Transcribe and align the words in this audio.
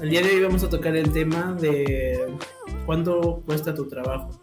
el 0.00 0.10
día 0.10 0.22
de 0.22 0.34
hoy 0.34 0.42
vamos 0.42 0.62
a 0.64 0.68
tocar 0.68 0.96
el 0.96 1.12
tema 1.12 1.56
de 1.60 2.26
cuánto 2.86 3.42
cuesta 3.46 3.74
tu 3.74 3.88
trabajo 3.88 4.40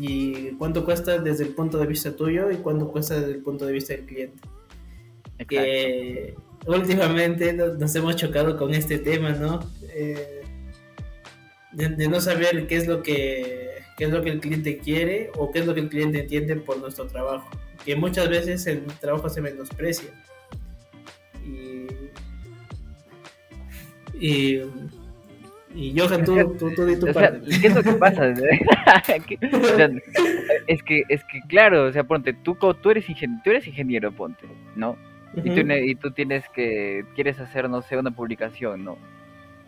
y 0.00 0.50
cuánto 0.52 0.84
cuesta 0.84 1.18
desde 1.18 1.44
el 1.44 1.50
punto 1.50 1.78
de 1.78 1.86
vista 1.86 2.14
tuyo 2.14 2.50
y 2.50 2.56
cuánto 2.56 2.88
cuesta 2.88 3.14
desde 3.14 3.32
el 3.32 3.42
punto 3.42 3.66
de 3.66 3.72
vista 3.72 3.94
del 3.94 4.06
cliente. 4.06 4.42
Que 5.48 6.34
últimamente 6.66 7.52
nos 7.52 7.94
hemos 7.94 8.16
chocado 8.16 8.56
con 8.56 8.74
este 8.74 8.98
tema, 8.98 9.30
¿no? 9.32 9.60
Eh, 9.94 10.42
de, 11.72 12.08
no 12.08 12.20
saber 12.20 12.66
qué 12.66 12.76
es 12.76 12.86
lo 12.86 13.02
que 13.02 13.65
qué 13.96 14.04
es 14.04 14.10
lo 14.10 14.22
que 14.22 14.30
el 14.30 14.40
cliente 14.40 14.78
quiere 14.78 15.30
o 15.36 15.50
qué 15.50 15.60
es 15.60 15.66
lo 15.66 15.74
que 15.74 15.80
el 15.80 15.88
cliente 15.88 16.20
entiende 16.20 16.56
por 16.56 16.78
nuestro 16.78 17.06
trabajo. 17.06 17.48
Que 17.84 17.96
muchas 17.96 18.28
veces 18.28 18.66
el 18.66 18.84
trabajo 19.00 19.28
se 19.28 19.40
menosprecia. 19.40 20.10
Y, 21.44 21.86
y 24.18 24.62
y 25.76 25.96
Johan, 25.98 26.24
tú, 26.24 26.34
tú, 26.58 26.70
tú, 26.74 26.74
tú 26.74 26.98
tu 27.06 27.12
parte. 27.12 27.40
¿Qué 27.60 27.66
es 27.66 27.74
lo 27.74 27.82
que 27.82 27.92
pasa? 27.92 28.28
es, 30.66 30.82
que, 30.82 31.02
es 31.08 31.22
que, 31.24 31.40
claro, 31.48 31.84
o 31.84 31.92
sea, 31.92 32.04
ponte, 32.04 32.32
tú, 32.32 32.54
tú, 32.54 32.90
eres, 32.90 33.06
ingeniero, 33.10 33.42
tú 33.44 33.50
eres 33.50 33.66
ingeniero, 33.66 34.10
ponte, 34.10 34.46
¿no? 34.74 34.96
y, 35.36 35.50
tú, 35.50 35.60
y 35.70 35.94
tú 35.96 36.12
tienes 36.12 36.48
que, 36.54 37.04
quieres 37.14 37.38
hacer, 37.40 37.68
no 37.68 37.82
sé, 37.82 37.98
una 37.98 38.10
publicación, 38.10 38.86
¿no? 38.86 38.96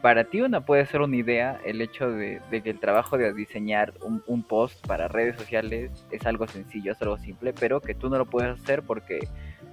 Para 0.02 0.24
ti 0.24 0.40
una 0.40 0.60
puede 0.60 0.86
ser 0.86 1.00
una 1.00 1.16
idea 1.16 1.60
el 1.64 1.80
hecho 1.80 2.08
de, 2.10 2.40
que 2.50 2.70
el 2.70 2.78
trabajo 2.78 3.18
de 3.18 3.32
diseñar 3.34 3.94
un, 4.00 4.42
post 4.44 4.86
para 4.86 5.08
redes 5.08 5.36
sociales 5.36 5.90
es 6.12 6.24
algo 6.24 6.46
sencillo, 6.46 6.92
es 6.92 7.02
algo 7.02 7.18
simple, 7.18 7.52
pero 7.52 7.80
que 7.80 7.94
tú 7.94 8.08
no 8.08 8.16
lo 8.16 8.26
puedes 8.26 8.60
hacer 8.60 8.82
porque, 8.82 9.26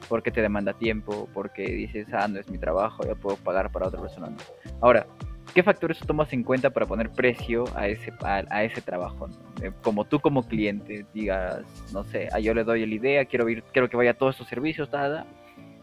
porque 0.09 0.31
te 0.31 0.41
demanda 0.41 0.73
tiempo, 0.73 1.29
porque 1.31 1.67
dices, 1.67 2.07
ah, 2.11 2.27
no 2.27 2.39
es 2.39 2.49
mi 2.49 2.57
trabajo, 2.57 3.03
ya 3.05 3.13
puedo 3.13 3.37
pagar 3.37 3.71
para 3.71 3.87
otra 3.87 4.01
persona. 4.01 4.29
Ahora, 4.81 5.05
¿Qué 5.53 5.63
factores 5.63 5.99
tomas 5.99 6.33
en 6.33 6.43
cuenta 6.43 6.69
para 6.69 6.85
poner 6.85 7.09
precio 7.11 7.63
a 7.75 7.87
ese, 7.87 8.11
a, 8.23 8.63
ese 8.65 8.81
trabajo? 8.81 9.29
Eh, 9.61 9.71
como 9.83 10.03
tú 10.03 10.19
como 10.19 10.45
cliente 10.45 11.05
digas, 11.13 11.63
no 11.93 12.03
sé, 12.03 12.27
ah, 12.33 12.39
yo 12.39 12.53
le 12.53 12.65
doy 12.65 12.85
la 12.85 12.95
idea, 12.95 13.25
quiero, 13.25 13.47
ir, 13.47 13.63
quiero 13.71 13.87
que 13.89 13.95
vaya 13.95 14.11
a 14.11 14.13
todos 14.15 14.35
estos 14.35 14.49
servicios, 14.49 14.91
nada, 14.91 15.25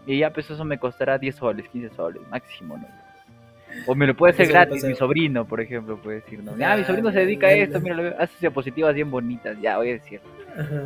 y 0.04 0.18
ya 0.18 0.30
pues 0.30 0.50
eso 0.50 0.62
me 0.66 0.78
costará 0.78 1.16
10 1.16 1.36
soles, 1.36 1.68
15 1.70 1.94
soles, 1.94 2.22
máximo, 2.28 2.77
¿no? 2.77 3.02
O 3.86 3.94
me 3.94 4.06
lo 4.06 4.14
puede 4.14 4.32
hacer 4.32 4.48
gratis, 4.48 4.84
mi 4.84 4.94
sobrino, 4.94 5.46
por 5.46 5.60
ejemplo, 5.60 5.96
puede 6.00 6.20
decir, 6.20 6.42
¿no? 6.42 6.52
Ah, 6.64 6.76
mi 6.76 6.84
sobrino 6.84 7.10
se 7.10 7.20
dedica 7.20 7.48
a 7.48 7.52
esto, 7.52 7.80
mira, 7.80 8.16
hace 8.18 8.34
diapositivas 8.40 8.94
bien 8.94 9.10
bonitas, 9.10 9.56
ya, 9.60 9.76
voy 9.76 9.90
a 9.90 9.92
decir. 9.94 10.20
Ajá. 10.56 10.82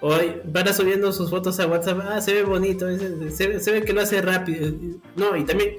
Hoy 0.00 0.40
van 0.44 0.72
subiendo 0.72 1.12
sus 1.12 1.28
fotos 1.28 1.58
a 1.58 1.66
WhatsApp, 1.66 1.98
ah, 2.04 2.20
se 2.20 2.32
ve 2.32 2.44
bonito, 2.44 2.86
se, 3.30 3.58
se 3.58 3.72
ve 3.72 3.82
que 3.82 3.92
lo 3.92 4.00
hace 4.00 4.22
rápido. 4.22 4.70
No, 5.16 5.36
y 5.36 5.44
también 5.44 5.70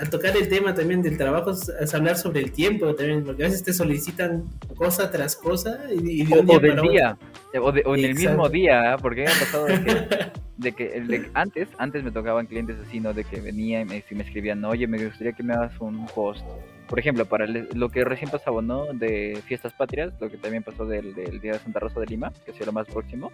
al 0.00 0.10
tocar 0.10 0.36
el 0.36 0.48
tema 0.48 0.74
también 0.74 1.02
del 1.02 1.16
trabajo 1.16 1.50
es, 1.50 1.94
hablar 1.94 2.16
sobre 2.16 2.40
el 2.40 2.52
tiempo 2.52 2.94
también, 2.94 3.24
porque 3.24 3.44
a 3.44 3.46
veces 3.46 3.62
te 3.62 3.72
solicitan 3.72 4.44
cosa 4.76 5.10
tras 5.10 5.36
cosa 5.36 5.80
y, 5.90 6.24
de 6.24 6.38
un 6.38 6.46
día 6.46 6.56
o 6.56 6.60
del 6.60 6.80
día, 6.82 7.18
o, 7.60 7.96
en 7.96 8.04
el 8.04 8.14
mismo 8.14 8.48
día, 8.48 8.92
¿ah? 8.92 8.98
porque 8.98 9.26
ha 9.26 9.30
pasado 9.30 9.66
de 10.56 10.72
que, 10.72 11.30
antes, 11.34 11.68
antes 11.78 12.04
me 12.04 12.10
tocaban 12.10 12.46
clientes 12.46 12.76
así, 12.86 13.00
¿no? 13.00 13.12
De 13.12 13.24
que 13.24 13.40
venían 13.40 13.82
y 13.82 13.84
me, 13.84 14.04
me 14.10 14.22
escribían, 14.22 14.64
oye, 14.64 14.86
me 14.86 15.04
gustaría 15.04 15.32
que 15.32 15.42
me 15.42 15.54
hagas 15.54 15.78
un 15.80 16.06
post. 16.06 16.44
Por 16.88 16.98
ejemplo, 16.98 17.24
para 17.24 17.46
lo 17.46 17.88
que 17.88 18.04
recién 18.04 18.30
pasaba, 18.30 18.60
¿no? 18.60 18.86
De 18.92 19.40
Fiestas 19.46 19.72
Patrias, 19.72 20.12
lo 20.20 20.30
que 20.30 20.36
también 20.36 20.62
pasó 20.62 20.84
del, 20.84 21.14
Día 21.14 21.52
de 21.52 21.58
Santa 21.58 21.80
Rosa 21.80 22.00
de 22.00 22.06
Lima, 22.06 22.32
que 22.44 22.52
sería 22.52 22.66
lo 22.66 22.72
más 22.72 22.86
próximo, 22.86 23.32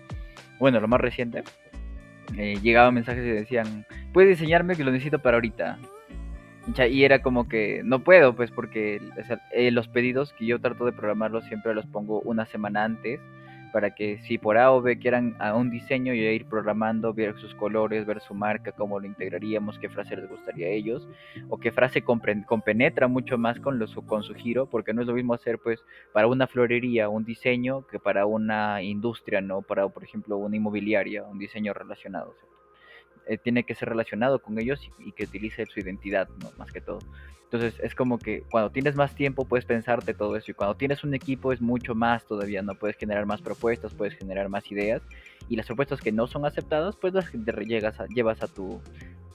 bueno, 0.59 0.81
lo 0.81 0.89
más 0.89 1.01
reciente, 1.01 1.43
eh, 2.37 2.59
llegaban 2.63 2.95
mensajes 2.95 3.25
y 3.25 3.31
decían, 3.31 3.87
puedes 4.13 4.39
diseñarme 4.39 4.77
que 4.77 4.85
lo 4.85 4.93
necesito 4.93 5.19
para 5.19 5.37
ahorita 5.37 5.79
y 6.91 7.05
era 7.05 7.23
como 7.23 7.49
que 7.49 7.83
no 7.85 8.01
puedo, 8.01 8.35
pues 8.35 8.51
porque 8.51 9.01
eh, 9.53 9.71
los 9.71 9.89
pedidos 9.89 10.33
que 10.35 10.47
yo 10.47 10.61
trato 10.61 10.85
de 10.85 10.93
programarlos 10.93 11.45
siempre 11.45 11.75
los 11.75 11.87
pongo 11.87 12.21
una 12.21 12.47
semana 12.47 12.85
antes 12.85 13.21
para 13.73 13.95
que 13.95 14.19
si 14.19 14.39
por 14.39 14.59
A 14.59 14.73
o 14.73 14.81
B 14.81 14.99
quieran 14.99 15.37
a 15.39 15.55
un 15.55 15.71
diseño 15.71 16.15
yo 16.15 16.23
ir 16.23 16.47
programando, 16.47 17.13
ver 17.13 17.39
sus 17.39 17.55
colores, 17.55 18.07
ver 18.07 18.21
su 18.21 18.35
marca, 18.35 18.73
cómo 18.73 18.99
lo 18.99 19.07
integraríamos, 19.07 19.79
qué 19.79 19.89
frase 19.89 20.17
les 20.17 20.29
gustaría 20.29 20.67
a 20.67 20.71
ellos, 20.71 21.07
o 21.49 21.59
qué 21.59 21.71
frase 21.71 22.03
compenetra 22.03 23.09
mucho 23.09 23.39
más 23.39 23.61
con, 23.61 23.79
los, 23.79 23.95
con 24.07 24.23
su 24.23 24.35
giro, 24.35 24.67
porque 24.67 24.95
no 24.95 25.03
es 25.03 25.07
lo 25.07 25.15
mismo 25.15 25.35
hacer 25.35 25.59
pues 25.59 25.85
para 26.13 26.27
una 26.27 26.47
florería 26.47 27.09
un 27.09 27.25
diseño 27.25 27.87
que 27.87 27.99
para 27.99 28.27
una 28.27 28.83
industria, 28.83 29.41
¿no? 29.41 29.63
Para, 29.63 29.89
por 29.89 30.05
ejemplo, 30.05 30.37
una 30.39 30.57
inmobiliaria, 30.57 31.25
un 31.25 31.39
diseño 31.39 31.73
relacionado. 31.75 32.35
Eh, 33.29 33.37
tiene 33.37 33.65
que 33.65 33.75
ser 33.75 33.91
relacionado 33.91 34.41
con 34.41 34.59
ellos 34.59 34.81
y, 34.99 35.13
que 35.13 35.25
utilice 35.25 35.67
su 35.67 35.81
identidad, 35.81 36.29
¿no? 36.43 36.51
Más 36.57 36.73
que 36.73 36.81
todo. 36.81 37.01
Entonces 37.45 37.79
es 37.83 37.95
como 37.95 38.19
que 38.19 38.43
cuando 38.51 38.71
tienes 38.71 38.97
más 38.97 39.15
tiempo 39.15 39.45
puedes 39.45 39.67
pensarte 39.67 40.15
todo 40.15 40.35
eso 40.37 40.51
y 40.51 40.55
cuando 40.55 40.77
tienes 40.77 41.05
un 41.05 41.13
equipo 41.13 41.53
es 41.53 41.61
mucho 41.61 41.95
más 41.95 42.25
todavía, 42.25 42.63
¿no? 42.63 42.75
Puedes 42.75 42.97
generar 42.97 43.27
más 43.27 43.43
propuestas, 43.43 43.93
puedes 43.93 44.15
generar 44.15 44.49
más 44.49 44.71
ideas 44.73 45.03
y 45.49 45.57
las 45.57 45.67
propuestas 45.67 46.01
que 46.01 46.11
no 46.11 46.27
son 46.27 46.47
aceptadas 46.47 46.97
pues 46.97 47.13
las 47.13 47.31
llegas 47.33 48.01
a, 48.01 48.07
llevas 48.07 48.43
a 48.43 48.49
tu, 48.49 48.81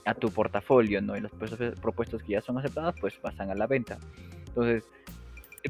a 0.04 0.14
tu 0.14 0.28
portafolio, 0.30 1.00
¿no? 1.00 1.16
Y 1.16 1.20
las 1.20 1.32
propuestas 1.80 2.22
que 2.22 2.32
ya 2.32 2.40
son 2.40 2.58
aceptadas 2.58 2.96
pues 3.00 3.14
pasan 3.14 3.50
a 3.50 3.54
la 3.54 3.68
venta. 3.68 3.98
Entonces 4.48 4.84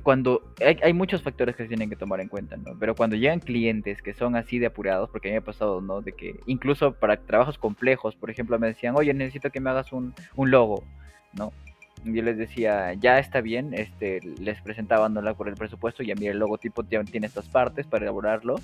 cuando 0.03 0.43
hay, 0.61 0.93
muchos 0.93 1.23
factores 1.23 1.55
que 1.55 1.65
se 1.65 1.69
tienen 1.69 1.89
que 1.89 1.97
tomar 1.97 2.21
en 2.21 2.29
cuenta, 2.29 2.57
¿no? 2.57 2.77
Pero 2.79 2.97
cuando 2.97 3.17
llegan 3.17 3.41
clientes 3.41 4.03
que 4.03 4.13
son 4.13 4.35
así 4.35 4.59
de 4.59 4.67
apurados, 4.67 5.09
porque 5.11 5.31
me 5.31 5.37
ha 5.37 5.41
pasado, 5.41 5.81
¿no? 5.81 6.01
De 6.01 6.13
que 6.13 6.41
incluso 6.47 6.93
para 6.93 7.17
trabajos 7.17 7.59
complejos, 7.59 8.17
por 8.17 8.31
ejemplo, 8.31 8.59
me 8.59 8.67
decían, 8.67 8.97
oye, 8.97 9.15
necesito 9.15 9.51
que 9.51 9.61
me 9.61 9.71
hagas 9.71 9.93
un, 9.93 10.15
logo, 10.37 10.83
¿no? 11.33 11.53
yo 12.05 12.23
les 12.23 12.37
decía, 12.37 12.93
ya 12.95 13.19
está 13.19 13.41
bien, 13.41 13.73
este, 13.73 14.21
les 14.39 14.61
presentaba 14.61 15.09
¿no? 15.09 15.35
por 15.37 15.49
el 15.49 15.55
presupuesto, 15.55 16.03
y 16.03 16.11
a 16.11 16.15
mí 16.15 16.27
el 16.27 16.39
logotipo 16.39 16.83
tiene 16.83 17.27
estas 17.27 17.49
partes 17.49 17.87
para 17.87 18.05
elaborarlo, 18.05 18.57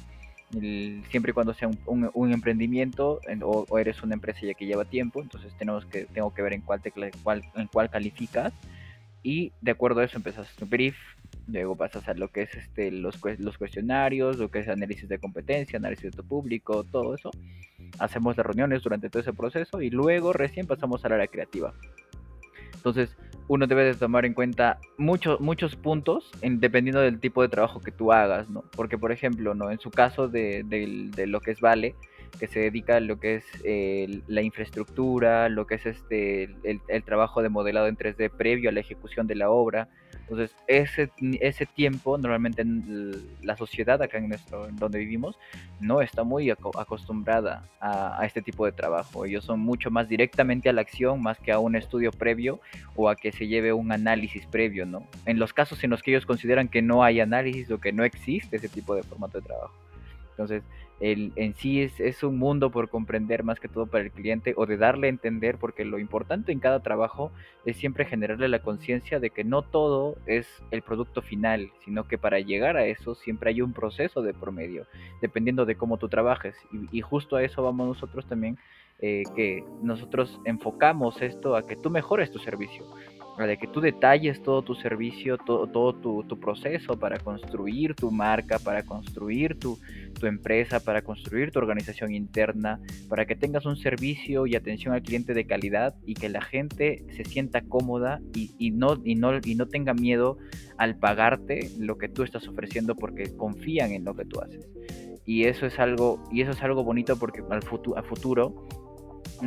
siempre 0.50 1.30
y 1.30 1.32
cuando 1.32 1.54
sea 1.54 1.70
un, 1.86 2.32
emprendimiento 2.32 3.20
o, 3.42 3.78
eres 3.78 4.02
una 4.02 4.14
empresa 4.14 4.40
ya 4.42 4.54
que 4.54 4.66
lleva 4.66 4.84
tiempo, 4.84 5.22
entonces 5.22 5.54
tenemos 5.56 5.86
que, 5.86 6.04
tengo 6.06 6.34
que 6.34 6.42
ver 6.42 6.52
en 6.52 6.60
cuál, 6.60 6.82
te, 6.82 6.92
cuál, 7.22 7.44
en 7.54 7.66
cuál 7.68 7.88
calificas, 7.88 8.52
y 9.22 9.52
de 9.60 9.70
acuerdo 9.70 10.00
a 10.00 10.04
eso 10.04 10.16
empiezas 10.16 10.54
tu 10.56 10.66
brief, 10.66 10.96
luego 11.48 11.74
vas 11.74 11.96
a 11.96 12.14
lo 12.14 12.28
que 12.28 12.42
es 12.42 12.54
este, 12.54 12.90
los, 12.90 13.18
los 13.38 13.58
cuestionarios, 13.58 14.38
lo 14.38 14.50
que 14.50 14.60
es 14.60 14.68
análisis 14.68 15.08
de 15.08 15.18
competencia, 15.18 15.78
análisis 15.78 16.10
de 16.10 16.16
tu 16.16 16.24
público, 16.24 16.84
todo 16.84 17.14
eso. 17.14 17.30
Hacemos 17.98 18.36
las 18.36 18.46
reuniones 18.46 18.82
durante 18.82 19.10
todo 19.10 19.20
ese 19.20 19.32
proceso 19.32 19.82
y 19.82 19.90
luego 19.90 20.32
recién 20.32 20.66
pasamos 20.66 21.04
al 21.04 21.12
área 21.12 21.26
creativa. 21.26 21.74
Entonces, 22.74 23.16
uno 23.48 23.66
debe 23.66 23.84
de 23.84 23.94
tomar 23.94 24.24
en 24.24 24.32
cuenta 24.32 24.78
muchos 24.96 25.40
muchos 25.40 25.76
puntos 25.76 26.30
en, 26.40 26.60
dependiendo 26.60 27.00
del 27.00 27.20
tipo 27.20 27.42
de 27.42 27.48
trabajo 27.48 27.80
que 27.80 27.90
tú 27.90 28.12
hagas, 28.12 28.48
¿no? 28.48 28.64
Porque, 28.74 28.96
por 28.96 29.12
ejemplo, 29.12 29.54
¿no? 29.54 29.70
En 29.70 29.78
su 29.80 29.90
caso 29.90 30.28
de, 30.28 30.62
de 30.64 31.26
lo 31.26 31.40
que 31.40 31.50
es 31.50 31.60
Vale, 31.60 31.94
que 32.38 32.46
se 32.46 32.60
dedica 32.60 32.96
a 32.96 33.00
lo 33.00 33.18
que 33.18 33.36
es 33.36 33.44
eh, 33.64 34.20
la 34.26 34.42
infraestructura, 34.42 35.48
lo 35.48 35.66
que 35.66 35.76
es 35.76 35.86
este 35.86 36.44
el, 36.64 36.80
el, 36.88 37.02
trabajo 37.02 37.42
de 37.42 37.48
modelado 37.48 37.86
en 37.86 37.96
3D 37.96 38.30
previo 38.30 38.70
a 38.70 38.72
la 38.72 38.80
ejecución 38.80 39.26
de 39.26 39.34
la 39.34 39.50
obra, 39.50 39.88
entonces, 40.30 40.56
ese, 40.68 41.10
ese 41.40 41.66
tiempo, 41.66 42.16
normalmente 42.16 42.62
en 42.62 43.16
la 43.42 43.56
sociedad 43.56 44.00
acá 44.00 44.18
en 44.18 44.28
nuestro, 44.28 44.68
donde 44.70 45.00
vivimos, 45.00 45.36
no 45.80 46.00
está 46.00 46.22
muy 46.22 46.50
acostumbrada 46.50 47.64
a, 47.80 48.24
este 48.24 48.40
tipo 48.40 48.64
de 48.64 48.70
trabajo. 48.70 49.24
Ellos 49.24 49.44
son 49.44 49.58
mucho 49.58 49.90
más 49.90 50.08
directamente 50.08 50.68
a 50.68 50.72
la 50.72 50.82
acción, 50.82 51.20
más 51.20 51.40
que 51.40 51.50
a 51.50 51.58
un 51.58 51.74
estudio 51.74 52.12
previo 52.12 52.60
o 52.94 53.08
a 53.08 53.16
que 53.16 53.32
se 53.32 53.48
lleve 53.48 53.72
un 53.72 53.90
análisis 53.90 54.46
previo, 54.46 54.86
¿no? 54.86 55.04
En 55.26 55.40
los 55.40 55.52
casos 55.52 55.82
en 55.82 55.90
los 55.90 56.00
que 56.00 56.12
ellos 56.12 56.26
consideran 56.26 56.68
que 56.68 56.80
no 56.80 57.02
hay 57.02 57.18
análisis 57.18 57.68
o 57.72 57.80
que 57.80 57.90
no 57.90 58.04
existe 58.04 58.54
ese 58.54 58.68
tipo 58.68 58.94
de 58.94 59.02
formato 59.02 59.40
de 59.40 59.46
trabajo. 59.48 59.74
Entonces, 60.30 60.62
el, 61.00 61.32
en 61.36 61.54
sí 61.54 61.80
es, 61.80 61.98
es, 61.98 62.22
un 62.22 62.38
mundo 62.38 62.70
por 62.70 62.90
comprender 62.90 63.42
más 63.42 63.58
que 63.58 63.68
todo 63.68 63.86
para 63.86 64.04
el 64.04 64.10
cliente 64.10 64.52
o 64.56 64.66
de 64.66 64.76
darle 64.76 65.06
a 65.06 65.10
entender, 65.10 65.56
porque 65.56 65.84
lo 65.84 65.98
importante 65.98 66.52
en 66.52 66.60
cada 66.60 66.80
trabajo 66.80 67.32
es 67.64 67.76
siempre 67.76 68.04
generarle 68.04 68.48
la 68.48 68.60
conciencia 68.62 69.18
de 69.18 69.30
que 69.30 69.42
no 69.42 69.62
todo 69.62 70.16
es 70.26 70.46
el 70.70 70.82
producto 70.82 71.22
final, 71.22 71.70
sino 71.84 72.06
que 72.06 72.18
para 72.18 72.38
llegar 72.40 72.76
a 72.76 72.84
eso 72.84 73.14
siempre 73.14 73.50
hay 73.50 73.62
un 73.62 73.72
proceso 73.72 74.20
de 74.20 74.34
promedio, 74.34 74.86
dependiendo 75.22 75.64
de 75.64 75.76
cómo 75.76 75.96
tú 75.96 76.08
trabajes. 76.08 76.54
Y, 76.92 77.00
justo 77.00 77.36
a 77.36 77.42
eso 77.42 77.62
vamos 77.62 77.88
nosotros 77.88 78.26
también, 78.26 78.58
eh, 78.98 79.22
que 79.34 79.64
nosotros 79.82 80.38
enfocamos 80.44 81.22
esto 81.22 81.56
a 81.56 81.66
que 81.66 81.76
tú 81.76 81.88
mejores 81.88 82.30
tu 82.30 82.38
servicio 82.38 82.84
de 83.38 83.56
que 83.56 83.66
tú 83.66 83.80
detalles 83.80 84.42
todo 84.42 84.62
tu 84.62 84.74
servicio, 84.74 85.38
todo, 85.38 85.66
todo 85.66 85.94
tu, 85.94 86.24
tu, 86.24 86.38
proceso 86.38 86.98
para 86.98 87.18
construir 87.18 87.94
tu 87.94 88.10
marca, 88.10 88.58
para 88.58 88.82
construir 88.82 89.58
tu, 89.58 89.78
tu, 90.18 90.26
empresa, 90.26 90.80
para 90.80 91.02
construir 91.02 91.50
tu 91.50 91.58
organización 91.58 92.12
interna, 92.12 92.80
para 93.08 93.26
que 93.26 93.36
tengas 93.36 93.64
un 93.66 93.76
servicio 93.76 94.46
y 94.46 94.56
atención 94.56 94.94
al 94.94 95.02
cliente 95.02 95.32
de 95.32 95.46
calidad 95.46 95.94
y 96.04 96.14
que 96.14 96.28
la 96.28 96.42
gente 96.42 97.04
se 97.16 97.24
sienta 97.24 97.62
cómoda 97.62 98.20
y, 98.34 98.52
y, 98.58 98.70
no, 98.70 99.00
y, 99.04 99.14
no, 99.14 99.38
y 99.42 99.54
no 99.54 99.66
tenga 99.66 99.94
miedo 99.94 100.36
al 100.76 100.96
pagarte 100.96 101.70
lo 101.78 101.98
que 101.98 102.08
tú 102.08 102.22
estás 102.22 102.46
ofreciendo 102.48 102.94
porque 102.94 103.34
confían 103.36 103.92
en 103.92 104.04
lo 104.04 104.14
que 104.14 104.24
tú 104.24 104.40
haces. 104.40 104.68
Y 105.24 105.44
eso 105.44 105.66
es 105.66 105.78
algo, 105.78 106.22
y 106.32 106.42
eso 106.42 106.50
es 106.50 106.62
algo 106.62 106.82
bonito 106.82 107.16
porque 107.18 107.42
al, 107.50 107.62
futuro, 107.62 107.98
a 107.98 108.02
futuro 108.02 108.66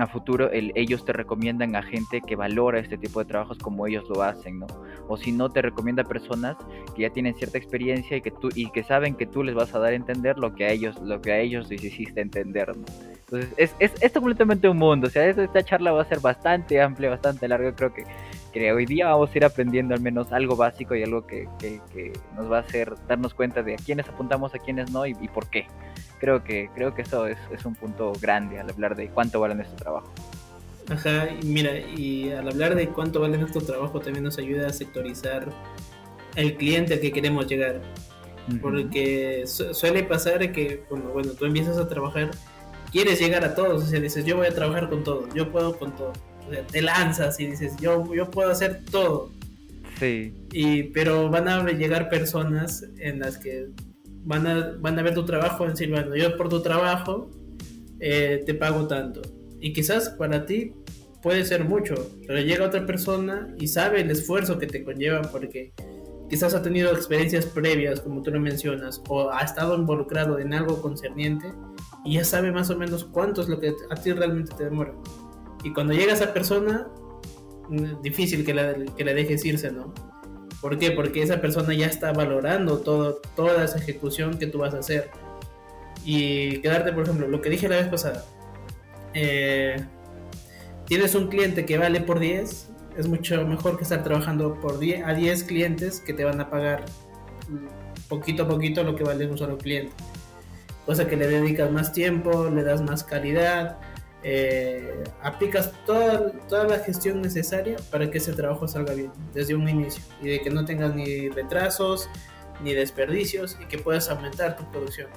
a 0.01 0.07
futuro 0.07 0.51
el, 0.51 0.71
ellos 0.75 1.05
te 1.05 1.13
recomiendan 1.13 1.75
a 1.75 1.83
gente 1.83 2.21
que 2.21 2.35
valora 2.35 2.79
este 2.79 2.97
tipo 2.97 3.19
de 3.19 3.25
trabajos 3.25 3.57
como 3.57 3.87
ellos 3.87 4.05
lo 4.09 4.21
hacen, 4.23 4.59
¿no? 4.59 4.67
O 5.07 5.17
si 5.17 5.31
no, 5.31 5.49
te 5.49 5.61
recomienda 5.61 6.03
personas 6.03 6.55
que 6.95 7.03
ya 7.03 7.09
tienen 7.09 7.35
cierta 7.35 7.57
experiencia 7.57 8.17
y 8.17 8.21
que 8.21 8.31
tú 8.31 8.49
y 8.55 8.69
que 8.71 8.83
saben 8.83 9.15
que 9.15 9.25
tú 9.25 9.43
les 9.43 9.55
vas 9.55 9.73
a 9.75 9.79
dar 9.79 9.93
a 9.93 9.95
entender 9.95 10.37
lo 10.37 10.53
que 10.53 10.65
a 10.65 10.71
ellos 10.71 10.99
lo 11.01 11.21
que 11.21 11.31
a 11.31 11.39
ellos 11.39 11.69
les 11.69 11.83
hiciste 11.83 12.21
entender, 12.21 12.75
¿no? 12.75 12.85
Entonces, 13.11 13.53
es, 13.57 13.75
es, 13.79 13.93
es 14.01 14.11
completamente 14.11 14.69
un 14.69 14.77
mundo, 14.77 15.07
o 15.07 15.09
sea, 15.09 15.25
esta 15.27 15.63
charla 15.63 15.91
va 15.91 16.01
a 16.01 16.05
ser 16.05 16.19
bastante 16.19 16.81
amplia, 16.81 17.09
bastante 17.09 17.47
larga, 17.47 17.73
creo 17.73 17.93
que 17.93 18.03
que 18.53 18.71
hoy 18.71 18.85
día 18.85 19.07
vamos 19.07 19.31
a 19.33 19.37
ir 19.37 19.43
aprendiendo 19.43 19.95
al 19.95 19.99
menos 19.99 20.31
algo 20.31 20.55
básico 20.55 20.95
y 20.95 21.03
algo 21.03 21.25
que, 21.25 21.49
que, 21.59 22.13
nos 22.37 22.49
va 22.49 22.57
a 22.57 22.61
hacer 22.61 22.93
darnos 23.07 23.33
cuenta 23.33 23.63
de 23.63 23.73
a 23.73 23.77
quiénes 23.77 24.07
apuntamos, 24.07 24.53
a 24.53 24.59
quiénes 24.59 24.91
no 24.91 25.05
y, 25.05 25.17
y 25.19 25.27
por 25.27 25.49
qué. 25.49 25.65
Creo 26.19 26.43
que, 26.43 26.69
creo 26.73 26.93
que 26.93 27.01
eso 27.01 27.25
es, 27.25 27.37
es, 27.51 27.65
un 27.65 27.75
punto 27.75 28.13
grande 28.21 28.59
al 28.59 28.69
hablar 28.69 28.95
de 28.95 29.09
cuánto 29.09 29.39
vale 29.39 29.55
nuestro 29.55 29.75
trabajo. 29.75 30.09
Ajá, 30.89 31.27
y 31.41 31.45
mira, 31.45 31.77
y 31.77 32.31
al 32.31 32.47
hablar 32.47 32.75
de 32.75 32.87
cuánto 32.87 33.19
vale 33.19 33.37
nuestro 33.37 33.61
trabajo 33.61 33.99
también 33.99 34.23
nos 34.23 34.37
ayuda 34.37 34.67
a 34.67 34.73
sectorizar 34.73 35.47
el 36.35 36.55
cliente 36.55 36.93
al 36.93 36.99
que 36.99 37.11
queremos 37.11 37.47
llegar. 37.47 37.81
Porque 38.61 39.43
suele 39.45 40.03
pasar 40.03 40.51
que 40.51 40.83
cuando 40.89 41.09
bueno, 41.09 41.31
tú 41.31 41.45
empiezas 41.45 41.77
a 41.77 41.87
trabajar, 41.87 42.31
quieres 42.91 43.19
llegar 43.19 43.43
a 43.43 43.55
todos, 43.55 43.83
o 43.83 43.85
sea, 43.85 43.99
dices, 43.99 44.25
yo 44.25 44.37
voy 44.37 44.47
a 44.47 44.53
trabajar 44.53 44.89
con 44.89 45.03
todo, 45.03 45.27
yo 45.33 45.49
puedo 45.49 45.77
con 45.79 45.95
todo 45.95 46.13
te 46.71 46.81
lanzas 46.81 47.39
y 47.39 47.47
dices, 47.47 47.75
yo, 47.79 48.13
yo 48.13 48.29
puedo 48.29 48.49
hacer 48.49 48.81
todo. 48.89 49.31
Sí. 49.99 50.33
Y, 50.51 50.83
pero 50.83 51.29
van 51.29 51.47
a 51.47 51.63
llegar 51.71 52.09
personas 52.09 52.85
en 52.97 53.19
las 53.19 53.37
que 53.37 53.67
van 54.25 54.47
a, 54.47 54.75
van 54.79 54.97
a 54.99 55.03
ver 55.03 55.13
tu 55.13 55.25
trabajo 55.25 55.67
decir, 55.67 55.89
bueno, 55.89 56.15
yo 56.15 56.35
por 56.37 56.49
tu 56.49 56.61
trabajo 56.61 57.29
eh, 57.99 58.43
te 58.45 58.53
pago 58.53 58.87
tanto. 58.87 59.21
Y 59.59 59.73
quizás 59.73 60.09
para 60.09 60.45
ti 60.45 60.73
puede 61.21 61.45
ser 61.45 61.63
mucho, 61.63 61.95
pero 62.27 62.41
llega 62.41 62.65
otra 62.65 62.85
persona 62.85 63.53
y 63.57 63.67
sabe 63.67 64.01
el 64.01 64.11
esfuerzo 64.11 64.59
que 64.59 64.67
te 64.67 64.83
conlleva 64.83 65.21
porque 65.21 65.71
quizás 66.29 66.53
ha 66.53 66.61
tenido 66.61 66.91
experiencias 66.91 67.45
previas, 67.45 68.01
como 68.01 68.21
tú 68.21 68.31
lo 68.31 68.39
mencionas, 68.39 69.01
o 69.07 69.31
ha 69.31 69.41
estado 69.41 69.77
involucrado 69.77 70.39
en 70.39 70.53
algo 70.53 70.81
concerniente 70.81 71.53
y 72.03 72.15
ya 72.15 72.25
sabe 72.25 72.51
más 72.51 72.69
o 72.69 72.77
menos 72.77 73.05
cuánto 73.05 73.41
es 73.41 73.47
lo 73.47 73.59
que 73.59 73.73
a 73.89 73.95
ti 73.95 74.11
realmente 74.11 74.53
te 74.57 74.65
demora. 74.65 74.93
Y 75.63 75.73
cuando 75.73 75.93
llega 75.93 76.13
esa 76.13 76.33
persona, 76.33 76.87
difícil 78.01 78.45
que 78.45 78.53
la, 78.53 78.73
que 78.95 79.05
la 79.05 79.13
dejes 79.13 79.45
irse, 79.45 79.71
¿no? 79.71 79.93
¿Por 80.61 80.77
qué? 80.77 80.91
Porque 80.91 81.21
esa 81.21 81.41
persona 81.41 81.73
ya 81.73 81.87
está 81.87 82.13
valorando 82.13 82.79
todo, 82.79 83.21
toda 83.35 83.65
esa 83.65 83.77
ejecución 83.77 84.37
que 84.37 84.47
tú 84.47 84.59
vas 84.59 84.73
a 84.73 84.79
hacer. 84.79 85.09
Y 86.05 86.59
quedarte, 86.59 86.93
por 86.93 87.03
ejemplo, 87.03 87.27
lo 87.27 87.41
que 87.41 87.49
dije 87.49 87.67
la 87.67 87.77
vez 87.77 87.87
pasada. 87.87 88.25
Eh, 89.13 89.75
tienes 90.85 91.15
un 91.15 91.27
cliente 91.27 91.65
que 91.65 91.77
vale 91.77 92.01
por 92.01 92.19
10, 92.19 92.69
es 92.97 93.07
mucho 93.07 93.45
mejor 93.45 93.77
que 93.77 93.83
estar 93.83 94.03
trabajando 94.03 94.59
por 94.59 94.79
10, 94.79 95.03
a 95.05 95.13
10 95.13 95.43
clientes 95.43 95.99
que 95.99 96.13
te 96.13 96.23
van 96.23 96.39
a 96.39 96.49
pagar 96.49 96.85
poquito 98.07 98.43
a 98.43 98.47
poquito 98.47 98.83
lo 98.83 98.95
que 98.95 99.03
vale 99.03 99.27
un 99.27 99.37
solo 99.37 99.57
cliente. 99.57 99.93
Cosa 100.85 101.07
que 101.07 101.15
le 101.15 101.27
dedicas 101.27 101.71
más 101.71 101.93
tiempo, 101.93 102.49
le 102.49 102.63
das 102.63 102.81
más 102.81 103.03
calidad, 103.03 103.79
eh, 104.23 105.03
aplicas 105.21 105.73
toda, 105.85 106.31
toda 106.47 106.65
la 106.65 106.79
gestión 106.79 107.21
necesaria 107.21 107.77
para 107.91 108.09
que 108.09 108.19
ese 108.19 108.33
trabajo 108.33 108.67
salga 108.67 108.93
bien 108.93 109.11
desde 109.33 109.55
un 109.55 109.67
inicio 109.67 110.01
y 110.21 110.29
de 110.29 110.39
que 110.41 110.49
no 110.49 110.63
tengas 110.65 110.95
ni 110.95 111.29
retrasos 111.29 112.09
ni 112.63 112.73
desperdicios 112.73 113.57
y 113.61 113.65
que 113.65 113.77
puedas 113.77 114.09
aumentar 114.09 114.55
tu 114.55 114.63
producción. 114.71 115.07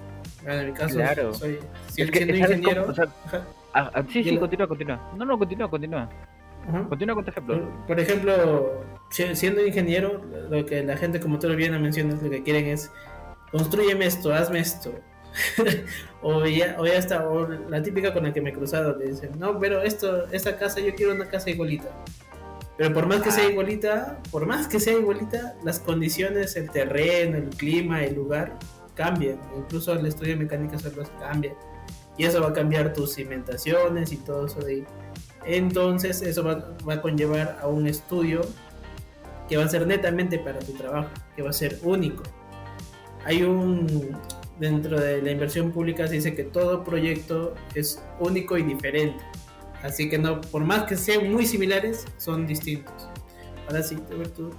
En 0.45 0.67
mi 0.67 0.73
caso, 0.73 0.99
soy 1.35 1.59
siendo 1.89 2.19
ingeniero. 2.19 2.93
Ah, 3.73 3.91
ah, 3.95 4.03
sí, 4.11 4.25
sí, 4.25 4.39
continúa, 4.39 4.67
continúa. 4.67 5.13
No, 5.17 5.25
no, 5.25 5.39
continúa, 5.39 5.69
continúa. 5.69 6.09
Continúa 6.89 7.15
con 7.15 7.25
tu 7.25 7.31
ejemplo. 7.31 7.87
Por, 7.87 8.01
ejemplo, 8.01 8.85
siendo 9.11 9.65
ingeniero, 9.65 10.25
lo 10.51 10.65
que 10.67 10.83
la 10.83 10.97
gente, 10.97 11.21
como 11.21 11.39
tú 11.39 11.49
lo 11.49 11.57
bien 11.57 11.81
mencionas, 11.81 12.23
lo 12.23 12.31
que 12.31 12.43
quieren 12.43 12.67
es 12.67 12.91
construyeme 13.53 14.07
esto, 14.07 14.35
hazme 14.35 14.59
esto, 14.59 14.93
o, 16.23 16.45
ya, 16.47 16.77
o 16.79 16.87
ya 16.87 16.95
está, 16.95 17.29
o 17.29 17.47
la 17.49 17.83
típica 17.83 18.13
con 18.13 18.25
la 18.25 18.33
que 18.33 18.41
me 18.41 18.51
he 18.51 18.53
cruzado, 18.53 18.97
le 18.97 19.09
dicen, 19.09 19.31
no, 19.39 19.59
pero 19.59 19.83
esto, 19.83 20.27
esta 20.31 20.57
casa, 20.57 20.81
yo 20.81 20.95
quiero 20.95 21.15
una 21.15 21.29
casa 21.29 21.51
igualita. 21.51 21.89
Pero 22.77 22.93
por 22.93 23.07
más 23.07 23.23
que 23.23 23.31
sea 23.31 23.47
ah. 23.47 23.51
igualita, 23.51 24.19
por 24.31 24.47
más 24.47 24.69
que 24.69 24.81
sea 24.81 24.95
igualita, 24.95 25.57
las 25.65 25.81
condiciones, 25.81 26.57
el 26.57 26.71
terreno, 26.71 27.39
el 27.39 27.49
clima, 27.51 28.05
el 28.05 28.15
lugar, 28.15 28.59
cambian. 28.95 29.41
Incluso 29.57 29.95
el 29.95 30.05
estudio 30.05 30.35
de 30.35 30.45
mecánica 30.45 30.79
solo 30.79 31.03
cambia. 31.19 31.55
Y 32.19 32.25
eso 32.25 32.41
va 32.43 32.49
a 32.49 32.53
cambiar 32.53 32.93
tus 32.93 33.15
cimentaciones 33.15 34.13
y 34.13 34.17
todo 34.19 34.47
eso 34.47 34.61
de 34.61 34.73
ahí. 34.73 34.85
Entonces 35.45 36.23
eso 36.23 36.45
va, 36.45 36.77
va 36.87 36.95
a 36.95 37.03
conllevar 37.03 37.59
a 37.63 37.67
un 37.67 37.87
estudio 37.87 38.43
que 39.49 39.57
va 39.57 39.65
a 39.65 39.69
ser 39.69 39.87
netamente 39.87 40.39
para 40.39 40.59
tu 40.59 40.73
trabajo, 40.73 41.09
que 41.35 41.43
va 41.43 41.51
a 41.51 41.53
ser 41.53 41.79
único. 41.83 42.23
Hay 43.25 43.43
un, 43.43 44.17
dentro 44.59 45.01
de 45.01 45.23
la 45.23 45.31
inversión 45.31 45.71
pública 45.71 46.07
se 46.07 46.15
dice 46.15 46.35
que 46.35 46.45
todo 46.45 46.85
proyecto 46.85 47.55
es 47.75 48.03
único 48.19 48.57
y 48.57 48.63
diferente. 48.63 49.23
Así 49.83 50.09
que 50.09 50.19
no, 50.19 50.41
por 50.41 50.65
más 50.65 50.85
que 50.85 50.97
sean 50.97 51.31
muy 51.31 51.47
similares, 51.47 52.07
son 52.17 52.47
distintos. 52.47 53.09
Ahora 53.69 53.83
sí, 53.83 53.97
te 54.09 54.15
ver 54.15 54.29
tú. 54.29 54.51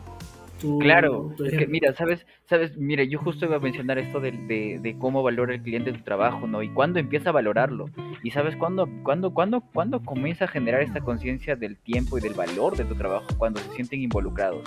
claro, 0.79 1.33
es 1.43 1.57
que 1.57 1.67
mira, 1.67 1.93
sabes, 1.93 2.25
sabes, 2.45 2.77
mira, 2.77 3.03
yo 3.03 3.19
justo 3.19 3.45
iba 3.45 3.57
a 3.57 3.59
mencionar 3.59 3.97
esto 3.97 4.19
de, 4.19 4.31
de, 4.31 4.95
cómo 4.99 5.23
valora 5.23 5.55
el 5.55 5.61
cliente 5.61 5.91
tu 5.91 6.03
trabajo, 6.03 6.47
¿no? 6.47 6.61
Y 6.61 6.69
cuándo 6.69 6.99
empieza 6.99 7.29
a 7.29 7.33
valorarlo. 7.33 7.89
Y 8.23 8.31
sabes 8.31 8.55
cuándo, 8.55 8.87
cuándo, 9.03 9.33
cuándo, 9.33 9.61
cuándo 9.61 10.01
comienza 10.03 10.45
a 10.45 10.47
generar 10.47 10.81
esta 10.81 11.01
conciencia 11.01 11.55
del 11.55 11.77
tiempo 11.77 12.17
y 12.17 12.21
del 12.21 12.33
valor 12.33 12.77
de 12.77 12.85
tu 12.85 12.95
trabajo, 12.95 13.27
cuando 13.37 13.59
se 13.59 13.71
sienten 13.71 14.01
involucrados 14.01 14.63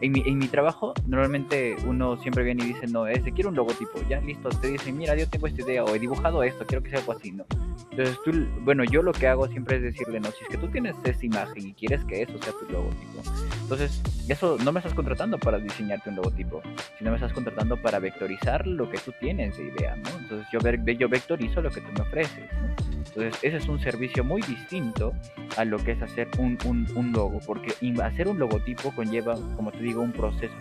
en 0.00 0.12
mi, 0.12 0.22
en 0.26 0.38
mi 0.38 0.48
trabajo, 0.48 0.94
normalmente 1.06 1.76
uno 1.86 2.16
siempre 2.16 2.44
viene 2.44 2.64
y 2.64 2.68
dice, 2.68 2.86
no, 2.86 3.06
ese 3.06 3.32
quiero 3.32 3.50
un 3.50 3.56
logotipo, 3.56 4.00
ya 4.08 4.20
listo, 4.20 4.48
te 4.48 4.68
dicen, 4.68 4.96
mira, 4.96 5.16
yo 5.16 5.28
tengo 5.28 5.46
esta 5.46 5.62
idea, 5.62 5.84
o 5.84 5.94
he 5.94 5.98
dibujado 5.98 6.42
esto, 6.42 6.64
quiero 6.66 6.82
que 6.82 6.90
sea 6.90 6.98
algo 7.00 7.12
así, 7.12 7.32
¿no? 7.32 7.44
Entonces 7.90 8.18
tú, 8.24 8.32
bueno, 8.60 8.84
yo 8.84 9.02
lo 9.02 9.12
que 9.12 9.28
hago 9.28 9.46
siempre 9.48 9.76
es 9.76 9.82
decirle, 9.82 10.20
no, 10.20 10.30
si 10.30 10.42
es 10.42 10.48
que 10.48 10.58
tú 10.58 10.68
tienes 10.68 10.96
esa 11.04 11.24
imagen 11.24 11.68
y 11.68 11.74
quieres 11.74 12.04
que 12.04 12.22
eso 12.22 12.32
sea 12.42 12.52
tu 12.52 12.72
logotipo, 12.72 13.22
entonces 13.62 14.02
eso 14.28 14.58
no 14.64 14.72
me 14.72 14.80
estás 14.80 14.94
contratando 14.94 15.38
para 15.38 15.58
diseñarte 15.58 16.10
un 16.10 16.16
logotipo, 16.16 16.60
sino 16.98 17.10
me 17.10 17.16
estás 17.16 17.32
contratando 17.32 17.76
para 17.80 17.98
vectorizar 17.98 18.66
lo 18.66 18.90
que 18.90 18.98
tú 18.98 19.12
tienes 19.20 19.56
de 19.56 19.64
idea, 19.64 19.96
¿no? 19.96 20.10
Entonces 20.18 20.46
yo, 20.52 20.60
yo 20.92 21.08
vectorizo 21.08 21.62
lo 21.62 21.70
que 21.70 21.80
tú 21.80 21.88
me 21.96 22.02
ofreces, 22.02 22.44
¿no? 22.52 22.93
Entonces, 23.16 23.44
ese 23.44 23.58
es 23.58 23.68
un 23.68 23.78
servicio 23.78 24.24
muy 24.24 24.42
distinto 24.42 25.14
a 25.56 25.64
lo 25.64 25.78
que 25.78 25.92
es 25.92 26.02
hacer 26.02 26.28
un, 26.38 26.58
un, 26.64 26.86
un, 26.96 27.12
logo, 27.12 27.40
porque 27.46 27.72
hacer 28.02 28.26
un 28.26 28.38
logotipo 28.40 28.92
conlleva, 28.92 29.34
como 29.54 29.70
te 29.70 29.78
digo, 29.78 30.02
un 30.02 30.10
proceso 30.10 30.52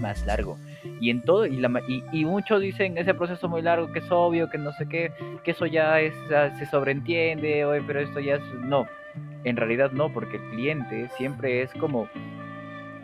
más 0.00 0.24
largo. 0.24 0.56
Y 1.00 1.10
en 1.10 1.22
todo, 1.22 1.46
y, 1.46 1.56
la, 1.56 1.68
y, 1.88 2.04
y 2.12 2.24
muchos 2.24 2.60
dicen 2.60 2.96
ese 2.96 3.12
proceso 3.12 3.48
muy 3.48 3.60
largo, 3.60 3.92
que 3.92 3.98
es 3.98 4.10
obvio, 4.10 4.48
que 4.48 4.58
no 4.58 4.72
sé 4.74 4.86
qué, 4.88 5.12
que 5.42 5.50
eso 5.50 5.66
ya 5.66 6.00
es, 6.00 6.14
se 6.58 6.66
sobreentiende, 6.66 7.64
pero 7.86 8.00
esto 8.00 8.20
ya 8.20 8.36
es. 8.36 8.42
No, 8.62 8.86
en 9.42 9.56
realidad 9.56 9.90
no, 9.90 10.12
porque 10.12 10.36
el 10.36 10.50
cliente 10.50 11.08
siempre 11.16 11.62
es 11.62 11.72
como 11.72 12.08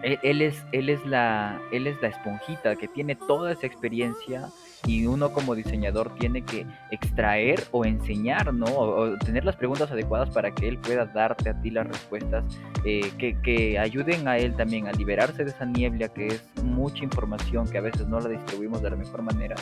él, 0.02 0.42
es, 0.42 0.62
él, 0.72 0.88
es 0.88 1.04
la, 1.06 1.60
él 1.70 1.86
es 1.86 2.00
la 2.02 2.08
esponjita 2.08 2.76
que 2.76 2.88
tiene 2.88 3.14
toda 3.14 3.52
esa 3.52 3.66
experiencia 3.66 4.48
y 4.86 5.06
uno 5.06 5.32
como 5.32 5.54
diseñador 5.54 6.14
tiene 6.16 6.42
que 6.42 6.66
extraer 6.90 7.64
o 7.70 7.84
enseñar, 7.84 8.52
¿no? 8.52 8.66
O, 8.66 9.16
tener 9.18 9.44
las 9.44 9.56
preguntas 9.56 9.90
adecuadas 9.90 10.30
para 10.30 10.50
que 10.50 10.68
él 10.68 10.78
pueda 10.78 11.06
darte 11.06 11.50
a 11.50 11.60
ti 11.60 11.70
las 11.70 11.86
respuestas 11.86 12.44
eh, 12.84 13.12
que, 13.18 13.40
que, 13.42 13.78
ayuden 13.78 14.26
a 14.26 14.38
él 14.38 14.54
también 14.54 14.88
a 14.88 14.92
liberarse 14.92 15.44
de 15.44 15.50
esa 15.50 15.64
niebla 15.64 16.08
que 16.08 16.26
es 16.28 16.44
mucha 16.62 17.04
información 17.04 17.68
que 17.68 17.78
a 17.78 17.82
veces 17.82 18.08
no 18.08 18.20
la 18.20 18.28
distribuimos 18.28 18.82
de 18.82 18.90
la 18.90 18.96
mejor 18.96 19.22
manera 19.22 19.54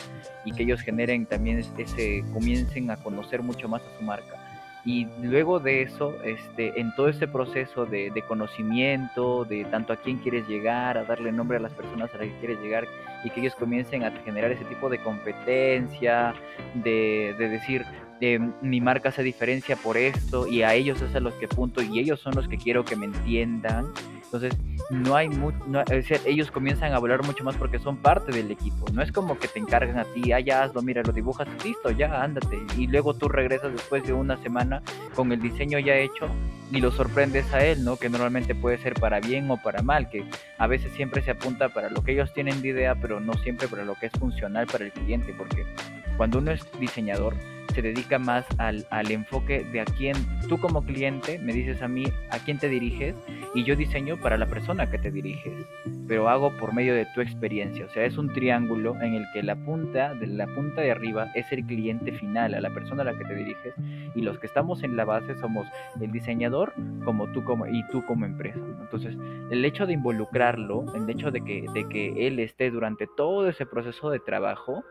y 0.45 0.51
que 0.51 0.63
ellos 0.63 0.81
generen 0.81 1.25
también 1.25 1.59
ese, 1.77 2.23
comiencen 2.33 2.89
a 2.89 2.97
conocer 2.97 3.43
mucho 3.43 3.67
más 3.67 3.81
a 3.81 3.99
su 3.99 4.03
marca 4.03 4.35
y 4.83 5.05
luego 5.21 5.59
de 5.59 5.83
eso, 5.83 6.15
este, 6.23 6.79
en 6.79 6.95
todo 6.95 7.07
ese 7.07 7.27
proceso 7.27 7.85
de, 7.85 8.09
de, 8.09 8.23
conocimiento, 8.23 9.45
de 9.45 9.63
tanto 9.65 9.93
a 9.93 9.97
quién 9.97 10.17
quieres 10.17 10.47
llegar, 10.47 10.97
a 10.97 11.03
darle 11.03 11.31
nombre 11.31 11.57
a 11.57 11.59
las 11.59 11.71
personas 11.73 12.09
a 12.15 12.17
las 12.17 12.27
que 12.27 12.39
quieres 12.39 12.59
llegar 12.61 12.87
y 13.23 13.29
que 13.29 13.39
ellos 13.39 13.55
comiencen 13.55 14.03
a 14.03 14.11
generar 14.23 14.51
ese 14.51 14.65
tipo 14.65 14.89
de 14.89 14.97
competencia, 14.99 16.33
de, 16.73 17.35
de 17.37 17.49
decir, 17.49 17.85
mi 18.61 18.81
marca 18.81 19.11
se 19.11 19.23
diferencia 19.23 19.75
por 19.75 19.97
esto 19.97 20.47
y 20.47 20.61
a 20.61 20.73
ellos 20.75 21.01
es 21.01 21.15
a 21.15 21.19
los 21.19 21.33
que 21.35 21.47
punto 21.47 21.81
y 21.81 21.99
ellos 21.99 22.19
son 22.19 22.35
los 22.35 22.47
que 22.47 22.57
quiero 22.57 22.85
que 22.85 22.95
me 22.95 23.05
entiendan. 23.07 23.87
Entonces, 24.23 24.55
no 24.89 25.15
hay 25.15 25.27
mucho, 25.27 25.57
ellos 26.25 26.51
comienzan 26.51 26.93
a 26.93 26.99
volar 26.99 27.25
mucho 27.25 27.43
más 27.43 27.57
porque 27.57 27.79
son 27.79 27.97
parte 27.97 28.31
del 28.31 28.49
equipo. 28.51 28.85
No 28.93 29.01
es 29.01 29.11
como 29.11 29.37
que 29.37 29.47
te 29.47 29.59
encargan 29.59 29.97
a 29.97 30.05
ti, 30.05 30.31
ah, 30.31 30.39
ya 30.39 30.63
hazlo, 30.63 30.81
mira, 30.81 31.01
lo 31.03 31.11
dibujas, 31.11 31.47
listo, 31.65 31.91
ya 31.91 32.21
ándate. 32.21 32.57
Y 32.77 32.87
luego 32.87 33.13
tú 33.13 33.27
regresas 33.27 33.73
después 33.73 34.03
de 34.03 34.13
una 34.13 34.37
semana 34.37 34.81
con 35.15 35.31
el 35.31 35.41
diseño 35.41 35.79
ya 35.79 35.95
hecho 35.95 36.29
y 36.71 36.79
lo 36.79 36.91
sorprendes 36.91 37.51
a 37.53 37.65
él, 37.65 37.83
¿no? 37.83 37.97
Que 37.97 38.09
normalmente 38.09 38.55
puede 38.55 38.77
ser 38.77 38.93
para 38.93 39.19
bien 39.19 39.51
o 39.51 39.57
para 39.57 39.81
mal, 39.81 40.09
que 40.09 40.23
a 40.57 40.67
veces 40.67 40.91
siempre 40.93 41.21
se 41.21 41.31
apunta 41.31 41.69
para 41.69 41.89
lo 41.89 42.03
que 42.03 42.13
ellos 42.13 42.33
tienen 42.33 42.61
de 42.61 42.69
idea, 42.69 42.95
pero 42.95 43.19
no 43.19 43.33
siempre 43.33 43.67
para 43.67 43.83
lo 43.83 43.95
que 43.95 44.05
es 44.05 44.13
funcional 44.13 44.67
para 44.67 44.85
el 44.85 44.91
cliente, 44.91 45.33
porque 45.37 45.65
cuando 46.21 46.37
uno 46.37 46.51
es 46.51 46.61
diseñador, 46.79 47.33
se 47.73 47.81
dedica 47.81 48.19
más 48.19 48.45
al, 48.59 48.85
al, 48.91 49.09
enfoque 49.09 49.63
de 49.63 49.81
a 49.81 49.85
quién, 49.85 50.15
tú 50.47 50.59
como 50.59 50.83
cliente 50.83 51.39
me 51.39 51.51
dices 51.51 51.81
a 51.81 51.87
mí 51.87 52.03
a 52.29 52.37
quién 52.37 52.59
te 52.59 52.69
diriges 52.69 53.15
y 53.55 53.63
yo 53.63 53.75
diseño 53.75 54.17
para 54.17 54.37
la 54.37 54.45
persona 54.45 54.87
que 54.91 54.99
te 54.99 55.09
diriges, 55.09 55.65
pero 56.07 56.29
hago 56.29 56.55
por 56.59 56.75
medio 56.75 56.93
de 56.93 57.07
tu 57.15 57.21
experiencia, 57.21 57.87
o 57.87 57.89
sea, 57.89 58.05
es 58.05 58.19
un 58.19 58.31
triángulo 58.31 59.01
en 59.01 59.15
el 59.15 59.25
que 59.33 59.41
la 59.41 59.55
punta 59.55 60.13
de 60.13 60.27
la 60.27 60.45
punta 60.45 60.81
de 60.81 60.91
arriba 60.91 61.31
es 61.33 61.51
el 61.51 61.65
cliente 61.65 62.11
final, 62.11 62.53
a 62.53 62.61
la 62.61 62.69
persona 62.69 63.01
a 63.01 63.05
la 63.05 63.17
que 63.17 63.25
te 63.25 63.33
diriges 63.33 63.73
y 64.13 64.21
los 64.21 64.37
que 64.37 64.45
estamos 64.45 64.83
en 64.83 64.95
la 64.95 65.05
base 65.05 65.33
somos 65.39 65.65
el 65.99 66.11
diseñador 66.11 66.71
como 67.03 67.31
tú 67.31 67.43
como 67.43 67.65
y 67.65 67.83
tú 67.87 68.05
como 68.05 68.27
empresa. 68.27 68.59
Entonces, 68.79 69.17
el 69.49 69.65
hecho 69.65 69.87
de 69.87 69.93
involucrarlo, 69.93 70.85
el 70.93 71.09
hecho 71.09 71.31
de 71.31 71.41
que 71.41 71.65
de 71.73 71.89
que 71.89 72.27
él 72.27 72.37
esté 72.37 72.69
durante 72.69 73.07
todo 73.07 73.49
ese 73.49 73.65
proceso 73.65 74.11
de 74.11 74.19
trabajo 74.19 74.83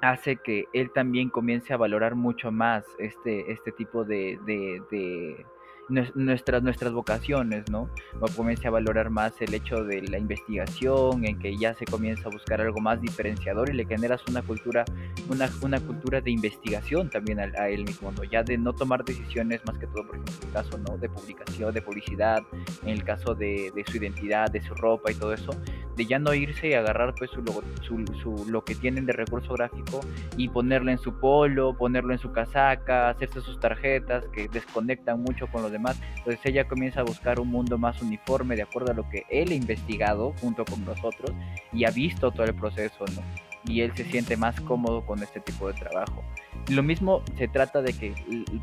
hace 0.00 0.36
que 0.36 0.66
él 0.72 0.90
también 0.92 1.28
comience 1.28 1.72
a 1.72 1.76
valorar 1.76 2.14
mucho 2.14 2.52
más 2.52 2.84
este, 2.98 3.52
este 3.52 3.72
tipo 3.72 4.04
de, 4.04 4.38
de, 4.46 5.44
nuestras, 5.88 6.62
nuestras 6.62 6.92
vocaciones, 6.92 7.70
¿no? 7.70 7.88
Comience 8.36 8.68
a 8.68 8.70
valorar 8.70 9.10
más 9.10 9.32
el 9.40 9.54
hecho 9.54 9.84
de 9.84 10.02
la 10.02 10.18
investigación, 10.18 11.24
en 11.24 11.38
que 11.38 11.56
ya 11.56 11.74
se 11.74 11.84
comienza 11.86 12.28
a 12.28 12.30
buscar 12.30 12.60
algo 12.60 12.80
más 12.80 13.00
diferenciador 13.00 13.70
y 13.70 13.72
le 13.72 13.86
generas 13.86 14.22
una 14.28 14.42
cultura, 14.42 14.84
una, 15.30 15.48
una 15.62 15.80
cultura 15.80 16.20
de 16.20 16.30
investigación 16.30 17.08
también 17.08 17.40
a, 17.40 17.68
él 17.68 17.84
mismo, 17.84 18.12
¿no? 18.12 18.24
Ya 18.24 18.42
de 18.42 18.58
no 18.58 18.74
tomar 18.74 19.04
decisiones 19.04 19.62
más 19.66 19.78
que 19.78 19.86
todo, 19.86 20.06
por 20.06 20.16
ejemplo, 20.16 20.34
en 20.42 20.48
el 20.48 20.52
caso, 20.52 20.78
¿no? 20.78 20.98
De 20.98 21.08
publicación, 21.08 21.72
de 21.72 21.82
publicidad, 21.82 22.42
en 22.82 22.90
el 22.90 23.04
caso 23.04 23.34
de, 23.34 23.72
de 23.74 23.84
su 23.84 23.96
identidad, 23.96 24.50
de 24.50 24.60
su 24.60 24.74
ropa 24.74 25.10
y 25.10 25.14
todo 25.14 25.32
eso, 25.32 25.50
de 25.98 26.06
ya 26.06 26.18
no 26.18 26.32
irse 26.32 26.68
y 26.68 26.74
agarrar 26.74 27.14
pues 27.14 27.30
su, 27.30 27.42
su, 27.82 28.04
su, 28.22 28.46
lo 28.48 28.64
que 28.64 28.74
tienen 28.74 29.04
de 29.04 29.12
recurso 29.12 29.52
gráfico 29.54 30.00
y 30.36 30.48
ponerlo 30.48 30.90
en 30.90 30.98
su 30.98 31.18
polo, 31.18 31.76
ponerlo 31.76 32.12
en 32.12 32.18
su 32.18 32.32
casaca, 32.32 33.10
hacerse 33.10 33.40
sus 33.40 33.58
tarjetas 33.58 34.24
que 34.32 34.48
desconectan 34.48 35.20
mucho 35.20 35.48
con 35.48 35.62
los 35.62 35.72
demás. 35.72 36.00
Entonces 36.18 36.40
ella 36.44 36.68
comienza 36.68 37.00
a 37.00 37.04
buscar 37.04 37.40
un 37.40 37.48
mundo 37.48 37.76
más 37.76 38.00
uniforme 38.00 38.54
de 38.54 38.62
acuerdo 38.62 38.92
a 38.92 38.94
lo 38.94 39.08
que 39.10 39.24
él 39.28 39.50
ha 39.50 39.54
investigado 39.54 40.32
junto 40.40 40.64
con 40.64 40.84
nosotros 40.84 41.32
y 41.72 41.84
ha 41.84 41.90
visto 41.90 42.30
todo 42.30 42.44
el 42.44 42.54
proceso, 42.54 43.04
¿no? 43.14 43.47
Y 43.68 43.82
él 43.82 43.92
se 43.94 44.04
siente 44.04 44.36
más 44.36 44.60
cómodo 44.62 45.06
con 45.06 45.22
este 45.22 45.40
tipo 45.40 45.68
de 45.68 45.74
trabajo. 45.74 46.24
Lo 46.70 46.82
mismo 46.82 47.22
se 47.38 47.48
trata 47.48 47.80
de 47.80 47.92
que 47.94 48.12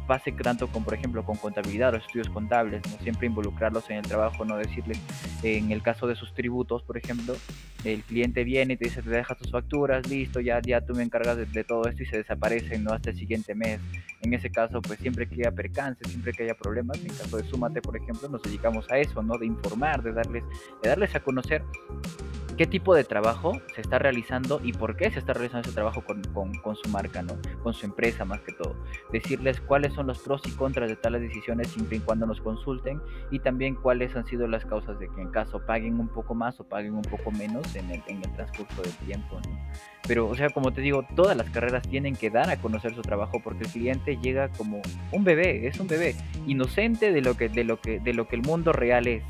pase 0.06 0.32
tanto 0.32 0.68
con, 0.68 0.84
por 0.84 0.94
ejemplo, 0.94 1.24
con 1.24 1.38
contabilidad 1.38 1.94
o 1.94 1.98
estudios 1.98 2.30
contables, 2.30 2.82
¿no? 2.92 2.98
siempre 3.02 3.26
involucrarlos 3.26 3.90
en 3.90 3.98
el 3.98 4.04
trabajo, 4.04 4.46
no 4.46 4.58
decirles, 4.58 5.00
en 5.42 5.72
el 5.72 5.82
caso 5.82 6.06
de 6.06 6.16
sus 6.16 6.34
tributos, 6.36 6.84
por 6.84 6.98
ejemplo, 6.98 7.36
el 7.84 8.04
cliente 8.04 8.44
viene 8.44 8.74
y 8.74 8.78
te 8.78 8.86
dice, 8.86 9.02
te 9.02 9.10
dejas 9.10 9.38
tus 9.38 9.52
facturas, 9.52 10.08
listo, 10.08 10.40
ya, 10.40 10.62
ya 10.62 10.82
tú 10.82 10.94
me 10.94 11.02
encargas 11.02 11.38
de, 11.38 11.64
todo 11.64 11.88
esto 11.88 12.04
y 12.04 12.06
se 12.06 12.18
desaparecen, 12.18 12.84
¿no? 12.84 12.94
Hasta 12.94 13.12
el 13.12 13.18
siguiente 13.18 13.56
mes. 13.56 13.80
En 14.22 14.34
ese 14.34 14.52
caso, 14.52 14.82
pues 14.82 15.00
siempre 15.00 15.28
que 15.28 15.36
haya 15.36 15.52
percance, 15.52 16.04
siempre 16.08 16.32
que 16.34 16.44
haya 16.44 16.56
problemas, 16.56 17.00
en 17.00 17.10
caso 17.10 17.38
de 17.38 17.44
Súmate, 17.44 17.82
por 17.82 17.98
ejemplo, 17.98 18.28
nos 18.30 18.42
dedicamos 18.44 18.90
a 18.92 18.98
eso, 19.00 19.22
¿no? 19.24 19.38
De 19.38 19.46
informar, 19.46 20.04
de 20.04 20.14
darles, 20.14 20.44
de 20.82 20.90
darles 20.90 21.16
a 21.16 21.20
conocer 21.20 21.64
qué 22.58 22.66
tipo 22.66 22.96
de 22.96 23.04
trabajo 23.04 23.60
se 23.74 23.82
está 23.82 24.00
realizando 24.00 24.62
y 24.64 24.74
por 24.74 24.96
qué 24.96 25.12
se 25.12 25.20
está 25.20 25.34
realizando 25.34 25.68
ese 25.68 25.76
trabajo 25.76 26.04
con, 26.04 26.24
con, 26.24 26.76
su 26.76 26.90
marca, 26.90 27.22
¿no? 27.22 27.34
Con 27.64 27.74
su 27.74 27.86
empresa 27.86 28.26
más 28.26 28.42
que 28.42 28.54
todo. 28.54 28.76
Decirles 29.12 29.60
cuáles 29.62 29.94
son 29.94 30.08
los 30.08 30.20
pros 30.20 30.42
y 30.46 30.52
contras 30.52 30.90
de 30.90 30.96
tales 30.96 31.22
decisiones 31.22 31.70
siempre 31.70 31.98
y 31.98 32.00
cuando 32.00 32.26
nos 32.26 32.42
consulten 32.42 33.02
y 33.32 33.40
también 33.40 33.76
cuáles 33.76 34.16
han 34.16 34.26
sido 34.26 34.48
las 34.48 34.66
causas 34.66 35.00
de 35.00 35.10
que 35.10 35.22
en 35.22 35.32
caso 35.32 35.66
paguen 35.66 36.00
un 36.00 36.08
poco 36.08 36.34
más 36.34 36.60
o 36.60 36.64
paguen 36.64 36.96
un 36.96 37.02
poco 37.02 37.32
menos 37.32 37.76
en 37.76 37.92
el, 37.92 38.04
en 38.08 38.18
el 38.24 38.34
transcurso 38.34 38.82
del 38.82 38.94
tiempo, 39.06 39.40
¿no? 39.48 39.60
Pero, 40.08 40.28
o 40.28 40.36
sea, 40.36 40.50
como 40.50 40.72
te 40.72 40.82
digo, 40.82 41.06
todas 41.16 41.36
las 41.36 41.50
carreras 41.50 41.88
tienen 41.88 42.16
que 42.16 42.30
dar 42.30 42.50
a 42.50 42.58
conocer 42.58 42.94
su 42.94 43.02
trabajo 43.02 43.42
porque 43.44 43.64
el 43.64 43.70
cliente 43.72 44.18
llega 44.18 44.50
como 44.50 44.82
un 45.12 45.24
bebé, 45.24 45.68
es 45.68 45.80
un 45.80 45.88
bebé, 45.88 46.16
inocente 46.46 47.12
de 47.12 47.22
lo 47.22 47.36
que, 47.36 47.50
de 47.50 47.64
lo 47.64 47.82
que, 47.82 48.00
de 48.00 48.14
lo 48.14 48.28
que 48.28 48.36
el 48.36 48.44
mundo 48.44 48.72
real 48.72 49.08
es 49.08 49.24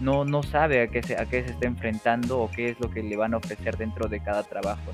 no, 0.00 0.24
no 0.24 0.42
sabe 0.42 0.82
a 0.82 0.88
qué, 0.88 1.02
se, 1.02 1.16
a 1.16 1.26
qué 1.26 1.44
se 1.44 1.52
está 1.52 1.66
enfrentando 1.66 2.40
o 2.40 2.50
qué 2.50 2.70
es 2.70 2.80
lo 2.80 2.90
que 2.90 3.02
le 3.02 3.16
van 3.16 3.34
a 3.34 3.38
ofrecer 3.38 3.76
dentro 3.76 4.08
de 4.08 4.20
cada 4.20 4.42
trabajo. 4.42 4.90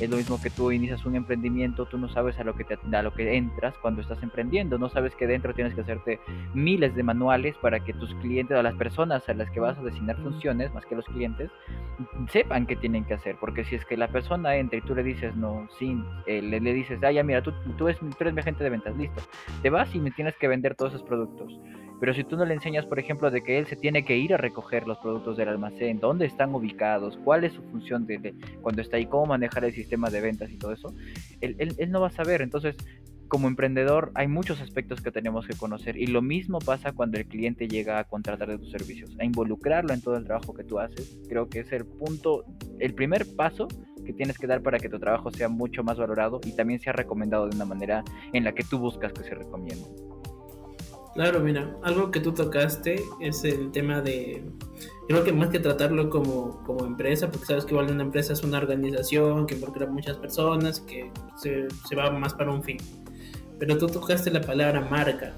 Es 0.00 0.08
lo 0.08 0.16
mismo 0.16 0.40
que 0.40 0.48
tú 0.48 0.70
inicias 0.70 1.04
un 1.04 1.16
emprendimiento, 1.16 1.86
tú 1.86 1.98
no 1.98 2.08
sabes 2.08 2.38
a 2.38 2.44
lo 2.44 2.54
que 2.54 2.62
te, 2.62 2.78
a 2.96 3.02
lo 3.02 3.12
que 3.12 3.36
entras 3.36 3.74
cuando 3.82 4.00
estás 4.00 4.22
emprendiendo, 4.22 4.78
no 4.78 4.88
sabes 4.88 5.12
que 5.16 5.26
dentro 5.26 5.54
tienes 5.54 5.74
que 5.74 5.80
hacerte 5.80 6.20
miles 6.54 6.94
de 6.94 7.02
manuales 7.02 7.56
para 7.60 7.80
que 7.80 7.92
tus 7.92 8.14
clientes 8.16 8.56
o 8.56 8.62
las 8.62 8.76
personas 8.76 9.28
a 9.28 9.34
las 9.34 9.50
que 9.50 9.58
vas 9.58 9.76
a 9.76 9.82
designar 9.82 10.16
funciones, 10.18 10.72
más 10.72 10.86
que 10.86 10.94
los 10.94 11.04
clientes, 11.06 11.50
sepan 12.30 12.66
qué 12.66 12.76
tienen 12.76 13.06
que 13.06 13.14
hacer, 13.14 13.38
porque 13.40 13.64
si 13.64 13.74
es 13.74 13.84
que 13.86 13.96
la 13.96 14.06
persona 14.06 14.54
entra 14.54 14.78
y 14.78 14.82
tú 14.82 14.94
le 14.94 15.02
dices 15.02 15.34
no, 15.34 15.66
sí, 15.80 16.00
eh, 16.26 16.42
le, 16.42 16.60
le, 16.60 16.74
dices, 16.74 17.00
ah, 17.02 17.10
ya 17.10 17.24
mira, 17.24 17.42
tú, 17.42 17.52
tú, 17.76 17.88
eres, 17.88 17.98
tú 17.98 18.16
eres 18.20 18.34
mi 18.34 18.40
agente 18.40 18.62
de 18.62 18.70
ventas, 18.70 18.96
listo, 18.96 19.20
te 19.62 19.70
vas 19.70 19.92
y 19.96 19.98
me 19.98 20.12
tienes 20.12 20.36
que 20.36 20.46
vender 20.46 20.76
todos 20.76 20.94
esos 20.94 21.04
productos 21.08 21.58
pero 22.00 22.14
si 22.14 22.24
tú 22.24 22.36
no 22.36 22.44
le 22.44 22.54
enseñas, 22.54 22.86
por 22.86 22.98
ejemplo, 22.98 23.30
de 23.30 23.42
que 23.42 23.58
él 23.58 23.66
se 23.66 23.76
tiene 23.76 24.04
que 24.04 24.16
ir 24.16 24.34
a 24.34 24.36
recoger 24.36 24.86
los 24.86 24.98
productos 24.98 25.36
del 25.36 25.48
almacén, 25.48 25.98
dónde 25.98 26.26
están 26.26 26.54
ubicados, 26.54 27.18
cuál 27.24 27.44
es 27.44 27.52
su 27.52 27.62
función 27.62 28.06
de, 28.06 28.34
cuando 28.62 28.82
está 28.82 28.96
ahí, 28.96 29.06
cómo 29.06 29.26
manejar 29.26 29.64
el 29.64 29.72
sistema 29.72 30.10
de 30.10 30.20
ventas 30.20 30.50
y 30.50 30.58
todo 30.58 30.72
eso, 30.72 30.94
él, 31.40 31.90
no 31.90 32.00
va 32.00 32.08
a 32.08 32.10
saber. 32.10 32.42
Entonces, 32.42 32.76
como 33.26 33.48
emprendedor 33.48 34.10
hay 34.14 34.26
muchos 34.26 34.60
aspectos 34.60 35.02
que 35.02 35.10
tenemos 35.10 35.46
que 35.46 35.54
conocer 35.54 35.98
y 35.98 36.06
lo 36.06 36.22
mismo 36.22 36.60
pasa 36.60 36.92
cuando 36.92 37.18
el 37.18 37.26
cliente 37.26 37.68
llega 37.68 37.98
a 37.98 38.04
contratar 38.04 38.48
de 38.48 38.58
tus 38.58 38.70
servicios, 38.70 39.14
a 39.18 39.24
involucrarlo 39.24 39.92
en 39.92 40.00
todo 40.00 40.16
el 40.16 40.24
trabajo 40.24 40.54
que 40.54 40.64
tú 40.64 40.78
haces. 40.78 41.18
Creo 41.28 41.48
que 41.48 41.60
es 41.60 41.72
el 41.72 41.84
punto, 41.84 42.44
el 42.78 42.94
primer 42.94 43.26
paso 43.36 43.68
que 44.06 44.14
tienes 44.14 44.38
que 44.38 44.46
dar 44.46 44.62
para 44.62 44.78
que 44.78 44.88
tu 44.88 44.98
trabajo 44.98 45.30
sea 45.30 45.50
mucho 45.50 45.84
más 45.84 45.98
valorado 45.98 46.40
y 46.46 46.56
también 46.56 46.80
sea 46.80 46.94
recomendado 46.94 47.48
de 47.48 47.56
una 47.56 47.66
manera 47.66 48.02
en 48.32 48.44
la 48.44 48.52
que 48.52 48.64
tú 48.64 48.78
buscas 48.78 49.12
que 49.12 49.24
se 49.24 49.34
recomiende. 49.34 50.07
Claro, 51.18 51.40
mira, 51.40 51.76
algo 51.82 52.12
que 52.12 52.20
tú 52.20 52.32
tocaste 52.32 53.02
es 53.18 53.42
el 53.42 53.72
tema 53.72 54.00
de, 54.00 54.44
creo 55.08 55.24
que 55.24 55.32
más 55.32 55.48
que 55.48 55.58
tratarlo 55.58 56.10
como, 56.10 56.62
como 56.62 56.86
empresa, 56.86 57.28
porque 57.28 57.44
sabes 57.44 57.64
que 57.64 57.72
igual 57.72 57.90
una 57.90 58.04
empresa 58.04 58.34
es 58.34 58.44
una 58.44 58.58
organización 58.58 59.44
que 59.44 59.54
involucra 59.56 59.86
muchas 59.86 60.16
personas, 60.16 60.78
que 60.78 61.10
se, 61.34 61.66
se 61.88 61.96
va 61.96 62.08
más 62.12 62.34
para 62.34 62.52
un 62.52 62.62
fin. 62.62 62.76
Pero 63.58 63.76
tú 63.78 63.88
tocaste 63.88 64.30
la 64.30 64.42
palabra 64.42 64.80
marca. 64.80 65.34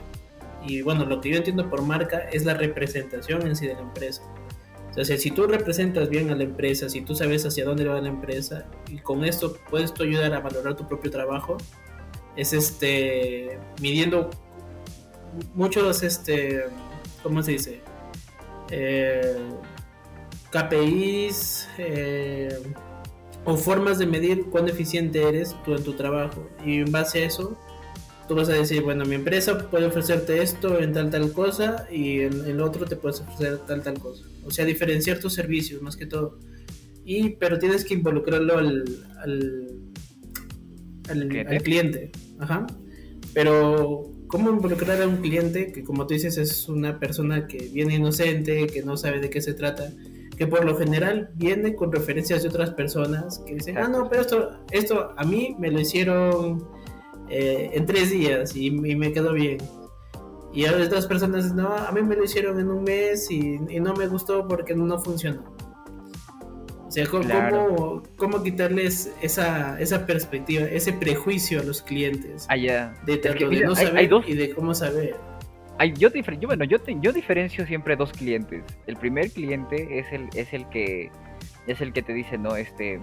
Y 0.67 0.83
bueno, 0.83 1.07
lo 1.07 1.19
que 1.23 1.31
yo 1.31 1.39
entiendo 1.39 1.71
por 1.71 1.81
marca 1.81 2.29
es 2.31 2.45
la 2.45 2.53
representación 2.53 3.47
en 3.47 3.57
sí 3.57 3.67
de 3.67 3.73
la 3.73 3.81
empresa. 3.81 4.23
O 4.99 5.03
sea, 5.03 5.17
si 5.17 5.31
tú 5.31 5.47
representas 5.47 6.11
bien 6.11 6.29
a 6.29 6.35
la 6.35 6.45
empresa, 6.45 6.91
si 6.91 7.01
tú 7.01 7.15
sabes 7.15 7.47
hacia 7.47 7.65
dónde 7.65 7.87
va 7.87 7.99
la 8.03 8.11
empresa, 8.11 8.67
y 8.91 8.99
con 8.99 9.25
esto 9.25 9.57
puedes 9.71 9.95
tú 9.95 10.03
ayudar 10.03 10.35
a 10.35 10.41
valorar 10.41 10.77
tu 10.77 10.87
propio 10.87 11.11
trabajo, 11.11 11.57
es 12.37 12.53
este 12.53 13.59
midiendo 13.81 14.29
muchos, 15.55 16.03
este, 16.03 16.65
¿cómo 17.23 17.43
se 17.43 17.53
dice? 17.53 17.81
Eh, 18.71 19.37
KPIs 20.51 21.69
eh, 21.79 22.59
o 23.45 23.57
formas 23.57 23.99
de 23.99 24.07
medir 24.07 24.47
cuán 24.47 24.69
eficiente 24.69 25.23
eres 25.23 25.57
tú 25.65 25.75
en 25.75 25.83
tu 25.83 25.95
trabajo. 25.95 26.49
Y 26.65 26.79
en 26.79 26.93
base 26.93 27.23
a 27.23 27.27
eso, 27.27 27.57
tú 28.29 28.35
vas 28.35 28.49
a 28.49 28.53
decir, 28.53 28.83
bueno, 28.83 29.05
mi 29.05 29.15
empresa 29.15 29.71
puede 29.71 29.87
ofrecerte 29.87 30.43
esto 30.43 30.81
en 30.81 30.93
tal 30.93 31.11
tal 31.11 31.33
cosa 31.33 31.87
y 31.91 32.21
en 32.21 32.45
el 32.47 32.61
otro 32.61 32.85
te 32.87 32.97
puedes 32.97 33.21
ofrecer 33.21 33.59
tal 33.67 33.83
tal 33.83 33.99
cosa. 33.99 34.25
O 34.45 34.51
sea, 34.51 34.65
diferenciar 34.65 35.19
tus 35.21 35.35
servicios 35.35 35.83
más 35.83 35.97
que 35.97 36.07
todo. 36.07 36.39
Y, 37.05 37.31
pero 37.31 37.59
tienes 37.59 37.85
que 37.85 37.95
involucrarlo 37.95 38.59
al, 38.59 38.85
al, 39.23 39.67
al 41.09 41.63
cliente. 41.63 42.13
Ajá. 42.39 42.67
Pero 43.33 44.13
cómo 44.31 44.51
involucrar 44.51 45.03
a 45.03 45.09
un 45.09 45.17
cliente 45.17 45.73
que, 45.73 45.83
como 45.83 46.07
tú 46.07 46.15
dices, 46.15 46.39
es 46.39 46.69
una 46.69 46.99
persona 46.99 47.47
que 47.47 47.69
viene 47.73 47.97
inocente, 47.97 48.67
que 48.69 48.83
no 48.83 48.97
sabe 48.97 49.21
de 49.21 49.29
qué 49.29 49.41
se 49.41 49.55
trata, 49.55 49.93
que 50.37 50.47
por 50.47 50.65
lo 50.65 50.77
general 50.79 51.31
viene 51.35 51.75
con 51.75 51.93
referencias 51.93 52.43
de 52.43 52.49
otras 52.49 52.71
personas 52.71 53.41
que 53.41 53.55
dicen, 53.55 53.77
ah, 53.79 53.89
no, 53.89 54.09
pero 54.09 54.23
esto, 54.23 54.51
esto 54.71 55.11
a 55.17 55.25
mí 55.25 55.57
me 55.59 55.71
lo 55.71 55.81
hicieron 55.81 56.67
eh, 57.29 57.71
en 57.75 57.87
tres 57.87 58.11
días 58.11 58.55
y, 58.57 58.71
me 58.71 59.13
quedó 59.13 59.33
bien. 59.33 59.59
Y 60.53 60.65
a 60.65 60.77
otras 60.77 61.07
personas, 61.07 61.55
no, 61.55 61.69
a 61.69 61.93
mí 61.93 62.03
me 62.03 62.17
lo 62.17 62.25
hicieron 62.25 62.59
en 62.59 62.69
un 62.69 62.83
mes 62.83 63.31
y, 63.31 63.59
y 63.69 63.81
no 63.81 63.95
me 63.95 64.07
gustó 64.07 64.47
porque 64.49 64.75
no 64.75 64.99
funcionó. 64.99 65.45
O 66.91 66.93
sea, 66.93 67.07
¿cómo, 67.07 68.03
cómo, 68.17 68.43
quitarles 68.43 69.13
esa, 69.23 69.81
esa 69.81 70.07
perspectiva, 70.07 70.65
ese 70.65 70.93
prejuicio 70.93 71.61
a 71.61 71.63
los 71.63 71.83
clientes? 71.83 72.47
Ah, 72.49 72.57
ya. 72.57 72.93
De 73.07 73.17
tanto 73.17 73.49
de 73.49 73.61
no 73.61 73.77
saber 73.77 74.11
y 74.27 74.35
de 74.35 74.51
cómo 74.51 74.75
saber. 74.75 75.15
Hay, 75.79 75.93
yo, 75.93 76.09
yo, 76.13 76.49
bueno, 76.49 76.65
yo, 76.65 76.79
yo 77.01 77.13
diferencio 77.13 77.65
siempre 77.65 77.95
dos 77.95 78.11
clientes. 78.11 78.65
El 78.89 78.97
primer 78.97 79.31
cliente 79.31 80.01
es 80.01 80.13
el, 80.13 80.29
es 80.35 80.53
el 80.53 80.69
que 80.69 81.13
es 81.69 81.81
el 81.81 81.93
que 81.93 82.03
te 82.03 82.13
dice, 82.13 82.37
no, 82.37 82.57
este, 82.57 82.99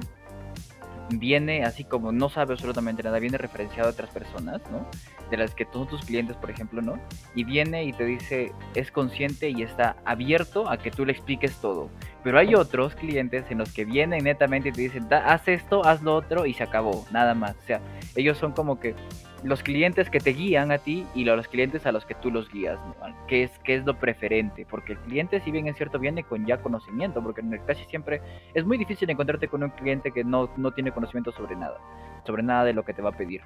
viene 1.10 1.64
así 1.64 1.84
como 1.84 2.12
no 2.12 2.30
sabe 2.30 2.54
absolutamente 2.54 3.04
nada, 3.04 3.20
viene 3.20 3.38
referenciado 3.38 3.90
a 3.90 3.92
otras 3.92 4.10
personas, 4.10 4.62
¿no? 4.72 4.86
De 5.30 5.38
las 5.38 5.54
que 5.56 5.68
son 5.72 5.88
tus 5.88 6.04
clientes, 6.06 6.36
por 6.38 6.50
ejemplo, 6.50 6.82
¿no? 6.82 7.00
Y 7.36 7.44
viene 7.44 7.84
y 7.84 7.94
te 7.94 8.06
dice, 8.06 8.52
es 8.76 8.92
consciente 8.92 9.50
y 9.50 9.62
está 9.62 9.98
abierto 10.06 10.70
a 10.70 10.78
que 10.78 10.92
tú 10.92 11.06
le 11.06 11.12
expliques 11.12 11.56
todo. 11.62 11.90
Pero 12.24 12.40
hay 12.40 12.56
otros 12.56 12.96
clientes 12.96 13.46
en 13.50 13.60
los 13.60 13.72
que 13.72 13.86
vienen 13.86 14.24
netamente 14.24 14.70
y 14.70 14.72
te 14.72 14.82
dicen, 14.82 15.08
haz 15.12 15.48
esto, 15.48 15.86
haz 15.86 16.02
lo 16.02 16.16
otro 16.16 16.46
y 16.46 16.54
se 16.54 16.64
acabó, 16.64 17.06
nada 17.12 17.34
más. 17.34 17.56
O 17.56 17.66
sea, 17.66 17.82
ellos 18.16 18.38
son 18.38 18.52
como 18.52 18.80
que 18.80 18.96
los 19.44 19.64
clientes 19.64 20.10
que 20.10 20.20
te 20.20 20.32
guían 20.32 20.72
a 20.72 20.78
ti 20.78 21.06
y 21.14 21.24
los 21.24 21.48
clientes 21.48 21.86
a 21.86 21.92
los 21.92 22.06
que 22.06 22.16
tú 22.16 22.32
los 22.32 22.50
guías, 22.50 22.80
¿Qué 23.28 23.44
es, 23.44 23.52
qué 23.60 23.76
es 23.76 23.86
lo 23.86 23.98
preferente? 23.98 24.66
Porque 24.70 24.94
el 24.94 25.00
cliente, 25.00 25.40
si 25.42 25.52
bien 25.52 25.68
es 25.68 25.76
cierto, 25.78 26.00
viene 26.00 26.24
con 26.24 26.46
ya 26.46 26.58
conocimiento, 26.58 27.22
porque 27.22 27.42
casi 27.66 27.84
siempre 27.86 28.22
es 28.54 28.66
muy 28.66 28.78
difícil 28.78 29.10
encontrarte 29.10 29.48
con 29.48 29.64
un 29.64 29.70
cliente 29.70 30.12
que 30.12 30.24
no, 30.24 30.50
no 30.58 30.72
tiene 30.72 30.92
conocimiento 30.92 31.32
sobre 31.32 31.56
nada, 31.56 31.78
sobre 32.26 32.44
nada 32.44 32.64
de 32.64 32.74
lo 32.74 32.84
que 32.84 32.94
te 32.94 33.02
va 33.02 33.10
a 33.10 33.18
pedir 33.18 33.42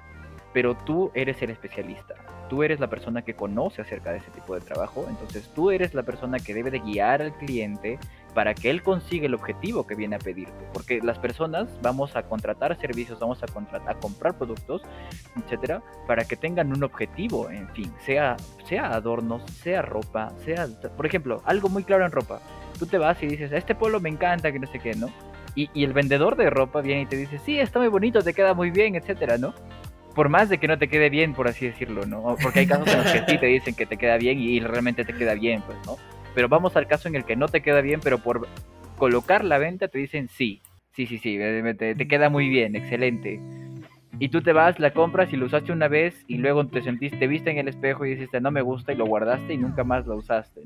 pero 0.52 0.74
tú 0.74 1.10
eres 1.14 1.40
el 1.42 1.50
especialista, 1.50 2.14
tú 2.48 2.62
eres 2.62 2.78
la 2.78 2.88
persona 2.88 3.22
que 3.22 3.34
conoce 3.34 3.82
acerca 3.82 4.12
de 4.12 4.18
ese 4.18 4.30
tipo 4.30 4.54
de 4.54 4.60
trabajo, 4.60 5.06
entonces 5.08 5.48
tú 5.54 5.70
eres 5.70 5.94
la 5.94 6.02
persona 6.02 6.38
que 6.38 6.54
debe 6.54 6.70
de 6.70 6.80
guiar 6.80 7.22
al 7.22 7.32
cliente 7.34 7.98
para 8.34 8.54
que 8.54 8.70
él 8.70 8.82
consiga 8.82 9.26
el 9.26 9.34
objetivo 9.34 9.86
que 9.86 9.94
viene 9.94 10.16
a 10.16 10.18
pedirte, 10.18 10.66
porque 10.72 11.00
las 11.02 11.18
personas 11.18 11.68
vamos 11.82 12.16
a 12.16 12.22
contratar 12.22 12.78
servicios, 12.80 13.18
vamos 13.18 13.42
a, 13.42 13.46
contratar, 13.46 13.96
a 13.96 14.00
comprar 14.00 14.36
productos, 14.38 14.82
etcétera, 15.36 15.82
para 16.06 16.24
que 16.24 16.36
tengan 16.36 16.74
un 16.74 16.82
objetivo, 16.84 17.50
en 17.50 17.68
fin, 17.70 17.92
sea, 18.04 18.36
sea 18.66 18.94
adornos, 18.94 19.42
sea 19.50 19.82
ropa, 19.82 20.32
sea, 20.44 20.66
por 20.96 21.06
ejemplo, 21.06 21.42
algo 21.44 21.68
muy 21.68 21.84
claro 21.84 22.04
en 22.04 22.12
ropa, 22.12 22.40
tú 22.78 22.86
te 22.86 22.98
vas 22.98 23.22
y 23.22 23.26
dices, 23.26 23.52
este 23.52 23.74
polo 23.74 24.00
me 24.00 24.08
encanta, 24.08 24.50
que 24.52 24.58
no 24.58 24.66
sé 24.66 24.78
qué, 24.78 24.94
¿no? 24.94 25.08
Y, 25.54 25.68
y 25.74 25.84
el 25.84 25.92
vendedor 25.92 26.36
de 26.36 26.48
ropa 26.48 26.80
viene 26.80 27.02
y 27.02 27.06
te 27.06 27.16
dice, 27.16 27.38
sí, 27.38 27.58
está 27.58 27.78
muy 27.78 27.88
bonito, 27.88 28.22
te 28.22 28.32
queda 28.32 28.54
muy 28.54 28.70
bien, 28.70 28.94
etcétera, 28.94 29.36
¿no? 29.36 29.52
por 30.14 30.28
más 30.28 30.48
de 30.48 30.58
que 30.58 30.68
no 30.68 30.78
te 30.78 30.88
quede 30.88 31.10
bien, 31.10 31.34
por 31.34 31.48
así 31.48 31.66
decirlo, 31.66 32.06
¿no? 32.06 32.36
Porque 32.42 32.60
hay 32.60 32.66
casos 32.66 32.88
en 32.88 33.02
los 33.02 33.12
que 33.12 33.24
sí 33.26 33.38
te 33.38 33.46
dicen 33.46 33.74
que 33.74 33.86
te 33.86 33.96
queda 33.96 34.18
bien 34.18 34.38
y 34.38 34.60
realmente 34.60 35.04
te 35.04 35.14
queda 35.14 35.34
bien, 35.34 35.62
pues, 35.62 35.78
¿no? 35.86 35.96
Pero 36.34 36.48
vamos 36.48 36.76
al 36.76 36.86
caso 36.86 37.08
en 37.08 37.14
el 37.14 37.24
que 37.24 37.36
no 37.36 37.48
te 37.48 37.62
queda 37.62 37.80
bien, 37.80 38.00
pero 38.02 38.18
por 38.18 38.48
colocar 38.96 39.44
la 39.44 39.58
venta 39.58 39.88
te 39.88 39.98
dicen 39.98 40.28
sí, 40.28 40.62
sí, 40.94 41.06
sí, 41.06 41.18
sí, 41.18 41.38
te, 41.78 42.08
queda 42.08 42.28
muy 42.28 42.48
bien, 42.48 42.76
excelente. 42.76 43.40
Y 44.18 44.28
tú 44.28 44.42
te 44.42 44.52
vas, 44.52 44.78
la 44.78 44.92
compras 44.92 45.32
y 45.32 45.36
lo 45.36 45.46
usaste 45.46 45.72
una 45.72 45.88
vez 45.88 46.24
y 46.28 46.36
luego 46.36 46.66
te 46.66 46.82
sentiste, 46.82 47.16
te 47.16 47.26
viste 47.26 47.50
en 47.50 47.58
el 47.58 47.68
espejo 47.68 48.06
y 48.06 48.10
dijiste 48.10 48.40
no 48.40 48.50
me 48.50 48.62
gusta 48.62 48.92
y 48.92 48.96
lo 48.96 49.06
guardaste 49.06 49.54
y 49.54 49.58
nunca 49.58 49.84
más 49.84 50.06
lo 50.06 50.16
usaste. 50.16 50.62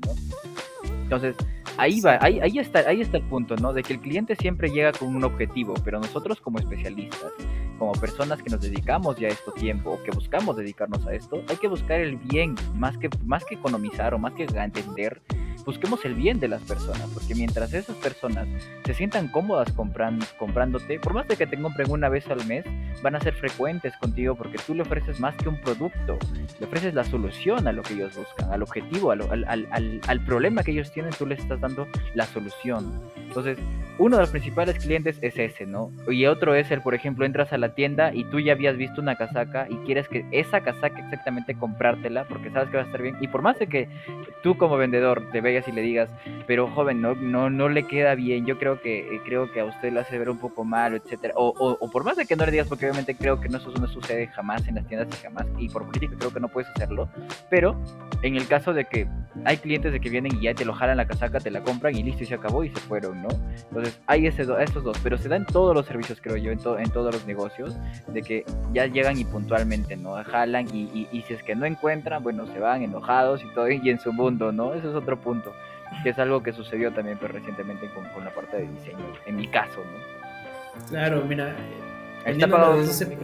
Entonces, 1.03 1.35
ahí 1.77 2.01
va, 2.01 2.17
ahí, 2.21 2.39
ahí, 2.41 2.59
está, 2.59 2.79
ahí 2.79 3.01
está 3.01 3.17
el 3.17 3.23
punto, 3.23 3.55
¿no? 3.55 3.73
De 3.73 3.81
que 3.81 3.93
el 3.93 3.99
cliente 3.99 4.35
siempre 4.35 4.69
llega 4.69 4.91
con 4.91 5.15
un 5.15 5.23
objetivo, 5.23 5.73
pero 5.83 5.99
nosotros 5.99 6.41
como 6.41 6.59
especialistas 6.59 7.31
como 7.77 7.91
personas 7.93 8.41
que 8.41 8.49
nos 8.49 8.61
dedicamos 8.61 9.17
ya 9.17 9.27
a 9.27 9.31
esto 9.31 9.51
tiempo 9.51 9.99
que 10.03 10.11
buscamos 10.11 10.57
dedicarnos 10.57 11.05
a 11.05 11.13
esto, 11.13 11.43
hay 11.47 11.57
que 11.57 11.67
buscar 11.67 11.99
el 11.99 12.17
bien 12.17 12.55
más 12.75 12.97
que, 12.97 13.09
más 13.25 13.45
que 13.45 13.55
economizar 13.55 14.13
o 14.13 14.19
más 14.19 14.33
que 14.33 14.43
entender 14.43 15.21
busquemos 15.67 16.05
el 16.05 16.15
bien 16.15 16.39
de 16.39 16.47
las 16.47 16.61
personas, 16.61 17.09
porque 17.13 17.35
mientras 17.35 17.73
esas 17.73 17.97
personas 17.97 18.47
se 18.85 18.93
sientan 18.93 19.27
cómodas 19.27 19.69
comprando, 19.73 20.25
comprándote, 20.39 20.97
por 20.97 21.13
más 21.13 21.27
de 21.27 21.35
que 21.35 21.45
te 21.45 21.61
compren 21.61 21.91
una 21.91 22.07
vez 22.07 22.25
al 22.29 22.43
mes, 22.45 22.63
van 23.03 23.15
a 23.15 23.19
ser 23.19 23.33
frecuentes 23.33 23.93
contigo 23.97 24.33
porque 24.33 24.57
tú 24.65 24.73
le 24.73 24.83
ofreces 24.83 25.19
más 25.19 25.35
que 25.35 25.49
un 25.49 25.59
producto, 25.59 26.17
le 26.59 26.65
ofreces 26.65 26.93
la 26.93 27.03
solución 27.03 27.67
a 27.67 27.73
lo 27.73 27.83
que 27.83 27.95
ellos 27.95 28.15
buscan, 28.15 28.49
al 28.49 28.63
objetivo, 28.63 29.11
al, 29.11 29.43
al, 29.45 29.99
al, 30.07 30.25
problema 30.25 30.63
que 30.63 30.71
ellos 30.71 30.89
tienen, 30.89 31.11
tú 31.11 31.25
les 31.25 31.39
estás 31.39 31.59
dando 31.59 31.85
la 32.15 32.25
solución. 32.25 33.01
Entonces, 33.37 33.63
uno 33.99 34.17
de 34.17 34.21
los 34.21 34.29
principales 34.29 34.77
clientes 34.79 35.17
es 35.21 35.37
ese, 35.37 35.65
¿no? 35.65 35.91
Y 36.07 36.25
otro 36.25 36.55
es 36.55 36.69
el, 36.71 36.81
por 36.81 36.93
ejemplo, 36.93 37.25
entras 37.25 37.53
a 37.53 37.57
la 37.57 37.73
tienda 37.73 38.13
y 38.13 38.23
tú 38.25 38.39
ya 38.39 38.53
habías 38.53 38.77
visto 38.77 39.01
una 39.01 39.15
casaca 39.15 39.67
y 39.69 39.75
quieres 39.85 40.07
que 40.07 40.25
esa 40.31 40.61
casaca 40.61 40.99
exactamente 40.99 41.55
comprártela 41.55 42.25
porque 42.25 42.51
sabes 42.51 42.69
que 42.69 42.77
va 42.77 42.83
a 42.83 42.85
estar 42.85 43.01
bien. 43.01 43.17
Y 43.21 43.27
por 43.27 43.41
más 43.41 43.57
de 43.59 43.67
que 43.67 43.89
tú 44.43 44.57
como 44.57 44.77
vendedor 44.77 45.23
te 45.31 45.41
veas 45.41 45.67
y 45.67 45.71
le 45.71 45.81
digas, 45.81 46.09
pero 46.45 46.67
joven, 46.67 47.01
no, 47.01 47.15
no, 47.15 47.49
no 47.49 47.69
le 47.69 47.83
queda 47.83 48.15
bien, 48.15 48.45
yo 48.45 48.57
creo 48.57 48.81
que, 48.81 48.99
eh, 48.99 49.21
creo 49.25 49.51
que 49.51 49.61
a 49.61 49.65
usted 49.65 49.91
le 49.91 49.99
hace 49.99 50.17
ver 50.17 50.29
un 50.29 50.37
poco 50.37 50.63
malo, 50.63 50.97
etcétera. 50.97 51.33
O, 51.35 51.49
o, 51.57 51.89
por 51.89 52.03
más 52.03 52.17
de 52.17 52.25
que 52.25 52.35
no 52.35 52.45
le 52.45 52.51
digas, 52.51 52.67
porque 52.67 52.85
obviamente 52.85 53.15
creo 53.15 53.39
que 53.39 53.49
no, 53.49 53.57
eso 53.57 53.71
no 53.71 53.87
sucede 53.87 54.27
jamás 54.27 54.67
en 54.67 54.75
las 54.75 54.87
tiendas 54.87 55.07
y 55.11 55.23
jamás, 55.23 55.45
y 55.57 55.69
por 55.69 55.85
política 55.85 56.15
creo 56.17 56.33
que 56.33 56.39
no 56.39 56.49
puedes 56.49 56.69
hacerlo, 56.71 57.09
pero 57.49 57.79
en 58.21 58.35
el 58.35 58.47
caso 58.47 58.73
de 58.73 58.85
que 58.85 59.07
hay 59.45 59.57
clientes 59.57 59.91
de 59.91 59.99
que 59.99 60.09
vienen 60.09 60.35
y 60.35 60.43
ya 60.43 60.53
te 60.53 60.65
lo 60.65 60.73
jalan 60.73 60.97
la 60.97 61.07
casaca, 61.07 61.39
te 61.39 61.51
la 61.51 61.61
compran 61.61 61.95
y 61.95 62.03
listo 62.03 62.23
y 62.23 62.27
se 62.27 62.35
acabó 62.35 62.63
y 62.63 62.69
se 62.69 62.79
fueron, 62.81 63.23
¿no? 63.23 63.26
Entonces 63.69 63.99
hay 64.07 64.27
ese 64.27 64.43
esos 64.43 64.83
dos, 64.83 64.97
pero 65.03 65.17
se 65.17 65.29
da 65.29 65.35
en 65.35 65.45
todos 65.45 65.75
los 65.75 65.85
servicios, 65.85 66.19
creo 66.21 66.37
yo, 66.37 66.51
en, 66.51 66.59
en 66.79 66.89
todos 66.91 67.13
los 67.13 67.25
negocios, 67.25 67.75
de 68.07 68.21
que 68.21 68.45
ya 68.73 68.85
llegan 68.85 69.17
y 69.17 69.25
puntualmente, 69.25 69.95
¿no? 69.95 70.15
Jalan 70.23 70.67
y, 70.73 70.83
y, 70.93 71.07
y 71.11 71.21
si 71.23 71.33
es 71.33 71.43
que 71.43 71.55
no 71.55 71.65
encuentran, 71.65 72.23
bueno, 72.23 72.45
se 72.47 72.59
van 72.59 72.83
enojados 72.83 73.43
y 73.43 73.47
todo 73.53 73.69
y 73.71 73.89
en 73.89 73.99
su 73.99 74.13
mundo, 74.13 74.51
¿no? 74.51 74.73
Ese 74.73 74.89
es 74.89 74.95
otro 74.95 75.19
punto 75.19 75.53
que 76.03 76.09
es 76.09 76.19
algo 76.19 76.43
que 76.43 76.53
sucedió 76.53 76.91
también 76.91 77.17
pues, 77.17 77.31
recientemente 77.31 77.89
con, 77.93 78.05
con, 78.09 78.23
la 78.25 78.31
parte 78.31 78.57
de 78.57 78.67
diseño, 78.67 79.05
en 79.25 79.35
mi 79.35 79.47
caso, 79.47 79.77
¿no? 79.77 80.87
Claro, 80.89 81.23
mira, 81.25 81.55
está 82.25 82.45
apagado 82.45 82.77
desde 82.77 82.91
ese... 82.91 83.17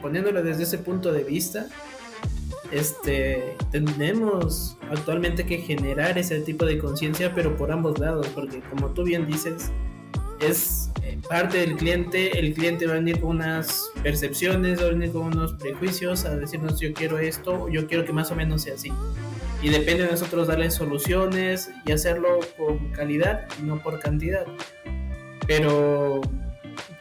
poniéndolo 0.00 0.42
desde 0.42 0.64
ese 0.64 0.78
punto 0.78 1.12
de 1.12 1.24
vista, 1.24 1.66
este, 2.70 3.56
tenemos 3.70 4.76
actualmente 4.90 5.46
que 5.46 5.58
generar 5.58 6.18
ese 6.18 6.40
tipo 6.40 6.64
de 6.64 6.78
conciencia, 6.78 7.34
pero 7.34 7.56
por 7.56 7.72
ambos 7.72 7.98
lados, 7.98 8.26
porque 8.28 8.60
como 8.70 8.88
tú 8.88 9.04
bien 9.04 9.26
dices, 9.26 9.70
es 10.40 10.90
eh, 11.02 11.18
parte 11.28 11.58
del 11.58 11.76
cliente, 11.76 12.38
el 12.38 12.54
cliente 12.54 12.86
va 12.86 12.92
a 12.92 12.96
venir 12.96 13.20
con 13.20 13.36
unas 13.36 13.90
percepciones, 14.02 14.80
va 14.80 14.86
a 14.86 14.90
venir 14.90 15.12
con 15.12 15.22
unos 15.22 15.54
prejuicios, 15.54 16.24
a 16.24 16.36
decirnos 16.36 16.80
yo 16.80 16.92
quiero 16.94 17.18
esto, 17.18 17.68
yo 17.68 17.86
quiero 17.86 18.04
que 18.04 18.12
más 18.12 18.30
o 18.30 18.36
menos 18.36 18.62
sea 18.62 18.74
así 18.74 18.90
y 19.62 19.68
depende 19.68 20.04
de 20.04 20.10
nosotros 20.10 20.48
darle 20.48 20.70
soluciones 20.70 21.70
y 21.84 21.92
hacerlo 21.92 22.40
con 22.56 22.90
calidad 22.92 23.46
y 23.60 23.64
no 23.64 23.82
por 23.82 24.00
cantidad. 24.00 24.46
Pero, 25.46 26.20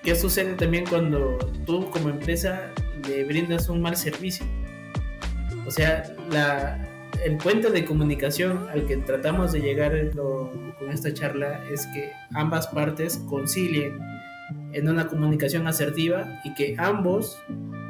¿qué 0.04 0.16
sucede 0.16 0.56
también 0.56 0.86
cuando 0.86 1.38
tú 1.66 1.90
como 1.90 2.10
empresa 2.10 2.72
le 3.08 3.24
brindas 3.24 3.70
un 3.70 3.82
mal 3.82 3.96
servicio? 3.96 4.46
O 5.70 5.72
sea, 5.72 6.04
la, 6.32 6.80
el 7.24 7.38
puente 7.38 7.70
de 7.70 7.86
comunicación 7.86 8.68
al 8.70 8.88
que 8.88 8.98
tratamos 8.98 9.52
de 9.52 9.62
llegar 9.62 9.94
con 10.16 10.90
esta 10.90 11.14
charla 11.14 11.64
es 11.72 11.86
que 11.94 12.12
ambas 12.34 12.66
partes 12.66 13.20
concilien 13.30 14.00
en 14.72 14.90
una 14.90 15.06
comunicación 15.06 15.68
asertiva 15.68 16.42
y 16.44 16.56
que 16.56 16.74
ambos 16.80 17.40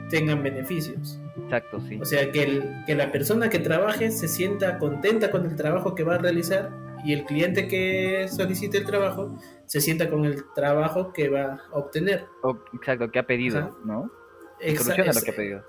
tengan 0.10 0.44
beneficios. 0.44 1.22
Exacto, 1.42 1.80
sí. 1.88 1.98
O 2.02 2.04
sea, 2.04 2.30
que, 2.34 2.44
el, 2.44 2.84
que 2.86 2.96
la 2.96 3.14
persona 3.14 3.50
que 3.50 3.60
trabaje 3.60 4.12
se 4.12 4.28
sienta 4.28 4.78
contenta 4.78 5.32
con 5.32 5.46
el 5.46 5.56
trabajo 5.56 5.96
que 5.96 6.04
va 6.04 6.16
a 6.16 6.18
realizar 6.18 6.72
y 7.06 7.14
el 7.14 7.24
cliente 7.24 7.70
que 7.70 8.28
solicite 8.28 8.80
el 8.80 8.86
trabajo 8.86 9.38
se 9.68 9.80
sienta 9.80 10.10
con 10.10 10.26
el 10.26 10.44
trabajo 10.54 11.14
que 11.14 11.30
va 11.30 11.62
a 11.72 11.78
obtener. 11.78 12.26
exacto, 12.74 13.10
que 13.10 13.20
ha 13.20 13.26
pedido, 13.26 13.80
¿no? 13.86 14.12
Soluciona 14.60 15.14
lo 15.14 15.22
que 15.22 15.32
ha 15.32 15.36
pedido. 15.36 15.64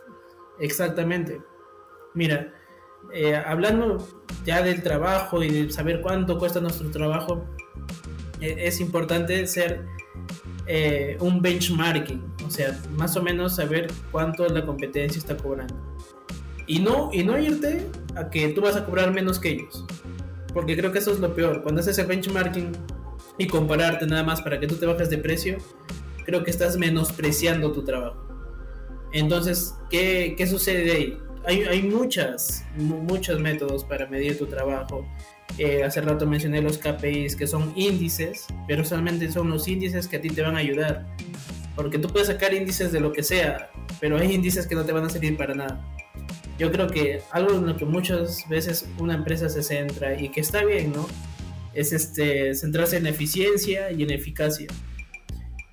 Exactamente. 0.59 1.41
Mira, 2.15 2.53
eh, 3.13 3.35
hablando 3.35 3.99
ya 4.45 4.63
del 4.63 4.83
trabajo 4.83 5.43
y 5.43 5.51
de 5.51 5.73
saber 5.73 6.01
cuánto 6.01 6.39
cuesta 6.39 6.61
nuestro 6.61 6.91
trabajo, 6.91 7.45
eh, 8.41 8.57
es 8.59 8.81
importante 8.81 9.47
ser 9.47 9.85
eh, 10.67 11.17
un 11.21 11.43
benchmarking, 11.43 12.23
o 12.47 12.51
sea, 12.51 12.79
más 12.97 13.17
o 13.17 13.23
menos 13.23 13.57
saber 13.57 13.89
cuánto 14.11 14.47
la 14.49 14.65
competencia 14.65 15.19
está 15.19 15.37
cobrando. 15.37 15.75
Y 16.67 16.79
no, 16.79 17.11
y 17.13 17.25
no 17.25 17.39
irte 17.39 17.87
a 18.15 18.31
que 18.31 18.49
tú 18.49 18.61
vas 18.61 18.77
a 18.77 18.85
cobrar 18.85 19.13
menos 19.13 19.41
que 19.41 19.51
ellos, 19.51 19.85
porque 20.53 20.77
creo 20.77 20.93
que 20.93 20.99
eso 20.99 21.13
es 21.13 21.21
lo 21.21 21.35
peor. 21.35 21.63
Cuando 21.63 21.81
haces 21.81 21.99
el 21.99 22.07
benchmarking 22.07 22.73
y 23.39 23.47
compararte 23.47 24.07
nada 24.07 24.23
más 24.23 24.41
para 24.43 24.61
que 24.61 24.67
tú 24.67 24.77
te 24.77 24.87
bajes 24.87 25.11
de 25.11 25.19
precio, 25.19 25.59
creo 26.25 26.45
que 26.45 26.51
estás 26.51 26.77
menospreciando 26.77 27.73
tu 27.73 27.83
trabajo. 27.83 28.29
Entonces, 29.13 29.75
¿qué, 29.91 30.35
qué 30.37 30.47
sucede 30.47 30.93
ahí? 30.93 31.19
Hay, 31.45 31.63
hay 31.63 31.83
muchas, 31.83 32.65
muchos 32.77 33.41
métodos 33.41 33.85
para 33.85 34.07
medir 34.07 34.39
tu 34.39 34.47
trabajo 34.47 35.07
eh, 35.59 35.83
hace 35.83 36.01
rato 36.01 36.27
mencioné 36.27 36.63
los 36.63 36.79
KPIs 36.79 37.37
que 37.37 37.47
son 37.47 37.73
índices, 37.77 38.47
pero 38.67 38.85
solamente 38.85 39.31
son 39.31 39.51
los 39.51 39.67
índices 39.69 40.07
que 40.07 40.17
a 40.17 40.21
ti 40.21 40.29
te 40.29 40.43
van 40.43 40.57
a 40.57 40.61
ayudar. 40.61 41.07
Porque 41.75 41.99
tú 41.99 42.09
puedes 42.09 42.29
sacar 42.29 42.55
índices 42.55 42.93
de 42.93 43.01
lo 43.01 43.13
que 43.13 43.23
sea, 43.23 43.71
pero 44.01 44.19
hay 44.19 44.33
índices 44.33 44.67
que 44.67 44.75
no 44.75 44.85
te 44.85 44.93
van 44.93 45.05
a 45.05 45.11
servir 45.11 45.37
para 45.37 45.55
nada. 45.55 45.85
Yo 46.59 46.71
creo 46.71 46.89
que 46.89 47.23
algo 47.31 47.55
en 47.55 47.67
lo 47.67 47.77
que 47.77 47.85
muchas 47.85 48.49
veces 48.49 48.87
una 48.99 49.15
empresa 49.15 49.49
se 49.49 49.63
centra 49.63 50.19
y 50.21 50.29
que 50.29 50.41
está 50.41 50.65
bien, 50.65 50.93
¿no? 50.93 51.07
es 51.73 51.93
este, 51.93 52.55
centrarse 52.55 52.97
en 52.97 53.07
eficiencia 53.07 53.93
y 53.93 54.03
en 54.03 54.11
eficacia. 54.11 54.67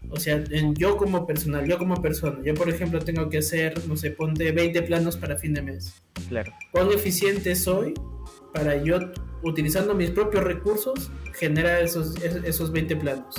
O 0.09 0.17
sea, 0.17 0.43
en 0.51 0.73
yo 0.75 0.95
como 0.97 1.27
personal, 1.27 1.65
yo 1.67 1.77
como 1.77 2.01
persona, 2.01 2.39
yo 2.43 2.53
por 2.53 2.69
ejemplo 2.69 2.99
tengo 2.99 3.29
que 3.29 3.39
hacer, 3.39 3.85
no 3.87 3.97
sé, 3.97 4.11
ponte 4.11 4.51
20 4.51 4.81
planos 4.83 5.17
para 5.17 5.37
fin 5.37 5.53
de 5.53 5.61
mes. 5.61 5.93
Claro. 6.29 6.53
¿Cuán 6.71 6.91
eficiente 6.91 7.55
soy 7.55 7.93
para 8.53 8.81
yo, 8.81 8.99
utilizando 9.43 9.93
mis 9.93 10.09
propios 10.11 10.43
recursos, 10.43 11.11
generar 11.33 11.83
esos, 11.83 12.15
esos 12.23 12.71
20 12.71 12.95
planos? 12.95 13.35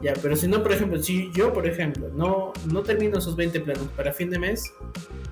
Ya, 0.00 0.12
pero 0.22 0.36
si 0.36 0.46
no, 0.46 0.62
por 0.62 0.72
ejemplo, 0.72 1.02
si 1.02 1.30
yo, 1.32 1.52
por 1.52 1.66
ejemplo, 1.66 2.10
no, 2.14 2.52
no 2.70 2.82
termino 2.82 3.18
esos 3.18 3.34
20 3.34 3.60
planos 3.60 3.88
para 3.96 4.12
fin 4.12 4.30
de 4.30 4.38
mes, 4.38 4.72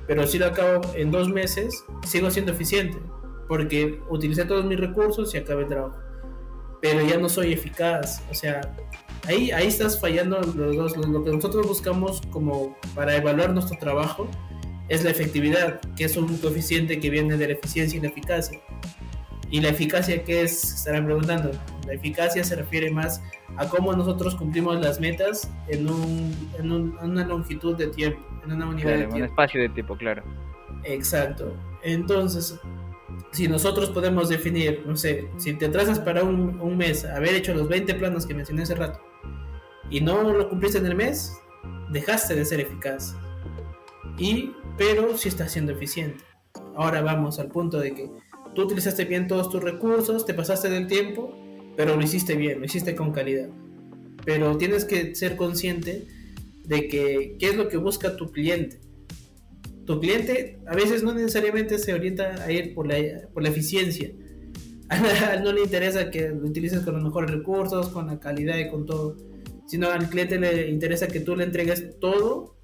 pero 0.07 0.27
si 0.27 0.39
lo 0.39 0.47
acabo 0.47 0.81
en 0.95 1.11
dos 1.11 1.29
meses, 1.29 1.85
sigo 2.07 2.31
siendo 2.31 2.53
eficiente, 2.53 2.99
porque 3.47 4.01
utilicé 4.09 4.45
todos 4.47 4.65
mis 4.65 4.81
recursos 4.81 5.35
y 5.35 5.39
acabé 5.39 5.63
el 5.63 5.69
trabajo. 5.69 5.99
Pero 6.81 7.07
ya 7.07 7.19
no 7.19 7.29
soy 7.29 7.53
eficaz, 7.53 8.23
o 8.31 8.35
sea, 8.35 8.75
ahí, 9.27 9.51
ahí 9.51 9.67
estás 9.67 10.01
fallando 10.01 10.41
los 10.41 10.77
dos. 10.77 10.97
Lo 10.97 11.25
que 11.25 11.31
nosotros 11.31 11.67
buscamos 11.67 12.21
como 12.31 12.77
para 12.95 13.17
evaluar 13.17 13.53
nuestro 13.53 13.79
trabajo 13.79 14.29
es 14.89 15.05
la 15.05 15.11
efectividad, 15.11 15.81
que 15.97 16.05
es 16.05 16.17
un 16.17 16.37
coeficiente 16.39 17.01
que 17.01 17.11
viene 17.11 17.37
de 17.37 17.47
la 17.47 17.53
eficiencia 17.55 17.99
y 17.99 18.03
la 18.03 18.09
eficacia. 18.09 18.61
¿Y 19.51 19.61
la 19.61 19.69
eficacia 19.69 20.25
qué 20.25 20.43
es? 20.43 20.75
Estarán 20.75 21.05
preguntando. 21.05 21.51
La 21.87 21.95
eficacia 21.95 22.43
se 22.45 22.57
refiere 22.57 22.91
más 22.91 23.23
a 23.57 23.69
cómo 23.69 23.93
nosotros 23.93 24.35
cumplimos 24.35 24.81
las 24.81 25.01
metas 25.01 25.51
en, 25.69 25.89
un, 25.89 26.51
en, 26.59 26.73
una 26.73 27.25
longitud 27.25 27.77
de 27.77 27.89
tiempo, 27.89 28.21
en 28.45 28.53
una 28.53 28.69
unidad 28.69 28.91
de 28.91 28.97
tiempo. 28.99 29.17
un 29.17 29.23
espacio 29.23 29.61
de 29.61 29.69
tiempo, 29.69 29.97
claro. 29.97 30.23
Exacto. 30.83 31.55
Entonces, 31.83 32.59
si 33.31 33.47
nosotros 33.49 33.91
podemos 33.91 34.29
definir, 34.29 34.83
no 34.87 34.97
sé, 34.97 35.29
si 35.39 35.55
te 35.55 35.69
trazas 35.69 36.01
para 36.01 36.25
un, 36.25 36.61
un 36.61 36.77
mes 36.77 37.05
haber 37.05 37.35
hecho 37.35 37.55
los 37.55 37.69
20 37.69 37.95
planos 37.95 38.27
que 38.27 38.35
mencioné 38.35 38.63
hace 38.63 38.75
rato, 38.75 39.01
y 39.91 40.01
no 40.01 40.33
lo 40.33 40.49
cumpliste 40.49 40.79
en 40.79 40.87
el 40.87 40.95
mes, 40.95 41.33
dejaste 41.91 42.35
de 42.35 42.45
ser 42.45 42.61
eficaz. 42.61 43.15
Y, 44.19 44.53
pero 44.79 45.17
sí 45.17 45.29
estás 45.29 45.53
siendo 45.53 45.73
eficiente. 45.73 46.23
Ahora 46.77 47.03
vamos 47.03 47.39
al 47.39 47.49
punto 47.49 47.81
de 47.81 47.95
que 47.95 48.11
tú 48.55 48.63
utilizaste 48.63 49.05
bien 49.05 49.27
todos 49.27 49.51
tus 49.51 49.63
recursos, 49.63 50.27
te 50.27 50.35
pasaste 50.35 50.69
del 50.69 50.87
tiempo, 50.87 51.37
pero 51.77 51.97
lo 51.97 52.03
hiciste 52.03 52.35
bien, 52.35 52.61
lo 52.61 52.67
hiciste 52.67 52.95
con 52.95 53.13
calidad. 53.13 53.49
Pero 54.25 54.57
tienes 54.57 54.85
que 54.85 55.15
ser 55.15 55.37
consciente 55.37 56.07
de 56.65 56.89
que 56.89 57.37
qué 57.39 57.51
es 57.51 57.57
lo 57.57 57.69
que 57.69 57.77
busca 57.77 58.17
tu 58.17 58.31
cliente. 58.31 58.81
Tu 59.85 60.01
cliente 60.01 60.61
a 60.67 60.75
veces 60.75 61.03
no 61.03 61.13
necesariamente 61.13 61.79
se 61.79 61.93
orienta 61.93 62.43
a 62.43 62.51
ir 62.51 62.75
por 62.75 62.87
la, 62.87 62.97
por 63.33 63.43
la 63.43 63.51
eficiencia. 63.51 64.11
A 64.89 65.37
no 65.37 65.53
le 65.53 65.63
interesa 65.63 66.11
que 66.11 66.29
lo 66.29 66.47
utilices 66.47 66.81
con 66.81 66.95
los 66.95 67.03
mejores 67.03 67.31
recursos, 67.31 67.89
con 67.89 68.07
la 68.07 68.21
calidad 68.21 68.59
y 68.59 68.69
con 68.69 68.87
todo 68.87 69.17
sino 69.67 69.91
al 69.91 70.09
cliente 70.09 70.39
le 70.39 70.69
interesa 70.69 71.09
que 71.09 71.21
tú 71.21 71.37
le 71.37 71.45
entregues 71.45 71.99
todo 72.01 72.57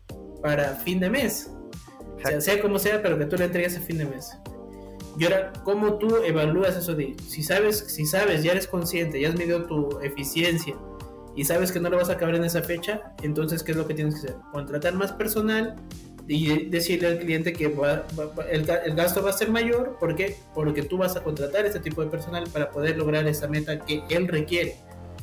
para 0.42 0.76
fin 0.76 1.00
de 1.00 1.10
mes. 1.10 1.50
O 2.16 2.20
sea, 2.20 2.40
sea 2.40 2.60
como 2.60 2.78
sea, 2.78 3.02
pero 3.02 3.18
que 3.18 3.26
tú 3.26 3.36
le 3.36 3.44
entregues 3.44 3.76
a 3.76 3.80
fin 3.80 3.98
de 3.98 4.04
mes. 4.04 4.30
Y 5.18 5.24
ahora, 5.24 5.52
¿cómo 5.64 5.98
tú 5.98 6.16
evalúas 6.24 6.76
eso 6.76 6.94
de 6.94 7.16
si 7.26 7.42
sabes, 7.42 7.78
si 7.88 8.06
sabes, 8.06 8.42
ya 8.42 8.52
eres 8.52 8.66
consciente, 8.66 9.20
ya 9.20 9.28
has 9.28 9.34
medido 9.36 9.64
tu 9.64 9.98
eficiencia 10.00 10.74
y 11.36 11.44
sabes 11.44 11.72
que 11.72 11.80
no 11.80 11.90
lo 11.90 11.96
vas 11.96 12.10
a 12.10 12.14
acabar 12.14 12.34
en 12.34 12.44
esa 12.44 12.62
fecha, 12.62 13.14
entonces 13.22 13.62
¿qué 13.62 13.72
es 13.72 13.76
lo 13.76 13.86
que 13.86 13.94
tienes 13.94 14.14
que 14.14 14.20
hacer? 14.28 14.36
Contratar 14.52 14.94
más 14.94 15.12
personal 15.12 15.76
y 16.26 16.66
decirle 16.66 17.08
al 17.08 17.18
cliente 17.18 17.52
que 17.52 17.66
el, 17.66 18.70
el, 18.70 18.94
gasto 18.94 19.22
va 19.22 19.30
a 19.30 19.32
ser 19.32 19.50
mayor, 19.50 19.96
¿por 19.98 20.14
qué? 20.14 20.36
Porque 20.54 20.82
tú 20.82 20.98
vas 20.98 21.16
a 21.16 21.22
contratar 21.22 21.66
este 21.66 21.80
tipo 21.80 22.04
de 22.04 22.10
personal 22.10 22.44
para 22.52 22.70
poder 22.70 22.96
lograr 22.96 23.26
esa 23.26 23.48
meta 23.48 23.80
que 23.80 24.02
él 24.10 24.28
requiere. 24.28 24.76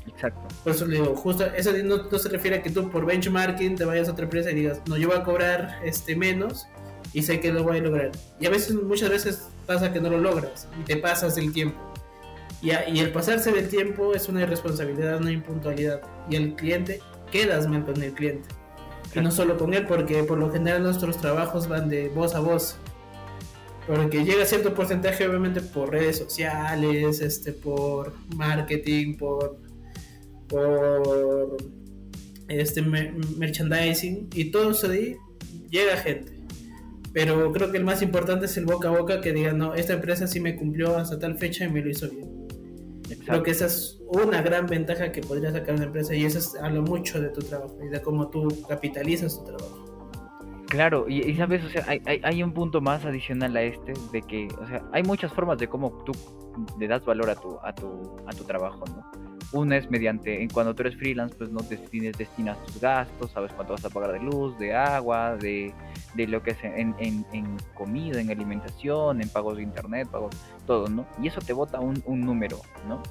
Exacto. 0.07 0.47
Por 0.63 0.73
eso 0.73 0.85
le 0.85 0.95
digo, 0.97 1.15
justo, 1.15 1.45
eso 1.45 1.71
no, 1.83 2.17
se 2.17 2.29
refiere 2.29 2.57
a 2.57 2.63
que 2.63 2.69
tú 2.69 2.89
por 2.89 3.05
benchmarking 3.05 3.75
te 3.75 3.85
vayas 3.85 4.07
a 4.07 4.11
otra 4.11 4.23
empresa 4.23 4.51
y 4.51 4.55
digas, 4.55 4.81
no, 4.87 4.97
yo 4.97 5.09
voy 5.09 5.17
a 5.17 5.23
cobrar 5.23 5.79
este 5.83 6.15
menos 6.15 6.67
y 7.13 7.23
sé 7.23 7.39
que 7.39 7.51
lo 7.51 7.63
voy 7.63 7.77
a 7.77 7.81
lograr. 7.81 8.11
Y 8.39 8.45
a 8.45 8.49
veces, 8.49 8.75
muchas 8.75 9.09
veces 9.09 9.49
pasa 9.65 9.91
que 9.91 9.99
no 9.99 10.09
lo 10.09 10.19
logras 10.19 10.67
y 10.79 10.83
te 10.83 10.97
pasas 10.97 11.37
el 11.37 11.51
tiempo. 11.53 11.77
Y, 12.61 12.71
y 12.71 12.99
el 12.99 13.11
pasarse 13.11 13.51
del 13.51 13.69
tiempo 13.69 14.13
es 14.13 14.27
una 14.29 14.41
irresponsabilidad, 14.41 15.21
una 15.21 15.31
impuntualidad. 15.31 16.01
Y 16.29 16.35
el 16.35 16.55
cliente, 16.55 17.01
quedas 17.31 17.67
mal 17.67 17.85
con 17.85 18.01
el 18.01 18.13
cliente. 18.13 18.47
Y 19.13 19.19
no 19.19 19.31
solo 19.31 19.57
con 19.57 19.73
él, 19.73 19.85
porque 19.87 20.23
por 20.23 20.37
lo 20.37 20.51
general 20.51 20.83
nuestros 20.83 21.17
trabajos 21.17 21.67
van 21.67 21.89
de 21.89 22.09
voz 22.09 22.35
a 22.35 22.39
voz. 22.39 22.77
Porque 23.87 24.25
llega 24.25 24.45
cierto 24.45 24.73
porcentaje, 24.73 25.25
obviamente, 25.27 25.61
por 25.61 25.91
redes 25.91 26.17
sociales, 26.17 27.21
este, 27.21 27.53
por 27.53 28.13
marketing, 28.35 29.15
por 29.15 29.57
por 30.47 31.57
este 32.47 32.81
merchandising 32.81 34.29
y 34.33 34.51
todo 34.51 34.71
eso 34.71 34.87
de 34.87 34.97
ahí 34.97 35.15
llega 35.69 35.97
gente. 35.97 36.37
Pero 37.13 37.51
creo 37.51 37.71
que 37.71 37.77
el 37.77 37.83
más 37.83 38.01
importante 38.01 38.45
es 38.45 38.57
el 38.57 38.65
boca 38.65 38.89
a 38.89 38.91
boca 38.91 39.21
que 39.21 39.33
digan, 39.33 39.57
no, 39.57 39.73
esta 39.73 39.93
empresa 39.93 40.27
sí 40.27 40.39
me 40.39 40.55
cumplió 40.55 40.97
hasta 40.97 41.17
tal 41.17 41.37
fecha 41.37 41.65
y 41.65 41.69
me 41.69 41.81
lo 41.81 41.89
hizo 41.89 42.09
bien. 42.09 42.47
Creo 43.25 43.43
que 43.43 43.51
esa 43.51 43.65
es 43.65 43.99
una 44.07 44.41
gran 44.41 44.67
ventaja 44.67 45.11
que 45.11 45.21
podría 45.21 45.51
sacar 45.51 45.75
una 45.75 45.85
empresa 45.85 46.13
y 46.13 46.25
eso 46.25 46.39
es, 46.39 46.55
habla 46.61 46.81
mucho 46.81 47.21
de 47.21 47.29
tu 47.29 47.41
trabajo 47.41 47.77
y 47.83 47.89
de 47.89 48.01
cómo 48.01 48.29
tú 48.29 48.47
capitalizas 48.67 49.39
tu 49.39 49.45
trabajo. 49.45 49.85
Claro, 50.67 51.05
y, 51.07 51.33
sabes, 51.35 51.63
o 51.63 51.69
sea, 51.69 51.85
hay, 51.87 52.01
hay, 52.05 52.43
un 52.43 52.53
punto 52.53 52.81
más 52.81 53.05
adicional 53.05 53.55
a 53.55 53.63
este, 53.63 53.93
de 54.11 54.21
que, 54.21 54.49
o 54.61 54.67
sea, 54.67 54.83
hay 54.91 55.01
muchas 55.01 55.31
formas 55.31 55.57
de 55.57 55.67
cómo 55.69 56.03
tú 56.03 56.11
le 56.77 56.87
das 56.87 57.05
valor 57.05 57.29
a 57.29 57.35
tu, 57.35 57.57
a 57.63 57.73
tu, 57.73 58.17
a 58.27 58.33
tu 58.33 58.43
trabajo, 58.43 58.83
¿no? 58.87 59.26
Una 59.53 59.77
es 59.77 59.89
mediante, 59.89 60.41
en 60.41 60.49
cuando 60.49 60.75
tú 60.75 60.81
eres 60.83 60.97
freelance, 60.97 61.33
pues 61.35 61.49
no 61.49 61.61
destines, 61.61 62.17
destinas 62.17 62.57
tus 62.65 62.81
gastos, 62.81 63.31
sabes 63.31 63.51
cuánto 63.53 63.73
vas 63.73 63.85
a 63.85 63.89
pagar 63.89 64.11
de 64.11 64.19
luz, 64.19 64.57
de 64.59 64.75
agua, 64.75 65.37
de, 65.37 65.73
de 66.15 66.27
lo 66.27 66.43
que 66.43 66.51
es 66.51 66.63
en, 66.63 66.93
en, 66.99 67.25
en, 67.31 67.57
comida, 67.73 68.19
en 68.19 68.29
alimentación, 68.29 69.21
en 69.21 69.29
pagos 69.29 69.55
de 69.55 69.63
internet, 69.63 70.09
pagos, 70.09 70.35
todo, 70.65 70.89
¿no? 70.89 71.07
Y 71.21 71.27
eso 71.27 71.39
te 71.39 71.53
bota 71.53 71.79
un, 71.79 72.03
un 72.05 72.21
número, 72.21 72.59
¿no? 72.89 73.01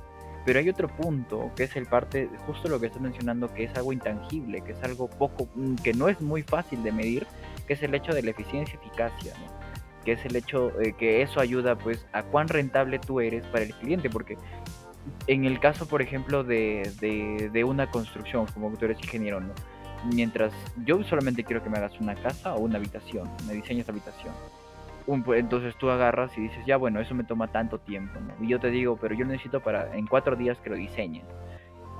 Pero 0.45 0.59
hay 0.59 0.69
otro 0.69 0.89
punto, 0.89 1.51
que 1.57 1.65
es 1.65 1.75
el 1.75 1.87
parte, 1.87 2.29
justo 2.47 2.69
lo 2.69 2.79
que 2.79 2.87
estás 2.87 3.01
mencionando, 3.01 3.53
que 3.53 3.65
es 3.65 3.75
algo 3.75 3.93
intangible, 3.93 4.61
que 4.61 4.73
es 4.73 4.83
algo 4.85 5.09
poco, 5.09 5.49
mm, 5.55 5.77
que 5.77 5.95
no 5.95 6.09
es 6.09 6.21
muy 6.21 6.43
fácil 6.43 6.83
de 6.83 6.93
medir, 6.93 7.27
que 7.67 7.73
es 7.73 7.83
el 7.83 7.95
hecho 7.95 8.13
de 8.13 8.23
la 8.23 8.31
eficiencia 8.31 8.79
y 8.81 8.87
eficacia, 8.87 9.33
¿no? 9.39 9.57
que 10.05 10.13
es 10.13 10.25
el 10.25 10.37
hecho 10.37 10.81
eh, 10.81 10.95
que 10.97 11.21
eso 11.21 11.41
ayuda 11.41 11.77
pues 11.77 12.07
a 12.13 12.23
cuán 12.23 12.47
rentable 12.47 13.01
tú 13.01 13.21
eres 13.21 13.45
para 13.47 13.65
el 13.65 13.75
cliente, 13.75 14.09
porque 14.09 14.39
en 15.27 15.45
el 15.45 15.59
caso, 15.61 15.87
por 15.89 16.03
ejemplo, 16.03 16.45
de, 16.45 17.51
de, 17.53 17.65
una 17.65 17.91
construcción, 17.91 18.47
como 18.47 18.71
tú 18.77 18.85
eres 18.85 18.99
ingeniero, 18.99 19.41
¿no? 19.41 19.53
Mientras 20.13 20.53
yo 20.85 21.03
solamente 21.05 21.43
quiero 21.43 21.63
que 21.63 21.71
me 21.71 21.79
hagas 21.79 21.99
una 22.01 22.15
casa 22.15 22.55
o 22.55 22.61
una 22.61 22.77
habitación, 22.77 23.29
me 23.47 23.55
diseñas 23.55 23.89
habitación. 23.89 24.33
Pues, 25.25 25.41
entonces 25.41 25.75
tú 25.77 25.91
agarras 25.91 26.37
y 26.37 26.43
dices, 26.43 26.65
ya 26.67 26.77
bueno, 26.77 27.01
eso 27.01 27.15
me 27.15 27.25
toma 27.25 27.49
tanto 27.49 27.79
tiempo, 27.79 28.19
¿no? 28.21 28.45
Y 28.45 28.49
yo 28.49 28.61
te 28.61 28.71
digo, 28.71 28.97
pero 29.01 29.15
yo 29.15 29.25
necesito 29.25 29.61
para 29.61 29.97
en 29.97 30.07
cuatro 30.07 30.37
días 30.37 30.59
que 30.59 30.71
lo 30.71 30.77
diseñes. 30.77 31.25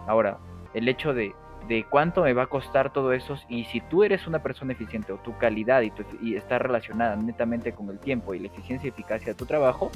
Ahora, 0.07 0.39
el 0.75 0.89
hecho 0.89 1.15
de, 1.15 1.33
de 1.69 1.85
cuánto 1.85 2.23
me 2.23 2.33
va 2.33 2.45
a 2.45 2.47
costar 2.47 2.93
todo 2.93 3.13
eso 3.13 3.37
y 3.49 3.65
si 3.65 3.81
tú 3.81 4.05
eres 4.05 4.27
una 4.27 4.41
persona 4.41 4.73
eficiente 4.73 5.13
o 5.13 5.17
tu 5.17 5.37
calidad 5.39 5.83
y, 5.83 5.93
y 6.21 6.37
está 6.37 6.59
relacionada 6.59 7.17
netamente 7.17 7.73
con 7.73 7.89
el 7.91 7.99
tiempo 7.99 8.35
y 8.35 8.41
la 8.41 8.49
eficiencia 8.49 8.87
y 8.87 8.91
eficacia 8.91 9.29
de 9.29 9.35
tu 9.35 9.47
trabajo, 9.47 9.91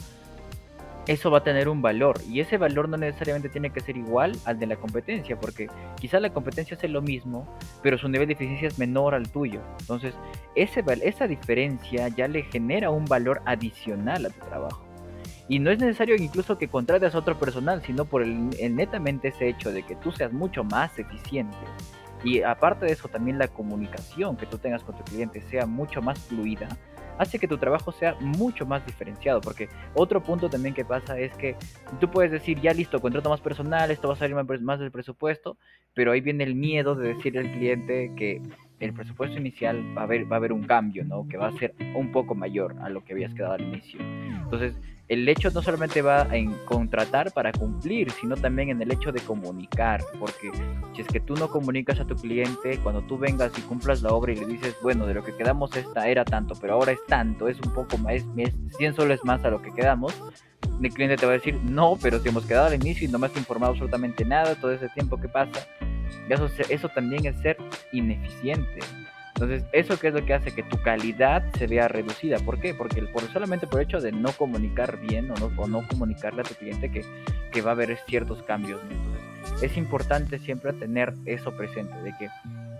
eso 1.06 1.30
va 1.30 1.38
a 1.38 1.42
tener 1.42 1.68
un 1.68 1.82
valor 1.82 2.20
y 2.28 2.40
ese 2.40 2.58
valor 2.58 2.88
no 2.88 2.96
necesariamente 2.96 3.48
tiene 3.48 3.70
que 3.70 3.80
ser 3.80 3.96
igual 3.96 4.32
al 4.44 4.58
de 4.58 4.66
la 4.66 4.76
competencia 4.76 5.38
porque 5.38 5.68
quizá 5.98 6.20
la 6.20 6.32
competencia 6.32 6.76
hace 6.76 6.88
lo 6.88 7.02
mismo 7.02 7.48
pero 7.82 7.98
su 7.98 8.08
nivel 8.08 8.28
de 8.28 8.34
eficiencia 8.34 8.68
es 8.68 8.78
menor 8.78 9.14
al 9.14 9.30
tuyo. 9.30 9.60
Entonces 9.80 10.14
ese, 10.54 10.84
esa 11.02 11.26
diferencia 11.26 12.08
ya 12.08 12.28
le 12.28 12.42
genera 12.42 12.90
un 12.90 13.04
valor 13.04 13.42
adicional 13.46 14.26
a 14.26 14.30
tu 14.30 14.40
trabajo. 14.46 14.84
Y 15.48 15.58
no 15.58 15.70
es 15.70 15.80
necesario 15.80 16.14
incluso 16.14 16.58
que 16.58 16.68
contrates 16.68 17.14
a 17.14 17.18
otro 17.18 17.38
personal 17.38 17.82
sino 17.84 18.04
por 18.04 18.22
el 18.22 18.50
netamente 18.76 19.28
ese 19.28 19.48
hecho 19.48 19.72
de 19.72 19.82
que 19.82 19.96
tú 19.96 20.12
seas 20.12 20.32
mucho 20.32 20.64
más 20.64 20.98
eficiente. 20.98 21.56
Y 22.22 22.42
aparte 22.42 22.86
de 22.86 22.92
eso 22.92 23.08
también 23.08 23.38
la 23.38 23.48
comunicación 23.48 24.36
que 24.36 24.46
tú 24.46 24.58
tengas 24.58 24.84
con 24.84 24.96
tu 24.96 25.04
cliente 25.04 25.40
sea 25.40 25.66
mucho 25.66 26.02
más 26.02 26.18
fluida 26.18 26.68
hace 27.20 27.38
que 27.38 27.46
tu 27.46 27.59
trabajo 27.59 27.92
sea 27.92 28.16
mucho 28.18 28.64
más 28.64 28.85
diferenciado. 28.87 29.42
Porque 29.42 29.68
otro 29.94 30.22
punto 30.22 30.48
también 30.48 30.74
que 30.74 30.87
pasa 30.87 31.18
es 31.18 31.33
que 31.37 31.54
tú 32.00 32.11
puedes 32.11 32.33
decir, 32.33 32.59
ya 32.61 32.72
listo, 32.72 32.98
contrato 32.98 33.28
más 33.28 33.42
personal, 33.42 33.90
esto 33.90 34.09
va 34.09 34.14
a 34.14 34.16
salir 34.16 34.35
más 34.35 34.80
del 34.80 34.90
presupuesto, 34.90 35.59
pero 35.92 36.12
ahí 36.12 36.22
viene 36.22 36.44
el 36.44 36.54
miedo 36.54 36.94
de 36.94 37.14
decirle 37.14 37.40
al 37.40 37.52
cliente 37.52 38.12
que 38.16 38.40
el 38.80 38.94
presupuesto 38.94 39.38
inicial 39.38 39.85
va 39.96 40.02
a 40.02 40.04
haber, 40.04 40.30
va 40.30 40.37
a 40.37 40.38
haber 40.38 40.54
un 40.54 40.62
cambio, 40.62 41.04
¿no? 41.04 41.28
Que 41.28 41.37
va 41.37 41.48
a 41.48 41.52
ser 41.59 41.74
un 41.94 42.11
poco 42.11 42.35
mayor 42.35 42.74
a 42.80 42.88
lo 42.88 43.04
que 43.04 43.12
habías 43.12 43.35
quedado 43.35 43.52
al 43.52 43.61
inicio. 43.61 44.00
Entonces, 44.00 44.74
el 45.11 45.29
hecho 45.29 45.51
no 45.51 45.61
solamente 45.61 46.03
va 46.03 46.29
en 46.31 46.53
contratar 46.64 47.33
para 47.33 47.51
cumplir, 47.51 48.12
sino 48.12 48.37
también 48.37 48.68
en 48.70 48.81
el 48.81 48.92
hecho 48.92 49.11
de 49.11 49.20
comunicar, 49.20 50.01
porque 50.20 50.53
si 50.94 51.03
es 51.03 51.09
que 51.09 51.18
tú 51.18 51.35
no 51.35 51.51
comunicas 51.51 51.99
a 51.99 52.05
tu 52.05 52.14
cliente, 52.14 52.79
cuando 52.79 53.03
tú 53.03 53.18
vengas 53.18 53.51
y 53.59 53.62
cumplas 53.62 54.03
la 54.03 54.11
obra 54.11 54.33
y 54.33 54.37
le 54.37 54.46
dices, 54.46 54.77
bueno, 54.83 55.09
de 55.09 55.14
lo 55.14 55.25
que 55.25 55.35
quedamos 55.35 55.77
esta 55.77 56.07
era 56.07 56.25
tanto, 56.25 56.55
pero 56.61 56.75
ahora 56.75 56.92
es 56.92 57.05
tanto, 57.09 57.49
es 57.49 57.59
un 57.61 57.75
poco 57.75 57.99
más, 57.99 58.25
es 58.37 58.55
100 58.79 58.94
soles 58.94 59.25
más 59.25 59.44
a 59.44 59.51
lo 59.51 59.61
que 59.61 59.75
quedamos, 59.75 60.14
el 60.81 60.92
cliente 60.92 61.16
te 61.16 61.27
va 61.27 61.33
a 61.33 61.38
decir, 61.38 61.59
no, 61.64 61.99
pero 62.01 62.20
si 62.20 62.29
hemos 62.29 62.46
quedado 62.46 62.68
al 62.68 62.75
inicio 62.75 63.09
y 63.09 63.11
no 63.11 63.18
me 63.18 63.27
has 63.27 63.37
informado 63.37 63.73
absolutamente 63.73 64.25
nada, 64.25 64.55
todo 64.55 64.70
ese 64.70 64.88
tiempo 64.90 65.20
que 65.20 65.27
pasa, 65.27 65.66
eso, 66.29 66.49
eso 66.68 66.88
también 66.88 67.27
es 67.27 67.37
ser 67.42 67.57
ineficiente. 67.92 68.79
Entonces, 69.40 69.66
¿eso 69.72 69.98
qué 69.98 70.09
es 70.09 70.14
lo 70.14 70.26
que 70.26 70.35
hace 70.35 70.55
que 70.55 70.62
tu 70.62 70.76
calidad 70.83 71.42
se 71.57 71.66
vea 71.66 71.88
reducida? 71.88 72.38
¿Por 72.40 72.61
qué? 72.61 72.74
Porque 72.74 73.03
por, 73.05 73.22
solamente 73.33 73.66
por 73.66 73.81
el 73.81 73.87
hecho 73.87 73.98
de 73.98 74.12
no 74.12 74.33
comunicar 74.33 75.00
bien 75.00 75.31
o 75.31 75.35
no, 75.37 75.50
o 75.57 75.66
no 75.66 75.88
comunicarle 75.88 76.42
a 76.42 76.44
tu 76.44 76.55
cliente 76.55 76.90
que, 76.90 77.07
que 77.50 77.62
va 77.62 77.70
a 77.70 77.72
haber 77.72 77.96
ciertos 78.07 78.42
cambios. 78.42 78.83
Entonces, 78.83 79.62
es 79.62 79.79
importante 79.79 80.38
siempre 80.40 80.74
tener 80.74 81.14
eso 81.24 81.53
presente, 81.53 81.96
de 82.03 82.14
que 82.18 82.29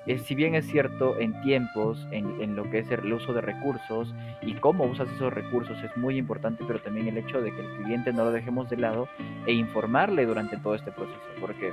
eh, 0.07 0.19
si 0.19 0.35
bien 0.35 0.55
es 0.55 0.67
cierto 0.67 1.19
en 1.19 1.41
tiempos, 1.41 2.07
en, 2.11 2.43
en, 2.43 2.57
lo 2.57 2.71
que 2.71 2.81
es 2.81 2.91
el 2.91 3.11
uso 3.11 3.33
de 3.33 3.41
recursos 3.41 4.15
y 4.43 4.53
cómo 4.55 4.85
usas 4.85 5.09
esos 5.17 5.33
recursos 5.33 5.83
es 5.83 5.97
muy 5.97 6.19
importante, 6.19 6.63
pero 6.67 6.79
también 6.83 7.09
el 7.09 7.17
hecho 7.17 7.41
de 7.41 7.55
que 7.55 7.61
el 7.63 7.85
cliente 7.85 8.13
no 8.13 8.25
lo 8.25 8.33
dejemos 8.33 8.69
de 8.69 8.77
lado 8.77 9.09
e 9.47 9.55
informarle 9.55 10.27
durante 10.27 10.59
todo 10.59 10.75
este 10.75 10.93
proceso, 10.93 11.21
porque 11.41 11.73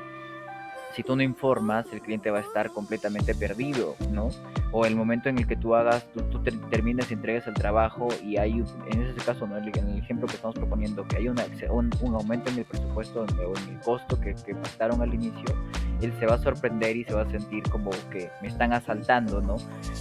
si 0.93 1.03
tú 1.03 1.15
no 1.15 1.21
informas, 1.21 1.85
el 1.91 2.01
cliente 2.01 2.31
va 2.31 2.39
a 2.39 2.41
estar 2.41 2.71
completamente 2.71 3.35
perdido, 3.35 3.95
¿no? 4.11 4.29
O 4.71 4.85
el 4.85 4.95
momento 4.95 5.29
en 5.29 5.37
el 5.37 5.47
que 5.47 5.55
tú 5.55 5.75
hagas, 5.75 6.05
tú, 6.13 6.21
tú 6.23 6.41
termines 6.69 7.09
y 7.11 7.13
entregues 7.13 7.47
el 7.47 7.53
trabajo 7.53 8.07
y 8.23 8.37
hay, 8.37 8.63
en 8.91 9.01
ese 9.01 9.25
caso, 9.25 9.47
¿no? 9.47 9.57
En 9.57 9.65
el 9.65 9.97
ejemplo 9.97 10.27
que 10.27 10.35
estamos 10.35 10.55
proponiendo, 10.55 11.07
que 11.07 11.17
hay 11.17 11.29
una, 11.29 11.45
un, 11.69 11.91
un, 12.01 12.15
aumento 12.15 12.49
en 12.49 12.59
el 12.59 12.65
presupuesto 12.65 13.21
o 13.21 13.57
en 13.57 13.75
el 13.75 13.79
costo 13.81 14.19
que, 14.19 14.35
que 14.35 14.55
pactaron 14.55 15.01
al 15.01 15.13
inicio, 15.13 15.45
él 16.01 16.13
se 16.19 16.25
va 16.25 16.35
a 16.35 16.37
sorprender 16.39 16.95
y 16.95 17.03
se 17.03 17.13
va 17.13 17.21
a 17.21 17.29
sentir 17.29 17.63
como 17.69 17.91
que 18.11 18.29
me 18.41 18.47
están 18.47 18.73
asaltando, 18.73 19.41
¿no? 19.41 19.57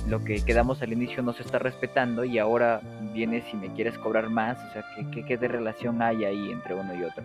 Lo 0.08 0.22
que 0.24 0.44
quedamos 0.44 0.82
al 0.82 0.92
inicio 0.92 1.22
no 1.22 1.32
se 1.32 1.42
está 1.42 1.58
respetando 1.58 2.24
y 2.24 2.38
ahora 2.38 2.80
vienes 3.12 3.44
y 3.52 3.56
me 3.56 3.72
quieres 3.72 3.98
cobrar 3.98 4.28
más, 4.30 4.58
o 4.58 4.72
sea, 4.72 4.84
¿qué, 4.94 5.10
qué, 5.10 5.24
qué 5.24 5.36
de 5.36 5.48
relación 5.48 6.02
hay 6.02 6.24
ahí 6.24 6.50
entre 6.50 6.74
uno 6.74 6.94
y 6.94 7.04
otro? 7.04 7.24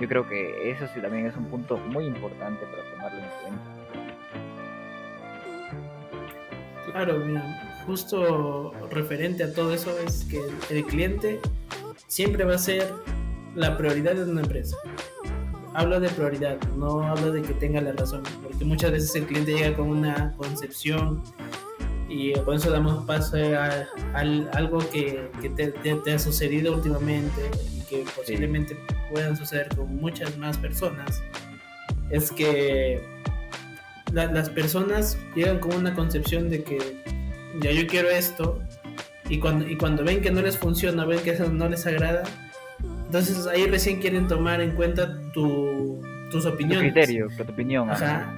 Yo 0.00 0.08
creo 0.08 0.28
que 0.28 0.70
eso 0.70 0.86
sí 0.92 1.00
también 1.00 1.26
es 1.26 1.36
un 1.36 1.46
punto 1.46 1.76
muy 1.76 2.06
importante 2.06 2.66
para 2.66 2.82
tomarlo 2.90 3.18
en 3.18 3.28
cuenta. 3.42 3.84
Claro, 6.90 7.18
mira, 7.18 7.82
justo 7.86 8.72
referente 8.90 9.44
a 9.44 9.52
todo 9.52 9.72
eso 9.72 9.96
es 9.98 10.24
que 10.24 10.40
el 10.70 10.84
cliente 10.84 11.40
siempre 12.06 12.44
va 12.44 12.54
a 12.54 12.58
ser 12.58 12.92
la 13.54 13.76
prioridad 13.76 14.14
de 14.14 14.24
una 14.24 14.42
empresa. 14.42 14.76
Hablo 15.74 15.98
de 15.98 16.08
prioridad, 16.08 16.60
no 16.76 17.02
hablo 17.02 17.32
de 17.32 17.42
que 17.42 17.54
tenga 17.54 17.80
la 17.80 17.92
razón, 17.92 18.22
porque 18.42 18.64
muchas 18.64 18.92
veces 18.92 19.14
el 19.16 19.26
cliente 19.26 19.54
llega 19.54 19.76
con 19.76 19.88
una 19.88 20.32
concepción 20.36 21.22
y 22.08 22.32
por 22.40 22.54
eso 22.54 22.70
damos 22.70 23.04
paso 23.06 23.36
a, 23.36 23.86
algo 24.52 24.78
que, 24.90 25.30
te, 25.56 26.12
ha 26.12 26.18
sucedido 26.18 26.74
últimamente 26.74 27.50
que 28.02 28.10
posiblemente 28.16 28.74
sí. 28.74 28.94
puedan 29.10 29.36
suceder 29.36 29.68
con 29.74 29.96
muchas 29.96 30.36
más 30.38 30.56
personas, 30.58 31.22
es 32.10 32.30
que 32.30 33.00
la, 34.12 34.26
las 34.26 34.50
personas 34.50 35.18
llegan 35.34 35.58
con 35.58 35.74
una 35.74 35.94
concepción 35.94 36.50
de 36.50 36.62
que 36.62 36.78
ya 37.60 37.70
yo 37.70 37.86
quiero 37.86 38.10
esto 38.10 38.60
y 39.28 39.38
cuando, 39.38 39.68
y 39.68 39.76
cuando 39.76 40.04
ven 40.04 40.20
que 40.20 40.30
no 40.30 40.42
les 40.42 40.58
funciona, 40.58 41.04
ven 41.04 41.20
que 41.20 41.30
eso 41.30 41.48
no 41.48 41.68
les 41.68 41.86
agrada, 41.86 42.24
entonces 43.06 43.46
ahí 43.46 43.66
recién 43.66 44.00
quieren 44.00 44.26
tomar 44.26 44.60
en 44.60 44.72
cuenta 44.72 45.18
tu, 45.32 46.00
tus 46.30 46.46
opiniones. 46.46 46.88
Tu 46.88 46.94
criterio, 46.94 47.28
tu 47.36 47.42
opinión. 47.44 47.90
Ajá. 47.90 48.16
Ajá. 48.16 48.34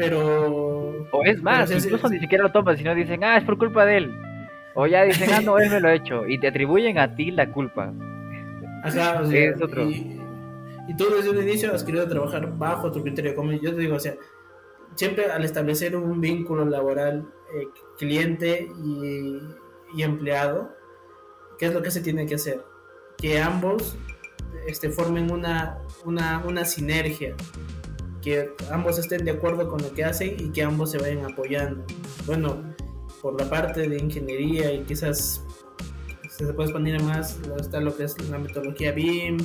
Pero. 0.00 1.06
O 1.12 1.24
es 1.24 1.42
más, 1.42 1.70
incluso 1.70 2.08
ni 2.08 2.18
siquiera 2.18 2.44
lo 2.44 2.52
toman, 2.52 2.76
sino 2.76 2.94
dicen, 2.94 3.24
ah, 3.24 3.36
es 3.36 3.44
por 3.44 3.58
culpa 3.58 3.84
de 3.84 3.98
él. 3.98 4.14
O 4.74 4.86
ya 4.86 5.02
dicen, 5.02 5.30
ah, 5.32 5.40
no, 5.40 5.58
él 5.58 5.70
me 5.70 5.80
lo 5.80 5.88
ha 5.88 5.94
hecho. 5.94 6.26
Y 6.26 6.38
te 6.38 6.48
atribuyen 6.48 6.98
a 6.98 7.14
ti 7.14 7.30
la 7.30 7.50
culpa. 7.50 7.92
Ajá, 8.82 9.20
o 9.22 9.26
sea, 9.26 9.50
es 9.50 9.60
otro. 9.60 9.88
Y, 9.88 10.20
y, 10.88 10.96
tú 10.96 11.06
desde 11.14 11.30
un 11.30 11.42
inicio 11.42 11.72
has 11.74 11.84
querido 11.84 12.08
trabajar 12.08 12.56
bajo 12.56 12.90
tu 12.90 13.02
criterio. 13.02 13.34
Como 13.34 13.52
yo 13.52 13.74
te 13.74 13.80
digo, 13.80 13.96
o 13.96 14.00
sea, 14.00 14.16
siempre 14.94 15.30
al 15.30 15.44
establecer 15.44 15.96
un 15.96 16.20
vínculo 16.20 16.64
laboral 16.64 17.28
eh, 17.54 17.68
cliente 17.98 18.68
y, 18.84 19.38
y 19.94 20.02
empleado, 20.02 20.70
¿qué 21.58 21.66
es 21.66 21.74
lo 21.74 21.82
que 21.82 21.90
se 21.90 22.00
tiene 22.00 22.26
que 22.26 22.36
hacer? 22.36 22.62
Que 23.18 23.40
ambos 23.40 23.96
este, 24.66 24.90
formen 24.90 25.30
una, 25.30 25.78
una, 26.04 26.42
una 26.46 26.64
sinergia 26.64 27.34
que 28.22 28.50
ambos 28.70 28.98
estén 28.98 29.24
de 29.24 29.30
acuerdo 29.30 29.68
con 29.68 29.80
lo 29.80 29.92
que 29.92 30.04
hacen 30.04 30.36
y 30.38 30.50
que 30.50 30.62
ambos 30.62 30.90
se 30.90 30.98
vayan 30.98 31.24
apoyando. 31.24 31.84
Bueno, 32.26 32.74
por 33.22 33.40
la 33.40 33.48
parte 33.48 33.88
de 33.88 33.96
ingeniería 33.98 34.72
y 34.72 34.82
quizás 34.82 35.42
se 36.46 36.52
puede 36.52 36.68
expandir 36.68 37.02
más, 37.02 37.38
está 37.58 37.80
lo 37.80 37.96
que 37.96 38.04
es 38.04 38.30
la 38.30 38.38
metodología 38.38 38.92
BIM, 38.92 39.38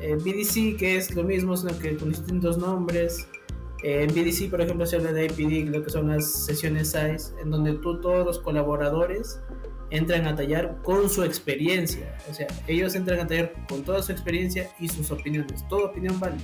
eh, 0.00 0.16
BDC 0.16 0.76
que 0.78 0.96
es 0.96 1.14
lo 1.14 1.24
mismo, 1.24 1.56
sino 1.56 1.78
que 1.78 1.96
con 1.96 2.10
distintos 2.10 2.58
nombres. 2.58 3.28
Eh, 3.82 4.02
en 4.02 4.08
BDC, 4.08 4.50
por 4.50 4.60
ejemplo, 4.60 4.86
se 4.86 4.96
habla 4.96 5.12
de 5.12 5.26
APD, 5.26 5.70
lo 5.70 5.82
que 5.82 5.90
son 5.90 6.08
las 6.08 6.44
sesiones 6.44 6.90
SIZE, 6.92 7.40
en 7.42 7.50
donde 7.50 7.74
tú, 7.74 8.00
todos 8.00 8.26
los 8.26 8.38
colaboradores, 8.38 9.40
entran 9.90 10.26
a 10.26 10.34
tallar 10.34 10.78
con 10.82 11.08
su 11.08 11.24
experiencia. 11.24 12.16
O 12.30 12.34
sea, 12.34 12.46
ellos 12.66 12.94
entran 12.94 13.20
a 13.20 13.26
tallar 13.26 13.52
con 13.68 13.82
toda 13.82 14.02
su 14.02 14.12
experiencia 14.12 14.70
y 14.78 14.88
sus 14.88 15.10
opiniones. 15.10 15.66
Toda 15.68 15.86
opinión 15.86 16.20
vale 16.20 16.36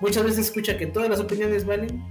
muchas 0.00 0.24
veces 0.24 0.46
escucha 0.46 0.76
que 0.76 0.86
todas 0.86 1.08
las 1.08 1.20
opiniones 1.20 1.64
valen, 1.64 2.02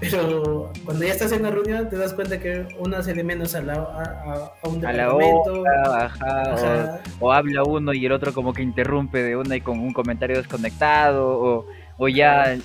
pero 0.00 0.72
cuando 0.84 1.04
ya 1.04 1.12
estás 1.12 1.32
en 1.32 1.42
la 1.42 1.50
reunión 1.50 1.88
te 1.88 1.96
das 1.96 2.12
cuenta 2.12 2.40
que 2.40 2.66
una 2.78 3.02
se 3.02 3.14
de 3.14 3.22
menos 3.22 3.54
a, 3.54 3.62
la, 3.62 3.74
a, 3.74 4.52
a 4.62 4.68
un 4.68 4.80
departamento. 4.80 5.64
A 5.64 5.88
la 5.88 6.04
ajá, 6.06 6.52
ajá. 6.52 7.00
O, 7.20 7.26
o, 7.26 7.32
habla 7.32 7.62
uno 7.62 7.92
y 7.92 8.04
el 8.04 8.12
otro 8.12 8.32
como 8.32 8.52
que 8.52 8.62
interrumpe 8.62 9.22
de 9.22 9.36
una 9.36 9.56
y 9.56 9.60
con 9.60 9.78
un 9.78 9.92
comentario 9.92 10.36
desconectado, 10.36 11.28
o, 11.28 11.66
o 11.98 12.08
ya... 12.08 12.56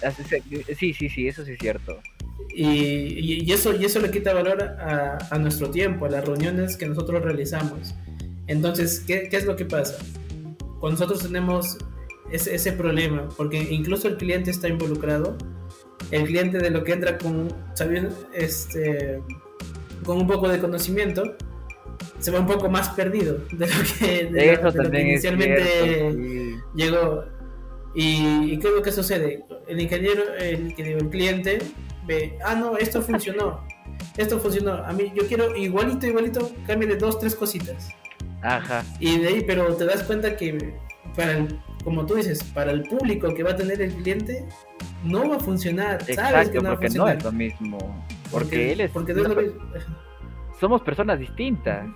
Sí, 0.77 0.93
sí, 0.93 1.09
sí, 1.09 1.27
eso 1.27 1.45
sí 1.45 1.51
es 1.51 1.59
cierto. 1.59 1.99
Y, 2.53 2.65
y, 2.65 3.43
y 3.43 3.51
eso, 3.51 3.73
y 3.75 3.85
eso 3.85 3.99
le 3.99 4.11
quita 4.11 4.33
valor 4.33 4.61
a, 4.63 5.17
a, 5.29 5.37
nuestro 5.37 5.69
tiempo, 5.69 6.05
a 6.05 6.09
las 6.09 6.25
reuniones 6.25 6.75
que 6.75 6.87
nosotros 6.87 7.21
realizamos. 7.21 7.95
Entonces, 8.47 9.03
¿qué, 9.05 9.29
qué 9.29 9.37
es 9.37 9.45
lo 9.45 9.55
que 9.55 9.65
pasa? 9.65 9.97
Cuando 10.79 10.99
nosotros 10.99 11.21
tenemos 11.21 11.77
ese, 12.31 12.55
ese 12.55 12.71
problema, 12.71 13.29
porque 13.37 13.57
incluso 13.57 14.07
el 14.07 14.17
cliente 14.17 14.51
está 14.51 14.67
involucrado. 14.67 15.37
El 16.09 16.25
cliente 16.25 16.57
de 16.57 16.69
lo 16.71 16.83
que 16.83 16.93
entra 16.93 17.17
con, 17.17 17.53
sabiendo, 17.73 18.15
este, 18.33 19.21
con 20.03 20.17
un 20.17 20.27
poco 20.27 20.49
de 20.49 20.59
conocimiento, 20.59 21.35
se 22.19 22.31
va 22.31 22.39
un 22.39 22.47
poco 22.47 22.69
más 22.69 22.89
perdido 22.89 23.39
de 23.51 23.67
lo 23.67 23.73
que, 23.99 24.25
de 24.25 24.57
lo, 24.57 24.71
de 24.71 24.83
lo 24.83 24.91
que 24.91 25.01
inicialmente 25.01 25.63
cierto, 25.63 26.11
sí. 26.11 26.55
llegó. 26.75 27.23
Y, 27.93 28.53
y, 28.53 28.59
¿qué 28.59 28.67
es 28.67 28.73
lo 28.73 28.81
que 28.81 28.91
sucede? 28.91 29.43
El 29.67 29.81
ingeniero, 29.81 30.23
el, 30.39 30.73
el 30.77 31.09
cliente 31.09 31.59
ve, 32.07 32.37
ah, 32.45 32.55
no, 32.55 32.77
esto 32.77 33.01
funcionó. 33.01 33.65
Esto 34.17 34.39
funcionó. 34.39 34.73
A 34.73 34.91
mí, 34.93 35.11
yo 35.13 35.27
quiero 35.27 35.55
igualito, 35.55 36.07
igualito, 36.07 36.51
cambie 36.65 36.87
de 36.87 36.95
dos, 36.95 37.19
tres 37.19 37.35
cositas. 37.35 37.89
Ajá. 38.41 38.83
Y 38.99 39.19
de 39.19 39.27
ahí, 39.27 39.43
pero 39.45 39.75
te 39.75 39.85
das 39.85 40.03
cuenta 40.03 40.35
que 40.37 40.73
para 41.15 41.37
el, 41.37 41.59
como 41.83 42.05
tú 42.05 42.15
dices, 42.15 42.43
para 42.43 42.71
el 42.71 42.83
público 42.83 43.33
que 43.33 43.43
va 43.43 43.51
a 43.51 43.55
tener 43.55 43.81
el 43.81 43.93
cliente, 43.93 44.45
no 45.03 45.29
va 45.29 45.37
a 45.37 45.39
funcionar. 45.39 46.01
Exacto, 46.01 46.31
Sabes 46.31 46.49
que 46.49 46.59
no 46.59 46.69
porque 46.69 46.89
no 46.89 47.07
es 47.07 47.23
lo 47.23 47.31
mismo. 47.31 47.77
Porque, 47.77 48.31
porque 48.31 48.71
él 48.71 48.81
es. 48.81 48.91
Porque 48.91 49.13
no 49.13 49.21
es 49.23 49.29
lo 49.29 49.35
mismo. 49.35 49.61
Somos 50.59 50.81
personas 50.81 51.19
distintas. 51.19 51.87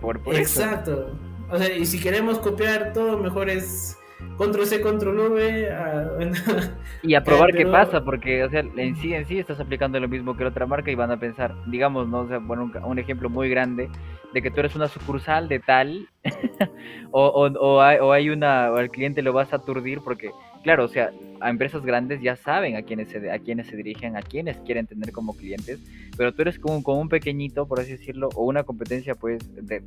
Por, 0.00 0.20
por 0.22 0.34
Exacto. 0.34 1.08
Eso. 1.08 1.30
O 1.50 1.58
sea, 1.58 1.76
y 1.76 1.84
si 1.84 2.00
queremos 2.00 2.38
copiar 2.38 2.92
todo, 2.92 3.18
mejor 3.18 3.50
es 3.50 3.96
control 4.36 4.66
C, 4.66 4.80
control 4.80 5.18
V. 5.32 5.68
Uh, 5.70 7.06
y 7.06 7.14
a 7.14 7.22
probar 7.22 7.52
qué 7.56 7.66
pasa, 7.66 8.02
porque, 8.02 8.44
o 8.44 8.50
sea, 8.50 8.60
en 8.60 8.96
sí, 8.96 9.14
en 9.14 9.26
sí 9.26 9.38
estás 9.38 9.60
aplicando 9.60 10.00
lo 10.00 10.08
mismo 10.08 10.36
que 10.36 10.44
la 10.44 10.50
otra 10.50 10.66
marca 10.66 10.90
y 10.90 10.94
van 10.94 11.10
a 11.10 11.20
pensar, 11.20 11.54
digamos, 11.66 12.08
¿no? 12.08 12.20
O 12.20 12.28
sea, 12.28 12.38
bueno, 12.38 12.64
un, 12.64 12.84
un 12.84 12.98
ejemplo 12.98 13.28
muy 13.28 13.48
grande 13.48 13.88
de 14.32 14.42
que 14.42 14.50
tú 14.50 14.60
eres 14.60 14.76
una 14.76 14.88
sucursal 14.88 15.48
de 15.48 15.60
tal, 15.60 16.08
o, 17.10 17.26
o, 17.26 17.46
o, 17.58 17.80
hay, 17.80 17.98
o, 17.98 18.12
hay, 18.12 18.30
una, 18.30 18.70
o 18.70 18.76
al 18.76 18.90
cliente 18.90 19.22
lo 19.22 19.32
vas 19.32 19.52
a 19.52 19.56
aturdir 19.56 20.00
porque, 20.04 20.30
claro, 20.62 20.84
o 20.84 20.88
sea, 20.88 21.10
a 21.40 21.50
empresas 21.50 21.84
grandes 21.84 22.20
ya 22.20 22.36
saben 22.36 22.76
a 22.76 22.82
quiénes 22.82 23.08
se, 23.08 23.30
a 23.30 23.38
quiénes 23.38 23.66
se 23.66 23.76
dirigen, 23.76 24.16
a 24.16 24.22
quiénes 24.22 24.58
quieren 24.58 24.86
tener 24.86 25.12
como 25.12 25.36
clientes, 25.36 25.80
pero 26.16 26.32
tú 26.32 26.42
eres 26.42 26.58
como, 26.58 26.82
como 26.82 27.00
un 27.00 27.08
pequeñito, 27.08 27.66
por 27.66 27.80
así 27.80 27.92
decirlo, 27.92 28.28
o 28.34 28.44
una 28.44 28.64
competencia, 28.64 29.14
pues, 29.14 29.38
de, 29.54 29.82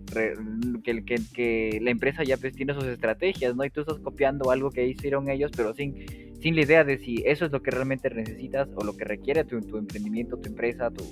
que, 0.84 1.04
que, 1.34 1.80
la 1.82 1.92
empresa 1.92 2.24
ya 2.24 2.38
pues, 2.38 2.56
tiene 2.56 2.74
sus 2.74 2.86
estrategias, 2.86 3.56
¿no? 3.56 3.64
Y 3.66 3.70
tú 3.70 3.82
estás 3.82 4.00
copiando 4.00 4.52
algo 4.52 4.72
que 4.72 4.86
hicieron 4.88 5.30
ellos, 5.30 5.52
pero 5.56 5.74
sin, 5.74 5.96
sin 6.42 6.56
la 6.56 6.62
idea 6.62 6.84
de 6.84 6.98
si 6.98 7.24
eso 7.26 7.46
es 7.46 7.52
lo 7.52 7.62
que 7.62 7.72
realmente 7.72 8.10
necesitas 8.10 8.70
o 8.76 8.84
lo 8.84 8.98
que 8.98 9.06
requiere 9.06 9.44
tu, 9.44 9.62
tu 9.62 9.78
emprendimiento, 9.78 10.38
tu 10.38 10.50
empresa, 10.50 10.92
tu 10.92 11.04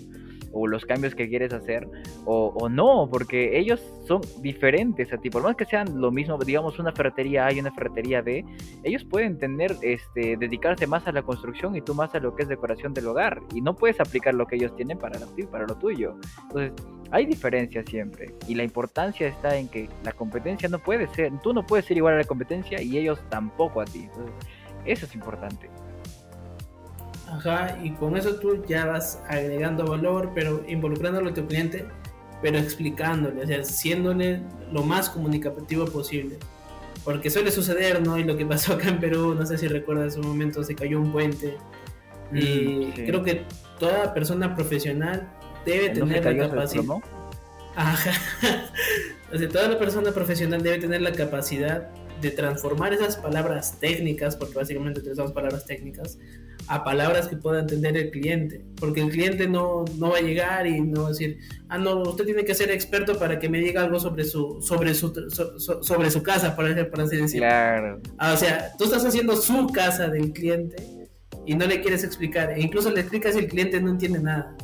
o 0.52 0.68
los 0.68 0.86
cambios 0.86 1.16
que 1.16 1.28
quieres 1.30 1.54
hacer 1.54 1.88
o, 2.26 2.70
no, 2.70 3.08
porque 3.12 3.58
ellos 3.58 3.82
son 4.08 4.22
diferentes 4.42 5.12
a 5.14 5.18
ti, 5.18 5.30
por 5.30 5.44
más 5.44 5.56
que 5.56 5.66
sean 5.66 6.00
lo 6.00 6.12
mismo, 6.12 6.38
digamos 6.38 6.80
una 6.80 6.92
ferretería 6.92 7.46
A 7.46 7.54
y 7.54 7.60
una 7.60 7.72
ferretería 7.72 8.22
B, 8.22 8.46
ellos 8.84 9.04
pueden 9.06 9.38
tener, 9.38 9.76
este, 9.82 10.38
dedicarse 10.38 10.88
más 10.88 11.08
a 11.08 11.12
la 11.12 11.22
construcción 11.24 11.76
y 11.76 11.82
tú 11.82 11.94
más 11.94 12.14
a 12.16 12.20
lo 12.20 12.36
que 12.36 12.44
es 12.44 12.50
decoración 12.50 12.94
del 12.94 13.08
hogar 13.08 13.42
y 13.54 13.62
no 13.62 13.76
puedes 13.76 14.00
aplicar 14.00 14.34
lo 14.34 14.46
que 14.46 14.56
ellos 14.56 14.76
tienen 14.76 14.98
para, 14.98 15.20
para 15.52 15.66
lo 15.66 15.76
tuyo. 15.76 16.16
Entonces, 16.44 16.74
hay 17.12 17.26
diferencias 17.26 17.86
siempre 17.90 18.34
y 18.48 18.56
la 18.56 18.64
importancia 18.64 19.28
está 19.28 19.58
en 19.58 19.68
que 19.68 19.90
la 20.04 20.14
competencia 20.14 20.70
no 20.70 20.80
puede 20.80 21.08
ser, 21.10 21.32
tú 21.42 21.54
no 21.54 21.66
puedes 21.66 21.86
ser 21.86 21.98
igual 21.98 22.16
a 22.16 22.18
la 22.18 22.24
competencia 22.24 22.82
y 22.82 22.98
ellos 22.98 23.20
tampoco 23.30 23.82
a 23.82 23.86
ti. 23.86 24.08
eso 24.86 25.06
es 25.06 25.16
importante. 25.16 25.70
Ajá, 27.32 27.78
y 27.82 27.92
con 27.92 28.18
eso 28.18 28.36
tú 28.36 28.64
ya 28.68 28.86
vas 28.86 29.22
agregando 29.28 29.86
valor, 29.86 30.32
pero 30.36 30.64
involucrándolo 30.68 31.30
a 31.30 31.34
tu 31.34 31.48
cliente, 31.48 31.86
pero 32.42 32.58
explicándole, 32.58 33.44
o 33.44 33.48
sea, 33.48 33.64
siéndole 33.64 34.42
lo 34.72 34.84
más 34.84 35.10
comunicativo 35.10 35.86
posible. 35.86 36.38
Porque 37.06 37.30
suele 37.30 37.52
suceder, 37.52 38.06
¿no? 38.06 38.18
Y 38.18 38.24
lo 38.24 38.36
que 38.36 38.46
pasó 38.46 38.74
acá 38.74 38.90
en 38.90 39.00
Perú, 39.00 39.34
no 39.34 39.46
sé 39.46 39.58
si 39.58 39.68
recuerdas, 39.68 40.16
en 40.16 40.22
un 40.22 40.28
momento 40.28 40.64
se 40.64 40.76
cayó 40.76 41.00
un 41.00 41.12
puente. 41.12 41.58
Y 42.34 42.92
mm, 42.98 43.06
creo 43.06 43.24
que 43.24 43.46
toda 43.80 44.14
persona 44.14 44.54
profesional 44.54 45.28
debe 45.66 45.90
tener 45.90 46.24
la 46.24 46.50
capacidad. 46.50 46.84
Ajá. 47.76 48.12
o 49.34 49.38
sea, 49.38 49.50
toda 49.50 49.70
la 49.70 49.80
persona 49.80 50.12
profesional 50.12 50.62
debe 50.62 50.80
tener 50.80 51.02
la 51.02 51.14
capacidad 51.14 51.90
de 52.22 52.32
transformar 52.32 52.94
esas 52.94 53.18
palabras 53.18 53.80
técnicas, 53.80 54.36
porque 54.36 54.56
básicamente 54.56 55.00
utilizamos 55.00 55.32
palabras 55.32 55.66
técnicas, 55.66 56.20
a 56.72 56.86
palabras 56.86 57.28
que 57.28 57.36
pueda 57.36 57.60
entender 57.60 57.98
el 57.98 58.12
cliente. 58.12 58.64
Porque 58.80 59.02
el 59.02 59.10
cliente 59.10 59.46
no, 59.46 59.84
no 59.98 60.12
va 60.12 60.20
a 60.20 60.22
llegar 60.22 60.66
y 60.66 60.80
no 60.80 61.02
va 61.02 61.08
a 61.08 61.12
decir, 61.12 61.38
ah, 61.68 61.78
no, 61.78 62.02
usted 62.02 62.24
tiene 62.24 62.46
que 62.46 62.56
ser 62.56 62.72
experto 62.72 63.20
para 63.20 63.40
que 63.40 63.50
me 63.50 63.60
diga 63.60 63.84
algo 63.84 64.00
sobre 64.00 64.24
su, 64.24 64.62
sobre 64.62 64.94
su, 64.94 65.14
sobre 65.82 66.10
su 66.10 66.24
casa, 66.24 66.56
por, 66.56 66.66
así 66.66 67.18
decirlo. 67.18 67.46
Claro. 67.46 68.00
Ah, 68.18 68.32
o 68.34 68.38
sea, 68.38 68.72
tú 68.78 68.86
estás 68.86 69.04
haciendo 69.04 69.36
su 69.36 69.68
casa 69.68 70.08
del 70.08 70.32
cliente 70.32 70.78
y 71.46 71.56
no 71.56 71.68
le 71.68 71.82
quieres 71.82 72.06
explicar. 72.06 72.52
E 72.52 72.62
incluso 72.62 72.90
le 72.90 73.02
explicas 73.02 73.36
y 73.36 73.40
el 73.40 73.48
cliente 73.50 73.82
no 73.82 73.90
entiende 73.90 74.20
nada. 74.20 74.56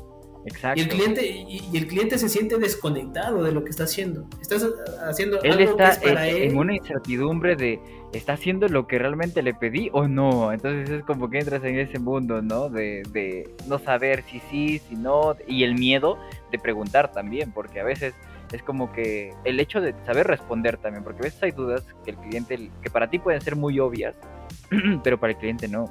Exacto. 0.46 0.80
Y 0.80 0.84
el 0.84 0.88
cliente, 0.88 1.28
y, 1.28 1.78
el 1.78 1.88
cliente 1.88 2.18
se 2.18 2.30
siente 2.30 2.58
desconectado 2.58 3.44
de 3.44 3.52
lo 3.52 3.66
que 3.66 3.72
está 3.72 3.84
haciendo. 3.84 4.30
Estás 4.42 4.66
haciendo 5.06 5.42
él 5.44 5.52
algo 5.52 5.72
está 5.72 6.00
que 6.00 6.08
para 6.08 6.30
en, 6.30 6.58
una 6.58 6.74
incertidumbre 6.74 7.58
de 7.58 7.82
¿está 8.14 8.34
haciendo 8.34 8.68
lo 8.68 8.88
que 8.88 9.00
realmente 9.00 9.42
le 9.42 9.54
pedí 9.54 9.90
o 9.94 10.08
no? 10.08 10.52
Entonces 10.52 10.90
es 10.90 11.04
como 11.04 11.30
que 11.30 11.40
entras 11.40 11.64
en 11.64 11.78
ese 11.80 12.00
mundo, 12.00 12.42
¿no? 12.42 12.70
De, 12.70 13.04
de 13.12 13.50
no 13.68 13.80
saber 13.80 14.24
si 14.24 14.40
sí, 14.52 14.80
si 14.80 14.96
no, 14.96 15.36
y 15.48 15.64
el 15.64 15.76
miedo 15.76 16.18
de 16.52 16.60
preguntar 16.60 17.12
también, 17.12 17.52
porque 17.52 17.80
a 17.80 17.84
veces 17.84 18.14
es 18.52 18.64
como 18.64 18.92
que 18.92 19.34
el 19.44 19.60
hecho 19.60 19.82
de 19.82 19.94
saber 20.06 20.28
responder 20.28 20.78
también, 20.78 21.04
porque 21.04 21.20
a 21.22 21.24
veces 21.24 21.44
hay 21.44 21.52
dudas 21.52 21.84
que 22.06 22.12
el 22.12 22.18
cliente, 22.18 22.72
que 22.82 22.90
para 22.90 23.10
ti 23.10 23.20
pueden 23.20 23.42
ser 23.42 23.56
muy 23.56 23.80
obvias, 23.80 24.16
pero 25.04 25.20
para 25.20 25.34
el 25.34 25.40
cliente 25.40 25.68
no 25.68 25.86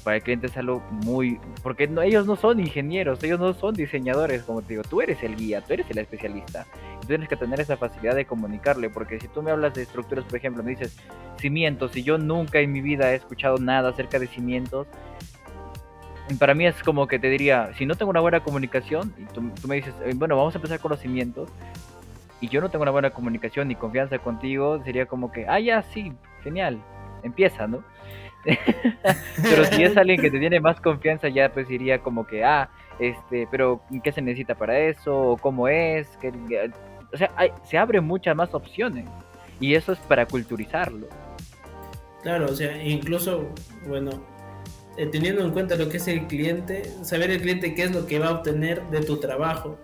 para 0.00 0.16
el 0.16 0.22
cliente 0.22 0.46
es 0.46 0.56
algo 0.56 0.82
muy... 0.90 1.38
Porque 1.62 1.86
no, 1.86 2.02
ellos 2.02 2.26
no 2.26 2.36
son 2.36 2.60
ingenieros, 2.60 3.22
ellos 3.22 3.38
no 3.38 3.52
son 3.54 3.74
diseñadores, 3.74 4.42
como 4.42 4.62
te 4.62 4.68
digo, 4.70 4.82
tú 4.82 5.00
eres 5.00 5.22
el 5.22 5.36
guía, 5.36 5.60
tú 5.60 5.74
eres 5.74 5.90
el 5.90 5.98
especialista. 5.98 6.66
Y 7.02 7.06
tienes 7.06 7.28
que 7.28 7.36
tener 7.36 7.60
esa 7.60 7.76
facilidad 7.76 8.14
de 8.14 8.24
comunicarle, 8.24 8.90
porque 8.90 9.20
si 9.20 9.28
tú 9.28 9.42
me 9.42 9.50
hablas 9.50 9.74
de 9.74 9.82
estructuras, 9.82 10.24
por 10.24 10.36
ejemplo, 10.36 10.62
me 10.62 10.70
dices 10.70 10.96
cimientos, 11.38 11.96
y 11.96 12.02
yo 12.02 12.18
nunca 12.18 12.60
en 12.60 12.72
mi 12.72 12.80
vida 12.80 13.12
he 13.12 13.16
escuchado 13.16 13.58
nada 13.58 13.90
acerca 13.90 14.18
de 14.18 14.26
cimientos, 14.26 14.86
para 16.38 16.54
mí 16.54 16.66
es 16.66 16.82
como 16.82 17.06
que 17.06 17.18
te 17.18 17.28
diría, 17.28 17.70
si 17.76 17.84
no 17.84 17.94
tengo 17.96 18.10
una 18.10 18.20
buena 18.20 18.40
comunicación, 18.40 19.12
y 19.18 19.24
tú, 19.32 19.50
tú 19.60 19.68
me 19.68 19.76
dices, 19.76 19.94
bueno, 20.14 20.36
vamos 20.36 20.54
a 20.54 20.58
empezar 20.58 20.80
con 20.80 20.90
los 20.90 21.00
cimientos, 21.00 21.50
y 22.40 22.48
yo 22.48 22.60
no 22.60 22.70
tengo 22.70 22.82
una 22.82 22.90
buena 22.90 23.10
comunicación 23.10 23.68
ni 23.68 23.74
confianza 23.74 24.18
contigo, 24.18 24.82
sería 24.84 25.06
como 25.06 25.30
que, 25.30 25.46
ah, 25.48 25.60
ya, 25.60 25.82
sí, 25.82 26.12
genial, 26.42 26.82
empieza, 27.22 27.66
¿no? 27.66 27.84
pero 29.42 29.64
si 29.66 29.84
es 29.84 29.96
alguien 29.96 30.20
que 30.20 30.30
te 30.30 30.38
tiene 30.38 30.60
más 30.60 30.80
confianza, 30.80 31.28
ya 31.28 31.52
pues 31.52 31.70
iría 31.70 32.00
como 32.00 32.26
que, 32.26 32.44
ah, 32.44 32.68
este, 32.98 33.46
pero 33.50 33.82
¿qué 34.02 34.12
se 34.12 34.22
necesita 34.22 34.54
para 34.54 34.78
eso? 34.78 35.32
¿O 35.32 35.36
¿Cómo 35.36 35.68
es? 35.68 36.08
que 36.18 36.32
o 37.12 37.16
sea, 37.16 37.30
se 37.64 37.78
abren 37.78 38.04
muchas 38.04 38.34
más 38.34 38.54
opciones. 38.54 39.06
Y 39.60 39.74
eso 39.74 39.92
es 39.92 39.98
para 40.00 40.26
culturizarlo. 40.26 41.06
Claro, 42.22 42.46
o 42.46 42.54
sea, 42.54 42.82
incluso, 42.82 43.48
bueno, 43.86 44.10
eh, 44.96 45.06
teniendo 45.06 45.44
en 45.44 45.50
cuenta 45.52 45.76
lo 45.76 45.88
que 45.88 45.98
es 45.98 46.08
el 46.08 46.26
cliente, 46.26 46.84
saber 47.02 47.30
el 47.30 47.40
cliente 47.40 47.74
qué 47.74 47.84
es 47.84 47.92
lo 47.92 48.06
que 48.06 48.18
va 48.18 48.28
a 48.28 48.32
obtener 48.32 48.82
de 48.90 49.02
tu 49.02 49.18
trabajo. 49.18 49.78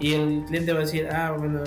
Y 0.00 0.14
el 0.14 0.44
cliente 0.46 0.72
va 0.72 0.80
a 0.80 0.82
decir, 0.82 1.08
ah, 1.12 1.34
bueno, 1.36 1.62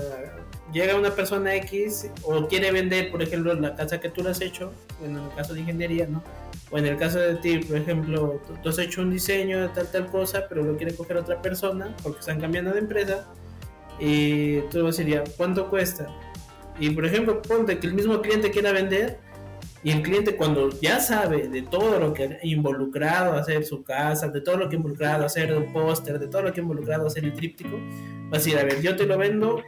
llega 0.71 0.95
una 0.95 1.11
persona 1.11 1.55
X 1.55 2.09
o 2.23 2.47
quiere 2.47 2.71
vender, 2.71 3.11
por 3.11 3.21
ejemplo, 3.21 3.53
la 3.53 3.75
casa 3.75 3.99
que 3.99 4.09
tú 4.09 4.23
le 4.23 4.29
has 4.29 4.41
hecho, 4.41 4.73
en 5.03 5.17
el 5.17 5.35
caso 5.35 5.53
de 5.53 5.61
ingeniería, 5.61 6.07
¿no? 6.07 6.23
O 6.69 6.77
en 6.77 6.85
el 6.85 6.97
caso 6.97 7.19
de 7.19 7.35
ti, 7.35 7.59
por 7.59 7.77
ejemplo, 7.77 8.41
tú, 8.63 8.69
has 8.69 8.79
hecho 8.79 9.01
un 9.01 9.11
diseño 9.11 9.61
de 9.61 9.67
tal, 9.69 9.91
tal 9.91 10.07
cosa, 10.07 10.45
pero 10.47 10.63
lo 10.63 10.77
quiere 10.77 10.95
coger 10.95 11.17
otra 11.17 11.41
persona 11.41 11.95
porque 12.01 12.19
están 12.19 12.39
cambiando 12.39 12.71
de 12.71 12.79
empresa 12.79 13.27
y 13.99 14.61
tú 14.69 14.83
vas 14.83 14.97
a 14.99 15.03
decir, 15.03 15.23
¿cuánto 15.35 15.69
cuesta? 15.69 16.07
Y 16.79 16.89
por 16.91 17.05
ejemplo, 17.05 17.41
ponte 17.41 17.77
que 17.77 17.87
el 17.87 17.93
mismo 17.93 18.21
cliente 18.21 18.51
quiera 18.51 18.71
vender 18.71 19.19
y 19.83 19.91
el 19.91 20.01
cliente 20.01 20.35
cuando 20.35 20.69
ya 20.79 20.99
sabe 20.99 21.47
de 21.47 21.63
todo 21.63 21.99
lo 21.99 22.13
que 22.13 22.23
ha 22.23 22.39
involucrado 22.43 23.33
hacer 23.33 23.65
su 23.65 23.83
casa, 23.83 24.29
de 24.29 24.39
todo 24.39 24.57
lo 24.57 24.69
que 24.69 24.75
ha 24.75 24.77
involucrado 24.77 25.25
hacer 25.25 25.55
un 25.55 25.73
póster, 25.73 26.19
de 26.19 26.27
todo 26.27 26.43
lo 26.43 26.53
que 26.53 26.61
ha 26.61 26.63
involucrado 26.63 27.07
hacer 27.07 27.25
el 27.25 27.33
tríptico, 27.33 27.77
va 28.31 28.37
a 28.37 28.37
decir, 28.37 28.57
a 28.57 28.63
ver, 28.63 28.81
yo 28.81 28.95
te 28.95 29.05
lo 29.05 29.17
vendo 29.17 29.61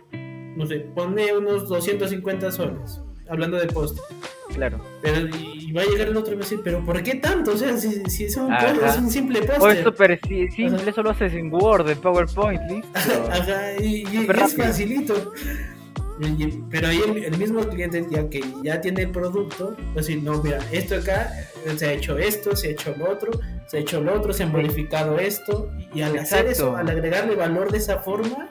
no 0.56 0.66
sé, 0.66 0.80
pone 0.80 1.36
unos 1.36 1.68
250 1.68 2.52
soles, 2.52 3.02
hablando 3.28 3.58
de 3.58 3.68
post. 3.68 4.00
Claro. 4.54 4.80
Pero 5.02 5.28
y 5.36 5.72
va 5.72 5.82
a 5.82 5.86
llegar 5.86 6.08
el 6.08 6.18
otro 6.18 6.34
y 6.34 6.36
va 6.36 6.42
a 6.42 6.44
decir, 6.44 6.62
pero 6.64 6.86
¿por 6.86 7.02
qué 7.02 7.16
tanto? 7.16 7.54
O 7.54 7.58
sea, 7.58 7.76
si, 7.78 8.04
si 8.06 8.26
es, 8.26 8.38
un 8.38 8.54
es, 8.54 8.98
un 8.98 9.10
simple 9.10 9.42
post. 9.42 9.62
O 9.62 9.70
es 9.70 9.84
súper 9.84 10.20
simple, 10.22 10.90
eso 10.90 11.02
lo 11.02 11.10
haces 11.10 11.34
en 11.34 11.52
Word, 11.52 11.90
en 11.90 11.98
PowerPoint, 12.00 12.62
listo. 12.70 12.90
Ajá, 13.32 13.82
y, 13.82 14.06
y 14.08 14.28
es 14.30 14.56
facilito. 14.56 15.34
pero 16.70 16.88
ahí 16.88 17.02
el, 17.26 17.38
mismo 17.38 17.62
cliente 17.62 18.06
ya 18.10 18.30
que 18.30 18.44
ya 18.64 18.80
tiene 18.82 19.04
el 19.04 19.10
producto, 19.10 19.76
a 19.94 19.96
decir, 19.96 20.22
no, 20.22 20.42
mira, 20.44 20.60
esto 20.72 20.96
acá 20.96 21.32
se 21.76 21.88
ha 21.88 21.94
hecho 21.94 22.18
esto, 22.20 22.56
se 22.56 22.68
ha 22.68 22.72
hecho 22.72 22.94
lo 22.96 23.10
otro, 23.10 23.32
se 23.68 23.78
ha 23.78 23.80
hecho 23.80 24.02
lo 24.02 24.14
otro, 24.14 24.32
se 24.34 24.44
ha 24.44 24.48
modificado 24.48 25.18
esto, 25.18 25.72
y 25.94 26.02
al 26.02 26.18
hacer 26.20 26.46
eso, 26.46 26.76
al 26.76 26.88
agregarle 26.88 27.36
valor 27.36 27.72
de 27.72 27.80
esa 27.80 28.00
forma, 28.00 28.48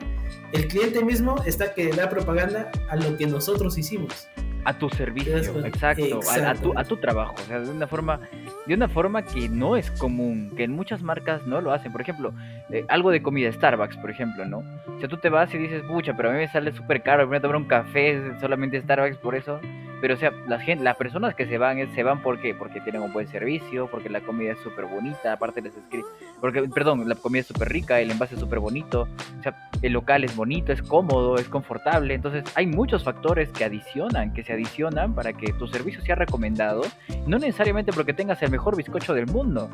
el 0.53 0.67
cliente 0.67 1.03
mismo 1.03 1.35
está 1.45 1.73
que 1.73 1.89
da 1.89 2.09
propaganda 2.09 2.71
a 2.87 2.95
lo 2.95 3.17
que 3.17 3.25
nosotros 3.25 3.77
hicimos. 3.77 4.27
A 4.65 4.77
tu 4.77 4.89
servicio, 4.89 5.65
exacto, 5.65 6.21
a, 6.31 6.55
tu, 6.55 6.77
a 6.77 6.83
tu 6.85 6.95
trabajo, 6.95 7.35
o 7.37 7.45
sea, 7.47 7.59
de 7.59 7.69
una 7.69 7.85
forma, 7.85 8.21
de 8.65 8.73
una 8.73 8.87
forma 8.87 9.21
que 9.25 9.49
no 9.49 9.75
es 9.75 9.91
común, 9.91 10.53
que 10.55 10.63
en 10.63 10.71
muchas 10.71 11.03
marcas 11.03 11.45
no 11.45 11.59
lo 11.59 11.73
hacen. 11.73 11.91
Por 11.91 11.99
ejemplo, 11.99 12.33
eh, 12.69 12.85
algo 12.87 13.11
de 13.11 13.21
comida, 13.21 13.51
Starbucks, 13.51 13.97
por 13.97 14.09
ejemplo, 14.09 14.45
¿no? 14.45 14.59
O 14.59 14.99
sea, 14.99 15.09
tú 15.09 15.17
te 15.17 15.27
vas 15.27 15.53
y 15.53 15.57
dices, 15.57 15.83
pucha, 15.83 16.15
pero 16.15 16.29
a 16.29 16.31
mí 16.31 16.37
me 16.37 16.47
sale 16.47 16.71
súper 16.71 17.01
caro, 17.01 17.27
voy 17.27 17.37
a 17.37 17.41
tomar 17.41 17.57
un 17.57 17.65
café 17.65 18.21
solamente 18.39 18.79
Starbucks 18.79 19.17
por 19.17 19.35
eso. 19.35 19.59
Pero, 19.99 20.15
o 20.15 20.17
sea, 20.17 20.31
las, 20.47 20.61
gente, 20.61 20.83
las 20.83 20.97
personas 20.97 21.33
que 21.33 21.45
se 21.45 21.57
van, 21.57 21.93
se 21.95 22.03
van 22.03 22.21
¿por 22.21 22.39
qué? 22.41 22.53
Porque 22.53 22.81
tienen 22.81 23.01
un 23.01 23.11
buen 23.13 23.27
servicio, 23.27 23.87
porque 23.87 24.09
la 24.09 24.19
comida 24.21 24.51
es 24.51 24.59
súper 24.59 24.85
bonita, 24.85 25.31
aparte 25.31 25.61
les 25.61 25.75
escribe, 25.75 26.03
porque, 26.41 26.61
perdón, 26.63 27.07
la 27.07 27.15
comida 27.15 27.39
es 27.39 27.47
súper 27.47 27.69
rica, 27.69 28.01
el 28.01 28.11
envase 28.11 28.35
es 28.35 28.41
súper 28.41 28.59
bonito, 28.59 29.07
o 29.39 29.43
sea, 29.43 29.55
el 29.83 29.93
local 29.93 30.23
es 30.23 30.35
bonito, 30.35 30.71
es 30.71 30.81
cómodo, 30.81 31.35
es 31.35 31.47
confortable, 31.49 32.15
entonces 32.15 32.43
hay 32.55 32.65
muchos 32.65 33.03
factores 33.03 33.49
que 33.49 33.65
adicionan, 33.65 34.33
que 34.33 34.41
se 34.41 34.53
adicionan 34.53 35.13
para 35.13 35.33
que 35.33 35.51
tu 35.53 35.67
servicio 35.67 36.01
sea 36.01 36.15
recomendado, 36.15 36.81
no 37.27 37.37
necesariamente 37.37 37.91
porque 37.91 38.13
tengas 38.13 38.41
el 38.41 38.49
mejor 38.49 38.77
bizcocho 38.77 39.13
del 39.13 39.27
mundo, 39.27 39.69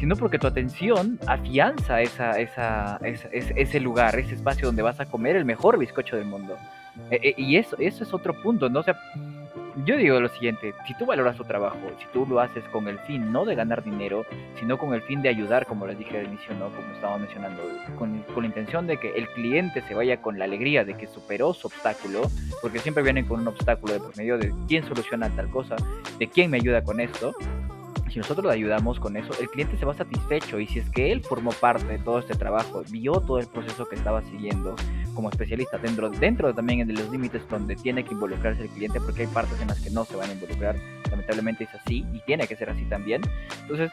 sino 0.00 0.16
porque 0.16 0.38
tu 0.38 0.46
atención 0.46 1.18
afianza 1.26 2.00
ese 2.00 3.80
lugar, 3.80 4.18
ese 4.18 4.34
espacio 4.34 4.66
donde 4.66 4.82
vas 4.82 4.98
a 4.98 5.04
comer 5.06 5.36
el 5.36 5.44
mejor 5.44 5.78
bizcocho 5.78 6.16
del 6.16 6.24
mundo. 6.24 6.56
E, 7.10 7.16
e, 7.16 7.34
y 7.36 7.56
eso, 7.56 7.76
eso 7.78 8.02
es 8.02 8.14
otro 8.14 8.34
punto, 8.42 8.68
¿no? 8.70 8.80
O 8.80 8.82
sea, 8.82 8.98
yo 9.84 9.96
digo 9.96 10.20
lo 10.20 10.28
siguiente, 10.28 10.74
si 10.86 10.94
tú 10.94 11.06
valoras 11.06 11.36
tu 11.36 11.44
trabajo, 11.44 11.78
si 11.98 12.06
tú 12.12 12.26
lo 12.26 12.40
haces 12.40 12.64
con 12.72 12.88
el 12.88 12.98
fin 13.00 13.32
no 13.32 13.44
de 13.44 13.54
ganar 13.54 13.82
dinero, 13.82 14.24
sino 14.58 14.78
con 14.78 14.94
el 14.94 15.02
fin 15.02 15.22
de 15.22 15.28
ayudar, 15.28 15.66
como 15.66 15.86
les 15.86 15.98
dije 15.98 16.18
al 16.18 16.26
inicio, 16.26 16.54
¿no? 16.54 16.68
como 16.70 16.92
estaba 16.94 17.18
mencionando, 17.18 17.62
con, 17.98 18.22
con, 18.34 18.42
la 18.42 18.48
intención 18.48 18.86
de 18.86 18.98
que 18.98 19.10
el 19.12 19.28
cliente 19.28 19.82
se 19.82 19.94
vaya 19.94 20.20
con 20.20 20.38
la 20.38 20.44
alegría 20.44 20.84
de 20.84 20.94
que 20.94 21.06
superó 21.06 21.54
su 21.54 21.68
obstáculo, 21.68 22.22
porque 22.62 22.78
siempre 22.78 23.02
vienen 23.02 23.26
con 23.26 23.40
un 23.40 23.48
obstáculo 23.48 23.94
de 23.94 24.00
por 24.00 24.16
medio 24.16 24.38
de 24.38 24.52
quién 24.68 24.84
soluciona 24.84 25.28
tal 25.30 25.48
cosa, 25.50 25.76
de 26.18 26.26
quién 26.26 26.50
me 26.50 26.58
ayuda 26.58 26.82
con 26.82 27.00
esto, 27.00 27.32
si 28.10 28.18
nosotros 28.18 28.46
le 28.46 28.52
ayudamos 28.52 28.98
con 28.98 29.16
eso, 29.16 29.32
el 29.40 29.48
cliente 29.48 29.76
se 29.76 29.84
va 29.84 29.94
satisfecho 29.94 30.58
y 30.58 30.66
si 30.66 30.80
es 30.80 30.90
que 30.90 31.12
él 31.12 31.22
formó 31.22 31.52
parte 31.52 31.86
de 31.86 31.98
todo 31.98 32.18
este 32.18 32.34
trabajo, 32.34 32.82
vio 32.90 33.12
todo 33.14 33.38
el 33.38 33.46
proceso 33.46 33.88
que 33.88 33.96
estaba 33.96 34.22
siguiendo 34.22 34.74
como 35.14 35.30
especialista 35.30 35.78
dentro, 35.78 36.10
dentro 36.10 36.54
también 36.54 36.86
de 36.86 36.94
los 36.94 37.10
límites 37.10 37.42
donde 37.48 37.76
tiene 37.76 38.04
que 38.04 38.14
involucrarse 38.14 38.62
el 38.62 38.68
cliente, 38.70 39.00
porque 39.00 39.22
hay 39.22 39.28
partes 39.28 39.60
en 39.60 39.68
las 39.68 39.80
que 39.80 39.90
no 39.90 40.04
se 40.04 40.16
van 40.16 40.30
a 40.30 40.32
involucrar, 40.32 40.76
lamentablemente 41.10 41.64
es 41.64 41.74
así 41.74 42.04
y 42.12 42.20
tiene 42.20 42.46
que 42.46 42.56
ser 42.56 42.70
así 42.70 42.84
también. 42.84 43.22
Entonces, 43.62 43.90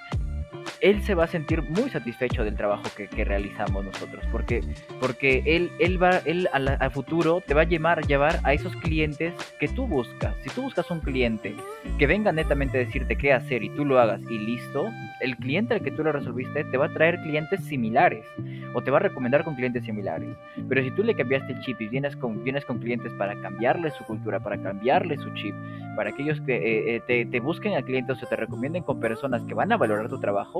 él 0.82 1.04
se 1.04 1.16
va 1.16 1.26
a 1.26 1.28
sentir 1.28 1.62
muy 1.64 1.90
satisfecho 1.90 2.44
del 2.44 2.56
trabajo 2.56 2.84
que, 2.96 3.08
realizamos 3.28 3.84
nosotros, 3.84 4.24
porque, 4.32 4.64
porque 5.00 5.44
él, 5.46 5.72
él, 5.80 6.02
va, 6.02 6.22
él 6.26 6.48
a, 6.52 6.90
futuro 6.90 7.42
te 7.46 7.54
va 7.54 7.62
a 7.62 7.66
llevar, 7.66 8.06
llevar 8.06 8.40
a 8.44 8.54
esos 8.54 8.76
clientes 8.78 9.34
que 9.60 9.68
tú 9.68 9.88
buscas. 9.88 10.36
Si 10.44 10.50
tú 10.50 10.62
buscas 10.62 10.90
un 10.92 11.00
cliente 11.00 11.56
que 11.98 12.08
venga 12.08 12.32
netamente 12.32 12.78
a 12.78 12.86
decirte 12.86 13.18
qué 13.18 13.34
hacer 13.34 13.64
y 13.64 13.70
tú 13.70 13.86
lo 13.86 14.00
hagas 14.00 14.22
y 14.30 14.38
listo, 14.38 14.88
el 15.20 15.36
cliente 15.38 15.74
al 15.74 15.82
que 15.82 15.92
tú 15.92 16.04
lo 16.04 16.12
resolviste 16.12 16.64
te 16.64 16.78
va 16.78 16.86
a 16.86 16.94
traer 16.94 17.20
clientes 17.22 17.64
similares 17.66 18.26
o 18.74 18.82
te 18.82 18.92
va 18.92 18.98
a 18.98 19.02
recomendar 19.02 19.44
con 19.44 19.56
clientes 19.56 19.84
similares. 19.84 20.30
Pero 20.70 20.84
si 20.84 20.92
tú 20.92 21.04
le 21.04 21.16
cambiaste 21.16 21.54
el 21.54 21.60
chip 21.62 21.82
y 21.82 21.88
vienes 21.88 22.16
con, 22.16 22.44
vienes 22.44 22.66
con 22.66 22.80
clientes 22.80 23.12
para 23.14 23.40
cambiarle 23.42 23.92
su 23.92 24.04
cultura, 24.06 24.40
para 24.40 24.58
cambiarle 24.58 25.18
su 25.18 25.34
chip, 25.34 25.56
para 25.96 26.12
que 26.12 26.24
ellos 26.24 26.40
que, 26.42 26.56
eh, 26.56 26.96
eh, 26.96 27.02
te, 27.08 27.26
te 27.26 27.40
busquen 27.40 27.76
a 27.76 27.82
clientes 27.82 28.22
o 28.22 28.28
te 28.28 28.36
recomienden 28.36 28.84
con 28.84 29.00
personas 29.00 29.42
que 29.44 29.54
van 29.54 29.72
a 29.72 29.78
valorar 29.78 30.10
tu 30.10 30.20
trabajo, 30.20 30.57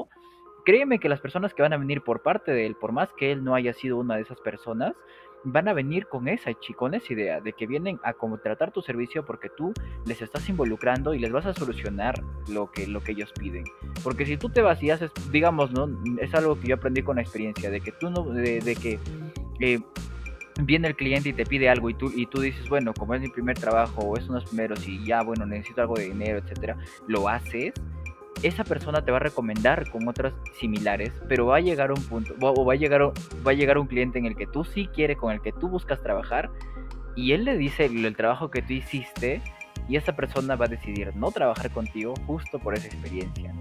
créeme 0.66 1.00
que 1.00 1.10
las 1.10 1.22
personas 1.22 1.54
que 1.54 1.62
van 1.62 1.74
a 1.74 1.78
venir 1.78 2.02
por 2.02 2.22
parte 2.22 2.52
de 2.52 2.66
él, 2.66 2.76
por 2.76 2.92
más 2.92 3.10
que 3.14 3.32
él 3.32 3.44
no 3.44 3.56
haya 3.56 3.74
sido 3.74 3.98
una 3.98 4.16
de 4.16 4.24
esas 4.24 4.40
personas, 4.42 4.94
van 5.44 5.68
a 5.68 5.74
venir 5.74 6.08
con 6.08 6.28
esa, 6.28 6.52
con 6.76 6.94
idea 7.10 7.40
de 7.40 7.54
que 7.54 7.68
vienen 7.68 8.00
a 8.04 8.14
tratar 8.44 8.72
tu 8.72 8.82
servicio 8.82 9.26
porque 9.26 9.50
tú 9.50 9.74
les 10.06 10.22
estás 10.22 10.50
involucrando 10.50 11.14
y 11.14 11.20
les 11.20 11.32
vas 11.32 11.46
a 11.46 11.54
solucionar 11.54 12.22
lo 12.50 12.72
que, 12.72 12.88
lo 12.88 13.02
que 13.02 13.14
ellos 13.14 13.32
piden. 13.40 13.64
Porque 14.04 14.26
si 14.26 14.38
tú 14.38 14.50
te 14.50 14.62
vas 14.62 14.82
y 14.84 14.92
haces, 14.92 15.12
digamos, 15.32 15.72
¿no? 15.72 15.90
Es 16.20 16.34
algo 16.34 16.60
que 16.60 16.68
yo 16.68 16.76
aprendí 16.76 17.02
con 17.02 17.16
la 17.16 17.22
experiencia, 17.22 17.70
de 17.70 17.80
que 17.80 17.92
tú 17.94 18.10
no, 18.10 18.24
de, 18.24 18.76
que 18.76 19.00
eh, 19.60 19.80
viene 20.62 20.90
el 20.90 20.96
cliente 20.96 21.30
y 21.30 21.34
te 21.34 21.46
pide 21.46 21.70
algo 21.70 21.90
y 21.90 21.94
tú, 21.94 22.12
y 22.14 22.26
tú 22.26 22.42
dices, 22.42 22.68
bueno, 22.68 22.94
como 22.94 23.14
es 23.14 23.22
mi 23.22 23.30
primer 23.30 23.58
trabajo 23.58 24.02
o 24.02 24.18
es 24.18 24.28
unos 24.28 24.46
primeros 24.46 24.86
y 24.88 25.06
ya, 25.06 25.24
bueno, 25.24 25.46
necesito 25.46 25.82
algo 25.82 25.96
de 25.96 26.06
dinero, 26.06 26.40
etcétera, 26.40 26.78
lo 27.08 27.30
haces 27.30 27.74
esa 28.44 28.64
persona 28.64 29.04
te 29.04 29.12
va 29.12 29.18
a 29.18 29.22
recomendar 29.22 29.90
con 29.90 30.08
otras 30.08 30.34
similares, 30.60 31.12
pero 31.28 31.48
va 31.48 31.58
a 31.58 31.62
llegar 31.62 31.92
un 31.92 32.02
punto, 32.04 32.36
o 32.40 32.66
va 32.66 32.74
a 32.74 32.76
llegar, 32.76 33.02
va 33.02 33.52
a 33.52 33.54
llegar 33.54 33.78
un 33.78 33.88
cliente 33.88 34.20
en 34.20 34.26
el 34.26 34.36
que 34.36 34.48
tú 34.48 34.64
sí 34.64 34.88
quieres, 34.94 35.18
con 35.18 35.32
el 35.32 35.42
que 35.42 35.52
tú 35.52 35.70
buscas 35.70 36.02
trabajar, 36.02 36.50
y 37.16 37.34
él 37.34 37.46
le 37.46 37.58
dice 37.58 37.86
el, 37.86 38.16
trabajo 38.16 38.52
que 38.52 38.62
tú 38.62 38.74
hiciste, 38.74 39.42
y 39.90 39.96
esa 39.96 40.16
persona 40.16 40.56
va 40.56 40.66
a 40.66 40.70
decidir 40.70 41.16
no 41.16 41.32
trabajar 41.32 41.72
contigo 41.72 42.14
justo 42.26 42.60
por 42.60 42.76
esa 42.76 42.88
experiencia. 42.88 43.54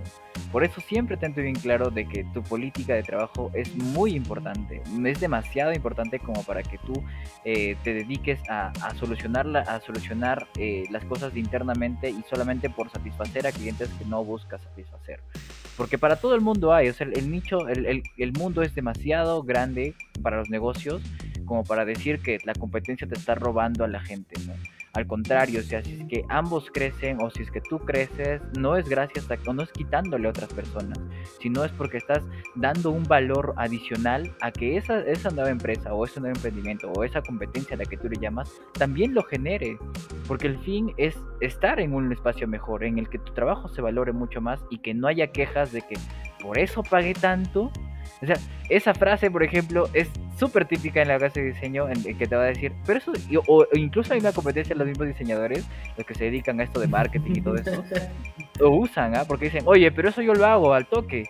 Por 0.53 0.65
eso 0.65 0.81
siempre 0.81 1.17
tengo 1.17 1.43
bien 1.43 1.55
claro 1.55 1.91
de 1.91 2.07
que 2.09 2.25
tu 2.33 2.43
política 2.43 2.95
de 2.95 3.03
trabajo 3.03 3.51
es 3.53 3.75
muy 3.75 4.15
importante, 4.15 4.83
es 5.05 5.21
demasiado 5.21 5.73
importante 5.73 6.19
como 6.19 6.43
para 6.45 6.63
que 6.63 6.79
tú 6.79 6.95
eh, 7.45 7.77
te 7.83 7.93
dediques 7.93 8.41
a, 8.49 8.69
a, 8.83 8.95
solucionarla, 8.95 9.61
a 9.61 9.81
solucionar 9.81 10.47
eh, 10.59 10.85
las 10.91 11.05
cosas 11.05 11.37
internamente 11.37 12.11
y 12.11 12.23
solamente 12.31 12.71
por 12.71 12.91
satisfacer 12.91 13.47
a 13.47 13.53
clientes 13.53 13.91
que 13.99 14.05
no 14.05 14.25
buscas 14.25 14.63
satisfacer. 14.63 15.21
Porque 15.77 15.99
para 15.99 16.17
todo 16.17 16.35
el 16.35 16.41
mundo 16.41 16.73
hay, 16.73 16.89
o 16.89 16.95
sea, 16.95 17.07
el, 17.13 17.31
nicho, 17.31 17.69
el, 17.69 17.85
el, 17.85 18.03
el 18.17 18.33
mundo 18.33 18.63
es 18.63 18.75
demasiado 18.75 19.43
grande 19.43 19.95
para 20.23 20.39
los 20.39 20.49
negocios 20.49 21.03
como 21.45 21.65
para 21.65 21.85
decir 21.85 22.21
que 22.21 22.39
la 22.45 22.55
competencia 22.55 23.07
te 23.07 23.15
está 23.15 23.35
robando 23.35 23.85
a 23.85 23.89
la 23.89 24.01
gente, 24.01 24.35
¿no? 24.47 24.53
Al 24.97 25.07
contrario, 25.07 25.61
o 25.61 25.63
sea, 25.63 25.85
si 25.85 25.93
es 25.93 26.09
que 26.09 26.25
ambos 26.31 26.71
crecen 26.73 27.19
o 27.21 27.29
si 27.29 27.43
es 27.43 27.51
que 27.51 27.61
tú 27.61 27.79
creces, 27.81 28.41
no 28.59 28.77
es 28.77 28.89
gracias 28.89 29.31
a, 29.31 29.37
o 29.47 29.53
no 29.53 29.63
es 29.63 29.71
quitándole 29.71 30.27
a 30.27 30.31
otras 30.31 30.51
personas, 30.51 30.99
sino 31.39 31.65
es 31.65 31.73
porque 31.73 31.99
estás 31.99 32.25
dando 32.55 32.93
un 32.93 33.03
valor 33.03 33.53
adicional 33.59 34.35
a 34.41 34.51
que 34.51 34.79
esa, 34.79 35.01
esa 35.01 35.29
nueva 35.29 35.51
empresa 35.51 35.93
o 35.93 36.07
ese 36.07 36.19
nuevo 36.19 36.35
emprendimiento 36.37 36.91
o 36.93 37.05
esa 37.05 37.21
competencia 37.21 37.77
a 37.77 37.79
la 37.81 37.85
que 37.85 37.99
tú 37.99 38.09
le 38.09 38.17
llamas 38.19 38.51
también 38.73 39.13
lo 39.13 39.23
genere. 39.25 39.77
Porque 40.27 40.47
el 40.47 40.59
fin 40.61 40.95
es 40.97 41.15
estar 41.41 41.79
en 41.79 41.93
un 41.93 42.11
espacio 42.11 42.49
mejor, 42.49 42.83
en 42.83 42.97
el 42.97 43.11
que 43.11 43.19
tu 43.19 43.35
trabajo 43.35 43.69
se 43.69 43.83
valore 43.83 44.13
mucho 44.13 44.41
más 44.41 44.65
y 44.71 44.79
que 44.79 44.95
no 44.95 45.09
haya 45.09 45.27
quejas 45.27 45.73
de 45.73 45.83
que 45.83 45.97
por 46.47 46.59
eso 46.59 46.83
pagué 46.83 47.13
tanto 47.15 47.71
o 48.23 48.27
sea, 48.27 48.37
esa 48.69 48.95
frase, 48.95 49.31
por 49.31 49.43
ejemplo, 49.43 49.89
es 49.93 50.09
súper 50.39 50.65
típica 50.65 51.03
en 51.03 51.09
la 51.09 51.19
clase 51.19 51.41
de 51.41 51.53
diseño 51.53 51.89
en, 51.89 52.17
que 52.17 52.27
te 52.27 52.35
va 52.35 52.43
a 52.45 52.47
decir, 52.47 52.73
pero 52.87 52.99
eso, 52.99 53.13
o, 53.47 53.67
incluso 53.75 54.15
hay 54.15 54.21
una 54.21 54.33
competencia 54.33 54.73
en 54.73 54.79
los 54.79 54.89
mismos 54.89 55.09
diseñadores, 55.09 55.67
los 55.97 56.07
que 56.07 56.15
se 56.15 56.25
dedican 56.25 56.59
a 56.61 56.65
esto 56.65 56.81
de 56.81 56.89
marketing 56.89 57.33
y 57.37 57.41
todo 57.41 57.57
eso, 57.57 57.85
lo 58.61 58.71
usan, 58.71 59.15
¿ah? 59.17 59.25
Porque 59.27 59.47
dicen, 59.47 59.65
oye, 59.67 59.91
pero 59.93 60.09
eso 60.09 60.23
yo 60.23 60.35
lo 60.35 60.47
hago 60.47 60.73
al 60.73 60.87
toque. 60.87 61.25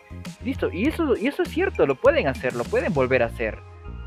Listo, 0.45 0.71
y 0.73 0.87
eso, 0.87 1.17
y 1.17 1.27
eso 1.27 1.43
es 1.43 1.49
cierto, 1.49 1.87
lo 1.87 1.97
pueden 1.97 2.29
hacer, 2.29 2.55
lo 2.55 2.65
pueden 2.65 2.93
volver 2.95 3.23
a 3.23 3.27
hacer. 3.27 3.59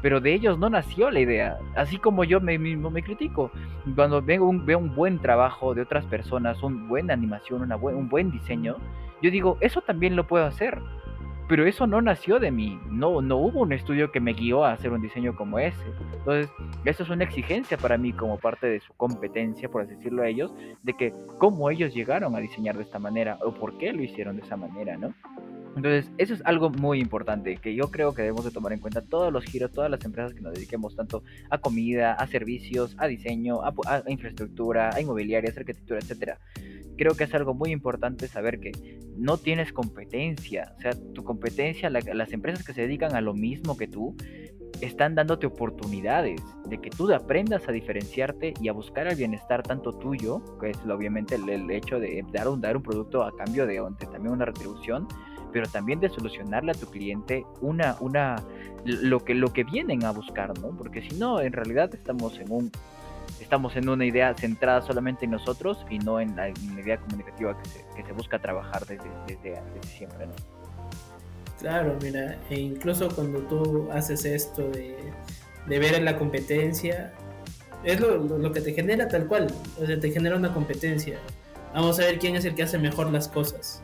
Pero 0.01 0.21
de 0.21 0.33
ellos 0.33 0.57
no 0.57 0.69
nació 0.69 1.11
la 1.11 1.19
idea. 1.19 1.57
Así 1.75 1.97
como 1.97 2.23
yo 2.23 2.39
me, 2.39 2.57
mismo 2.57 2.89
me 2.89 3.03
critico. 3.03 3.51
Cuando 3.95 4.21
veo 4.21 4.45
un, 4.45 4.65
veo 4.65 4.79
un 4.79 4.95
buen 4.95 5.19
trabajo 5.19 5.75
de 5.75 5.81
otras 5.81 6.05
personas, 6.05 6.63
una 6.63 6.87
buena 6.87 7.13
animación, 7.13 7.61
una 7.61 7.75
un 7.75 8.07
buen 8.07 8.31
diseño, 8.31 8.77
yo 9.21 9.29
digo, 9.29 9.57
eso 9.59 9.81
también 9.81 10.15
lo 10.15 10.25
puedo 10.25 10.45
hacer 10.45 10.79
pero 11.49 11.65
eso 11.65 11.87
no 11.87 11.99
nació 11.99 12.39
de 12.39 12.51
mí, 12.51 12.79
no, 12.91 13.23
no 13.23 13.37
hubo 13.37 13.61
un 13.61 13.73
estudio 13.73 14.11
que 14.11 14.19
me 14.19 14.33
guió 14.33 14.63
a 14.63 14.73
hacer 14.73 14.91
un 14.91 15.01
diseño 15.01 15.35
como 15.35 15.57
ese. 15.57 15.83
Entonces, 16.13 16.47
eso 16.85 17.01
es 17.01 17.09
una 17.09 17.23
exigencia 17.23 17.75
para 17.75 17.97
mí 17.97 18.13
como 18.13 18.37
parte 18.37 18.67
de 18.67 18.79
su 18.79 18.93
competencia, 18.93 19.67
por 19.67 19.81
así 19.81 19.95
decirlo 19.95 20.21
a 20.21 20.27
ellos, 20.27 20.53
de 20.83 20.93
que 20.93 21.11
cómo 21.39 21.71
ellos 21.71 21.91
llegaron 21.91 22.35
a 22.35 22.39
diseñar 22.39 22.77
de 22.77 22.83
esta 22.83 22.99
manera 22.99 23.39
o 23.43 23.51
por 23.51 23.79
qué 23.79 23.91
lo 23.91 24.03
hicieron 24.03 24.37
de 24.37 24.43
esa 24.43 24.57
manera, 24.57 24.95
¿no? 24.95 25.11
Entonces, 25.75 26.11
eso 26.17 26.33
es 26.33 26.41
algo 26.45 26.69
muy 26.69 26.99
importante 26.99 27.57
que 27.57 27.73
yo 27.75 27.89
creo 27.89 28.13
que 28.13 28.23
debemos 28.23 28.43
de 28.43 28.51
tomar 28.51 28.73
en 28.73 28.79
cuenta 28.79 29.01
todos 29.01 29.31
los 29.31 29.45
giros, 29.45 29.71
todas 29.71 29.89
las 29.89 30.03
empresas 30.03 30.33
que 30.33 30.41
nos 30.41 30.53
dediquemos 30.53 30.95
tanto 30.95 31.23
a 31.49 31.57
comida, 31.59 32.13
a 32.13 32.27
servicios, 32.27 32.95
a 32.97 33.07
diseño, 33.07 33.61
a, 33.63 34.03
infraestructura, 34.07 34.89
a 34.93 34.99
inmobiliaria, 34.99 35.49
a 35.49 35.59
arquitectura, 35.59 35.99
etcétera 35.99 36.39
creo 36.97 37.15
que 37.15 37.23
es 37.23 37.33
algo 37.33 37.53
muy 37.53 37.71
importante 37.71 38.27
saber 38.27 38.59
que 38.59 38.73
no 39.15 39.37
tienes 39.37 39.71
competencia. 39.71 40.73
O 40.77 40.81
sea, 40.81 40.91
tu 41.13 41.23
competencia, 41.23 41.89
las 41.89 42.33
empresas 42.33 42.65
que 42.65 42.73
se 42.73 42.81
dedican 42.81 43.15
a 43.15 43.21
lo 43.21 43.33
mismo 43.33 43.77
que 43.77 43.87
tú, 43.87 44.17
están 44.81 45.15
dándote 45.15 45.47
oportunidades 45.47 46.41
de 46.67 46.77
que 46.79 46.89
tú 46.89 47.11
aprendas 47.13 47.67
a 47.67 47.71
diferenciarte 47.71 48.53
y 48.61 48.69
a 48.69 48.73
buscar 48.73 49.07
el 49.07 49.15
bienestar 49.15 49.63
tanto 49.63 49.93
tuyo, 49.93 50.41
que 50.59 50.69
es 50.69 50.77
obviamente 50.85 51.35
el, 51.35 51.69
hecho 51.69 51.99
de 51.99 52.23
dar 52.31 52.47
un, 52.47 52.61
dar 52.61 52.77
un 52.77 52.83
producto 52.83 53.23
a 53.23 53.35
cambio 53.35 53.65
de, 53.65 53.73
de 53.73 54.05
también 54.07 54.31
una 54.31 54.45
retribución, 54.45 55.07
pero 55.51 55.67
también 55.67 55.99
de 55.99 56.09
solucionarle 56.09 56.71
a 56.71 56.75
tu 56.75 56.87
cliente 56.87 57.45
una, 57.61 57.95
una, 57.99 58.35
lo 58.85 59.23
que, 59.23 59.33
lo 59.33 59.51
que 59.53 59.63
vienen 59.63 60.05
a 60.05 60.11
buscar, 60.11 60.57
¿no? 60.59 60.69
Porque 60.69 61.01
si 61.01 61.17
no, 61.17 61.41
en 61.41 61.53
realidad 61.53 61.93
estamos 61.93 62.39
en 62.39 62.51
un 62.51 62.71
estamos 63.39 63.75
en 63.75 63.89
una 63.89 64.05
idea 64.05 64.33
centrada 64.35 64.81
solamente 64.81 65.25
en 65.25 65.31
nosotros 65.31 65.85
y 65.89 65.97
no 65.99 66.19
en 66.19 66.35
la, 66.35 66.49
idea 66.49 66.97
comunicativa 66.97 67.57
que 67.61 67.69
se, 67.69 67.85
que 67.95 68.03
se, 68.03 68.11
busca 68.11 68.39
trabajar 68.39 68.85
desde, 68.85 69.09
desde, 69.27 69.61
siempre, 69.87 70.27
¿no? 70.27 70.33
Claro, 71.59 71.97
mira, 72.01 72.37
e 72.49 72.59
incluso 72.59 73.09
cuando 73.09 73.39
tú 73.39 73.89
haces 73.91 74.23
esto 74.25 74.69
de, 74.69 74.95
de 75.67 75.79
ver 75.79 75.95
en 75.95 76.05
la 76.05 76.17
competencia, 76.17 77.13
es 77.83 77.99
lo, 77.99 78.17
lo, 78.17 78.51
que 78.51 78.61
te 78.61 78.73
genera 78.73 79.07
tal 79.07 79.27
cual, 79.27 79.47
o 79.81 79.85
sea, 79.85 79.99
te 79.99 80.11
genera 80.11 80.35
una 80.35 80.53
competencia. 80.53 81.17
Vamos 81.73 81.99
a 81.99 82.03
ver 82.03 82.19
quién 82.19 82.35
es 82.35 82.45
el 82.45 82.55
que 82.55 82.63
hace 82.63 82.77
mejor 82.77 83.11
las 83.11 83.27
cosas. 83.27 83.83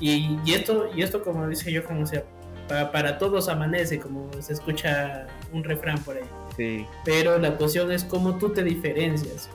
Y, 0.00 0.38
y, 0.44 0.52
esto, 0.52 0.88
y 0.94 1.02
esto, 1.02 1.22
como 1.22 1.46
dice 1.48 1.72
yo, 1.72 1.84
como 1.84 2.06
sea, 2.06 2.24
para, 2.68 2.92
para 2.92 3.18
todos 3.18 3.48
amanece, 3.48 3.98
como 3.98 4.30
se 4.40 4.52
escucha 4.52 5.26
un 5.52 5.64
refrán 5.64 5.98
por 6.02 6.16
ahí. 6.16 6.86
Pero 7.04 7.38
la 7.38 7.56
cuestión 7.56 7.90
es 7.90 8.04
cómo 8.04 8.38
tú 8.38 8.50
te 8.50 8.62
diferencias. 8.62 9.48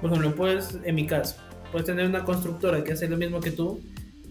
Por 0.00 0.10
ejemplo, 0.10 0.34
puedes, 0.34 0.78
en 0.84 0.94
mi 0.94 1.06
caso, 1.06 1.36
puedes 1.70 1.86
tener 1.86 2.06
una 2.06 2.24
constructora 2.24 2.82
que 2.82 2.92
hace 2.92 3.08
lo 3.08 3.16
mismo 3.16 3.40
que 3.40 3.52
tú, 3.52 3.80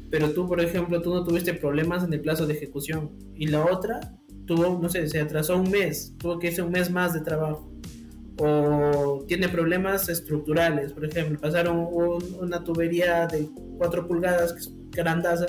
pero 0.09 0.31
tú, 0.31 0.47
por 0.47 0.59
ejemplo, 0.59 1.01
tú 1.01 1.13
no 1.13 1.23
tuviste 1.23 1.53
problemas 1.53 2.03
en 2.03 2.13
el 2.13 2.19
plazo 2.19 2.45
de 2.45 2.53
ejecución. 2.53 3.11
Y 3.35 3.47
la 3.47 3.63
otra 3.65 3.99
tuvo, 4.45 4.77
no 4.79 4.89
sé, 4.89 5.07
se 5.07 5.21
atrasó 5.21 5.57
un 5.57 5.71
mes, 5.71 6.13
tuvo 6.17 6.37
que 6.37 6.47
irse 6.47 6.61
un 6.61 6.71
mes 6.71 6.91
más 6.91 7.13
de 7.13 7.21
trabajo. 7.21 7.71
O 8.37 9.23
tiene 9.27 9.47
problemas 9.47 10.09
estructurales, 10.09 10.93
por 10.93 11.05
ejemplo, 11.05 11.39
pasaron 11.39 11.87
una 12.39 12.63
tubería 12.63 13.27
de 13.27 13.49
4 13.77 14.07
pulgadas, 14.07 14.53
que 14.53 14.80
grandaza, 14.91 15.47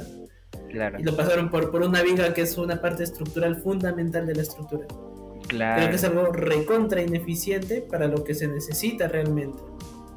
y 0.99 1.03
lo 1.03 1.16
pasaron 1.16 1.51
por, 1.51 1.70
por 1.70 1.82
una 1.82 2.03
viga 2.03 2.32
que 2.32 2.43
es 2.43 2.57
una 2.57 2.80
parte 2.80 3.05
estructural 3.05 3.57
fundamental 3.57 4.26
de 4.26 4.34
la 4.34 4.43
estructura. 4.43 4.86
Creo 5.49 5.90
que 5.90 5.97
es 5.97 6.05
algo 6.05 6.32
recontra 6.32 7.03
ineficiente 7.03 7.82
para 7.82 8.07
lo 8.07 8.24
que 8.24 8.34
se 8.34 8.49
necesita 8.49 9.09
realmente. 9.09 9.59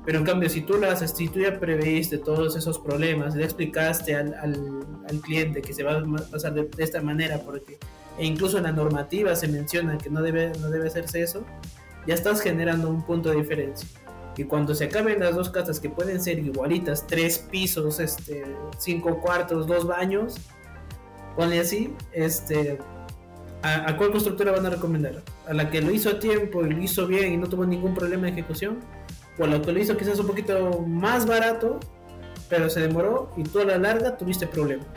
Pero 0.05 0.19
en 0.19 0.23
cambio, 0.23 0.49
si 0.49 0.61
tú 0.61 0.77
lo 0.77 0.89
haces, 0.89 1.11
si 1.11 1.27
tú 1.27 1.39
ya 1.39 1.59
previste 1.59 2.19
todos 2.19 2.55
esos 2.55 2.77
problemas, 2.79 3.35
le 3.35 3.43
explicaste 3.43 4.15
al, 4.15 4.33
al, 4.35 5.21
cliente 5.21 5.61
que 5.61 5.73
se 5.73 5.83
va 5.83 5.97
a 5.97 6.31
pasar 6.31 6.53
de, 6.53 6.69
esta 6.77 7.01
manera, 7.01 7.39
porque 7.39 7.79
e 8.19 8.25
incluso 8.25 8.57
en 8.57 8.63
la 8.63 8.71
normativa 8.71 9.35
se 9.35 9.47
menciona 9.47 9.97
que 9.97 10.09
no 10.09 10.21
debe, 10.21 10.51
no 10.59 10.69
debe 10.69 10.87
hacerse 10.87 11.23
eso, 11.23 11.43
ya 12.05 12.13
estás 12.13 12.39
generando 12.41 12.87
un 12.89 13.03
punto 13.03 13.31
de 13.31 13.37
diferencia. 13.37 13.89
Y 14.37 14.43
cuando 14.43 14.75
se 14.75 14.85
acaben 14.85 15.19
las 15.19 15.35
dos 15.35 15.49
casas 15.49 15.79
que 15.79 15.89
pueden 15.89 16.21
ser 16.21 16.39
igualitas, 16.39 17.07
tres 17.07 17.39
pisos, 17.39 17.99
este, 17.99 18.43
cinco 18.77 19.19
cuartos, 19.21 19.67
dos 19.67 19.87
baños, 19.87 20.35
ponle 21.35 21.59
así, 21.59 21.93
este, 22.11 22.77
¿A, 23.65 23.97
cuál 23.97 24.11
constructora 24.11 24.51
van 24.51 24.65
a 24.67 24.69
recomendar? 24.69 25.23
¿A 25.47 25.53
la 25.53 25.71
que 25.71 25.81
lo 25.81 25.89
hizo 25.89 26.09
a 26.09 26.19
tiempo 26.19 26.63
y 26.63 26.69
lo 26.69 26.79
hizo 26.79 27.07
bien 27.07 27.33
y 27.33 27.37
no 27.37 27.47
tuvo 27.47 27.65
ningún 27.65 27.95
problema 27.95 28.23
de 28.23 28.33
ejecución? 28.33 28.79
¿O 29.39 29.43
a 29.43 29.47
la 29.47 29.59
que 29.59 29.71
lo 29.71 29.79
hizo 29.79 29.97
quizás 29.97 30.19
un 30.19 30.27
poquito 30.27 30.81
más 30.81 31.25
barato, 31.25 31.79
pero 32.47 32.69
se 32.69 32.81
demoró 32.81 33.31
y 33.35 33.43
tú 33.43 33.59
a 33.59 33.65
la 33.65 33.77
larga 33.79 34.17
tuviste 34.17 34.45
problemas? 34.45 34.87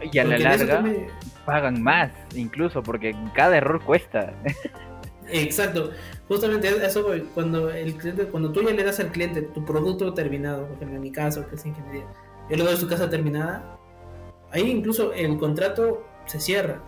Y 0.00 0.16
a 0.18 0.24
la 0.24 0.38
larga 0.38 0.84
pagan 1.44 1.82
más, 1.82 2.12
incluso, 2.36 2.84
porque 2.84 3.16
cada 3.34 3.56
error 3.56 3.82
cuesta. 3.82 4.32
Exacto, 5.30 5.90
justamente 6.28 6.68
eso 6.84 7.06
cuando 7.34 7.70
el 7.70 7.94
cliente, 7.94 8.26
cuando 8.26 8.52
tú 8.52 8.62
ya 8.62 8.72
le 8.72 8.84
das 8.84 9.00
al 9.00 9.10
cliente 9.10 9.42
tu 9.42 9.64
producto 9.64 10.12
terminado, 10.12 10.66
por 10.66 10.76
ejemplo 10.76 10.96
en 10.96 11.02
mi 11.02 11.12
caso 11.12 11.46
que 11.46 11.56
es 11.56 11.64
ingeniería, 11.64 12.06
yo 12.50 12.56
le 12.56 12.64
doy 12.64 12.76
su 12.76 12.88
casa 12.88 13.08
terminada, 13.08 13.78
ahí 14.50 14.70
incluso 14.70 15.12
el 15.12 15.38
contrato 15.38 16.06
se 16.26 16.40
cierra. 16.40 16.82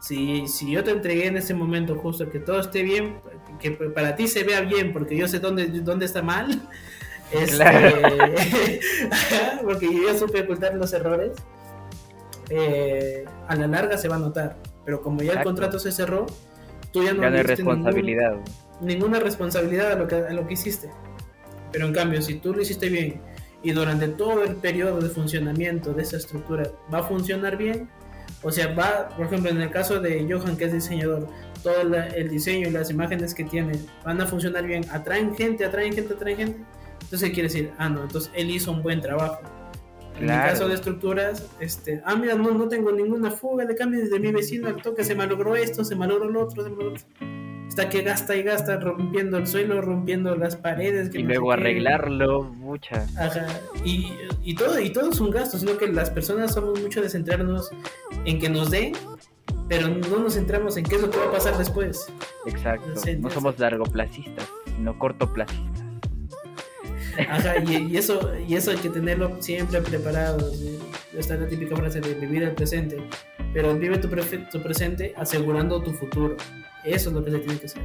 Si, 0.00 0.46
si 0.46 0.70
yo 0.70 0.84
te 0.84 0.92
entregué 0.92 1.26
en 1.26 1.36
ese 1.36 1.54
momento 1.54 1.96
justo 1.96 2.30
que 2.30 2.38
todo 2.38 2.60
esté 2.60 2.82
bien, 2.82 3.20
que 3.58 3.72
para 3.72 4.14
ti 4.14 4.28
se 4.28 4.44
vea 4.44 4.60
bien, 4.60 4.92
porque 4.92 5.16
yo 5.16 5.26
sé 5.26 5.40
dónde, 5.40 5.66
dónde 5.80 6.06
está 6.06 6.22
mal, 6.22 6.68
este, 7.32 8.80
porque 9.64 9.92
yo 9.92 10.16
supe 10.16 10.42
ocultar 10.42 10.74
los 10.74 10.92
errores, 10.92 11.32
eh, 12.48 13.24
a 13.48 13.56
la 13.56 13.66
larga 13.66 13.98
se 13.98 14.08
va 14.08 14.16
a 14.16 14.20
notar. 14.20 14.56
Pero 14.84 15.02
como 15.02 15.22
ya 15.22 15.32
el 15.32 15.42
contrato 15.42 15.78
se 15.78 15.92
cerró, 15.92 16.26
tú 16.98 17.04
ya 17.04 17.14
no, 17.14 17.22
hay 17.22 17.42
responsabilidad. 17.42 18.36
ninguna 18.80 19.20
responsabilidad 19.20 19.92
a 19.92 19.94
lo, 19.96 20.08
que, 20.08 20.16
a 20.16 20.32
lo 20.32 20.46
que 20.46 20.54
hiciste. 20.54 20.90
Pero 21.72 21.86
en 21.86 21.92
cambio, 21.92 22.22
si 22.22 22.34
tú 22.34 22.54
lo 22.54 22.62
hiciste 22.62 22.88
bien 22.88 23.20
y 23.62 23.72
durante 23.72 24.08
todo 24.08 24.44
el 24.44 24.56
periodo 24.56 25.00
de 25.00 25.08
funcionamiento 25.08 25.92
de 25.92 26.02
esa 26.02 26.16
estructura 26.16 26.70
va 26.92 26.98
a 27.00 27.02
funcionar 27.02 27.56
bien, 27.56 27.88
o 28.42 28.50
sea, 28.50 28.74
va, 28.74 29.08
por 29.16 29.26
ejemplo, 29.26 29.50
en 29.50 29.60
el 29.60 29.70
caso 29.70 30.00
de 30.00 30.26
Johan, 30.28 30.56
que 30.56 30.64
es 30.66 30.72
diseñador, 30.72 31.28
todo 31.62 31.80
el 31.82 32.28
diseño 32.28 32.68
y 32.68 32.70
las 32.70 32.90
imágenes 32.90 33.34
que 33.34 33.44
tiene 33.44 33.72
van 34.04 34.20
a 34.20 34.26
funcionar 34.26 34.64
bien, 34.64 34.84
atraen 34.90 35.34
gente, 35.34 35.64
atraen 35.64 35.92
gente, 35.92 36.14
atraen 36.14 36.36
gente. 36.36 36.58
Entonces 37.02 37.30
quiere 37.30 37.48
decir, 37.48 37.72
ah, 37.78 37.88
no, 37.88 38.02
entonces 38.02 38.30
él 38.34 38.50
hizo 38.50 38.70
un 38.70 38.82
buen 38.82 39.00
trabajo. 39.00 39.40
En 40.18 40.30
el 40.30 40.36
caso 40.36 40.68
de 40.68 40.74
estructuras, 40.74 41.46
este, 41.60 42.02
ah, 42.04 42.16
mira, 42.16 42.34
no, 42.34 42.50
no 42.52 42.68
tengo 42.68 42.92
ninguna 42.92 43.30
fuga 43.30 43.64
de 43.64 43.74
cambios 43.74 44.10
de 44.10 44.18
mi 44.18 44.32
vecino, 44.32 44.68
al 44.68 44.82
toque 44.82 45.04
se 45.04 45.14
malogró 45.14 45.56
esto, 45.56 45.84
se 45.84 45.96
malogró 45.96 46.28
lo 46.28 46.42
otro, 46.42 46.64
se 46.64 46.70
malogró 46.70 46.96
Está 47.68 47.90
que 47.90 48.02
gasta 48.02 48.34
y 48.34 48.42
gasta 48.42 48.80
rompiendo 48.80 49.36
el 49.36 49.46
suelo, 49.46 49.80
rompiendo 49.80 50.34
las 50.34 50.56
paredes. 50.56 51.14
y 51.14 51.22
luego 51.22 51.52
arreglarlo, 51.52 52.42
mucha. 52.42 53.06
Ajá. 53.16 53.46
Y, 53.84 54.10
y, 54.42 54.54
todo, 54.54 54.80
y 54.80 54.90
todo 54.90 55.10
es 55.10 55.20
un 55.20 55.30
gasto, 55.30 55.58
sino 55.58 55.76
que 55.76 55.86
las 55.86 56.10
personas 56.10 56.54
somos 56.54 56.80
mucho 56.80 57.02
de 57.02 57.10
centrarnos 57.10 57.70
en 58.24 58.40
que 58.40 58.48
nos 58.48 58.70
den, 58.70 58.94
pero 59.68 59.88
no 59.88 60.18
nos 60.18 60.34
centramos 60.34 60.76
en 60.76 60.84
qué 60.84 60.96
es 60.96 61.02
lo 61.02 61.10
que 61.10 61.18
va 61.18 61.26
a 61.26 61.30
pasar 61.30 61.56
después. 61.58 62.10
Exacto. 62.46 62.88
No 63.18 63.30
somos 63.30 63.58
largoplacistas, 63.58 64.48
sino 64.74 64.98
cortoplacistas. 64.98 65.77
Ajá, 67.28 67.54
y, 67.64 67.96
eso, 67.96 68.32
y 68.46 68.54
eso 68.54 68.70
hay 68.70 68.76
que 68.76 68.90
tenerlo 68.90 69.40
siempre 69.40 69.80
preparado. 69.80 70.52
Esta 71.16 71.34
es 71.34 71.40
la 71.40 71.48
típica 71.48 71.76
frase 71.76 72.00
de 72.00 72.14
vivir 72.14 72.42
el 72.42 72.52
presente. 72.52 72.96
Pero 73.52 73.76
vive 73.76 73.98
tu, 73.98 74.08
tu 74.08 74.62
presente 74.62 75.14
asegurando 75.16 75.82
tu 75.82 75.92
futuro. 75.92 76.36
Eso 76.84 77.08
es 77.08 77.14
lo 77.14 77.24
que 77.24 77.30
se 77.30 77.38
tiene 77.38 77.58
que 77.58 77.66
hacer. 77.66 77.82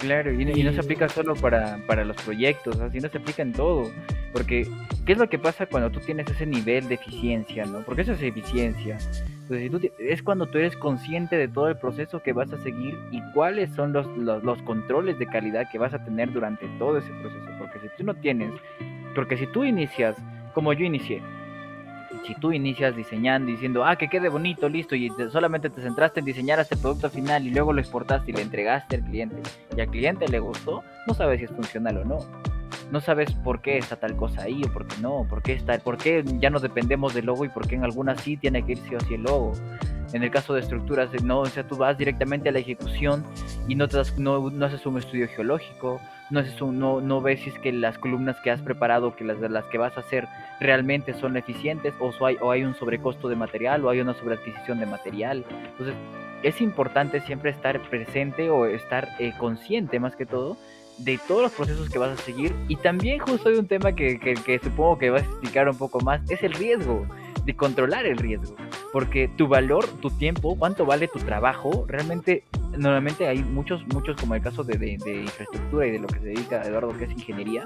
Claro, 0.00 0.32
y, 0.32 0.44
no 0.44 0.72
se 0.72 0.80
aplica 0.80 1.10
solo 1.10 1.34
para, 1.34 1.78
para 1.86 2.04
los 2.06 2.16
proyectos, 2.22 2.80
así 2.80 3.00
no 3.00 3.08
se 3.08 3.18
aplica 3.18 3.42
en 3.42 3.52
todo. 3.52 3.90
Porque, 4.32 4.66
¿qué 5.04 5.12
es 5.12 5.18
lo 5.18 5.28
que 5.28 5.38
pasa 5.38 5.66
cuando 5.66 5.90
tú 5.90 6.00
tienes 6.00 6.26
ese 6.30 6.46
nivel 6.46 6.88
de 6.88 6.94
eficiencia, 6.94 7.66
no? 7.66 7.80
Porque 7.80 8.02
eso 8.02 8.12
es 8.12 8.22
eficiencia. 8.22 8.96
Entonces, 9.50 9.92
es 9.98 10.22
cuando 10.22 10.46
tú 10.46 10.56
eres 10.56 10.74
consciente 10.76 11.36
de 11.36 11.48
todo 11.48 11.68
el 11.68 11.76
proceso 11.76 12.22
que 12.22 12.32
vas 12.32 12.50
a 12.52 12.62
seguir 12.62 12.96
y 13.10 13.20
cuáles 13.34 13.70
son 13.74 13.92
los, 13.92 14.06
los, 14.16 14.42
los 14.42 14.62
controles 14.62 15.18
de 15.18 15.26
calidad 15.26 15.68
que 15.70 15.78
vas 15.78 15.92
a 15.92 16.02
tener 16.02 16.32
durante 16.32 16.66
todo 16.78 16.96
ese 16.96 17.10
proceso. 17.20 17.50
Porque 17.58 17.80
si 17.80 17.88
tú 17.98 18.04
no 18.04 18.14
tienes, 18.14 18.52
porque 19.14 19.36
si 19.36 19.46
tú 19.48 19.64
inicias, 19.64 20.16
como 20.54 20.72
yo 20.72 20.86
inicié, 20.86 21.20
si 22.30 22.40
tú 22.40 22.52
inicias 22.52 22.94
diseñando 22.94 23.50
diciendo, 23.50 23.84
ah, 23.84 23.96
que 23.96 24.08
quede 24.08 24.28
bonito, 24.28 24.68
listo, 24.68 24.94
y 24.94 25.10
solamente 25.32 25.68
te 25.68 25.82
centraste 25.82 26.20
en 26.20 26.26
diseñar 26.26 26.60
este 26.60 26.76
producto 26.76 27.10
final 27.10 27.44
y 27.44 27.50
luego 27.50 27.72
lo 27.72 27.80
exportaste 27.80 28.30
y 28.30 28.34
le 28.34 28.42
entregaste 28.42 28.96
al 28.96 29.02
cliente 29.02 29.42
y 29.76 29.80
al 29.80 29.88
cliente 29.88 30.28
le 30.28 30.38
gustó, 30.38 30.84
no 31.08 31.14
sabes 31.14 31.40
si 31.40 31.46
es 31.46 31.50
funcional 31.50 31.98
o 31.98 32.04
no. 32.04 32.18
No 32.92 33.00
sabes 33.00 33.32
por 33.32 33.62
qué 33.62 33.78
está 33.78 33.96
tal 33.96 34.16
cosa 34.16 34.42
ahí 34.42 34.62
o 34.64 34.72
por 34.72 34.86
qué 34.86 34.96
no, 35.00 35.26
por 35.28 35.42
qué, 35.42 35.54
está, 35.54 35.78
por 35.78 35.96
qué 35.96 36.24
ya 36.38 36.50
no 36.50 36.60
dependemos 36.60 37.14
del 37.14 37.26
logo 37.26 37.44
y 37.44 37.48
por 37.48 37.66
qué 37.66 37.74
en 37.74 37.84
algunas 37.84 38.20
sí 38.20 38.36
tiene 38.36 38.64
que 38.64 38.72
ir 38.72 38.78
sí 38.78 38.94
o 38.94 39.00
sí 39.00 39.14
el 39.14 39.22
logo. 39.22 39.52
En 40.12 40.22
el 40.22 40.30
caso 40.30 40.54
de 40.54 40.60
estructuras, 40.60 41.10
no, 41.22 41.40
o 41.40 41.46
sea, 41.46 41.66
tú 41.66 41.76
vas 41.76 41.98
directamente 41.98 42.48
a 42.48 42.52
la 42.52 42.60
ejecución 42.60 43.24
y 43.70 43.76
no, 43.76 43.86
te 43.86 43.98
das, 43.98 44.18
no, 44.18 44.50
no 44.50 44.66
haces 44.66 44.84
un 44.84 44.98
estudio 44.98 45.28
geológico, 45.28 46.00
no, 46.28 46.40
es 46.40 46.60
no, 46.60 47.00
no 47.00 47.20
ves 47.20 47.38
si 47.42 47.50
es 47.50 47.58
que 47.60 47.70
las 47.70 47.98
columnas 47.98 48.36
que 48.42 48.50
has 48.50 48.60
preparado, 48.60 49.14
que 49.14 49.22
las, 49.22 49.38
las 49.38 49.64
que 49.66 49.78
vas 49.78 49.96
a 49.96 50.00
hacer 50.00 50.26
realmente 50.58 51.14
son 51.14 51.36
eficientes 51.36 51.94
o 52.00 52.26
hay, 52.26 52.36
o 52.40 52.50
hay 52.50 52.64
un 52.64 52.74
sobrecosto 52.74 53.28
de 53.28 53.36
material 53.36 53.84
o 53.84 53.90
hay 53.90 54.00
una 54.00 54.14
sobreadquisición 54.14 54.80
de 54.80 54.86
material. 54.86 55.44
Entonces, 55.70 55.94
es 56.42 56.60
importante 56.60 57.20
siempre 57.20 57.52
estar 57.52 57.80
presente 57.88 58.50
o 58.50 58.66
estar 58.66 59.08
eh, 59.20 59.32
consciente 59.38 60.00
más 60.00 60.16
que 60.16 60.26
todo 60.26 60.56
de 60.98 61.18
todos 61.28 61.42
los 61.42 61.52
procesos 61.52 61.88
que 61.88 61.98
vas 61.98 62.18
a 62.18 62.22
seguir 62.22 62.52
y 62.66 62.74
también 62.74 63.20
justo 63.20 63.50
hay 63.50 63.54
un 63.54 63.68
tema 63.68 63.92
que, 63.92 64.18
que, 64.18 64.34
que 64.34 64.58
supongo 64.58 64.98
que 64.98 65.10
vas 65.10 65.22
a 65.22 65.26
explicar 65.26 65.68
un 65.68 65.78
poco 65.78 66.00
más, 66.00 66.20
es 66.28 66.42
el 66.42 66.52
riesgo, 66.54 67.06
de 67.44 67.56
controlar 67.56 68.06
el 68.06 68.16
riesgo 68.16 68.56
porque 68.92 69.28
tu 69.28 69.48
valor, 69.48 69.86
tu 70.00 70.10
tiempo, 70.10 70.56
cuánto 70.58 70.84
vale 70.84 71.08
tu 71.08 71.18
trabajo, 71.20 71.84
realmente 71.86 72.44
normalmente 72.76 73.26
hay 73.26 73.42
muchos, 73.42 73.86
muchos 73.88 74.16
como 74.16 74.34
el 74.34 74.42
caso 74.42 74.64
de, 74.64 74.78
de, 74.78 75.22
infraestructura 75.22 75.86
y 75.86 75.90
de 75.90 75.98
lo 75.98 76.06
que 76.06 76.20
se 76.20 76.26
dedica 76.26 76.62
Eduardo, 76.62 76.96
que 76.96 77.04
es 77.04 77.10
ingeniería, 77.10 77.64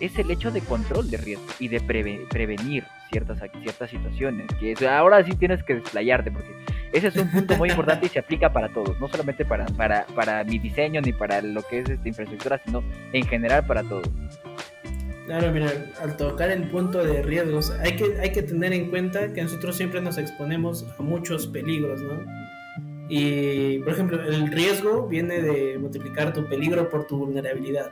es 0.00 0.18
el 0.18 0.30
hecho 0.30 0.50
de 0.50 0.60
control 0.60 1.10
de 1.10 1.18
riesgo 1.18 1.44
y 1.58 1.68
de 1.68 1.80
prevenir 1.80 2.84
ciertas, 3.10 3.38
ciertas 3.62 3.90
situaciones, 3.90 4.46
que 4.58 4.74
ahora 4.88 5.24
sí 5.24 5.34
tienes 5.34 5.62
que 5.62 5.76
desplayarte, 5.76 6.30
porque 6.30 6.52
ese 6.92 7.08
es 7.08 7.16
un 7.16 7.30
punto 7.30 7.56
muy 7.56 7.70
importante 7.70 8.06
y 8.06 8.08
se 8.08 8.18
aplica 8.18 8.52
para 8.52 8.68
todos, 8.70 8.98
no 8.98 9.08
solamente 9.08 9.44
para, 9.44 9.66
para, 9.66 10.06
para 10.14 10.42
mi 10.44 10.58
diseño 10.58 11.00
ni 11.00 11.12
para 11.12 11.42
lo 11.42 11.62
que 11.62 11.80
es 11.80 11.88
esta 11.90 12.08
infraestructura, 12.08 12.60
sino 12.64 12.82
en 13.12 13.26
general 13.26 13.66
para 13.66 13.82
todos. 13.82 14.10
Claro, 15.26 15.50
mira, 15.52 15.72
al 16.00 16.16
tocar 16.16 16.50
el 16.50 16.68
punto 16.70 17.04
de 17.04 17.20
riesgos, 17.20 17.72
hay 17.80 17.96
que, 17.96 18.16
hay 18.20 18.30
que 18.30 18.42
tener 18.42 18.72
en 18.72 18.90
cuenta 18.90 19.32
que 19.32 19.42
nosotros 19.42 19.76
siempre 19.76 20.00
nos 20.00 20.18
exponemos 20.18 20.86
a 20.98 21.02
muchos 21.02 21.48
peligros, 21.48 22.00
¿no? 22.00 22.24
Y, 23.08 23.80
por 23.80 23.92
ejemplo, 23.92 24.22
el 24.22 24.50
riesgo 24.52 25.08
viene 25.08 25.42
de 25.42 25.78
multiplicar 25.78 26.32
tu 26.32 26.46
peligro 26.46 26.88
por 26.88 27.08
tu 27.08 27.18
vulnerabilidad. 27.18 27.90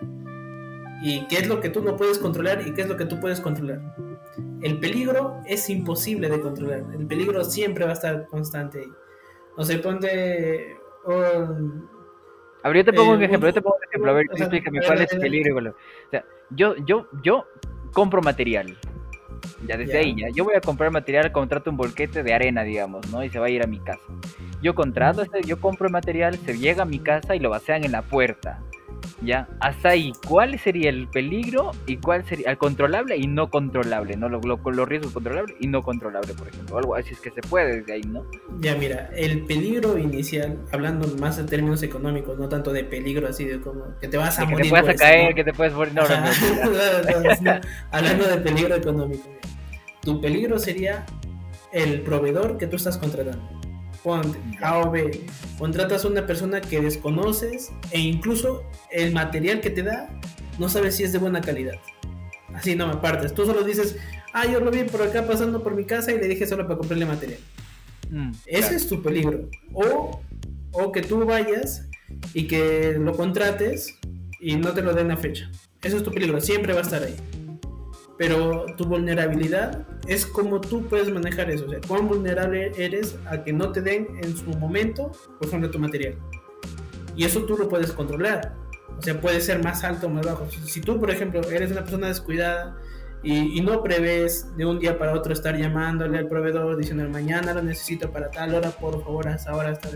¿Y 1.02 1.26
qué 1.26 1.38
es 1.38 1.48
lo 1.48 1.60
que 1.60 1.70
tú 1.70 1.82
no 1.82 1.96
puedes 1.96 2.18
controlar 2.18 2.66
y 2.66 2.72
qué 2.72 2.82
es 2.82 2.88
lo 2.88 2.96
que 2.96 3.04
tú 3.04 3.18
puedes 3.20 3.40
controlar? 3.40 3.80
El 4.62 4.78
peligro 4.78 5.40
es 5.46 5.68
imposible 5.68 6.28
de 6.28 6.40
controlar. 6.40 6.84
El 6.96 7.06
peligro 7.06 7.42
siempre 7.42 7.84
va 7.84 7.90
a 7.90 7.94
estar 7.94 8.26
constante 8.26 8.78
ahí. 8.78 8.92
O 9.56 9.64
sea, 9.64 9.80
ponte... 9.82 10.76
a 12.62 12.68
ver, 12.68 12.76
yo 12.76 12.84
te 12.84 12.92
pongo 12.92 13.12
un 13.12 13.22
ejemplo, 13.22 13.48
yo 13.48 13.54
te 13.54 13.62
pongo 13.62 13.76
un 13.76 13.88
ejemplo, 13.88 14.10
a 14.10 14.14
ver, 14.14 14.26
explícame 14.32 14.80
cuál 14.86 15.02
es 15.02 15.12
el 15.12 15.20
peligro. 15.20 15.56
O 15.58 16.10
sea, 16.10 16.24
yo, 16.50 16.76
yo, 16.84 17.08
yo 17.22 17.46
compro 17.92 18.22
material. 18.22 18.76
Ya 19.66 19.76
desde 19.76 19.98
ahí, 19.98 20.14
ya. 20.16 20.28
Yo 20.34 20.44
voy 20.44 20.54
a 20.54 20.60
comprar 20.60 20.90
material, 20.90 21.32
contrato 21.32 21.70
un 21.70 21.76
bolquete 21.76 22.22
de 22.22 22.34
arena, 22.34 22.62
digamos, 22.62 23.08
¿no? 23.10 23.24
Y 23.24 23.30
se 23.30 23.38
va 23.38 23.46
a 23.46 23.50
ir 23.50 23.62
a 23.62 23.66
mi 23.66 23.78
casa. 23.78 24.02
Yo 24.62 24.74
contrato, 24.74 25.22
este, 25.22 25.42
yo 25.42 25.60
compro 25.60 25.86
el 25.86 25.92
material, 25.92 26.36
se 26.36 26.58
llega 26.58 26.82
a 26.82 26.86
mi 26.86 26.98
casa 26.98 27.34
y 27.34 27.38
lo 27.38 27.50
vacean 27.50 27.84
en 27.84 27.92
la 27.92 28.02
puerta. 28.02 28.62
Ya, 29.22 29.48
hasta 29.60 29.90
ahí, 29.90 30.12
¿cuál 30.28 30.58
sería 30.58 30.90
el 30.90 31.08
peligro 31.08 31.70
y 31.86 31.96
cuál 31.96 32.26
sería 32.26 32.50
el 32.50 32.58
controlable 32.58 33.16
y 33.16 33.26
no 33.26 33.48
controlable? 33.48 34.16
¿no? 34.16 34.28
Lo, 34.28 34.40
los 34.40 34.88
riesgos 34.88 35.12
controlables 35.12 35.56
y 35.60 35.66
no 35.66 35.82
controlable, 35.82 36.34
por 36.34 36.48
ejemplo. 36.48 36.78
Algo 36.78 36.94
así 36.94 37.12
es 37.12 37.20
que 37.20 37.30
se 37.30 37.40
puede 37.40 37.80
desde 37.80 37.94
ahí, 37.94 38.02
¿no? 38.02 38.26
Ya, 38.60 38.74
mira, 38.76 39.10
el 39.16 39.44
peligro 39.46 39.96
inicial, 39.96 40.58
hablando 40.72 41.08
más 41.18 41.38
en 41.38 41.46
términos 41.46 41.82
económicos, 41.82 42.38
no 42.38 42.48
tanto 42.48 42.72
de 42.72 42.84
peligro 42.84 43.28
así 43.28 43.44
de 43.44 43.60
como 43.60 43.98
que 43.98 44.08
te 44.08 44.16
vas 44.16 44.38
a 44.38 44.44
morir. 44.44 44.56
Que 44.58 44.62
te 44.64 44.68
puedas 44.70 45.00
caer, 45.00 45.34
que 45.34 45.44
te 45.44 45.52
puedes 45.52 45.72
morir. 45.72 45.94
No, 45.94 47.60
hablando 47.90 48.26
de 48.26 48.36
peligro 48.38 48.74
económico, 48.74 49.28
tu 50.02 50.20
peligro 50.20 50.58
sería 50.58 51.04
el 51.72 52.00
proveedor 52.02 52.58
que 52.58 52.66
tú 52.66 52.76
estás 52.76 52.96
contratando 52.98 53.63
A 54.62 54.78
o 54.78 54.90
B, 54.90 55.24
contratas 55.58 56.04
a 56.04 56.08
una 56.08 56.26
persona 56.26 56.60
que 56.60 56.80
desconoces 56.80 57.72
e 57.90 57.98
incluso 58.00 58.62
el 58.90 59.12
material 59.12 59.60
que 59.60 59.70
te 59.70 59.82
da 59.82 60.08
no 60.58 60.68
sabes 60.68 60.96
si 60.96 61.04
es 61.04 61.12
de 61.12 61.18
buena 61.18 61.40
calidad. 61.40 61.74
Así 62.54 62.76
no 62.76 62.86
me 62.86 62.92
apartes. 62.94 63.34
Tú 63.34 63.44
solo 63.46 63.64
dices, 63.64 63.96
ah, 64.32 64.46
yo 64.46 64.60
lo 64.60 64.70
vi 64.70 64.84
por 64.84 65.02
acá 65.02 65.26
pasando 65.26 65.62
por 65.62 65.74
mi 65.74 65.84
casa 65.84 66.12
y 66.12 66.18
le 66.18 66.28
dije 66.28 66.46
solo 66.46 66.64
para 66.66 66.78
comprarle 66.78 67.06
material. 67.06 67.40
Mm, 68.10 68.30
Ese 68.46 68.76
es 68.76 68.86
tu 68.86 69.02
peligro. 69.02 69.48
O, 69.72 70.20
o 70.72 70.92
que 70.92 71.00
tú 71.02 71.24
vayas 71.24 71.88
y 72.34 72.46
que 72.46 72.96
lo 72.98 73.12
contrates 73.16 73.98
y 74.38 74.56
no 74.56 74.72
te 74.72 74.82
lo 74.82 74.92
den 74.92 75.10
a 75.10 75.16
fecha. 75.16 75.50
Eso 75.82 75.96
es 75.96 76.02
tu 76.02 76.12
peligro, 76.12 76.40
siempre 76.40 76.72
va 76.72 76.80
a 76.80 76.82
estar 76.82 77.02
ahí 77.02 77.16
pero 78.16 78.66
tu 78.76 78.84
vulnerabilidad 78.84 79.86
es 80.06 80.26
como 80.26 80.60
tú 80.60 80.86
puedes 80.86 81.10
manejar 81.10 81.50
eso, 81.50 81.66
o 81.66 81.68
sea, 81.68 81.80
cuán 81.86 82.08
vulnerable 82.08 82.72
eres 82.76 83.16
a 83.26 83.42
que 83.42 83.52
no 83.52 83.72
te 83.72 83.80
den 83.80 84.06
en 84.22 84.36
su 84.36 84.50
momento, 84.50 85.10
por 85.38 85.48
ejemplo, 85.48 85.70
tu 85.70 85.78
material. 85.78 86.14
Y 87.16 87.24
eso 87.24 87.44
tú 87.44 87.56
lo 87.56 87.68
puedes 87.68 87.92
controlar. 87.92 88.54
O 88.98 89.02
sea, 89.02 89.20
puede 89.20 89.40
ser 89.40 89.62
más 89.62 89.84
alto 89.84 90.06
o 90.06 90.10
más 90.10 90.24
bajo. 90.24 90.48
Si 90.50 90.80
tú, 90.80 91.00
por 91.00 91.10
ejemplo, 91.10 91.40
eres 91.50 91.72
una 91.72 91.80
persona 91.82 92.08
descuidada 92.08 92.76
y, 93.22 93.60
no 93.62 93.82
prevés 93.82 94.54
de 94.56 94.66
un 94.66 94.78
día 94.78 94.98
para 94.98 95.14
otro 95.14 95.32
estar 95.32 95.56
llamándole 95.56 96.18
al 96.18 96.28
proveedor 96.28 96.76
diciendo 96.76 97.08
mañana 97.08 97.54
lo 97.54 97.62
necesito 97.62 98.10
para 98.12 98.30
tal 98.30 98.54
hora, 98.54 98.70
por 98.70 99.02
favor, 99.02 99.28
a 99.28 99.36
esa 99.36 99.54
hora 99.54 99.72
estar 99.72 99.92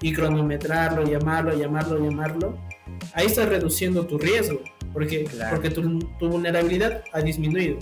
y 0.00 0.12
cronometrarlo, 0.12 1.04
llamarlo, 1.04 1.54
llamarlo, 1.54 2.04
llamarlo, 2.04 2.58
ahí 3.14 3.26
estás 3.26 3.48
reduciendo 3.48 4.04
tu 4.04 4.18
riesgo, 4.18 4.60
porque, 4.92 5.28
porque 5.50 5.70
tu, 5.70 5.98
tu, 6.18 6.28
vulnerabilidad 6.28 7.04
ha 7.12 7.20
disminuido. 7.20 7.78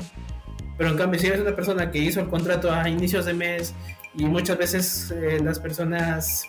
Pero 0.76 0.90
en 0.90 0.96
cambio, 0.96 1.20
si 1.20 1.26
eres 1.26 1.40
una 1.40 1.54
persona 1.54 1.90
que 1.90 1.98
hizo 1.98 2.20
el 2.20 2.28
contrato 2.28 2.72
a 2.72 2.88
inicios 2.88 3.26
de 3.26 3.34
mes 3.34 3.74
y 4.14 4.24
muchas 4.24 4.56
veces 4.56 5.10
eh, 5.10 5.40
las 5.42 5.58
personas 5.58 6.44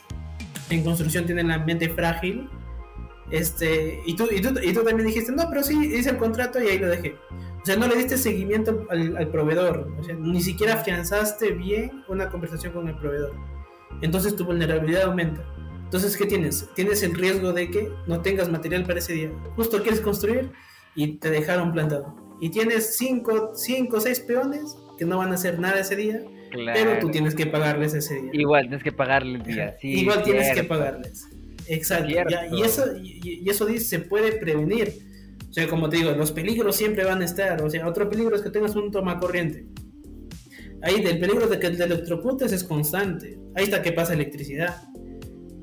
en 0.69 0.83
construcción 0.83 1.25
tienen 1.25 1.49
la 1.49 1.59
mente 1.59 1.89
frágil, 1.89 2.49
este, 3.31 4.01
y 4.05 4.15
tú, 4.15 4.27
y 4.29 4.41
tú, 4.41 4.53
y 4.61 4.73
tú 4.73 4.83
también 4.83 5.07
dijiste, 5.07 5.31
no, 5.31 5.49
pero 5.49 5.63
sí, 5.63 5.93
hice 5.95 6.11
el 6.11 6.17
contrato 6.17 6.61
y 6.61 6.67
ahí 6.67 6.77
lo 6.77 6.87
dejé. 6.87 7.15
O 7.61 7.65
sea, 7.65 7.75
no 7.75 7.87
le 7.87 7.95
diste 7.95 8.17
seguimiento 8.17 8.87
al, 8.89 9.27
proveedor. 9.29 9.91
O 9.99 10.03
sea, 10.03 10.15
ni 10.15 10.41
siquiera 10.41 10.73
afianzaste 10.73 11.51
bien 11.51 12.03
una 12.07 12.29
conversación 12.29 12.73
con 12.73 12.87
el 12.87 12.95
proveedor. 12.95 13.33
Entonces 14.01 14.35
tu 14.35 14.45
vulnerabilidad 14.45 15.03
aumenta. 15.03 15.43
Entonces, 15.91 16.15
¿qué 16.15 16.25
tienes? 16.25 16.69
Tienes 16.73 17.03
el 17.03 17.13
riesgo 17.13 17.51
de 17.51 17.69
que 17.69 17.89
no 18.07 18.21
tengas 18.21 18.49
material 18.49 18.85
para 18.85 18.99
ese 18.99 19.11
día. 19.11 19.31
Justo 19.57 19.81
quieres 19.81 19.99
construir 19.99 20.49
y 20.95 21.17
te 21.17 21.29
dejaron 21.29 21.73
plantado. 21.73 22.15
Y 22.39 22.49
tienes 22.49 22.95
5 22.95 23.51
o 23.53 23.99
6 23.99 24.19
peones 24.21 24.77
que 24.97 25.03
no 25.03 25.17
van 25.17 25.33
a 25.33 25.35
hacer 25.35 25.59
nada 25.59 25.81
ese 25.81 25.97
día, 25.97 26.21
pero 26.53 26.97
tú 27.01 27.11
tienes 27.11 27.35
que 27.35 27.45
pagarles 27.45 27.93
ese 27.93 28.21
día. 28.21 28.31
Igual 28.31 28.69
tienes 28.69 28.83
que 28.83 28.93
pagarles 28.93 29.41
el 29.41 29.53
día. 29.53 29.75
Sí, 29.81 29.87
Igual 29.99 30.23
tienes 30.23 30.55
que 30.55 30.63
pagarles. 30.63 31.27
Exacto. 31.67 32.09
y, 32.09 32.61
eso, 32.61 32.85
y, 32.95 33.49
eso 33.49 33.65
dice, 33.65 33.83
se 33.83 33.99
puede 33.99 34.31
prevenir. 34.31 34.93
O 35.49 35.51
sea, 35.51 35.67
como 35.67 35.89
te 35.89 35.97
digo, 35.97 36.11
los 36.11 36.31
peligros 36.31 36.77
siempre 36.77 37.03
van 37.03 37.21
a 37.21 37.25
estar. 37.25 37.61
O 37.61 37.69
sea, 37.69 37.85
otro 37.85 38.09
peligro 38.09 38.33
es 38.33 38.41
que 38.41 38.49
tengas 38.49 38.77
un 38.77 38.91
toma 38.91 39.19
corriente. 39.19 39.65
Ahí 40.83 41.01
del 41.01 41.19
peligro 41.19 41.47
de 41.47 41.59
que 41.59 41.69
te 41.69 41.83
electrocutes 41.83 42.53
es 42.53 42.63
constante. 42.63 43.37
Ahí 43.55 43.65
está 43.65 43.81
que 43.81 43.91
pasa 43.91 44.13
electricidad. 44.13 44.87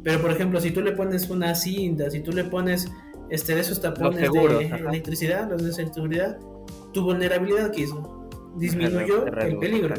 Pero 0.08 0.22
por 0.22 0.30
ejemplo, 0.30 0.58
si 0.58 0.70
tú 0.70 0.80
le 0.80 0.92
pones 0.92 1.28
una 1.28 1.54
cinta, 1.54 2.10
si 2.10 2.20
tú 2.20 2.32
le 2.32 2.44
pones 2.44 2.90
este 3.28 3.54
de 3.54 3.60
esos 3.60 3.78
tapones 3.78 4.32
de 4.32 4.66
electricidad, 4.88 5.50
los 5.50 5.62
de 5.62 5.70
seguridad, 5.70 6.38
tu 6.94 7.02
vulnerabilidad 7.02 7.70
que 7.72 7.82
hizo 7.82 8.26
disminuyó 8.56 9.26
el 9.26 9.58
peligro. 9.58 9.96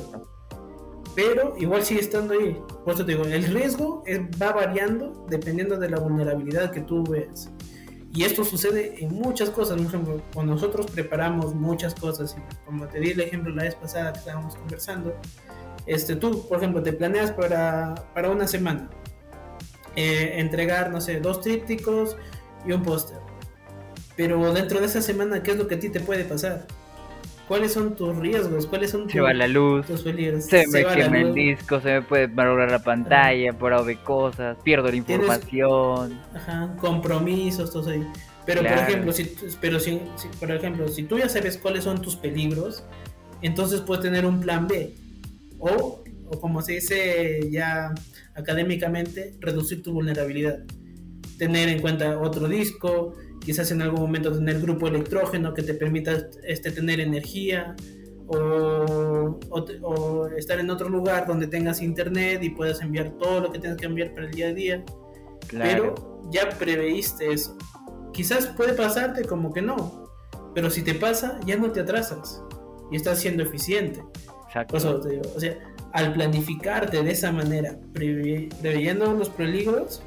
Pero 1.15 1.53
igual 1.59 1.83
sigue 1.83 1.99
estando 1.99 2.33
ahí. 2.33 2.59
Por 2.83 2.95
eso 2.95 3.05
te 3.05 3.11
digo, 3.11 3.25
el 3.25 3.43
riesgo 3.53 4.03
va 4.41 4.51
variando 4.51 5.27
dependiendo 5.29 5.77
de 5.77 5.91
la 5.91 5.99
vulnerabilidad 5.99 6.71
que 6.71 6.81
tú 6.81 7.03
ves. 7.03 7.51
Y 8.11 8.23
esto 8.23 8.43
sucede 8.43 8.95
en 9.03 9.13
muchas 9.13 9.51
cosas. 9.51 9.77
Por 9.77 9.85
ejemplo, 9.85 10.21
cuando 10.33 10.53
nosotros 10.53 10.87
preparamos 10.89 11.53
muchas 11.53 11.93
cosas, 11.93 12.35
como 12.65 12.87
te 12.87 12.99
di 12.99 13.11
el 13.11 13.19
ejemplo 13.19 13.53
la 13.53 13.61
vez 13.61 13.75
pasada 13.75 14.11
que 14.11 14.17
estábamos 14.17 14.55
conversando, 14.55 15.13
este, 15.85 16.15
tú, 16.15 16.47
por 16.47 16.57
ejemplo, 16.57 16.81
te 16.81 16.93
planeas 16.93 17.31
para, 17.31 17.93
para 18.15 18.31
una 18.31 18.47
semana 18.47 18.89
eh, 19.95 20.33
entregar, 20.37 20.91
no 20.91 21.01
sé, 21.01 21.19
dos 21.19 21.41
trípticos 21.41 22.17
y 22.65 22.71
un 22.71 22.83
póster. 22.83 23.17
Pero 24.15 24.53
dentro 24.53 24.79
de 24.79 24.85
esa 24.85 25.01
semana, 25.01 25.41
¿qué 25.43 25.51
es 25.51 25.57
lo 25.57 25.67
que 25.67 25.75
a 25.75 25.79
ti 25.79 25.89
te 25.89 25.99
puede 26.01 26.25
pasar? 26.25 26.67
¿Cuáles 27.47 27.73
son 27.73 27.95
tus 27.95 28.15
riesgos? 28.15 28.67
¿Cuáles 28.67 28.91
son 28.91 29.09
se 29.09 29.19
va 29.21 29.33
la 29.33 29.47
luz, 29.47 29.87
Se, 29.87 30.67
me 30.67 30.85
quema 30.85 31.19
el 31.19 31.33
disco, 31.33 31.81
se 31.81 31.93
me 31.93 32.01
puede 32.03 32.27
malograr 32.27 32.69
la 32.69 32.83
pantalla, 32.83 33.53
por 33.53 33.73
ahí 33.73 33.95
cosas, 33.95 34.55
pierdo 34.63 34.89
la 34.89 34.95
información. 34.97 36.19
Ajá, 36.35 36.75
compromisos, 36.79 37.73
todo 37.73 37.89
ahí. 37.89 38.05
Pero 38.45 38.61
por 38.61 38.77
ejemplo, 38.77 39.11
si, 39.13 39.35
pero 39.59 39.79
si, 39.79 39.99
por 40.39 40.51
ejemplo, 40.51 40.87
si 40.89 41.03
tú 41.03 41.17
ya 41.17 41.27
sabes 41.27 41.57
cuáles 41.57 41.85
son 41.85 42.01
tus 42.01 42.15
peligros, 42.15 42.83
entonces 43.41 43.81
puedes 43.81 44.03
tener 44.03 44.27
un 44.27 44.41
plan 44.41 44.67
B. 44.67 44.93
O, 45.57 46.03
o 46.27 46.39
como 46.39 46.61
se 46.61 46.73
dice 46.73 47.49
ya 47.49 47.95
académicamente, 48.39 49.35
reducir 49.39 49.83
tu 49.83 49.93
vulnerabilidad. 49.93 50.63
Tener 51.37 51.69
en 51.69 51.81
cuenta 51.81 52.19
otro 52.19 52.47
disco, 52.47 53.13
quizás 53.39 53.71
en 53.71 53.81
algún 53.81 54.01
momento 54.01 54.31
tener 54.31 54.59
grupo 54.59 54.87
electrógeno 54.87 55.53
que 55.53 55.63
te 55.63 55.73
permita 55.73 56.29
este, 56.43 56.71
tener 56.71 56.99
energía, 56.99 57.75
o, 58.31 59.39
o, 59.81 60.27
estar 60.37 60.59
en 60.59 60.69
otro 60.69 60.87
lugar 60.87 61.25
donde 61.25 61.47
tengas 61.47 61.81
internet 61.81 62.43
y 62.43 62.51
puedas 62.51 62.79
enviar 62.81 63.17
todo 63.17 63.41
lo 63.41 63.51
que 63.51 63.57
tienes 63.57 63.77
que 63.77 63.87
enviar 63.87 64.13
para 64.13 64.27
el 64.27 64.31
día 64.31 64.47
a 64.49 64.53
día. 64.53 64.85
Pero 65.51 66.21
ya 66.31 66.49
preveíste 66.49 67.31
eso. 67.31 67.57
Quizás 68.13 68.45
puede 68.47 68.73
pasarte 68.73 69.23
como 69.23 69.51
que 69.51 69.61
no, 69.61 70.11
pero 70.53 70.69
si 70.69 70.83
te 70.83 70.93
pasa, 70.93 71.39
ya 71.45 71.57
no 71.57 71.71
te 71.71 71.79
atrasas 71.79 72.43
y 72.91 72.95
estás 72.95 73.19
siendo 73.19 73.43
eficiente. 73.43 74.03
Exacto. 74.47 74.77
o 75.35 75.39
sea, 75.39 75.57
al 75.93 76.13
planificarte 76.13 77.01
de 77.03 77.11
esa 77.11 77.31
manera, 77.31 77.75
preveyendo 77.93 79.13
los 79.13 79.29
peligros, 79.29 80.01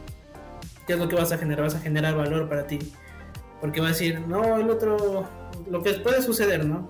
¿qué 0.86 0.94
es 0.94 0.98
lo 0.98 1.08
que 1.08 1.16
vas 1.16 1.32
a 1.32 1.38
generar? 1.38 1.64
Vas 1.64 1.74
a 1.74 1.80
generar 1.80 2.16
valor 2.16 2.48
para 2.48 2.66
ti. 2.66 2.78
Porque 3.60 3.80
va 3.80 3.88
a 3.88 3.90
decir, 3.90 4.20
no, 4.26 4.58
el 4.58 4.70
otro, 4.70 5.26
lo 5.70 5.82
que 5.82 5.94
puede 5.94 6.22
suceder, 6.22 6.64
¿no? 6.64 6.88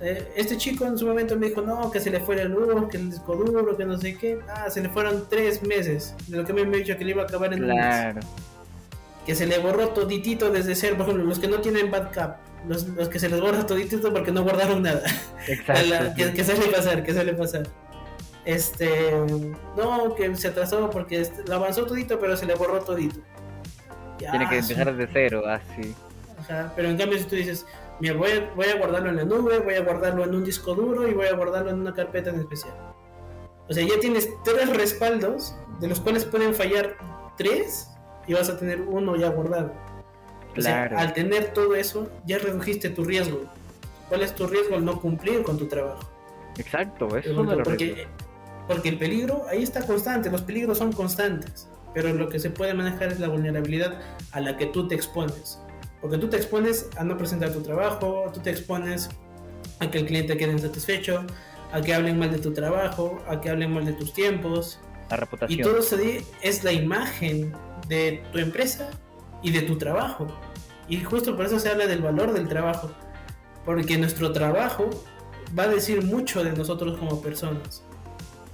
Eh, 0.00 0.32
este 0.34 0.56
chico 0.56 0.86
en 0.86 0.96
su 0.96 1.06
momento 1.06 1.36
me 1.36 1.48
dijo, 1.48 1.60
no, 1.60 1.90
que 1.90 2.00
se 2.00 2.10
le 2.10 2.20
fuera 2.20 2.42
el 2.42 2.48
luz, 2.48 2.88
que 2.90 2.96
el 2.96 3.10
disco 3.10 3.36
duro, 3.36 3.76
que 3.76 3.84
no 3.84 3.98
sé 3.98 4.16
qué. 4.16 4.38
Ah, 4.48 4.70
se 4.70 4.80
le 4.80 4.88
fueron 4.88 5.26
tres 5.28 5.62
meses. 5.62 6.14
De 6.26 6.38
lo 6.38 6.44
que 6.44 6.52
me 6.52 6.62
ha 6.62 6.64
dicho 6.64 6.96
que 6.96 7.04
le 7.04 7.10
iba 7.10 7.22
a 7.22 7.26
acabar 7.26 7.52
en 7.52 7.60
claro. 7.60 8.08
un 8.10 8.14
mes. 8.16 8.24
Que 9.26 9.34
se 9.34 9.46
le 9.46 9.58
borró 9.58 9.90
toditito 9.90 10.50
desde 10.50 10.74
cero. 10.74 10.96
Por 10.96 11.06
ejemplo, 11.06 11.26
los 11.26 11.38
que 11.38 11.48
no 11.48 11.60
tienen 11.60 11.90
backup. 11.90 12.36
Los, 12.66 12.88
los 12.88 13.08
que 13.08 13.18
se 13.18 13.28
les 13.28 13.40
borra 13.40 13.66
toditito 13.66 14.12
porque 14.12 14.32
no 14.32 14.42
guardaron 14.42 14.82
nada. 14.82 15.02
Exacto. 15.48 16.14
que, 16.16 16.32
que 16.32 16.44
suele 16.44 16.66
pasar, 16.66 17.02
que 17.02 17.12
suele 17.12 17.34
pasar 17.34 17.62
este 18.54 19.12
no 19.76 20.14
que 20.14 20.34
se 20.36 20.48
atrasó 20.48 20.90
porque 20.90 21.20
este, 21.22 21.42
lo 21.46 21.56
avanzó 21.56 21.86
todito 21.86 22.18
pero 22.18 22.36
se 22.36 22.46
le 22.46 22.54
borró 22.54 22.80
todito. 22.80 23.20
Tiene 24.18 24.48
que 24.48 24.58
empezar 24.58 24.94
desde 24.94 25.10
cero 25.12 25.42
así 25.46 25.94
Ajá, 26.38 26.72
pero 26.76 26.90
en 26.90 26.98
cambio 26.98 27.18
si 27.18 27.24
tú 27.24 27.36
dices 27.36 27.66
mira 28.00 28.14
voy 28.14 28.30
a, 28.32 28.50
voy 28.54 28.66
a 28.66 28.76
guardarlo 28.76 29.10
en 29.10 29.16
la 29.16 29.24
nube 29.24 29.58
voy 29.60 29.74
a 29.74 29.82
guardarlo 29.82 30.24
en 30.24 30.34
un 30.34 30.44
disco 30.44 30.74
duro 30.74 31.08
y 31.08 31.14
voy 31.14 31.26
a 31.26 31.34
guardarlo 31.34 31.70
en 31.70 31.80
una 31.80 31.94
carpeta 31.94 32.30
en 32.30 32.40
especial 32.40 32.74
o 33.68 33.72
sea 33.72 33.86
ya 33.86 33.98
tienes 34.00 34.28
tres 34.44 34.68
respaldos 34.76 35.54
de 35.80 35.88
los 35.88 36.00
cuales 36.00 36.24
pueden 36.24 36.54
fallar 36.54 36.96
tres 37.36 37.88
y 38.26 38.34
vas 38.34 38.48
a 38.48 38.58
tener 38.58 38.80
uno 38.82 39.16
ya 39.16 39.28
guardado. 39.30 39.72
O 40.56 40.60
sea, 40.60 40.84
al 40.84 41.14
tener 41.14 41.52
todo 41.52 41.74
eso 41.74 42.08
ya 42.26 42.38
redujiste 42.38 42.90
tu 42.90 43.04
riesgo. 43.04 43.40
¿cuál 44.08 44.22
es 44.22 44.34
tu 44.34 44.46
riesgo 44.46 44.74
al 44.74 44.84
no 44.84 45.00
cumplir 45.00 45.42
con 45.42 45.56
tu 45.56 45.66
trabajo? 45.66 46.00
Exacto, 46.58 47.16
eso 47.16 47.44
de 47.44 47.56
los 47.56 47.64
porque, 47.64 48.08
porque 48.70 48.88
el 48.88 48.98
peligro 48.98 49.46
ahí 49.48 49.64
está 49.64 49.84
constante, 49.84 50.30
los 50.30 50.42
peligros 50.42 50.78
son 50.78 50.92
constantes, 50.92 51.68
pero 51.92 52.14
lo 52.14 52.28
que 52.28 52.38
se 52.38 52.50
puede 52.50 52.72
manejar 52.72 53.10
es 53.10 53.18
la 53.18 53.26
vulnerabilidad 53.26 53.98
a 54.30 54.40
la 54.40 54.56
que 54.56 54.66
tú 54.66 54.86
te 54.86 54.94
expones. 54.94 55.58
Porque 56.00 56.18
tú 56.18 56.28
te 56.28 56.36
expones 56.36 56.88
a 56.96 57.02
no 57.02 57.18
presentar 57.18 57.52
tu 57.52 57.62
trabajo, 57.62 58.30
tú 58.32 58.38
te 58.38 58.50
expones 58.50 59.08
a 59.80 59.90
que 59.90 59.98
el 59.98 60.06
cliente 60.06 60.36
quede 60.36 60.52
insatisfecho, 60.52 61.26
a 61.72 61.80
que 61.80 61.92
hablen 61.92 62.16
mal 62.16 62.30
de 62.30 62.38
tu 62.38 62.52
trabajo, 62.52 63.18
a 63.26 63.40
que 63.40 63.50
hablen 63.50 63.74
mal 63.74 63.84
de 63.84 63.92
tus 63.94 64.12
tiempos. 64.12 64.78
La 65.10 65.16
reputación. 65.16 65.58
Y 65.58 65.62
todo 65.64 65.78
eso 65.78 65.96
es 66.40 66.62
la 66.62 66.70
imagen 66.70 67.52
de 67.88 68.22
tu 68.30 68.38
empresa 68.38 68.88
y 69.42 69.50
de 69.50 69.62
tu 69.62 69.78
trabajo. 69.78 70.28
Y 70.88 71.02
justo 71.02 71.34
por 71.34 71.46
eso 71.46 71.58
se 71.58 71.70
habla 71.70 71.88
del 71.88 72.02
valor 72.02 72.32
del 72.32 72.46
trabajo. 72.46 72.92
Porque 73.64 73.98
nuestro 73.98 74.30
trabajo 74.30 74.88
va 75.58 75.64
a 75.64 75.68
decir 75.68 76.04
mucho 76.04 76.44
de 76.44 76.52
nosotros 76.52 76.96
como 76.98 77.20
personas. 77.20 77.82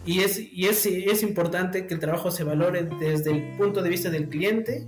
Y, 0.07 0.21
es, 0.21 0.41
y 0.53 0.67
es, 0.67 0.87
es 0.87 1.23
importante 1.23 1.87
que 1.87 1.95
el 1.95 2.01
trabajo 2.01 2.31
se 2.31 2.45
valore 2.45 2.89
desde 3.01 3.33
el 3.33 3.57
punto 3.57 3.83
de 3.83 3.91
vista 3.91 4.09
del 4.09 4.29
cliente, 4.29 4.87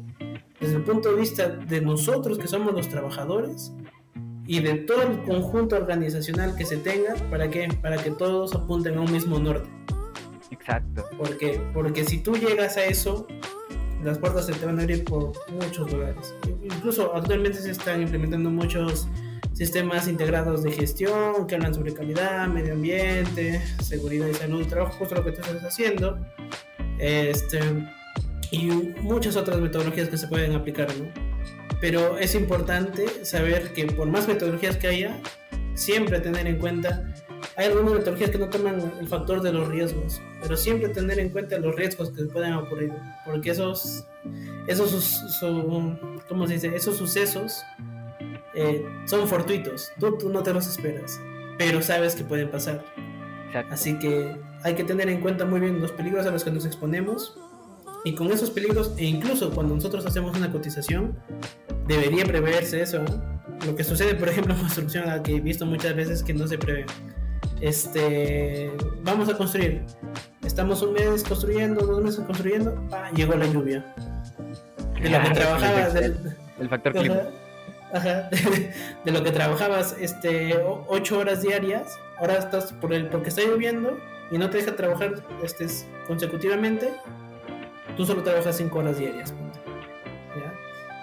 desde 0.60 0.76
el 0.76 0.84
punto 0.84 1.10
de 1.10 1.20
vista 1.20 1.48
de 1.48 1.80
nosotros 1.80 2.38
que 2.38 2.46
somos 2.46 2.72
los 2.72 2.88
trabajadores 2.88 3.72
y 4.46 4.60
de 4.60 4.74
todo 4.74 5.02
el 5.02 5.22
conjunto 5.24 5.76
organizacional 5.76 6.56
que 6.56 6.64
se 6.64 6.78
tenga 6.78 7.14
para 7.30 7.50
que, 7.50 7.68
para 7.82 7.96
que 7.96 8.12
todos 8.12 8.54
apunten 8.54 8.96
a 8.96 9.00
un 9.02 9.12
mismo 9.12 9.38
norte. 9.38 9.68
Exacto. 10.50 11.04
Porque, 11.18 11.60
porque 11.74 12.04
si 12.04 12.18
tú 12.18 12.36
llegas 12.36 12.76
a 12.76 12.84
eso, 12.84 13.26
las 14.02 14.18
puertas 14.18 14.46
se 14.46 14.52
te 14.52 14.64
van 14.64 14.78
a 14.78 14.82
abrir 14.82 15.04
por 15.04 15.32
muchos 15.50 15.92
lugares. 15.92 16.34
Incluso 16.62 17.14
actualmente 17.14 17.58
se 17.58 17.72
están 17.72 18.02
implementando 18.02 18.50
muchos 18.50 19.08
sistemas 19.58 20.06
integrados 20.06 20.62
de 20.62 20.70
gestión 20.70 21.48
que 21.48 21.56
hablan 21.56 21.74
sobre 21.74 21.92
calidad, 21.92 22.46
medio 22.46 22.74
ambiente, 22.74 23.60
seguridad 23.82 24.28
y 24.28 24.34
salud, 24.34 24.64
trabajo 24.68 24.92
justo 25.00 25.16
lo 25.16 25.24
que 25.24 25.32
tú 25.32 25.40
estás 25.40 25.64
haciendo, 25.64 26.16
este, 27.00 27.58
y 28.52 28.66
muchas 29.00 29.34
otras 29.34 29.58
metodologías 29.58 30.08
que 30.08 30.16
se 30.16 30.28
pueden 30.28 30.54
aplicar, 30.54 30.86
¿no? 30.96 31.06
Pero 31.80 32.18
es 32.18 32.36
importante 32.36 33.24
saber 33.24 33.72
que 33.72 33.86
por 33.86 34.06
más 34.06 34.28
metodologías 34.28 34.76
que 34.76 34.86
haya, 34.86 35.20
siempre 35.74 36.20
tener 36.20 36.46
en 36.46 36.58
cuenta, 36.58 37.12
hay 37.56 37.66
algunas 37.66 37.94
metodologías 37.94 38.30
que 38.30 38.38
no 38.38 38.48
toman 38.48 38.92
el 39.00 39.08
factor 39.08 39.42
de 39.42 39.52
los 39.52 39.66
riesgos, 39.66 40.20
pero 40.40 40.56
siempre 40.56 40.88
tener 40.90 41.18
en 41.18 41.30
cuenta 41.30 41.58
los 41.58 41.74
riesgos 41.74 42.12
que 42.12 42.22
pueden 42.26 42.52
ocurrir, 42.52 42.92
porque 43.26 43.50
esos, 43.50 44.06
esos, 44.68 45.34
¿cómo 46.28 46.46
se 46.46 46.54
dice? 46.54 46.76
esos 46.76 46.96
sucesos 46.96 47.64
eh, 48.58 48.84
son 49.06 49.28
fortuitos, 49.28 49.90
tú, 50.00 50.18
no 50.30 50.42
te 50.42 50.52
los 50.52 50.66
esperas. 50.66 51.20
pero 51.56 51.82
sabes 51.82 52.14
que 52.14 52.24
pueden 52.24 52.50
pasar. 52.50 52.84
Así 53.70 53.98
que 53.98 54.36
hay 54.62 54.74
que 54.74 54.84
tener 54.84 55.08
en 55.08 55.20
cuenta 55.20 55.44
muy 55.44 55.60
bien 55.60 55.80
los 55.80 55.92
peligros 55.92 56.26
a 56.26 56.30
los 56.30 56.44
que 56.44 56.50
nos 56.50 56.66
exponemos 56.66 57.38
y 58.04 58.14
con 58.14 58.30
esos 58.30 58.50
peligros, 58.50 58.94
e 58.96 59.04
incluso 59.04 59.50
cuando 59.50 59.74
nosotros 59.74 60.06
hacemos 60.06 60.36
una 60.36 60.50
cotización, 60.52 61.18
debería 61.86 62.24
preverse 62.24 62.80
eso. 62.82 63.04
Lo 63.66 63.74
que 63.74 63.84
sucede, 63.84 64.14
por 64.14 64.28
ejemplo, 64.28 64.54
en 64.56 64.60
construcción, 64.60 65.22
que 65.22 65.36
he 65.36 65.40
visto 65.40 65.66
muchas 65.66 65.94
veces 65.94 66.22
que 66.22 66.34
no 66.34 66.46
se 66.46 66.58
prevé. 66.58 66.86
Este, 67.60 68.72
vamos 69.02 69.28
a 69.28 69.36
construir. 69.36 69.82
Estamos 70.44 70.80
un 70.82 70.92
mes 70.94 71.24
construyendo, 71.24 71.84
dos 71.84 72.02
meses 72.02 72.24
construyendo, 72.24 72.80
ah, 72.92 73.10
llegó 73.14 73.34
la 73.34 73.46
lluvia. 73.46 73.94
De 74.94 75.02
que 75.02 75.30
trabajabas. 75.34 75.94
El, 75.94 76.68
factor 76.68 76.92
clima. 76.92 77.16
Ajá, 77.92 78.28
de, 79.04 79.12
lo 79.12 79.22
que 79.22 79.30
trabajabas 79.30 79.96
este, 79.98 80.58
ocho 80.88 81.18
horas 81.18 81.42
diarias, 81.42 81.98
ahora 82.18 82.36
estás 82.36 82.72
por 82.72 82.92
el, 82.92 83.08
porque 83.08 83.30
está 83.30 83.42
lloviendo 83.42 83.98
y 84.30 84.38
no 84.38 84.50
te 84.50 84.58
deja 84.58 84.76
trabajar 84.76 85.24
este, 85.42 85.66
consecutivamente, 86.06 86.92
tú 87.96 88.04
solo 88.04 88.22
trabajas 88.22 88.56
5 88.56 88.78
horas 88.78 88.98
diarias. 88.98 89.34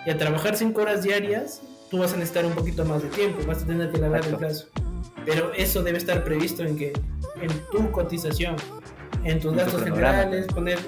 Y 0.06 0.12
a 0.12 0.18
trabajar 0.18 0.56
5 0.56 0.80
horas 0.80 1.02
diarias, 1.02 1.64
tú 1.90 1.98
vas 1.98 2.14
a 2.14 2.18
necesitar 2.18 2.46
un 2.46 2.54
poquito 2.54 2.86
más 2.86 3.02
de 3.02 3.10
tiempo, 3.10 3.40
vas 3.48 3.64
a 3.64 3.66
tener 3.66 3.92
que 3.92 3.98
largar 3.98 4.26
el 4.26 4.36
plazo. 4.36 4.68
Pero 5.26 5.52
eso 5.54 5.82
debe 5.82 5.98
estar 5.98 6.24
previsto 6.24 6.64
en 6.64 6.78
que 6.78 6.94
en 7.42 7.50
tu 7.72 7.90
cotización, 7.92 8.56
en 9.26 9.42
tus 9.42 9.54
gastos 9.54 9.84
generales, 9.84 10.48
poner, 10.48 10.80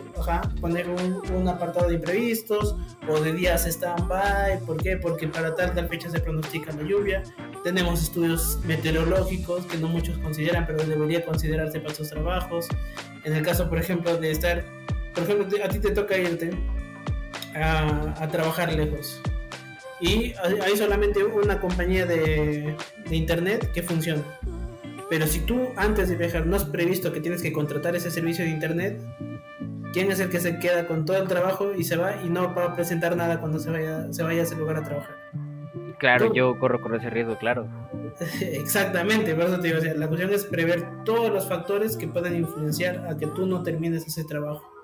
poner 0.62 0.88
un, 0.90 1.48
apartado 1.50 1.90
de 1.90 1.96
imprevistos 1.96 2.78
o 3.10 3.20
de 3.20 3.34
días 3.34 3.66
stand-by. 3.66 4.62
¿Por 4.62 4.78
qué? 4.78 4.96
Porque 4.96 5.28
para 5.28 5.54
tal, 5.56 5.74
tal 5.74 5.90
fecha 5.90 6.10
se 6.10 6.22
pronostica 6.22 6.72
la 6.72 6.84
lluvia. 6.84 7.24
Tenemos 7.66 8.02
estudios 8.02 8.60
meteorológicos 8.64 9.66
que 9.66 9.78
no 9.78 9.90
muchos 9.90 10.18
consideran, 10.20 10.66
pero 10.66 10.84
debería 10.86 11.26
considerarse 11.26 11.82
para 11.82 11.94
sus 11.94 12.10
trabajos. 12.10 12.68
En 13.26 13.34
el 13.34 13.44
caso, 13.44 13.68
por 13.68 13.78
ejemplo, 13.78 14.16
de 14.16 14.32
estar 14.32 14.64
por 15.18 15.24
ejemplo, 15.24 15.66
a 15.66 15.68
ti 15.68 15.80
te 15.80 15.90
toca 15.90 16.16
irte 16.16 16.52
a, 17.56 18.28
trabajar 18.32 18.72
lejos 18.72 19.20
y 20.00 20.36
hay 20.62 20.78
solamente 20.78 21.24
una 21.24 21.60
compañía 21.60 22.06
de, 22.06 22.76
internet 23.10 23.72
que 23.72 23.82
funciona. 23.82 24.22
Pero 25.10 25.28
si 25.28 25.40
tú 25.40 25.70
antes 25.76 26.10
de 26.10 26.16
viajar 26.16 26.46
no 26.46 26.56
has 26.56 26.66
previsto 26.66 27.14
que 27.14 27.22
tienes 27.22 27.42
que 27.42 27.54
contratar 27.54 27.96
ese 27.96 28.12
servicio 28.12 28.44
de 28.44 28.52
internet, 28.52 29.02
¿quién 29.94 30.12
es 30.12 30.20
el 30.20 30.30
que 30.30 30.40
se 30.40 30.60
queda 30.60 30.86
con 30.88 31.06
todo 31.06 31.18
el 31.18 31.28
trabajo 31.28 31.74
y 31.74 31.84
se 31.84 31.96
va 31.96 32.22
y 32.24 32.30
no 32.30 32.54
va 32.54 32.66
a 32.66 32.76
presentar 32.76 33.16
nada 33.16 33.40
cuando 33.40 33.60
se 33.60 33.72
vaya, 33.72 34.12
se 34.12 34.24
vaya 34.24 34.42
a 34.42 34.44
ese 34.44 34.56
lugar 34.56 34.78
a 34.78 34.84
trabajar? 34.84 35.16
Claro, 36.00 36.34
yo 36.34 36.60
corro 36.60 36.82
con 36.82 36.94
ese 36.94 37.10
riesgo, 37.10 37.38
claro. 37.38 37.68
Exactamente, 38.42 39.34
por 39.34 39.46
eso 39.46 39.60
te 39.60 39.74
digo, 39.74 39.80
la 39.96 40.08
cuestión 40.08 40.34
es 40.34 40.46
prever 40.46 41.04
todos 41.04 41.32
los 41.32 41.48
factores 41.48 41.98
que 41.98 42.08
pueden 42.08 42.36
influenciar 42.36 43.08
a 43.08 43.18
que 43.18 43.28
tú 43.28 43.46
no 43.46 43.64
termines 43.64 44.06
ese 44.06 44.24
trabajo 44.24 44.78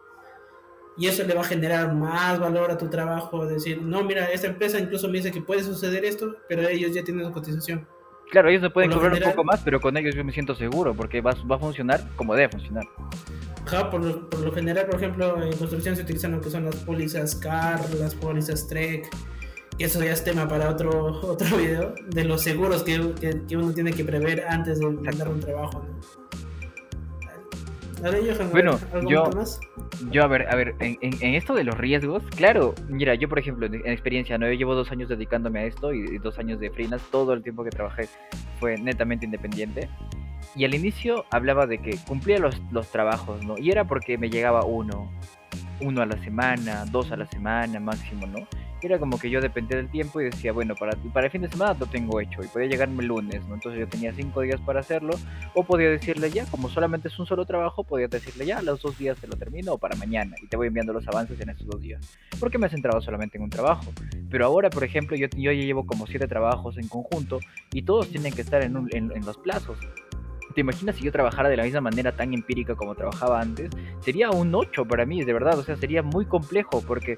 y 0.97 1.07
eso 1.07 1.24
le 1.24 1.34
va 1.34 1.41
a 1.41 1.45
generar 1.45 1.93
más 1.93 2.39
valor 2.39 2.71
a 2.71 2.78
tu 2.78 2.89
trabajo, 2.89 3.45
decir, 3.45 3.82
no, 3.82 4.03
mira, 4.03 4.26
esta 4.32 4.47
empresa 4.47 4.80
incluso 4.80 5.07
me 5.07 5.17
dice 5.17 5.32
que 5.32 5.41
puede 5.41 5.63
suceder 5.63 6.05
esto, 6.05 6.36
pero 6.47 6.67
ellos 6.67 6.93
ya 6.93 7.03
tienen 7.03 7.32
cotización. 7.32 7.88
Claro, 8.34 8.49
ellos 8.49 8.63
me 8.63 8.71
pueden 8.71 8.89
cobrar 8.89 9.13
un 9.13 9.19
poco 9.19 9.43
más, 9.43 9.61
pero 9.63 9.79
con 9.79 9.95
ellos 9.95 10.15
yo 10.15 10.25
me 10.25 10.31
siento 10.31 10.55
seguro, 10.55 10.95
porque 10.95 11.21
va, 11.21 11.36
va 11.49 11.57
a 11.57 11.59
funcionar 11.59 12.03
como 12.15 12.34
debe 12.34 12.49
funcionar. 12.49 12.84
Ajá, 13.63 13.91
por 13.91 14.03
lo, 14.03 14.27
por 14.27 14.39
lo, 14.39 14.51
general, 14.51 14.88
por 14.88 14.95
ejemplo, 14.95 15.43
en 15.43 15.55
construcción 15.55 15.95
se 15.95 16.01
utilizan 16.01 16.31
lo 16.31 16.41
que 16.41 16.49
son 16.49 16.65
las 16.65 16.77
pólizas 16.77 17.36
CAR, 17.36 17.79
las 17.93 18.15
pólizas 18.15 18.67
TREC, 18.67 19.07
y 19.77 19.84
eso 19.84 20.03
ya 20.03 20.13
es 20.13 20.23
tema 20.23 20.47
para 20.47 20.71
otro, 20.71 21.21
otro 21.21 21.57
video, 21.57 21.93
de 22.07 22.23
los 22.23 22.41
seguros 22.41 22.81
que, 22.81 23.13
que, 23.47 23.55
uno 23.55 23.71
tiene 23.71 23.93
que 23.93 24.03
prever 24.03 24.47
antes 24.47 24.79
de 24.79 24.88
mandar 24.88 25.29
un 25.29 25.39
trabajo. 25.39 25.86
¿no? 25.88 26.22
Bueno, 28.51 28.80
yo, 29.08 29.30
yo, 30.12 30.24
a 30.24 30.28
ver, 30.28 30.49
a 30.49 30.56
ver, 30.56 30.76
en, 30.80 30.97
en, 31.01 31.36
esto 31.36 31.54
de 31.54 31.64
los 31.64 31.78
riesgos, 31.78 32.24
claro, 32.36 32.76
mira, 32.89 33.16
yo 33.16 33.30
por 33.30 33.39
ejemplo, 33.39 33.66
en, 33.66 33.88
experiencia, 33.88 34.38
¿no? 34.38 34.47
Yo 34.47 34.54
llevo 34.54 34.76
dos 34.76 34.91
años 34.91 35.08
dedicándome 35.08 35.62
a 35.62 35.66
esto 35.66 35.93
y, 35.93 36.18
dos 36.18 36.38
años 36.38 36.60
de 36.60 36.70
freelance, 36.70 37.06
todo 37.12 37.34
el 37.34 37.43
tiempo 37.43 37.64
que 37.64 37.70
trabajé 37.70 38.10
fue 38.60 38.78
netamente 38.78 39.26
independiente. 39.26 39.89
Y 40.56 40.66
al 40.66 40.76
inicio 40.76 41.26
hablaba 41.32 41.66
de 41.66 41.80
que 41.80 41.97
cumplía 42.06 42.39
los, 42.39 42.62
los 42.72 42.89
trabajos, 42.89 43.43
¿no? 43.43 43.58
Y 43.58 43.72
era 43.72 43.86
porque 43.86 44.18
me 44.18 44.30
llegaba 44.30 44.66
uno, 44.66 45.10
uno 45.84 46.01
a 46.01 46.05
la 46.05 46.17
semana, 46.23 46.86
dos 46.86 47.11
a 47.11 47.17
la 47.17 47.25
semana 47.27 47.79
máximo, 47.79 48.25
¿no? 48.27 48.47
era 48.86 48.99
como 48.99 49.17
que 49.17 49.29
yo 49.29 49.41
dependía 49.41 49.77
del 49.77 49.89
tiempo 49.89 50.19
y 50.21 50.25
decía, 50.25 50.51
bueno, 50.51 50.75
para, 50.75 50.95
para 51.13 51.27
el 51.27 51.31
fin 51.31 51.41
de 51.41 51.49
semana 51.49 51.75
lo 51.79 51.86
tengo 51.86 52.19
hecho 52.19 52.43
y 52.43 52.47
podía 52.47 52.67
llegarme 52.67 53.01
el 53.01 53.07
lunes, 53.07 53.45
¿no? 53.47 53.55
Entonces 53.55 53.79
yo 53.79 53.88
tenía 53.88 54.13
cinco 54.13 54.41
días 54.41 54.59
para 54.61 54.81
hacerlo 54.81 55.13
o 55.53 55.63
podía 55.63 55.89
decirle 55.89 56.29
ya, 56.31 56.45
como 56.45 56.69
solamente 56.69 57.07
es 57.07 57.19
un 57.19 57.25
solo 57.25 57.45
trabajo, 57.45 57.84
podía 57.84 58.07
decirle 58.07 58.45
ya, 58.45 58.61
los 58.61 58.81
dos 58.81 58.97
días 58.97 59.17
te 59.17 59.27
lo 59.27 59.36
termino 59.36 59.73
o 59.73 59.77
para 59.77 59.95
mañana 59.95 60.36
y 60.41 60.47
te 60.47 60.57
voy 60.57 60.67
enviando 60.67 60.93
los 60.93 61.07
avances 61.07 61.39
en 61.39 61.49
esos 61.49 61.67
dos 61.67 61.81
días. 61.81 62.01
Porque 62.39 62.57
me 62.57 62.67
he 62.67 62.69
centrado 62.69 63.01
solamente 63.01 63.38
en 63.38 63.43
un 63.43 63.49
trabajo. 63.49 63.91
Pero 64.29 64.45
ahora, 64.45 64.69
por 64.69 64.84
ejemplo, 64.84 65.15
yo, 65.15 65.27
yo 65.36 65.51
ya 65.51 65.63
llevo 65.63 65.86
como 65.86 66.07
siete 66.07 66.27
trabajos 66.27 66.77
en 66.77 66.88
conjunto 66.88 67.39
y 67.71 67.84
todos 67.84 68.09
tienen 68.09 68.34
que 68.34 68.41
estar 68.41 68.61
en, 68.63 68.75
en, 68.91 69.11
en 69.11 69.25
los 69.25 69.38
plazos. 69.38 69.77
¿Te 70.54 70.62
imaginas 70.62 70.95
si 70.95 71.04
yo 71.04 71.12
trabajara 71.12 71.49
de 71.49 71.58
la 71.58 71.64
misma 71.64 71.82
manera 71.82 72.16
tan 72.16 72.34
empírica 72.34 72.76
como 72.76 72.95
trabajaba 72.95 73.39
antes? 73.39 73.72
Sería 73.99 74.30
un 74.30 74.54
8 74.54 74.86
para 74.86 75.06
mí, 75.06 75.24
de 75.24 75.34
verdad. 75.34 75.58
O 75.58 75.64
sea, 75.64 75.76
sería 75.76 76.04
muy 76.04 76.26
complejo 76.26 76.84
porque 76.86 77.16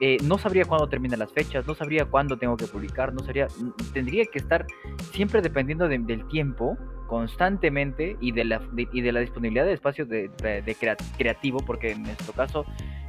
eh, 0.00 0.16
no 0.24 0.38
sabría 0.38 0.64
cuándo 0.64 0.88
terminan 0.88 1.18
las 1.18 1.30
fechas, 1.30 1.66
no 1.66 1.74
sabría 1.74 2.06
cuándo 2.06 2.38
tengo 2.38 2.56
que 2.56 2.66
publicar, 2.66 3.12
no 3.12 3.20
sabría, 3.20 3.48
tendría 3.92 4.24
que 4.24 4.38
estar 4.38 4.66
siempre 5.12 5.42
dependiendo 5.42 5.88
del 5.88 6.26
tiempo 6.28 6.78
constantemente 7.10 8.16
y 8.20 8.30
de 8.30 8.44
la, 8.44 8.62
y 8.76 9.00
de 9.00 9.10
la 9.10 9.18
disponibilidad 9.18 9.64
de 9.64 9.72
espacio 9.72 10.06
de, 10.06 10.30
creativo, 11.18 11.58
porque 11.58 11.90
en 11.90 12.04
nuestro 12.04 12.32
caso 12.32 12.64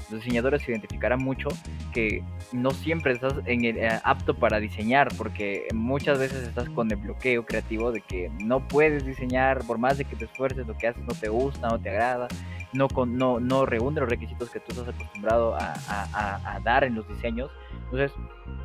los 0.10 0.22
diseñadores 0.22 0.64
se 0.64 0.72
identificarán 0.72 1.20
mucho 1.20 1.50
que 1.94 2.24
no 2.52 2.72
siempre 2.72 3.14
estás 3.14 3.36
en 3.46 3.64
el, 3.64 3.78
eh, 3.78 3.90
apto 4.04 4.34
para 4.34 4.60
diseñar, 4.60 5.10
porque 5.20 5.68
muchas 5.76 6.18
veces 6.18 6.48
estás 6.48 6.68
con 6.72 6.90
el 6.90 6.98
bloqueo 6.98 7.46
creativo 7.46 7.92
de 7.92 8.02
que 8.02 8.32
no 8.44 8.68
puedes 8.68 9.06
diseñar, 9.06 9.64
por 9.68 9.78
más 9.78 10.00
de 10.00 10.06
que 10.06 10.16
te 10.16 10.26
esfuerces, 10.26 10.66
lo 10.66 10.76
que 10.76 10.88
haces 10.88 11.04
no 11.04 11.14
te 11.14 11.30
gusta, 11.30 11.70
no 11.70 11.80
te 11.80 11.92
agrada, 11.92 12.28
no, 12.74 12.88
con, 12.88 13.16
no, 13.16 13.40
no 13.40 13.68
reúne 13.68 14.00
los 14.00 14.10
requisitos 14.10 14.50
que 14.50 14.60
tú 14.62 14.72
estás 14.72 14.96
acostumbrado 14.96 15.54
a, 15.54 15.74
a, 15.88 16.56
a 16.56 16.60
dar 16.62 16.84
en 16.86 16.96
los 16.96 17.08
diseños. 17.08 17.52
Entonces, 17.84 18.12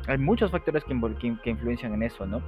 hay 0.07 0.17
muchos 0.17 0.49
factores 0.49 0.83
que, 0.83 0.99
que, 1.43 1.49
influencian 1.51 1.93
en 1.93 2.01
eso, 2.01 2.25
¿no? 2.25 2.41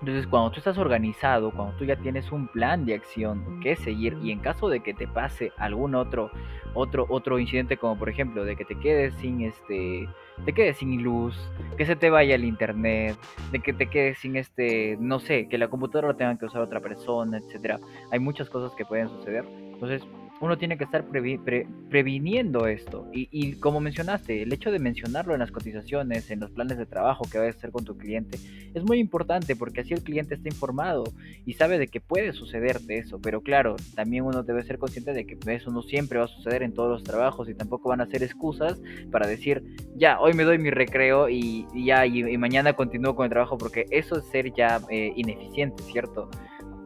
Entonces, 0.00 0.26
cuando 0.28 0.50
tú 0.52 0.58
estás 0.58 0.78
organizado, 0.78 1.50
cuando 1.50 1.76
tú 1.76 1.84
ya 1.84 1.96
tienes 1.96 2.30
un 2.30 2.46
plan 2.48 2.84
de 2.84 2.94
acción 2.94 3.60
que 3.60 3.74
seguir 3.74 4.16
y 4.22 4.30
en 4.30 4.38
caso 4.38 4.68
de 4.68 4.80
que 4.80 4.94
te 4.94 5.08
pase 5.08 5.52
algún 5.56 5.94
otro 5.94 6.30
otro 6.74 7.06
otro 7.08 7.38
incidente 7.38 7.76
como 7.76 7.98
por 7.98 8.08
ejemplo 8.08 8.44
de 8.44 8.54
que 8.54 8.64
te 8.64 8.78
quedes 8.78 9.14
sin 9.14 9.40
este 9.40 10.06
te 10.44 10.52
quedes 10.52 10.76
sin 10.78 11.02
luz, 11.02 11.36
que 11.76 11.84
se 11.84 11.96
te 11.96 12.10
vaya 12.10 12.34
el 12.34 12.44
internet, 12.44 13.16
de 13.50 13.58
que 13.58 13.72
te 13.72 13.88
quedes 13.88 14.18
sin 14.18 14.36
este, 14.36 14.96
no 15.00 15.18
sé, 15.18 15.48
que 15.48 15.58
la 15.58 15.68
computadora 15.68 16.08
la 16.08 16.16
tenga 16.16 16.38
que 16.38 16.46
usar 16.46 16.62
otra 16.62 16.80
persona, 16.80 17.38
etcétera. 17.38 17.78
Hay 18.12 18.18
muchas 18.18 18.48
cosas 18.48 18.74
que 18.76 18.84
pueden 18.84 19.08
suceder. 19.08 19.44
Entonces, 19.48 20.06
uno 20.40 20.56
tiene 20.56 20.78
que 20.78 20.84
estar 20.84 21.04
previniendo 21.04 22.66
esto. 22.66 23.08
Y, 23.12 23.54
como 23.54 23.80
mencionaste, 23.80 24.42
el 24.42 24.52
hecho 24.52 24.70
de 24.70 24.78
mencionarlo 24.78 25.34
en 25.34 25.40
las 25.40 25.50
cotizaciones, 25.50 26.30
en 26.30 26.40
los 26.40 26.50
planes 26.50 26.78
de 26.78 26.86
trabajo 26.86 27.24
que 27.30 27.38
vayas 27.38 27.56
a 27.56 27.58
hacer 27.58 27.72
con 27.72 27.84
tu 27.84 27.96
cliente, 27.96 28.38
es 28.74 28.84
muy 28.84 28.98
importante 28.98 29.56
porque 29.56 29.80
así 29.80 29.94
el 29.94 30.02
cliente 30.02 30.34
está 30.34 30.48
informado 30.48 31.04
y 31.44 31.54
sabe 31.54 31.78
de 31.78 31.88
que 31.88 32.00
puede 32.00 32.32
suceder 32.32 32.80
de 32.82 32.98
eso. 32.98 33.20
Pero 33.20 33.40
claro, 33.40 33.76
también 33.94 34.24
uno 34.24 34.42
debe 34.42 34.62
ser 34.62 34.78
consciente 34.78 35.12
de 35.12 35.26
que 35.26 35.38
eso 35.52 35.70
no 35.70 35.82
siempre 35.82 36.18
va 36.18 36.26
a 36.26 36.28
suceder 36.28 36.62
en 36.62 36.72
todos 36.72 36.90
los 36.90 37.02
trabajos 37.02 37.48
y 37.48 37.54
tampoco 37.54 37.88
van 37.88 38.00
a 38.00 38.06
ser 38.06 38.22
excusas 38.22 38.80
para 39.10 39.26
decir, 39.26 39.64
ya, 39.96 40.20
hoy 40.20 40.34
me 40.34 40.44
doy 40.44 40.58
mi 40.58 40.70
recreo 40.70 41.28
y, 41.28 41.66
ya, 41.74 42.06
y, 42.06 42.36
mañana 42.38 42.74
continúo 42.74 43.16
con 43.16 43.24
el 43.24 43.30
trabajo 43.30 43.58
porque 43.58 43.86
eso 43.90 44.18
es 44.18 44.24
ser 44.26 44.52
ya 44.54 44.80
eh, 44.90 45.12
ineficiente, 45.16 45.82
¿cierto? 45.82 46.30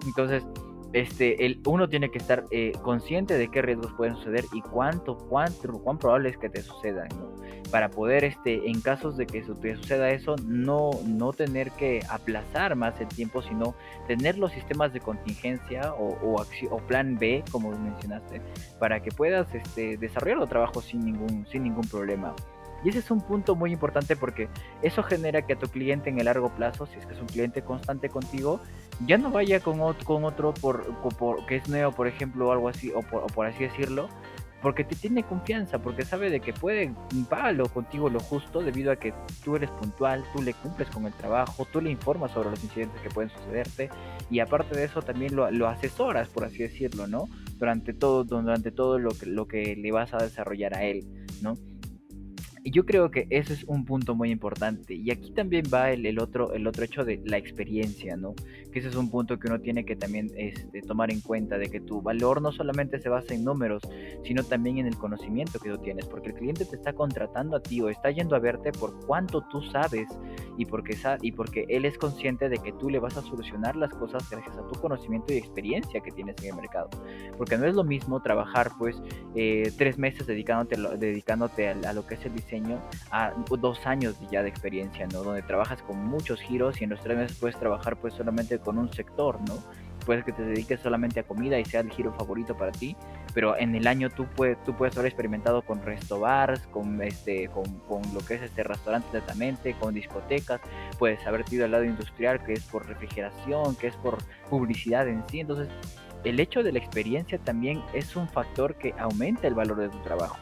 Entonces, 0.06 0.44
este, 0.92 1.46
el, 1.46 1.60
uno 1.66 1.88
tiene 1.88 2.10
que 2.10 2.18
estar 2.18 2.44
eh, 2.50 2.72
consciente 2.82 3.38
de 3.38 3.48
qué 3.48 3.62
riesgos 3.62 3.92
pueden 3.94 4.16
suceder 4.16 4.44
y 4.52 4.60
cuánto, 4.60 5.16
cuánto, 5.16 5.72
cuán 5.80 5.98
probable 5.98 6.28
es 6.28 6.36
que 6.36 6.48
te 6.48 6.62
sucedan, 6.62 7.08
Para 7.70 7.90
poder, 7.90 8.24
este, 8.24 8.68
en 8.68 8.80
casos 8.80 9.16
de 9.16 9.26
que 9.26 9.40
te 9.40 9.76
suceda 9.76 10.10
eso, 10.10 10.36
no, 10.46 10.90
no 11.06 11.32
tener 11.32 11.70
que 11.72 12.00
aplazar 12.10 12.76
más 12.76 13.00
el 13.00 13.08
tiempo, 13.08 13.42
sino 13.42 13.74
tener 14.06 14.38
los 14.38 14.52
sistemas 14.52 14.92
de 14.92 15.00
contingencia 15.00 15.94
o, 15.94 16.08
o, 16.22 16.44
o 16.70 16.76
plan 16.86 17.18
B, 17.18 17.42
como 17.50 17.70
mencionaste, 17.70 18.42
para 18.78 19.00
que 19.00 19.10
puedas 19.10 19.54
este, 19.54 19.96
desarrollar 19.96 20.42
el 20.42 20.48
trabajo 20.48 20.82
sin 20.82 21.00
ningún, 21.00 21.46
sin 21.50 21.62
ningún 21.62 21.84
problema. 21.88 22.34
Y 22.84 22.88
ese 22.88 22.98
es 22.98 23.10
un 23.10 23.20
punto 23.20 23.54
muy 23.54 23.72
importante 23.72 24.16
porque 24.16 24.48
eso 24.82 25.02
genera 25.02 25.42
que 25.42 25.52
a 25.52 25.58
tu 25.58 25.68
cliente 25.68 26.10
en 26.10 26.18
el 26.18 26.24
largo 26.24 26.50
plazo, 26.50 26.86
si 26.86 26.98
es 26.98 27.06
que 27.06 27.14
es 27.14 27.20
un 27.20 27.26
cliente 27.26 27.62
constante 27.62 28.08
contigo, 28.08 28.60
ya 29.06 29.18
no 29.18 29.30
vaya 29.30 29.60
con 29.60 29.80
otro, 29.80 30.04
con 30.04 30.24
otro 30.24 30.54
por, 30.54 30.86
que 31.46 31.56
es 31.56 31.68
nuevo, 31.68 31.92
por 31.92 32.06
ejemplo, 32.06 32.48
o 32.48 32.52
algo 32.52 32.68
así, 32.68 32.92
o 32.92 33.02
por, 33.02 33.46
así 33.46 33.64
decirlo, 33.64 34.08
porque 34.60 34.84
te 34.84 34.94
tiene 34.94 35.24
confianza, 35.24 35.80
porque 35.80 36.04
sabe 36.04 36.30
de 36.30 36.40
que 36.40 36.52
puede 36.52 36.92
pagarlo 37.28 37.68
contigo 37.68 38.08
lo 38.08 38.20
justo 38.20 38.60
debido 38.60 38.92
a 38.92 38.96
que 38.96 39.12
tú 39.44 39.56
eres 39.56 39.70
puntual, 39.70 40.24
tú 40.32 40.40
le 40.40 40.54
cumples 40.54 40.88
con 40.90 41.06
el 41.06 41.12
trabajo, 41.12 41.66
tú 41.72 41.80
le 41.80 41.90
informas 41.90 42.30
sobre 42.30 42.50
los 42.50 42.62
incidentes 42.62 43.00
que 43.00 43.10
pueden 43.10 43.30
sucederte 43.30 43.90
y 44.30 44.38
aparte 44.38 44.76
de 44.76 44.84
eso 44.84 45.02
también 45.02 45.34
lo, 45.34 45.50
lo 45.50 45.66
asesoras, 45.66 46.28
por 46.28 46.44
así 46.44 46.58
decirlo, 46.58 47.08
¿no? 47.08 47.28
Durante 47.58 47.92
todo, 47.92 48.22
durante 48.22 48.70
todo 48.70 49.00
lo 49.00 49.10
que, 49.10 49.26
lo 49.26 49.48
que 49.48 49.74
le 49.74 49.90
vas 49.90 50.14
a 50.14 50.18
desarrollar 50.18 50.74
a 50.74 50.84
él, 50.84 51.04
¿no? 51.40 51.56
Y 52.64 52.70
yo 52.70 52.86
creo 52.86 53.10
que 53.10 53.26
eso 53.30 53.52
es 53.52 53.64
un 53.64 53.84
punto 53.84 54.14
muy 54.14 54.30
importante. 54.30 54.94
Y 54.94 55.10
aquí 55.10 55.32
también 55.32 55.64
va 55.72 55.90
el, 55.90 56.18
otro, 56.20 56.52
el 56.52 56.66
otro 56.68 56.84
hecho 56.84 57.04
de 57.04 57.20
la 57.24 57.36
experiencia, 57.36 58.16
¿no? 58.16 58.34
Que 58.70 58.78
ese 58.78 58.88
es 58.88 58.94
un 58.94 59.10
punto 59.10 59.38
que 59.38 59.48
uno 59.48 59.60
tiene 59.60 59.84
que 59.84 59.96
también 59.96 60.30
este, 60.36 60.80
tomar 60.82 61.10
en 61.10 61.20
cuenta, 61.20 61.58
de 61.58 61.68
que 61.68 61.80
tu 61.80 62.00
valor 62.02 62.40
no 62.40 62.52
solamente 62.52 63.00
se 63.00 63.08
basa 63.08 63.34
en 63.34 63.44
números, 63.44 63.82
sino 64.24 64.44
también 64.44 64.78
en 64.78 64.86
el 64.86 64.96
conocimiento 64.96 65.58
que 65.58 65.70
tú 65.70 65.78
tienes. 65.78 66.06
Porque 66.06 66.28
el 66.28 66.34
cliente 66.34 66.64
te 66.64 66.76
está 66.76 66.92
contratando 66.92 67.56
a 67.56 67.60
ti 67.60 67.80
o 67.80 67.88
está 67.88 68.12
yendo 68.12 68.36
a 68.36 68.38
verte 68.38 68.70
por 68.70 69.04
cuánto 69.06 69.42
tú 69.50 69.60
sabes 69.62 70.06
y 70.56 70.64
porque, 70.64 70.96
y 71.20 71.32
porque 71.32 71.66
él 71.68 71.84
es 71.84 71.98
consciente 71.98 72.48
de 72.48 72.58
que 72.58 72.72
tú 72.74 72.90
le 72.90 73.00
vas 73.00 73.16
a 73.16 73.22
solucionar 73.22 73.74
las 73.74 73.92
cosas 73.92 74.30
gracias 74.30 74.56
a 74.56 74.68
tu 74.68 74.80
conocimiento 74.80 75.32
y 75.32 75.36
experiencia 75.36 76.00
que 76.00 76.12
tienes 76.12 76.36
en 76.42 76.50
el 76.50 76.56
mercado. 76.56 76.90
Porque 77.36 77.58
no 77.58 77.66
es 77.66 77.74
lo 77.74 77.82
mismo 77.82 78.22
trabajar 78.22 78.70
pues 78.78 79.02
eh, 79.34 79.72
tres 79.76 79.98
meses 79.98 80.28
dedicándote, 80.28 80.76
dedicándote 80.96 81.68
a 81.68 81.92
lo 81.92 82.06
que 82.06 82.14
es 82.14 82.24
el 82.24 82.34
diseño 82.34 82.51
a 83.10 83.32
dos 83.58 83.86
años 83.86 84.16
ya 84.30 84.42
de 84.42 84.48
experiencia, 84.48 85.06
¿no? 85.06 85.22
Donde 85.22 85.42
trabajas 85.42 85.82
con 85.82 86.04
muchos 86.04 86.40
giros 86.40 86.80
y 86.80 86.84
en 86.84 86.90
los 86.90 87.00
tres 87.00 87.16
meses 87.16 87.38
puedes 87.38 87.58
trabajar 87.58 87.96
pues 87.96 88.14
solamente 88.14 88.58
con 88.58 88.78
un 88.78 88.92
sector, 88.92 89.40
¿no? 89.48 89.54
Puedes 90.04 90.24
que 90.24 90.32
te 90.32 90.42
dediques 90.42 90.80
solamente 90.80 91.20
a 91.20 91.22
comida 91.22 91.58
y 91.60 91.64
sea 91.64 91.80
el 91.80 91.90
giro 91.90 92.12
favorito 92.12 92.56
para 92.56 92.72
ti, 92.72 92.96
pero 93.34 93.56
en 93.56 93.74
el 93.76 93.86
año 93.86 94.10
tú 94.10 94.26
puedes, 94.34 94.62
tú 94.64 94.74
puedes 94.74 94.96
haber 94.96 95.06
experimentado 95.06 95.62
con 95.62 95.80
resto 95.80 96.18
bars, 96.18 96.66
con, 96.72 97.00
este, 97.02 97.48
con, 97.48 97.64
con 97.88 98.02
lo 98.12 98.20
que 98.20 98.34
es 98.34 98.42
este 98.42 98.64
restaurante 98.64 99.08
netamente, 99.12 99.74
con 99.74 99.94
discotecas, 99.94 100.60
puedes 100.98 101.24
haber 101.24 101.44
ido 101.52 101.64
al 101.64 101.70
lado 101.70 101.84
industrial 101.84 102.42
que 102.44 102.54
es 102.54 102.64
por 102.64 102.86
refrigeración, 102.86 103.76
que 103.76 103.86
es 103.86 103.96
por 103.96 104.18
publicidad 104.50 105.06
en 105.06 105.22
sí, 105.28 105.38
entonces 105.38 105.68
el 106.24 106.38
hecho 106.38 106.62
de 106.62 106.72
la 106.72 106.78
experiencia 106.78 107.38
también 107.38 107.82
es 107.94 108.14
un 108.16 108.28
factor 108.28 108.76
que 108.76 108.94
aumenta 108.98 109.46
el 109.48 109.54
valor 109.54 109.78
de 109.78 109.88
tu 109.88 109.98
trabajo. 110.02 110.36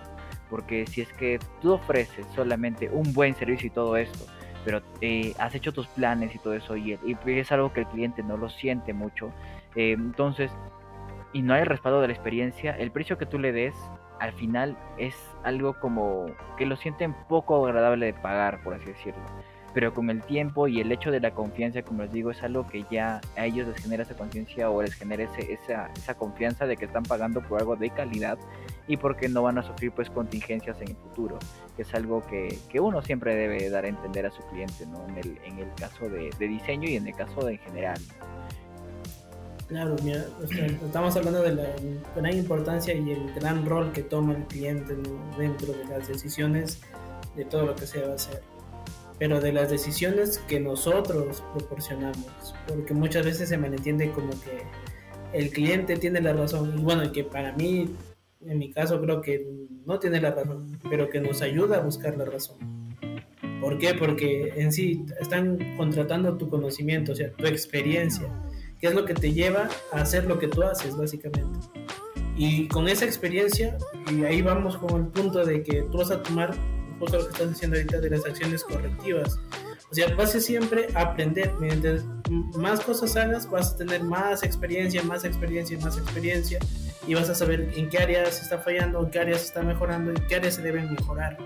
Porque 0.51 0.87
si 0.87 1.01
es 1.01 1.13
que 1.13 1.39
tú 1.63 1.73
ofreces 1.73 2.27
solamente 2.35 2.91
un 2.91 3.13
buen 3.15 3.35
servicio 3.37 3.69
y 3.69 3.71
todo 3.71 3.97
esto, 3.97 4.27
pero 4.65 4.83
eh, 5.01 5.33
has 5.39 5.55
hecho 5.55 5.73
tus 5.73 5.87
planes 5.89 6.35
y 6.35 6.39
todo 6.39 6.55
eso 6.55 6.77
y, 6.77 6.99
es 7.27 7.53
algo 7.53 7.73
que 7.73 7.81
el 7.81 7.87
cliente 7.87 8.23
no 8.23 8.37
lo 8.37 8.51
siente 8.51 8.93
mucho, 8.93 9.33
eh, 9.77 9.93
entonces, 9.93 10.51
y 11.33 11.43
no 11.43 11.55
hay 11.55 11.65
respaldo 11.65 12.01
de 12.01 12.09
la 12.09 12.13
experiencia, 12.13 12.77
el 12.77 12.91
precio 12.91 13.17
que 13.17 13.27
tú 13.27 13.39
le 13.39 13.53
des 13.53 13.75
al 14.19 14.33
final 14.35 14.77
es 14.99 15.15
algo 15.45 15.81
como 15.81 16.27
que 16.59 16.67
lo 16.67 16.77
sienten 16.77 17.15
poco 17.29 17.67
agradable 17.67 18.07
de 18.07 18.13
pagar, 18.13 18.63
por 18.63 18.75
así 18.75 18.85
decirlo. 18.85 19.23
Pero 19.73 19.95
con 19.95 20.11
el 20.11 20.23
tiempo 20.23 20.69
y 20.69 20.81
el 20.81 20.93
hecho 20.93 21.11
de 21.11 21.21
la 21.21 21.31
confianza, 21.31 21.83
como 21.83 22.03
les 22.03 22.13
digo, 22.13 22.31
es 22.31 22.43
algo 22.43 22.67
que 22.67 22.85
ya 22.91 23.21
a 23.37 23.47
ellos 23.47 23.69
les 23.69 23.81
genera 23.81 24.03
esa 24.03 24.17
conciencia 24.17 24.69
o 24.69 24.83
les 24.83 24.95
genera 24.95 25.23
esa, 25.23 25.91
esa 25.95 26.15
confianza 26.15 26.67
de 26.67 26.77
que 26.77 26.85
están 26.85 27.05
pagando 27.05 27.41
por 27.41 27.61
algo 27.61 27.77
de 27.77 27.89
calidad 27.91 28.37
y 28.87 28.97
porque 28.97 29.29
no 29.29 29.43
van 29.43 29.59
a 29.59 29.63
sufrir 29.63 29.93
pues 29.93 30.11
contingencias 30.11 30.81
en 30.81 30.89
el 30.89 30.97
futuro, 30.97 31.39
que 31.77 31.83
es 31.83 31.95
algo 31.95 32.27
que, 32.27 32.59
que 32.69 32.81
uno 32.81 33.03
siempre 33.03 33.35
debe 33.35 33.71
dar 33.71 33.85
a 33.85 33.89
entender 33.89 34.27
a 34.27 34.31
su 34.31 34.43
cliente, 34.45 34.87
¿no? 34.87 35.07
En 35.09 35.19
el, 35.19 35.39
en 35.45 35.59
el 35.59 35.75
caso 35.75 36.09
de, 36.09 36.31
de 36.39 36.49
diseño 36.49 36.89
y 36.89 36.97
en 36.97 37.07
el 37.07 37.15
caso 37.15 37.45
de 37.45 37.53
en 37.53 37.59
general. 37.59 38.01
Claro, 39.69 39.95
mira, 40.03 40.25
estamos 40.85 41.17
hablando 41.17 41.43
de 41.43 41.55
la 41.55 41.67
gran 42.17 42.37
importancia 42.37 42.93
y 42.93 43.11
el 43.11 43.33
gran 43.35 43.65
rol 43.65 43.93
que 43.93 44.03
toma 44.03 44.35
el 44.35 44.45
cliente 44.45 44.97
dentro 45.39 45.73
de 45.73 45.85
las 45.85 46.09
decisiones 46.09 46.81
de 47.37 47.45
todo 47.45 47.67
lo 47.67 47.77
que 47.77 47.87
se 47.87 48.03
va 48.03 48.13
a 48.13 48.15
hacer 48.17 48.43
pero 49.21 49.39
de 49.39 49.53
las 49.53 49.71
decisiones 49.71 50.39
que 50.49 50.59
nosotros 50.59 51.45
proporcionamos, 51.53 52.55
porque 52.67 52.95
muchas 52.95 53.27
veces 53.27 53.51
se 53.51 53.59
malentiende 53.59 54.11
como 54.13 54.31
que 54.31 54.63
el 55.35 55.51
cliente 55.51 55.97
tiene 55.97 56.23
la 56.23 56.33
razón, 56.33 56.79
y 56.79 56.83
bueno, 56.83 57.13
que 57.13 57.23
para 57.23 57.53
mí, 57.53 57.95
en 58.47 58.59
mi 58.59 58.71
caso, 58.73 59.01
creo 59.01 59.21
que 59.21 59.47
no 59.87 59.99
tiene 59.99 60.21
la 60.21 60.31
razón, 60.31 60.79
pero 60.89 61.11
que 61.11 61.21
nos 61.21 61.43
ayuda 61.43 61.79
a 61.79 61.81
buscar 61.81 62.17
la 62.17 62.25
razón. 62.25 62.57
¿Por 63.61 63.79
qué? 63.79 63.95
Porque 63.95 64.55
en 64.57 64.73
sí 64.73 65.05
están 65.21 65.77
contratando 65.77 66.37
tu 66.37 66.49
conocimiento, 66.49 67.13
o 67.13 67.15
sea, 67.15 67.31
tu 67.33 67.47
experiencia, 67.47 68.29
que 68.81 68.87
es 68.87 68.95
lo 68.95 69.05
que 69.05 69.15
te 69.15 69.33
lleva 69.33 69.69
a 69.93 70.01
hacer 70.01 70.25
lo 70.25 70.39
que 70.39 70.49
tú 70.49 70.63
haces, 70.63 70.97
básicamente. 70.97 71.59
Y 72.37 72.69
con 72.69 72.89
esa 72.89 73.05
experiencia, 73.05 73.77
y 74.11 74.25
ahí 74.25 74.41
vamos 74.41 74.79
con 74.79 74.99
el 74.99 75.07
punto 75.09 75.45
de 75.45 75.63
que 75.63 75.83
tú 75.83 75.99
vas 75.99 76.11
a 76.11 76.23
tomar 76.23 76.57
justo 76.99 77.19
lo 77.19 77.25
que 77.25 77.33
estás 77.33 77.51
diciendo 77.51 77.77
ahorita 77.77 78.01
de 78.01 78.11
las 78.11 78.25
acciones 78.25 78.65
correctivas. 78.65 79.39
O 79.91 79.95
sea, 79.95 80.15
vas 80.15 80.35
a 80.35 80.41
siempre 80.41 80.87
aprender. 80.95 81.53
Mientras 81.61 82.05
más 82.57 82.81
cosas 82.81 83.17
hagas, 83.17 83.51
vas 83.51 83.75
a 83.75 83.77
tener 83.77 84.03
más 84.05 84.43
experiencia, 84.43 85.03
más 85.03 85.25
experiencia, 85.25 85.79
más 85.81 85.99
experiencia. 85.99 86.61
Y 87.07 87.15
vas 87.15 87.29
a 87.31 87.35
saber 87.35 87.71
en 87.75 87.89
qué 87.89 87.99
áreas 87.99 88.43
está 88.43 88.59
fallando, 88.59 89.03
en 89.03 89.11
qué 89.11 89.21
áreas 89.21 89.43
está 89.43 89.63
mejorando, 89.63 90.11
en 90.11 90.27
qué 90.27 90.37
áreas 90.37 90.55
se 90.55 90.63
deben 90.63 90.93
mejorar. 90.93 91.39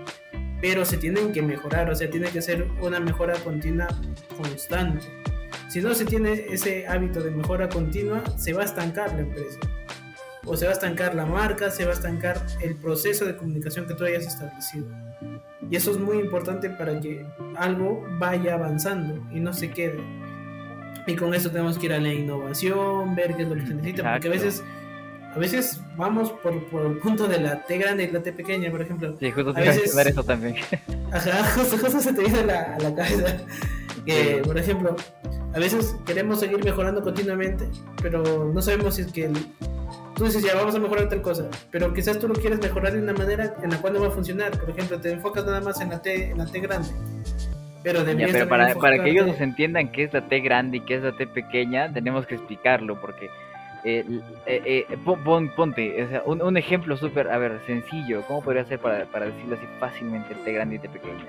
Pero 0.61 0.85
se 0.85 0.97
tienen 0.97 1.31
que 1.31 1.41
mejorar, 1.41 1.89
o 1.89 1.95
sea, 1.95 2.09
tiene 2.09 2.29
que 2.29 2.41
ser 2.41 2.67
una 2.81 2.99
mejora 2.99 3.35
continua 3.35 3.87
constante. 4.37 5.05
Si 5.69 5.81
no 5.81 5.93
se 5.93 6.05
tiene 6.05 6.45
ese 6.49 6.87
hábito 6.87 7.21
de 7.21 7.31
mejora 7.31 7.69
continua, 7.69 8.23
se 8.37 8.53
va 8.53 8.61
a 8.61 8.65
estancar 8.65 9.13
la 9.13 9.21
empresa. 9.21 9.59
O 10.45 10.55
se 10.55 10.65
va 10.65 10.71
a 10.71 10.73
estancar 10.73 11.15
la 11.15 11.25
marca, 11.25 11.71
se 11.71 11.85
va 11.85 11.91
a 11.91 11.93
estancar 11.93 12.45
el 12.61 12.75
proceso 12.75 13.25
de 13.25 13.35
comunicación 13.35 13.87
que 13.87 13.95
tú 13.95 14.05
hayas 14.05 14.27
establecido. 14.27 14.87
Y 15.69 15.75
eso 15.75 15.91
es 15.91 15.97
muy 15.97 16.19
importante 16.19 16.69
para 16.69 16.99
que 16.99 17.25
algo 17.55 18.05
vaya 18.19 18.53
avanzando 18.53 19.21
y 19.31 19.39
no 19.39 19.53
se 19.53 19.71
quede. 19.71 19.99
Y 21.07 21.15
con 21.15 21.33
eso 21.33 21.49
tenemos 21.51 21.77
que 21.77 21.87
ir 21.87 21.93
a 21.93 21.99
la 21.99 22.13
innovación, 22.13 23.15
ver 23.15 23.35
qué 23.35 23.43
es 23.43 23.49
lo 23.49 23.55
que 23.55 23.67
se 23.67 23.73
necesita, 23.73 24.11
porque 24.13 24.27
a 24.27 24.31
veces 24.31 24.63
a 25.35 25.39
veces 25.39 25.81
vamos 25.97 26.31
por, 26.31 26.63
por, 26.69 26.85
el 26.85 26.97
punto 26.99 27.27
de 27.27 27.39
la 27.39 27.65
T 27.65 27.77
grande 27.77 28.05
y 28.05 28.11
la 28.11 28.23
T 28.23 28.31
pequeña, 28.31 28.71
por 28.71 28.81
ejemplo. 28.81 29.15
Sí, 29.19 29.31
justo 29.31 29.49
a 29.49 29.53
veces, 29.53 29.93
ver 29.93 30.07
eso 30.07 30.23
también. 30.23 30.55
Ajá, 31.11 31.43
justo, 31.55 31.77
justo 31.77 31.99
se 31.99 32.13
te 32.13 32.21
viene 32.21 32.39
a 32.39 32.45
la, 32.45 32.61
a 32.75 32.79
la 32.79 32.95
cabeza. 32.95 33.37
Que, 34.05 34.41
por 34.45 34.57
ejemplo, 34.57 34.95
a 35.53 35.59
veces 35.59 35.95
queremos 36.05 36.39
seguir 36.39 36.63
mejorando 36.63 37.01
continuamente, 37.01 37.67
pero 38.01 38.51
no 38.53 38.61
sabemos 38.61 38.95
si 38.95 39.01
es 39.01 39.11
que 39.11 39.25
el, 39.25 39.33
tú 40.15 40.23
dices, 40.23 40.41
ya 40.41 40.55
vamos 40.55 40.73
a 40.73 40.79
mejorar 40.79 41.09
tal 41.09 41.21
cosa, 41.21 41.49
pero 41.69 41.93
quizás 41.93 42.17
tú 42.17 42.29
lo 42.29 42.35
quieres 42.35 42.59
mejorar 42.59 42.93
de 42.93 42.99
una 42.99 43.13
manera 43.13 43.55
en 43.61 43.71
la 43.71 43.77
cual 43.77 43.93
no 43.93 44.01
va 44.01 44.07
a 44.07 44.11
funcionar. 44.11 44.57
Por 44.57 44.69
ejemplo, 44.69 45.01
te 45.01 45.11
enfocas 45.11 45.45
nada 45.45 45.59
más 45.59 45.81
en 45.81 45.89
la 45.89 46.01
T, 46.01 46.31
en 46.31 46.37
la 46.37 46.45
T 46.45 46.59
grande. 46.61 46.89
Pero, 47.83 48.03
pero 48.03 48.47
para, 48.49 48.73
para, 48.73 49.03
que 49.03 49.11
ellos 49.11 49.27
nos 49.27 49.39
entiendan 49.41 49.91
qué 49.91 50.05
es 50.05 50.13
la 50.13 50.27
T 50.27 50.39
grande 50.39 50.77
y 50.77 50.79
qué 50.79 50.95
es 50.95 51.03
la 51.03 51.15
T 51.15 51.27
pequeña, 51.27 51.91
tenemos 51.93 52.25
que 52.25 52.35
explicarlo, 52.35 52.99
porque 52.99 53.29
eh, 53.87 54.03
eh, 54.47 54.85
eh 54.89 54.97
ponte, 55.55 56.03
o 56.03 56.09
sea, 56.09 56.23
un, 56.25 56.57
ejemplo 56.57 56.97
súper, 56.97 57.29
a 57.29 57.37
ver, 57.37 57.61
sencillo, 57.67 58.23
¿cómo 58.23 58.41
podría 58.41 58.65
ser 58.65 58.79
para, 58.79 59.05
para 59.05 59.27
decirlo 59.27 59.55
así 59.55 59.65
fácilmente, 59.79 60.33
T 60.33 60.51
grande 60.51 60.75
y 60.77 60.79
T 60.79 60.89
pequeña? 60.89 61.23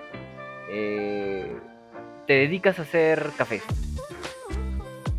Eh, 0.70 1.54
te 2.26 2.32
dedicas 2.32 2.78
a 2.78 2.82
hacer 2.82 3.30
café. 3.36 3.60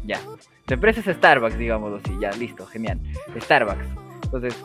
Ya. 0.03 0.19
Tu 0.65 0.73
empresa 0.73 0.99
es 0.99 1.15
Starbucks, 1.15 1.59
digamos 1.59 2.03
así, 2.03 2.17
ya, 2.19 2.31
listo, 2.31 2.65
genial. 2.65 2.99
Starbucks. 3.39 3.85
Entonces, 4.23 4.55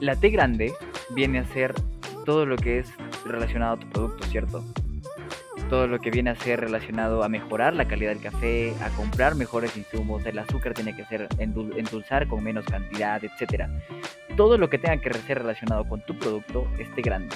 la 0.00 0.16
T 0.16 0.28
grande 0.30 0.72
viene 1.10 1.40
a 1.40 1.44
ser 1.46 1.74
todo 2.24 2.46
lo 2.46 2.56
que 2.56 2.78
es 2.78 2.92
relacionado 3.26 3.74
a 3.74 3.80
tu 3.80 3.88
producto, 3.88 4.24
¿cierto? 4.26 4.64
Todo 5.74 5.88
lo 5.88 5.98
que 5.98 6.12
viene 6.12 6.30
a 6.30 6.36
ser 6.36 6.60
relacionado 6.60 7.24
a 7.24 7.28
mejorar 7.28 7.74
la 7.74 7.88
calidad 7.88 8.10
del 8.10 8.22
café, 8.22 8.72
a 8.80 8.90
comprar 8.90 9.34
mejores 9.34 9.76
insumos, 9.76 10.24
el 10.24 10.38
azúcar 10.38 10.72
tiene 10.72 10.94
que 10.94 11.04
ser 11.06 11.26
endulzar 11.38 12.28
con 12.28 12.44
menos 12.44 12.64
cantidad, 12.64 13.20
etc. 13.24 13.64
Todo 14.36 14.56
lo 14.56 14.70
que 14.70 14.78
tenga 14.78 14.98
que 14.98 15.12
ser 15.12 15.38
relacionado 15.38 15.84
con 15.88 16.00
tu 16.02 16.16
producto 16.16 16.68
es 16.78 16.88
T 16.94 17.02
grande. 17.02 17.34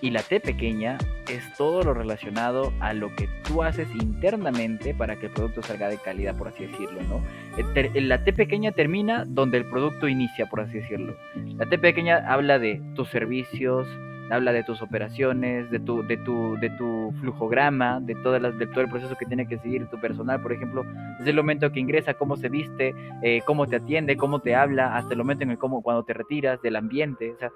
Y 0.00 0.12
la 0.12 0.22
T 0.22 0.40
pequeña 0.40 0.96
es 1.28 1.44
todo 1.58 1.82
lo 1.82 1.92
relacionado 1.92 2.72
a 2.80 2.94
lo 2.94 3.14
que 3.14 3.28
tú 3.46 3.62
haces 3.62 3.86
internamente 3.96 4.94
para 4.94 5.16
que 5.16 5.26
el 5.26 5.32
producto 5.32 5.62
salga 5.62 5.90
de 5.90 5.98
calidad, 5.98 6.34
por 6.34 6.48
así 6.48 6.64
decirlo, 6.64 7.02
¿no? 7.02 7.22
Eh, 7.58 8.00
la 8.00 8.24
T 8.24 8.32
pequeña 8.32 8.72
termina 8.72 9.26
donde 9.26 9.58
el 9.58 9.66
producto 9.66 10.08
inicia, 10.08 10.46
por 10.46 10.60
así 10.60 10.78
decirlo. 10.78 11.18
La 11.58 11.66
T 11.66 11.76
pequeña 11.76 12.16
habla 12.32 12.58
de 12.58 12.80
tus 12.94 13.10
servicios, 13.10 13.86
habla 14.32 14.52
de 14.52 14.64
tus 14.64 14.80
operaciones, 14.82 15.70
de 15.70 15.78
tu, 15.78 16.02
de 16.06 16.16
tu, 16.16 16.56
de 16.58 16.70
tu 16.70 17.12
flujograma, 17.20 18.00
de, 18.00 18.14
todas 18.16 18.40
las, 18.40 18.58
de 18.58 18.66
todo 18.66 18.80
el 18.80 18.88
proceso 18.88 19.16
que 19.16 19.26
tiene 19.26 19.46
que 19.46 19.58
seguir 19.58 19.86
tu 19.88 20.00
personal, 20.00 20.40
por 20.40 20.52
ejemplo, 20.52 20.84
desde 21.18 21.30
el 21.30 21.36
momento 21.36 21.70
que 21.70 21.80
ingresa, 21.80 22.14
cómo 22.14 22.36
se 22.36 22.48
viste, 22.48 22.94
eh, 23.22 23.42
cómo 23.46 23.66
te 23.66 23.76
atiende, 23.76 24.16
cómo 24.16 24.40
te 24.40 24.54
habla, 24.54 24.96
hasta 24.96 25.12
el 25.12 25.18
momento 25.18 25.44
en 25.44 25.50
el 25.50 25.58
cómo, 25.58 25.82
cuando 25.82 26.04
te 26.04 26.14
retiras 26.14 26.60
del 26.62 26.76
ambiente, 26.76 27.30
o 27.30 27.36
sea, 27.36 27.52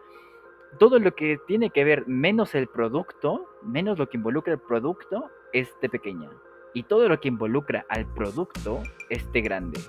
todo 0.78 0.98
lo 0.98 1.14
que 1.14 1.38
tiene 1.46 1.70
que 1.70 1.84
ver 1.84 2.06
menos 2.06 2.54
el 2.54 2.66
producto, 2.68 3.46
menos 3.62 3.98
lo 3.98 4.08
que 4.08 4.18
involucra 4.18 4.52
el 4.52 4.60
producto, 4.60 5.30
es 5.52 5.72
de 5.80 5.88
pequeña. 5.88 6.28
Y 6.74 6.82
todo 6.82 7.08
lo 7.08 7.18
que 7.18 7.28
involucra 7.28 7.86
al 7.88 8.04
producto 8.12 8.82
es 9.08 9.32
de 9.32 9.40
grande. 9.40 9.80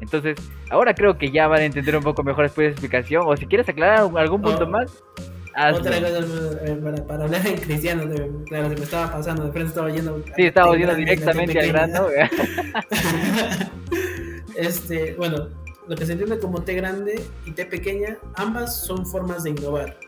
Entonces, 0.00 0.36
ahora 0.70 0.94
creo 0.94 1.16
que 1.18 1.30
ya 1.30 1.46
van 1.46 1.60
a 1.60 1.64
entender 1.64 1.96
un 1.96 2.02
poco 2.02 2.22
mejor 2.22 2.44
después 2.44 2.66
de 2.66 2.72
explicación. 2.72 3.22
O 3.26 3.36
si 3.36 3.46
quieres 3.46 3.68
aclarar 3.68 4.00
algún 4.16 4.42
punto 4.42 4.66
más. 4.66 5.04
Otra 5.50 6.00
cosa 6.00 6.24
eh, 6.64 6.80
para, 6.82 7.06
para, 7.06 7.24
hablar 7.24 7.46
en 7.46 7.56
cristiano, 7.56 8.04
claro, 8.46 8.68
se 8.68 8.76
me 8.76 8.82
estaba 8.82 9.12
pasando, 9.12 9.44
de 9.44 9.52
frente 9.52 9.68
estaba 9.68 9.90
yendo. 9.90 10.22
Sí, 10.36 10.44
estaba 10.44 10.76
yendo 10.76 10.94
directamente 10.94 11.58
al 11.58 11.68
grano. 11.68 12.06
este, 14.56 15.14
bueno, 15.14 15.48
lo 15.88 15.96
que 15.96 16.06
se 16.06 16.12
entiende 16.12 16.38
como 16.38 16.62
T 16.62 16.74
grande 16.74 17.20
y 17.46 17.52
T 17.52 17.64
pequeña, 17.66 18.18
ambas 18.34 18.84
son 18.84 19.06
formas 19.06 19.42
de 19.42 19.50
innovar. 19.50 19.98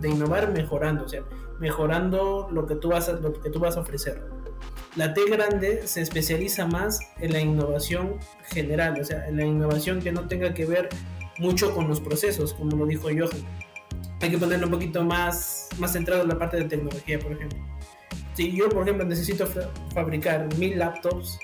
De 0.00 0.08
innovar 0.08 0.52
mejorando, 0.52 1.04
o 1.04 1.08
sea, 1.08 1.22
mejorando 1.58 2.48
lo 2.50 2.66
que 2.66 2.74
tú 2.74 2.90
vas 2.90 3.08
a, 3.08 3.12
lo 3.12 3.32
que 3.32 3.50
tú 3.50 3.60
vas 3.60 3.76
a 3.76 3.80
ofrecer. 3.80 4.22
La 4.96 5.14
T 5.14 5.22
grande 5.30 5.86
se 5.86 6.02
especializa 6.02 6.66
más 6.66 7.00
en 7.18 7.32
la 7.32 7.40
innovación 7.40 8.18
general, 8.50 9.00
o 9.00 9.04
sea, 9.04 9.26
en 9.28 9.36
la 9.36 9.44
innovación 9.44 10.02
que 10.02 10.12
no 10.12 10.28
tenga 10.28 10.52
que 10.52 10.66
ver 10.66 10.88
mucho 11.38 11.74
con 11.74 11.88
los 11.88 12.00
procesos, 12.00 12.52
como 12.52 12.76
lo 12.76 12.86
dijo 12.86 13.08
Johan. 13.08 13.46
Hay 14.22 14.30
que 14.30 14.38
ponerlo 14.38 14.66
un 14.66 14.72
poquito 14.72 15.04
más, 15.04 15.68
más 15.78 15.92
centrado 15.92 16.22
en 16.22 16.28
la 16.28 16.38
parte 16.38 16.56
de 16.56 16.64
tecnología, 16.64 17.18
por 17.18 17.32
ejemplo. 17.32 17.58
Si 18.34 18.56
yo, 18.56 18.68
por 18.68 18.84
ejemplo, 18.84 19.04
necesito 19.04 19.46
fabricar 19.92 20.48
mil 20.56 20.78
laptops 20.78 21.38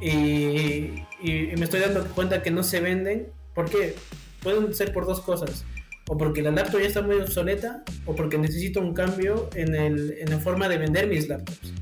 y, 0.00 1.02
y, 1.20 1.52
me 1.58 1.64
estoy 1.64 1.80
dando 1.80 2.06
cuenta 2.14 2.40
que 2.40 2.52
no 2.52 2.62
se 2.62 2.80
venden, 2.80 3.26
¿por 3.52 3.68
qué? 3.68 3.96
Pueden 4.44 4.72
ser 4.74 4.92
por 4.92 5.06
dos 5.06 5.20
cosas. 5.20 5.64
O 6.08 6.16
porque 6.16 6.40
la 6.40 6.52
laptop 6.52 6.80
ya 6.80 6.86
está 6.86 7.02
muy 7.02 7.16
obsoleta, 7.16 7.82
o 8.06 8.14
porque 8.14 8.38
necesito 8.38 8.80
un 8.80 8.94
cambio 8.94 9.50
en, 9.56 9.74
el, 9.74 10.14
en 10.18 10.30
la 10.30 10.38
forma 10.38 10.68
de 10.68 10.78
vender 10.78 11.08
mis 11.08 11.28
laptops. 11.28 11.72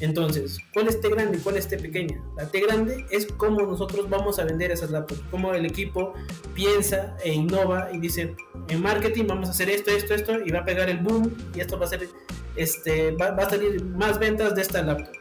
Entonces, 0.00 0.58
¿cuál 0.72 0.88
es 0.88 0.98
T 1.00 1.10
grande 1.10 1.36
y 1.36 1.40
cuál 1.40 1.56
es 1.56 1.68
T 1.68 1.76
pequeña? 1.76 2.22
La 2.36 2.46
T 2.46 2.60
grande 2.60 3.04
es 3.10 3.26
cómo 3.26 3.60
nosotros 3.62 4.08
vamos 4.08 4.38
a 4.38 4.44
vender 4.44 4.70
esas 4.70 4.90
laptops, 4.90 5.20
cómo 5.30 5.52
el 5.52 5.66
equipo 5.66 6.14
piensa 6.54 7.16
e 7.22 7.32
innova 7.32 7.90
y 7.92 7.98
dice, 7.98 8.34
en 8.68 8.82
marketing 8.82 9.26
vamos 9.26 9.48
a 9.48 9.52
hacer 9.52 9.68
esto, 9.68 9.90
esto, 9.90 10.14
esto, 10.14 10.40
y 10.44 10.50
va 10.50 10.60
a 10.60 10.64
pegar 10.64 10.88
el 10.88 10.98
boom 10.98 11.34
y 11.54 11.60
esto 11.60 11.78
va 11.78 11.84
a 11.84 11.88
ser, 11.88 12.08
este, 12.56 13.12
va, 13.12 13.26
a 13.26 13.50
salir 13.50 13.84
más 13.84 14.18
ventas 14.18 14.54
de 14.54 14.62
esta 14.62 14.82
laptop. 14.82 15.14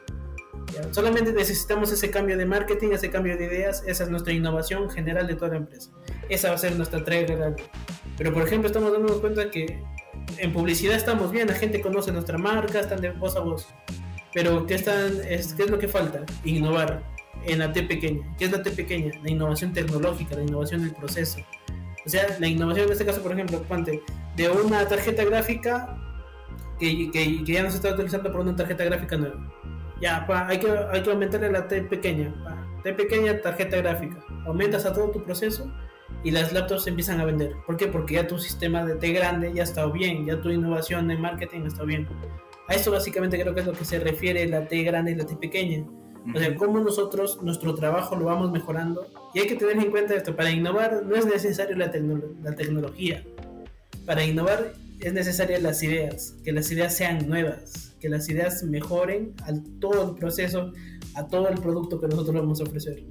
Solamente 0.92 1.34
necesitamos 1.34 1.92
ese 1.92 2.10
cambio 2.10 2.38
de 2.38 2.46
marketing, 2.46 2.92
ese 2.94 3.10
cambio 3.10 3.36
de 3.36 3.46
ideas, 3.46 3.84
esa 3.86 4.04
es 4.04 4.10
nuestra 4.10 4.32
innovación 4.32 4.90
general 4.90 5.28
de 5.28 5.36
toda 5.36 5.52
la 5.52 5.58
empresa. 5.58 5.92
Esa 6.30 6.50
va 6.50 6.56
a 6.56 6.58
ser 6.58 6.74
nuestra 6.78 7.04
T 7.04 7.26
grande. 7.26 7.64
Pero 8.18 8.34
por 8.34 8.44
ejemplo, 8.44 8.68
estamos 8.68 8.94
dándonos 8.94 9.20
cuenta 9.20 9.52
que 9.52 9.84
en 10.38 10.54
publicidad 10.54 10.96
estamos 10.96 11.32
bien, 11.32 11.48
la 11.48 11.56
gente 11.56 11.82
conoce 11.82 12.14
nuestra 12.14 12.38
marca, 12.38 12.80
están 12.80 13.02
de 13.02 13.12
voz 13.12 13.36
a 13.36 13.42
voz 13.42 13.68
pero 14.34 14.66
¿qué, 14.66 14.76
están, 14.76 15.12
es, 15.28 15.54
¿qué 15.54 15.64
es 15.64 15.70
lo 15.70 15.80
que 15.80 15.88
falta? 15.88 16.24
Innovar 16.44 17.04
en 17.46 17.60
la 17.60 17.72
T 17.72 17.84
pequeña. 17.84 18.36
¿Qué 18.38 18.46
es 18.46 18.52
la 18.52 18.62
T 18.62 18.72
pequeña? 18.72 19.12
La 19.24 19.32
innovación 19.32 19.74
tecnológica, 19.74 20.36
la 20.36 20.44
innovación 20.44 20.82
del 20.82 20.94
proceso. 20.94 21.40
O 22.06 22.10
sea, 22.10 22.38
la 22.40 22.48
innovación 22.48 22.88
en 22.88 22.92
este 22.92 23.06
caso, 23.06 23.22
por 23.22 23.34
ejemplo, 23.34 23.64
de 24.36 24.50
una 24.50 24.88
tarjeta 24.88 25.24
gráfica 25.26 25.98
que, 26.80 27.12
que, 27.12 27.44
ya 27.44 27.64
no 27.64 27.70
se 27.70 27.78
está 27.78 27.94
utilizando 27.94 28.32
por 28.32 28.42
una 28.42 28.56
tarjeta 28.56 28.86
gráfica 28.86 29.18
nueva. 29.18 29.36
Ya, 30.02 30.26
hay, 30.48 30.60
que, 30.60 30.72
hay 30.92 31.04
que 31.04 31.12
aumentarle 31.12 31.52
la 31.52 31.68
T 31.68 31.82
pequeña. 31.84 32.34
T 32.84 32.94
pequeña, 32.94 33.42
tarjeta 33.42 33.78
gráfica. 33.78 34.24
Aumentas 34.46 34.86
a 34.86 34.94
todo 34.94 35.12
tu 35.12 35.24
proceso 35.24 35.70
y 36.24 36.32
las 36.32 36.54
laptops 36.54 36.84
se 36.84 36.90
empiezan 36.92 37.20
a 37.20 37.26
vender. 37.26 37.54
¿Por 37.66 37.76
qué? 37.78 37.88
Porque 37.88 38.16
ya 38.16 38.28
tu 38.28 38.38
sistema 38.38 38.86
de 38.86 38.96
T 38.96 39.12
grande 39.12 39.52
ya 39.54 39.64
está 39.64 39.86
bien, 39.88 40.26
ya 40.26 40.42
tu 40.42 40.50
innovación 40.50 41.12
en 41.12 41.22
marketing 41.22 41.62
está 41.66 41.84
bien. 41.84 42.08
A 42.70 42.76
eso 42.76 42.92
básicamente 42.92 43.40
creo 43.42 43.56
que 43.56 43.62
es 43.62 43.66
lo 43.66 43.74
que 43.74 43.84
se 43.84 44.00
refiere 44.00 44.48
la 44.48 44.68
T 44.68 44.84
grande 44.84 45.12
y 45.12 45.16
la 45.16 45.26
T 45.26 45.36
pequeña. 45.36 45.86
O 46.36 46.38
sea, 46.38 46.56
cómo 46.56 46.80
nosotros 46.80 47.42
nuestro 47.42 47.74
trabajo 47.74 48.16
lo 48.16 48.26
vamos 48.26 48.52
mejorando. 48.52 49.08
Y 49.34 49.40
hay 49.40 49.48
que 49.48 49.56
tener 49.56 49.78
en 49.78 49.90
cuenta 49.90 50.14
esto, 50.14 50.36
para 50.36 50.52
innovar 50.52 51.04
no 51.04 51.16
es 51.16 51.26
necesario 51.26 51.76
la, 51.76 51.92
la 52.44 52.56
tecnología. 52.56 53.26
Para 54.06 54.24
innovar 54.24 54.74
es 55.00 55.14
necesaria 55.14 55.60
las 55.60 55.82
ideas, 55.82 56.36
que 56.44 56.52
las 56.52 56.72
ideas 56.72 56.96
sean 56.96 57.28
nuevas, 57.28 57.96
que 58.00 58.08
las 58.08 58.30
ideas 58.30 58.62
mejoren 58.64 59.34
a 59.44 59.54
todo 59.80 60.12
el 60.12 60.16
proceso, 60.16 60.72
a 61.16 61.28
todo 61.28 61.50
el 61.50 61.60
producto 61.60 62.00
que 62.00 62.08
nosotros 62.08 62.36
vamos 62.36 62.60
a 62.60 62.64
ofrecer 62.66 63.04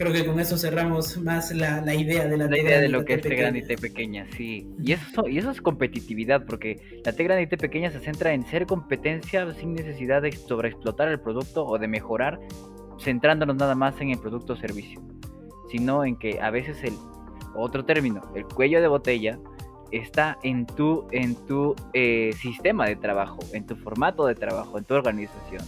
creo 0.00 0.14
que 0.14 0.24
con 0.24 0.40
eso 0.40 0.56
cerramos 0.56 1.18
más 1.18 1.52
la, 1.52 1.82
la 1.82 1.94
idea 1.94 2.26
de 2.26 2.38
la, 2.38 2.46
la 2.46 2.58
idea 2.58 2.80
de 2.80 2.88
lo 2.88 3.04
que 3.04 3.14
es 3.14 3.20
T 3.20 3.34
grande 3.34 3.58
y 3.58 3.66
T 3.66 3.76
pequeña, 3.76 4.26
sí. 4.34 4.66
Y 4.82 4.92
eso, 4.92 5.28
y 5.28 5.36
eso 5.36 5.50
es 5.50 5.60
competitividad, 5.60 6.46
porque 6.46 6.80
la 7.04 7.12
T 7.12 7.22
grande 7.22 7.42
y 7.42 7.46
T 7.48 7.58
pequeña 7.58 7.90
se 7.90 8.00
centra 8.00 8.32
en 8.32 8.46
ser 8.46 8.64
competencia 8.64 9.52
sin 9.52 9.74
necesidad 9.74 10.22
de 10.22 10.32
sobreexplotar 10.32 11.08
el 11.08 11.20
producto 11.20 11.66
o 11.66 11.78
de 11.78 11.86
mejorar, 11.86 12.40
centrándonos 12.98 13.56
nada 13.56 13.74
más 13.74 14.00
en 14.00 14.08
el 14.08 14.18
producto 14.18 14.54
o 14.54 14.56
servicio, 14.56 15.02
sino 15.70 16.02
en 16.06 16.16
que 16.16 16.40
a 16.40 16.48
veces 16.48 16.82
el 16.82 16.94
otro 17.54 17.84
término, 17.84 18.22
el 18.34 18.44
cuello 18.44 18.80
de 18.80 18.88
botella, 18.88 19.38
está 19.92 20.38
en 20.42 20.64
tu, 20.64 21.08
en 21.10 21.34
tu 21.46 21.76
eh, 21.92 22.30
sistema 22.40 22.86
de 22.86 22.96
trabajo, 22.96 23.40
en 23.52 23.66
tu 23.66 23.76
formato 23.76 24.24
de 24.24 24.34
trabajo, 24.34 24.78
en 24.78 24.84
tu 24.84 24.94
organización. 24.94 25.62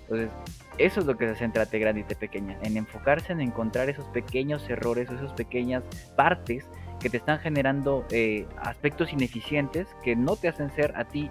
Entonces, 0.00 0.30
eso 0.78 1.00
es 1.00 1.06
lo 1.06 1.16
que 1.16 1.28
se 1.28 1.34
centra 1.36 1.66
T 1.66 1.78
grande 1.78 2.00
y 2.02 2.04
T 2.04 2.14
pequeña, 2.14 2.58
en 2.62 2.76
enfocarse 2.76 3.32
en 3.32 3.40
encontrar 3.40 3.88
esos 3.88 4.06
pequeños 4.06 4.68
errores, 4.70 5.10
esas 5.10 5.32
pequeñas 5.32 5.82
partes 6.16 6.64
que 7.00 7.10
te 7.10 7.16
están 7.16 7.38
generando 7.38 8.04
eh, 8.10 8.46
aspectos 8.58 9.12
ineficientes 9.12 9.86
que 10.02 10.16
no 10.16 10.36
te 10.36 10.48
hacen 10.48 10.70
ser 10.74 10.96
a 10.96 11.04
ti 11.04 11.30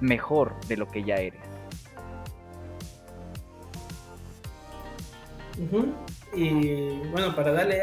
mejor 0.00 0.54
de 0.66 0.76
lo 0.76 0.88
que 0.88 1.04
ya 1.04 1.16
eres. 1.16 1.40
Y 6.34 6.98
bueno, 7.12 7.34
para 7.36 7.52
darle 7.52 7.80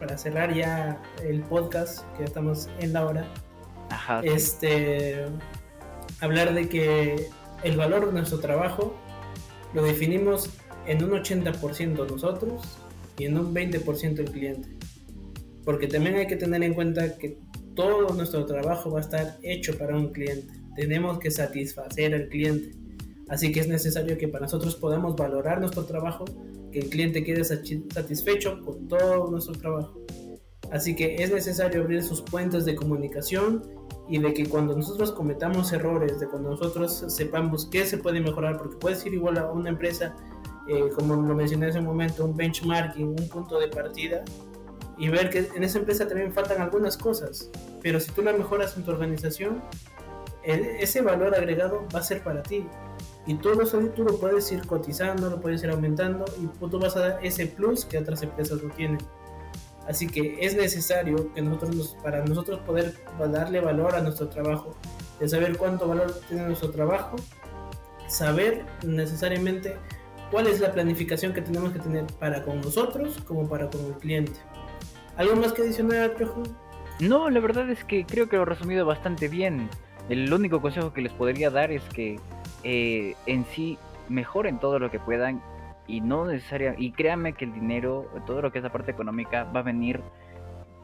para 0.00 0.18
cerrar 0.18 0.52
ya 0.52 1.00
el 1.22 1.42
podcast, 1.42 2.04
que 2.16 2.24
estamos 2.24 2.68
en 2.80 2.92
la 2.92 3.06
hora, 3.06 3.24
este, 4.22 5.26
hablar 6.20 6.54
de 6.54 6.68
que 6.68 7.28
el 7.62 7.76
valor 7.76 8.06
de 8.06 8.12
nuestro 8.12 8.40
trabajo 8.40 8.96
lo 9.74 9.82
definimos 9.82 10.50
en 10.86 11.02
un 11.04 11.10
80% 11.10 12.10
nosotros 12.10 12.62
y 13.18 13.24
en 13.24 13.38
un 13.38 13.54
20% 13.54 14.18
el 14.18 14.30
cliente. 14.30 14.68
Porque 15.64 15.86
también 15.86 16.16
hay 16.16 16.26
que 16.26 16.36
tener 16.36 16.62
en 16.62 16.74
cuenta 16.74 17.16
que 17.18 17.38
todo 17.74 18.12
nuestro 18.14 18.44
trabajo 18.46 18.90
va 18.90 18.98
a 18.98 19.02
estar 19.02 19.38
hecho 19.42 19.78
para 19.78 19.96
un 19.96 20.12
cliente. 20.12 20.52
Tenemos 20.74 21.18
que 21.18 21.30
satisfacer 21.30 22.14
al 22.14 22.28
cliente. 22.28 22.76
Así 23.28 23.52
que 23.52 23.60
es 23.60 23.68
necesario 23.68 24.18
que 24.18 24.28
para 24.28 24.44
nosotros 24.44 24.76
podamos 24.76 25.16
valorar 25.16 25.60
nuestro 25.60 25.84
trabajo, 25.84 26.24
que 26.70 26.80
el 26.80 26.90
cliente 26.90 27.24
quede 27.24 27.44
satisfecho 27.44 28.60
con 28.64 28.88
todo 28.88 29.30
nuestro 29.30 29.54
trabajo. 29.54 30.01
Así 30.72 30.96
que 30.96 31.22
es 31.22 31.30
necesario 31.30 31.82
abrir 31.82 32.02
sus 32.02 32.22
puentes 32.22 32.64
de 32.64 32.74
comunicación 32.74 33.62
y 34.08 34.18
de 34.18 34.32
que 34.32 34.46
cuando 34.46 34.74
nosotros 34.74 35.12
cometamos 35.12 35.70
errores, 35.72 36.18
de 36.18 36.26
cuando 36.26 36.50
nosotros 36.50 37.04
sepamos 37.08 37.66
qué 37.66 37.84
se 37.84 37.98
puede 37.98 38.20
mejorar, 38.20 38.56
porque 38.56 38.76
puedes 38.76 39.04
ir 39.04 39.12
igual 39.12 39.36
a 39.36 39.52
una 39.52 39.68
empresa, 39.68 40.16
eh, 40.68 40.88
como 40.96 41.14
lo 41.14 41.34
mencioné 41.34 41.66
hace 41.66 41.78
un 41.78 41.84
momento, 41.84 42.24
un 42.24 42.34
benchmarking, 42.34 43.08
un 43.08 43.28
punto 43.28 43.60
de 43.60 43.68
partida, 43.68 44.24
y 44.96 45.08
ver 45.08 45.28
que 45.28 45.50
en 45.54 45.62
esa 45.62 45.78
empresa 45.78 46.08
también 46.08 46.32
faltan 46.32 46.60
algunas 46.62 46.96
cosas, 46.96 47.50
pero 47.82 48.00
si 48.00 48.10
tú 48.12 48.22
la 48.22 48.32
mejoras 48.32 48.76
en 48.76 48.84
tu 48.84 48.92
organización, 48.92 49.62
ese 50.44 51.02
valor 51.02 51.34
agregado 51.34 51.86
va 51.94 52.00
a 52.00 52.02
ser 52.02 52.22
para 52.22 52.42
ti. 52.42 52.66
Y 53.26 53.34
todo 53.34 53.62
eso 53.62 53.78
tú 53.94 54.04
lo 54.04 54.18
puedes 54.18 54.50
ir 54.50 54.66
cotizando, 54.66 55.30
lo 55.30 55.40
puedes 55.40 55.62
ir 55.62 55.70
aumentando 55.70 56.24
y 56.40 56.46
tú 56.66 56.78
vas 56.80 56.96
a 56.96 57.00
dar 57.00 57.18
ese 57.22 57.46
plus 57.46 57.84
que 57.84 57.98
otras 57.98 58.22
empresas 58.22 58.62
no 58.62 58.70
tienen. 58.74 58.98
Así 59.88 60.06
que 60.06 60.36
es 60.40 60.56
necesario 60.56 61.32
que 61.34 61.42
nosotros, 61.42 61.96
para 62.02 62.24
nosotros 62.24 62.60
poder 62.60 62.94
darle 63.18 63.60
valor 63.60 63.94
a 63.94 64.00
nuestro 64.00 64.28
trabajo, 64.28 64.76
de 65.18 65.28
saber 65.28 65.56
cuánto 65.56 65.88
valor 65.88 66.14
tiene 66.28 66.46
nuestro 66.46 66.70
trabajo, 66.70 67.16
saber 68.06 68.64
necesariamente 68.84 69.76
cuál 70.30 70.46
es 70.46 70.60
la 70.60 70.72
planificación 70.72 71.32
que 71.32 71.42
tenemos 71.42 71.72
que 71.72 71.78
tener 71.78 72.06
para 72.18 72.42
con 72.42 72.60
nosotros 72.60 73.18
como 73.26 73.48
para 73.48 73.68
con 73.68 73.84
el 73.86 73.94
cliente. 73.94 74.32
¿Algo 75.16 75.36
más 75.36 75.52
que 75.52 75.62
adicionar, 75.62 76.14
Jojo? 76.18 76.42
No, 77.00 77.28
la 77.28 77.40
verdad 77.40 77.68
es 77.70 77.84
que 77.84 78.06
creo 78.06 78.28
que 78.28 78.36
lo 78.36 78.42
he 78.42 78.46
resumido 78.46 78.86
bastante 78.86 79.28
bien. 79.28 79.68
El 80.08 80.32
único 80.32 80.60
consejo 80.60 80.92
que 80.92 81.02
les 81.02 81.12
podría 81.12 81.50
dar 81.50 81.70
es 81.70 81.82
que 81.94 82.18
eh, 82.64 83.14
en 83.26 83.44
sí 83.46 83.78
mejoren 84.08 84.58
todo 84.58 84.78
lo 84.78 84.90
que 84.90 84.98
puedan 84.98 85.42
y 85.92 86.00
no 86.00 86.24
necesaria 86.24 86.74
y 86.78 86.90
créanme 86.92 87.34
que 87.34 87.44
el 87.44 87.52
dinero, 87.52 88.10
todo 88.26 88.40
lo 88.40 88.50
que 88.50 88.58
es 88.58 88.64
la 88.64 88.72
parte 88.72 88.90
económica 88.90 89.44
va 89.44 89.60
a 89.60 89.62
venir 89.62 90.00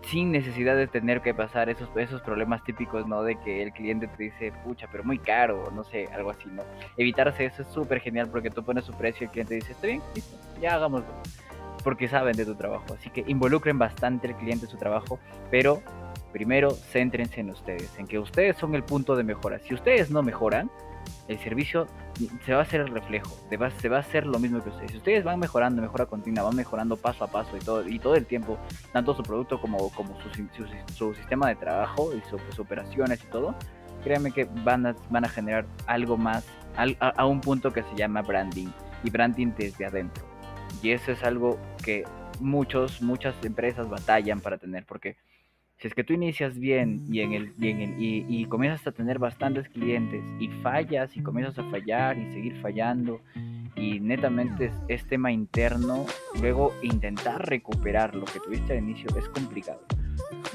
sin 0.02 0.30
necesidad 0.30 0.76
de 0.76 0.86
tener 0.86 1.22
que 1.22 1.32
pasar 1.32 1.70
esos, 1.70 1.88
esos 1.96 2.20
problemas 2.20 2.62
típicos, 2.62 3.06
¿no? 3.06 3.22
De 3.22 3.36
que 3.36 3.62
el 3.62 3.72
cliente 3.72 4.06
te 4.06 4.24
dice, 4.24 4.52
pucha, 4.64 4.86
pero 4.92 5.04
muy 5.04 5.18
caro, 5.18 5.70
no 5.74 5.82
sé, 5.82 6.08
algo 6.14 6.30
así, 6.30 6.46
¿no? 6.50 6.62
Evitarse 6.98 7.46
eso 7.46 7.62
es 7.62 7.68
súper 7.68 8.00
genial 8.00 8.28
porque 8.30 8.50
tú 8.50 8.62
pones 8.62 8.84
su 8.84 8.92
precio 8.92 9.24
y 9.24 9.26
el 9.26 9.30
cliente 9.30 9.54
dice, 9.54 9.72
está 9.72 9.86
bien, 9.86 10.02
listo, 10.14 10.36
ya 10.60 10.74
hagámoslo. 10.74 11.08
Porque 11.82 12.06
saben 12.06 12.36
de 12.36 12.44
tu 12.44 12.54
trabajo. 12.54 12.84
Así 12.92 13.08
que 13.08 13.24
involucren 13.26 13.78
bastante 13.78 14.28
al 14.28 14.36
cliente 14.36 14.66
en 14.66 14.70
su 14.70 14.76
trabajo, 14.76 15.18
pero 15.50 15.82
primero 16.32 16.70
céntrense 16.70 17.40
en 17.40 17.50
ustedes, 17.50 17.98
en 17.98 18.06
que 18.06 18.18
ustedes 18.18 18.58
son 18.58 18.74
el 18.74 18.84
punto 18.84 19.16
de 19.16 19.24
mejora. 19.24 19.58
Si 19.60 19.72
ustedes 19.72 20.10
no 20.10 20.22
mejoran, 20.22 20.70
el 21.28 21.38
servicio 21.38 21.86
se 22.44 22.52
va 22.52 22.60
a 22.60 22.62
hacer 22.62 22.80
el 22.80 22.88
reflejo, 22.88 23.36
se 23.48 23.56
va, 23.56 23.70
se 23.70 23.88
va 23.88 23.98
a 23.98 24.00
hacer 24.00 24.26
lo 24.26 24.38
mismo 24.38 24.62
que 24.62 24.70
ustedes. 24.70 24.90
Si 24.90 24.96
ustedes 24.98 25.24
van 25.24 25.38
mejorando, 25.38 25.80
mejora 25.80 26.06
continua, 26.06 26.44
van 26.44 26.56
mejorando 26.56 26.96
paso 26.96 27.24
a 27.24 27.28
paso 27.28 27.56
y 27.56 27.60
todo, 27.60 27.88
y 27.88 27.98
todo 27.98 28.14
el 28.16 28.26
tiempo, 28.26 28.58
tanto 28.92 29.14
su 29.14 29.22
producto 29.22 29.60
como, 29.60 29.90
como 29.90 30.16
su, 30.20 30.30
su, 30.94 31.14
sistema 31.14 31.48
de 31.48 31.56
trabajo 31.56 32.12
y 32.14 32.20
sus 32.28 32.58
operaciones 32.58 33.22
y 33.22 33.26
todo, 33.28 33.54
créanme 34.02 34.32
que 34.32 34.48
van 34.64 34.86
a, 34.86 34.96
van 35.10 35.24
a 35.24 35.28
generar 35.28 35.66
algo 35.86 36.16
más 36.16 36.44
a, 36.76 37.08
a 37.08 37.26
un 37.26 37.40
punto 37.40 37.72
que 37.72 37.82
se 37.82 37.96
llama 37.96 38.22
branding 38.22 38.68
y 39.04 39.10
branding 39.10 39.52
desde 39.56 39.86
adentro. 39.86 40.24
Y 40.82 40.90
eso 40.90 41.12
es 41.12 41.22
algo 41.22 41.58
que 41.84 42.04
muchos, 42.40 43.02
muchas 43.02 43.34
empresas 43.44 43.88
batallan 43.88 44.40
para 44.40 44.58
tener, 44.58 44.84
porque 44.84 45.16
si 45.78 45.86
es 45.86 45.94
que 45.94 46.02
tú 46.02 46.12
inicias 46.12 46.58
bien 46.58 47.04
y, 47.08 47.20
en 47.20 47.32
el, 47.32 47.52
y, 47.58 47.68
en 47.68 47.80
el, 47.80 47.94
y, 47.98 48.44
comienzas 48.46 48.86
a 48.86 48.92
tener 48.92 49.18
bastantes 49.18 49.68
clientes 49.68 50.24
y 50.40 50.48
fallas 50.62 51.16
y 51.16 51.22
comienzas 51.22 51.58
a 51.58 51.70
fallar 51.70 52.18
y 52.18 52.32
seguir 52.32 52.60
fallando 52.60 53.20
y 53.76 54.00
netamente 54.00 54.72
es, 54.88 55.06
tema 55.06 55.30
interno, 55.30 56.04
luego 56.40 56.74
intentar 56.82 57.48
recuperar 57.48 58.14
lo 58.14 58.24
que 58.24 58.40
tuviste 58.40 58.72
al 58.72 58.82
inicio 58.82 59.08
es 59.16 59.28
complicado. 59.28 59.80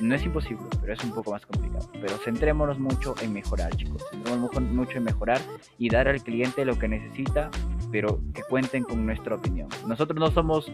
No 0.01 0.13
es 0.13 0.23
imposible, 0.23 0.65
pero 0.81 0.93
es 0.93 1.03
un 1.03 1.13
poco 1.13 1.31
más 1.31 1.45
complicado. 1.45 1.89
Pero 1.93 2.17
centrémonos 2.17 2.79
mucho 2.79 3.15
en 3.21 3.31
mejorar, 3.31 3.73
chicos. 3.77 4.03
Centrémonos 4.11 4.61
mucho 4.61 4.97
en 4.97 5.03
mejorar 5.05 5.39
y 5.77 5.89
dar 5.89 6.09
al 6.09 6.21
cliente 6.21 6.65
lo 6.65 6.77
que 6.77 6.89
necesita 6.89 7.49
pero 7.93 8.19
que 8.33 8.41
cuenten 8.41 8.83
con 8.83 9.05
nuestra 9.05 9.35
opinión. 9.35 9.69
Nosotros 9.87 10.19
no 10.19 10.31
somos 10.31 10.69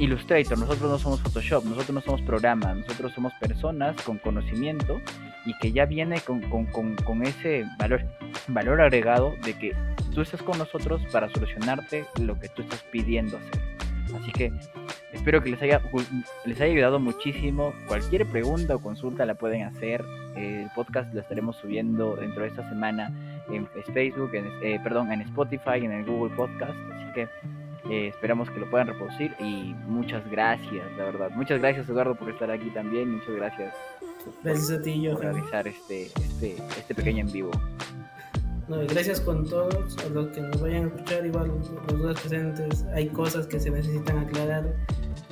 Illustrator, 0.00 0.58
nosotros 0.58 0.90
no 0.90 0.98
somos 0.98 1.20
Photoshop, 1.20 1.64
nosotros 1.64 1.90
no 1.94 2.00
somos 2.00 2.20
programas, 2.22 2.76
nosotros 2.78 3.12
somos 3.12 3.32
personas 3.34 3.96
con 4.02 4.18
conocimiento 4.18 5.00
y 5.46 5.56
que 5.60 5.70
ya 5.70 5.86
viene 5.86 6.20
con, 6.20 6.40
con, 6.50 6.66
con, 6.66 6.96
con 6.96 7.22
ese 7.22 7.64
valor, 7.78 8.04
valor 8.48 8.80
agregado 8.80 9.34
de 9.44 9.56
que 9.56 9.72
tú 10.12 10.22
estás 10.22 10.42
con 10.42 10.58
nosotros 10.58 11.00
para 11.12 11.28
solucionarte 11.28 12.06
lo 12.20 12.40
que 12.40 12.48
tú 12.48 12.62
estás 12.62 12.82
pidiendo 12.90 13.36
hacer. 13.36 13.62
Así 14.20 14.32
que 14.32 14.52
espero 15.12 15.44
que 15.44 15.50
les 15.50 15.62
haya, 15.62 15.80
les 16.44 16.60
haya 16.60 16.72
ayudado 16.72 16.98
muchísimo. 16.98 17.72
Cualquier 17.86 18.26
pregunta 18.26 18.74
o 18.74 18.80
consulta 18.80 19.24
la 19.26 19.36
pueden 19.36 19.62
hacer. 19.62 20.04
El 20.34 20.68
podcast 20.74 21.14
lo 21.14 21.20
estaremos 21.20 21.54
subiendo 21.56 22.16
dentro 22.16 22.42
de 22.42 22.48
esta 22.48 22.68
semana 22.68 23.12
en 23.48 23.66
Facebook, 23.92 24.34
en, 24.34 24.46
eh, 24.62 24.80
perdón, 24.82 25.12
en 25.12 25.20
Spotify, 25.22 25.84
en 25.84 25.92
el 25.92 26.04
Google 26.04 26.34
Podcast. 26.34 26.76
Así 26.92 27.12
que 27.14 27.28
eh, 27.90 28.08
esperamos 28.08 28.50
que 28.50 28.60
lo 28.60 28.70
puedan 28.70 28.86
reproducir 28.88 29.34
y 29.38 29.74
muchas 29.86 30.28
gracias, 30.30 30.84
la 30.96 31.04
verdad. 31.04 31.30
Muchas 31.30 31.60
gracias 31.60 31.88
Eduardo 31.88 32.14
por 32.14 32.30
estar 32.30 32.50
aquí 32.50 32.70
también. 32.70 33.10
Muchas 33.10 33.36
gracias. 33.36 33.74
Gracias 34.42 34.70
a 34.70 34.82
ti, 34.82 35.02
yo. 35.02 35.14
Por 35.14 35.22
realizar 35.24 35.68
este, 35.68 36.04
este, 36.04 36.56
este 36.78 36.94
pequeño 36.94 37.20
en 37.20 37.32
vivo. 37.32 37.50
No, 38.68 38.78
gracias 38.86 39.20
con 39.20 39.46
todos, 39.46 39.98
a 39.98 40.08
los 40.08 40.28
que 40.28 40.40
nos 40.40 40.58
vayan 40.62 40.84
a 40.84 40.86
escuchar, 40.86 41.26
igual 41.26 41.48
los 41.48 42.00
dos 42.00 42.20
presentes, 42.20 42.82
hay 42.94 43.08
cosas 43.08 43.46
que 43.46 43.60
se 43.60 43.70
necesitan 43.70 44.18
aclarar. 44.20 44.74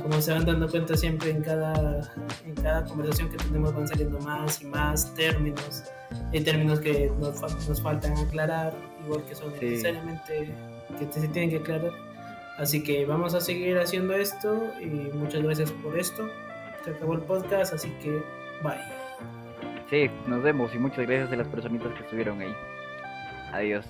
Como 0.03 0.20
se 0.20 0.32
van 0.32 0.44
dando 0.44 0.68
cuenta 0.68 0.96
siempre 0.96 1.30
en 1.30 1.42
cada, 1.42 2.11
en 2.44 2.55
cada 2.57 2.84
conversación 2.84 3.30
que 3.30 3.36
tenemos 3.36 3.74
van 3.74 3.86
saliendo 3.86 4.18
más 4.20 4.61
y 4.61 4.66
más 4.66 5.14
términos. 5.14 5.84
Hay 6.32 6.42
términos 6.42 6.80
que 6.80 7.11
nos, 7.18 7.40
nos 7.68 7.80
faltan 7.80 8.16
aclarar, 8.18 8.74
igual 9.05 9.24
que 9.24 9.34
son 9.34 9.53
necesariamente 9.53 10.53
que 10.98 11.12
se 11.12 11.28
tienen 11.28 11.50
que 11.50 11.57
aclarar. 11.57 11.92
Así 12.59 12.82
que 12.82 13.07
vamos 13.07 13.34
a 13.34 13.40
seguir 13.40 13.78
haciendo 13.78 14.14
esto 14.14 14.72
y 14.80 14.86
muchas 14.86 15.42
gracias 15.42 15.70
por 15.70 15.98
esto. 15.98 16.28
Se 16.84 16.90
acabó 16.90 17.14
el 17.14 17.20
podcast, 17.20 17.72
así 17.72 17.90
que 18.03 18.11
bye. 18.62 19.03
Sí, 19.88 20.11
nos 20.26 20.42
vemos 20.42 20.74
y 20.74 20.78
muchas 20.78 21.07
gracias 21.07 21.32
a 21.32 21.36
las 21.36 21.48
personitas 21.48 21.92
que 21.94 22.03
estuvieron 22.03 22.40
ahí. 22.40 22.55
Adiós. 23.53 23.84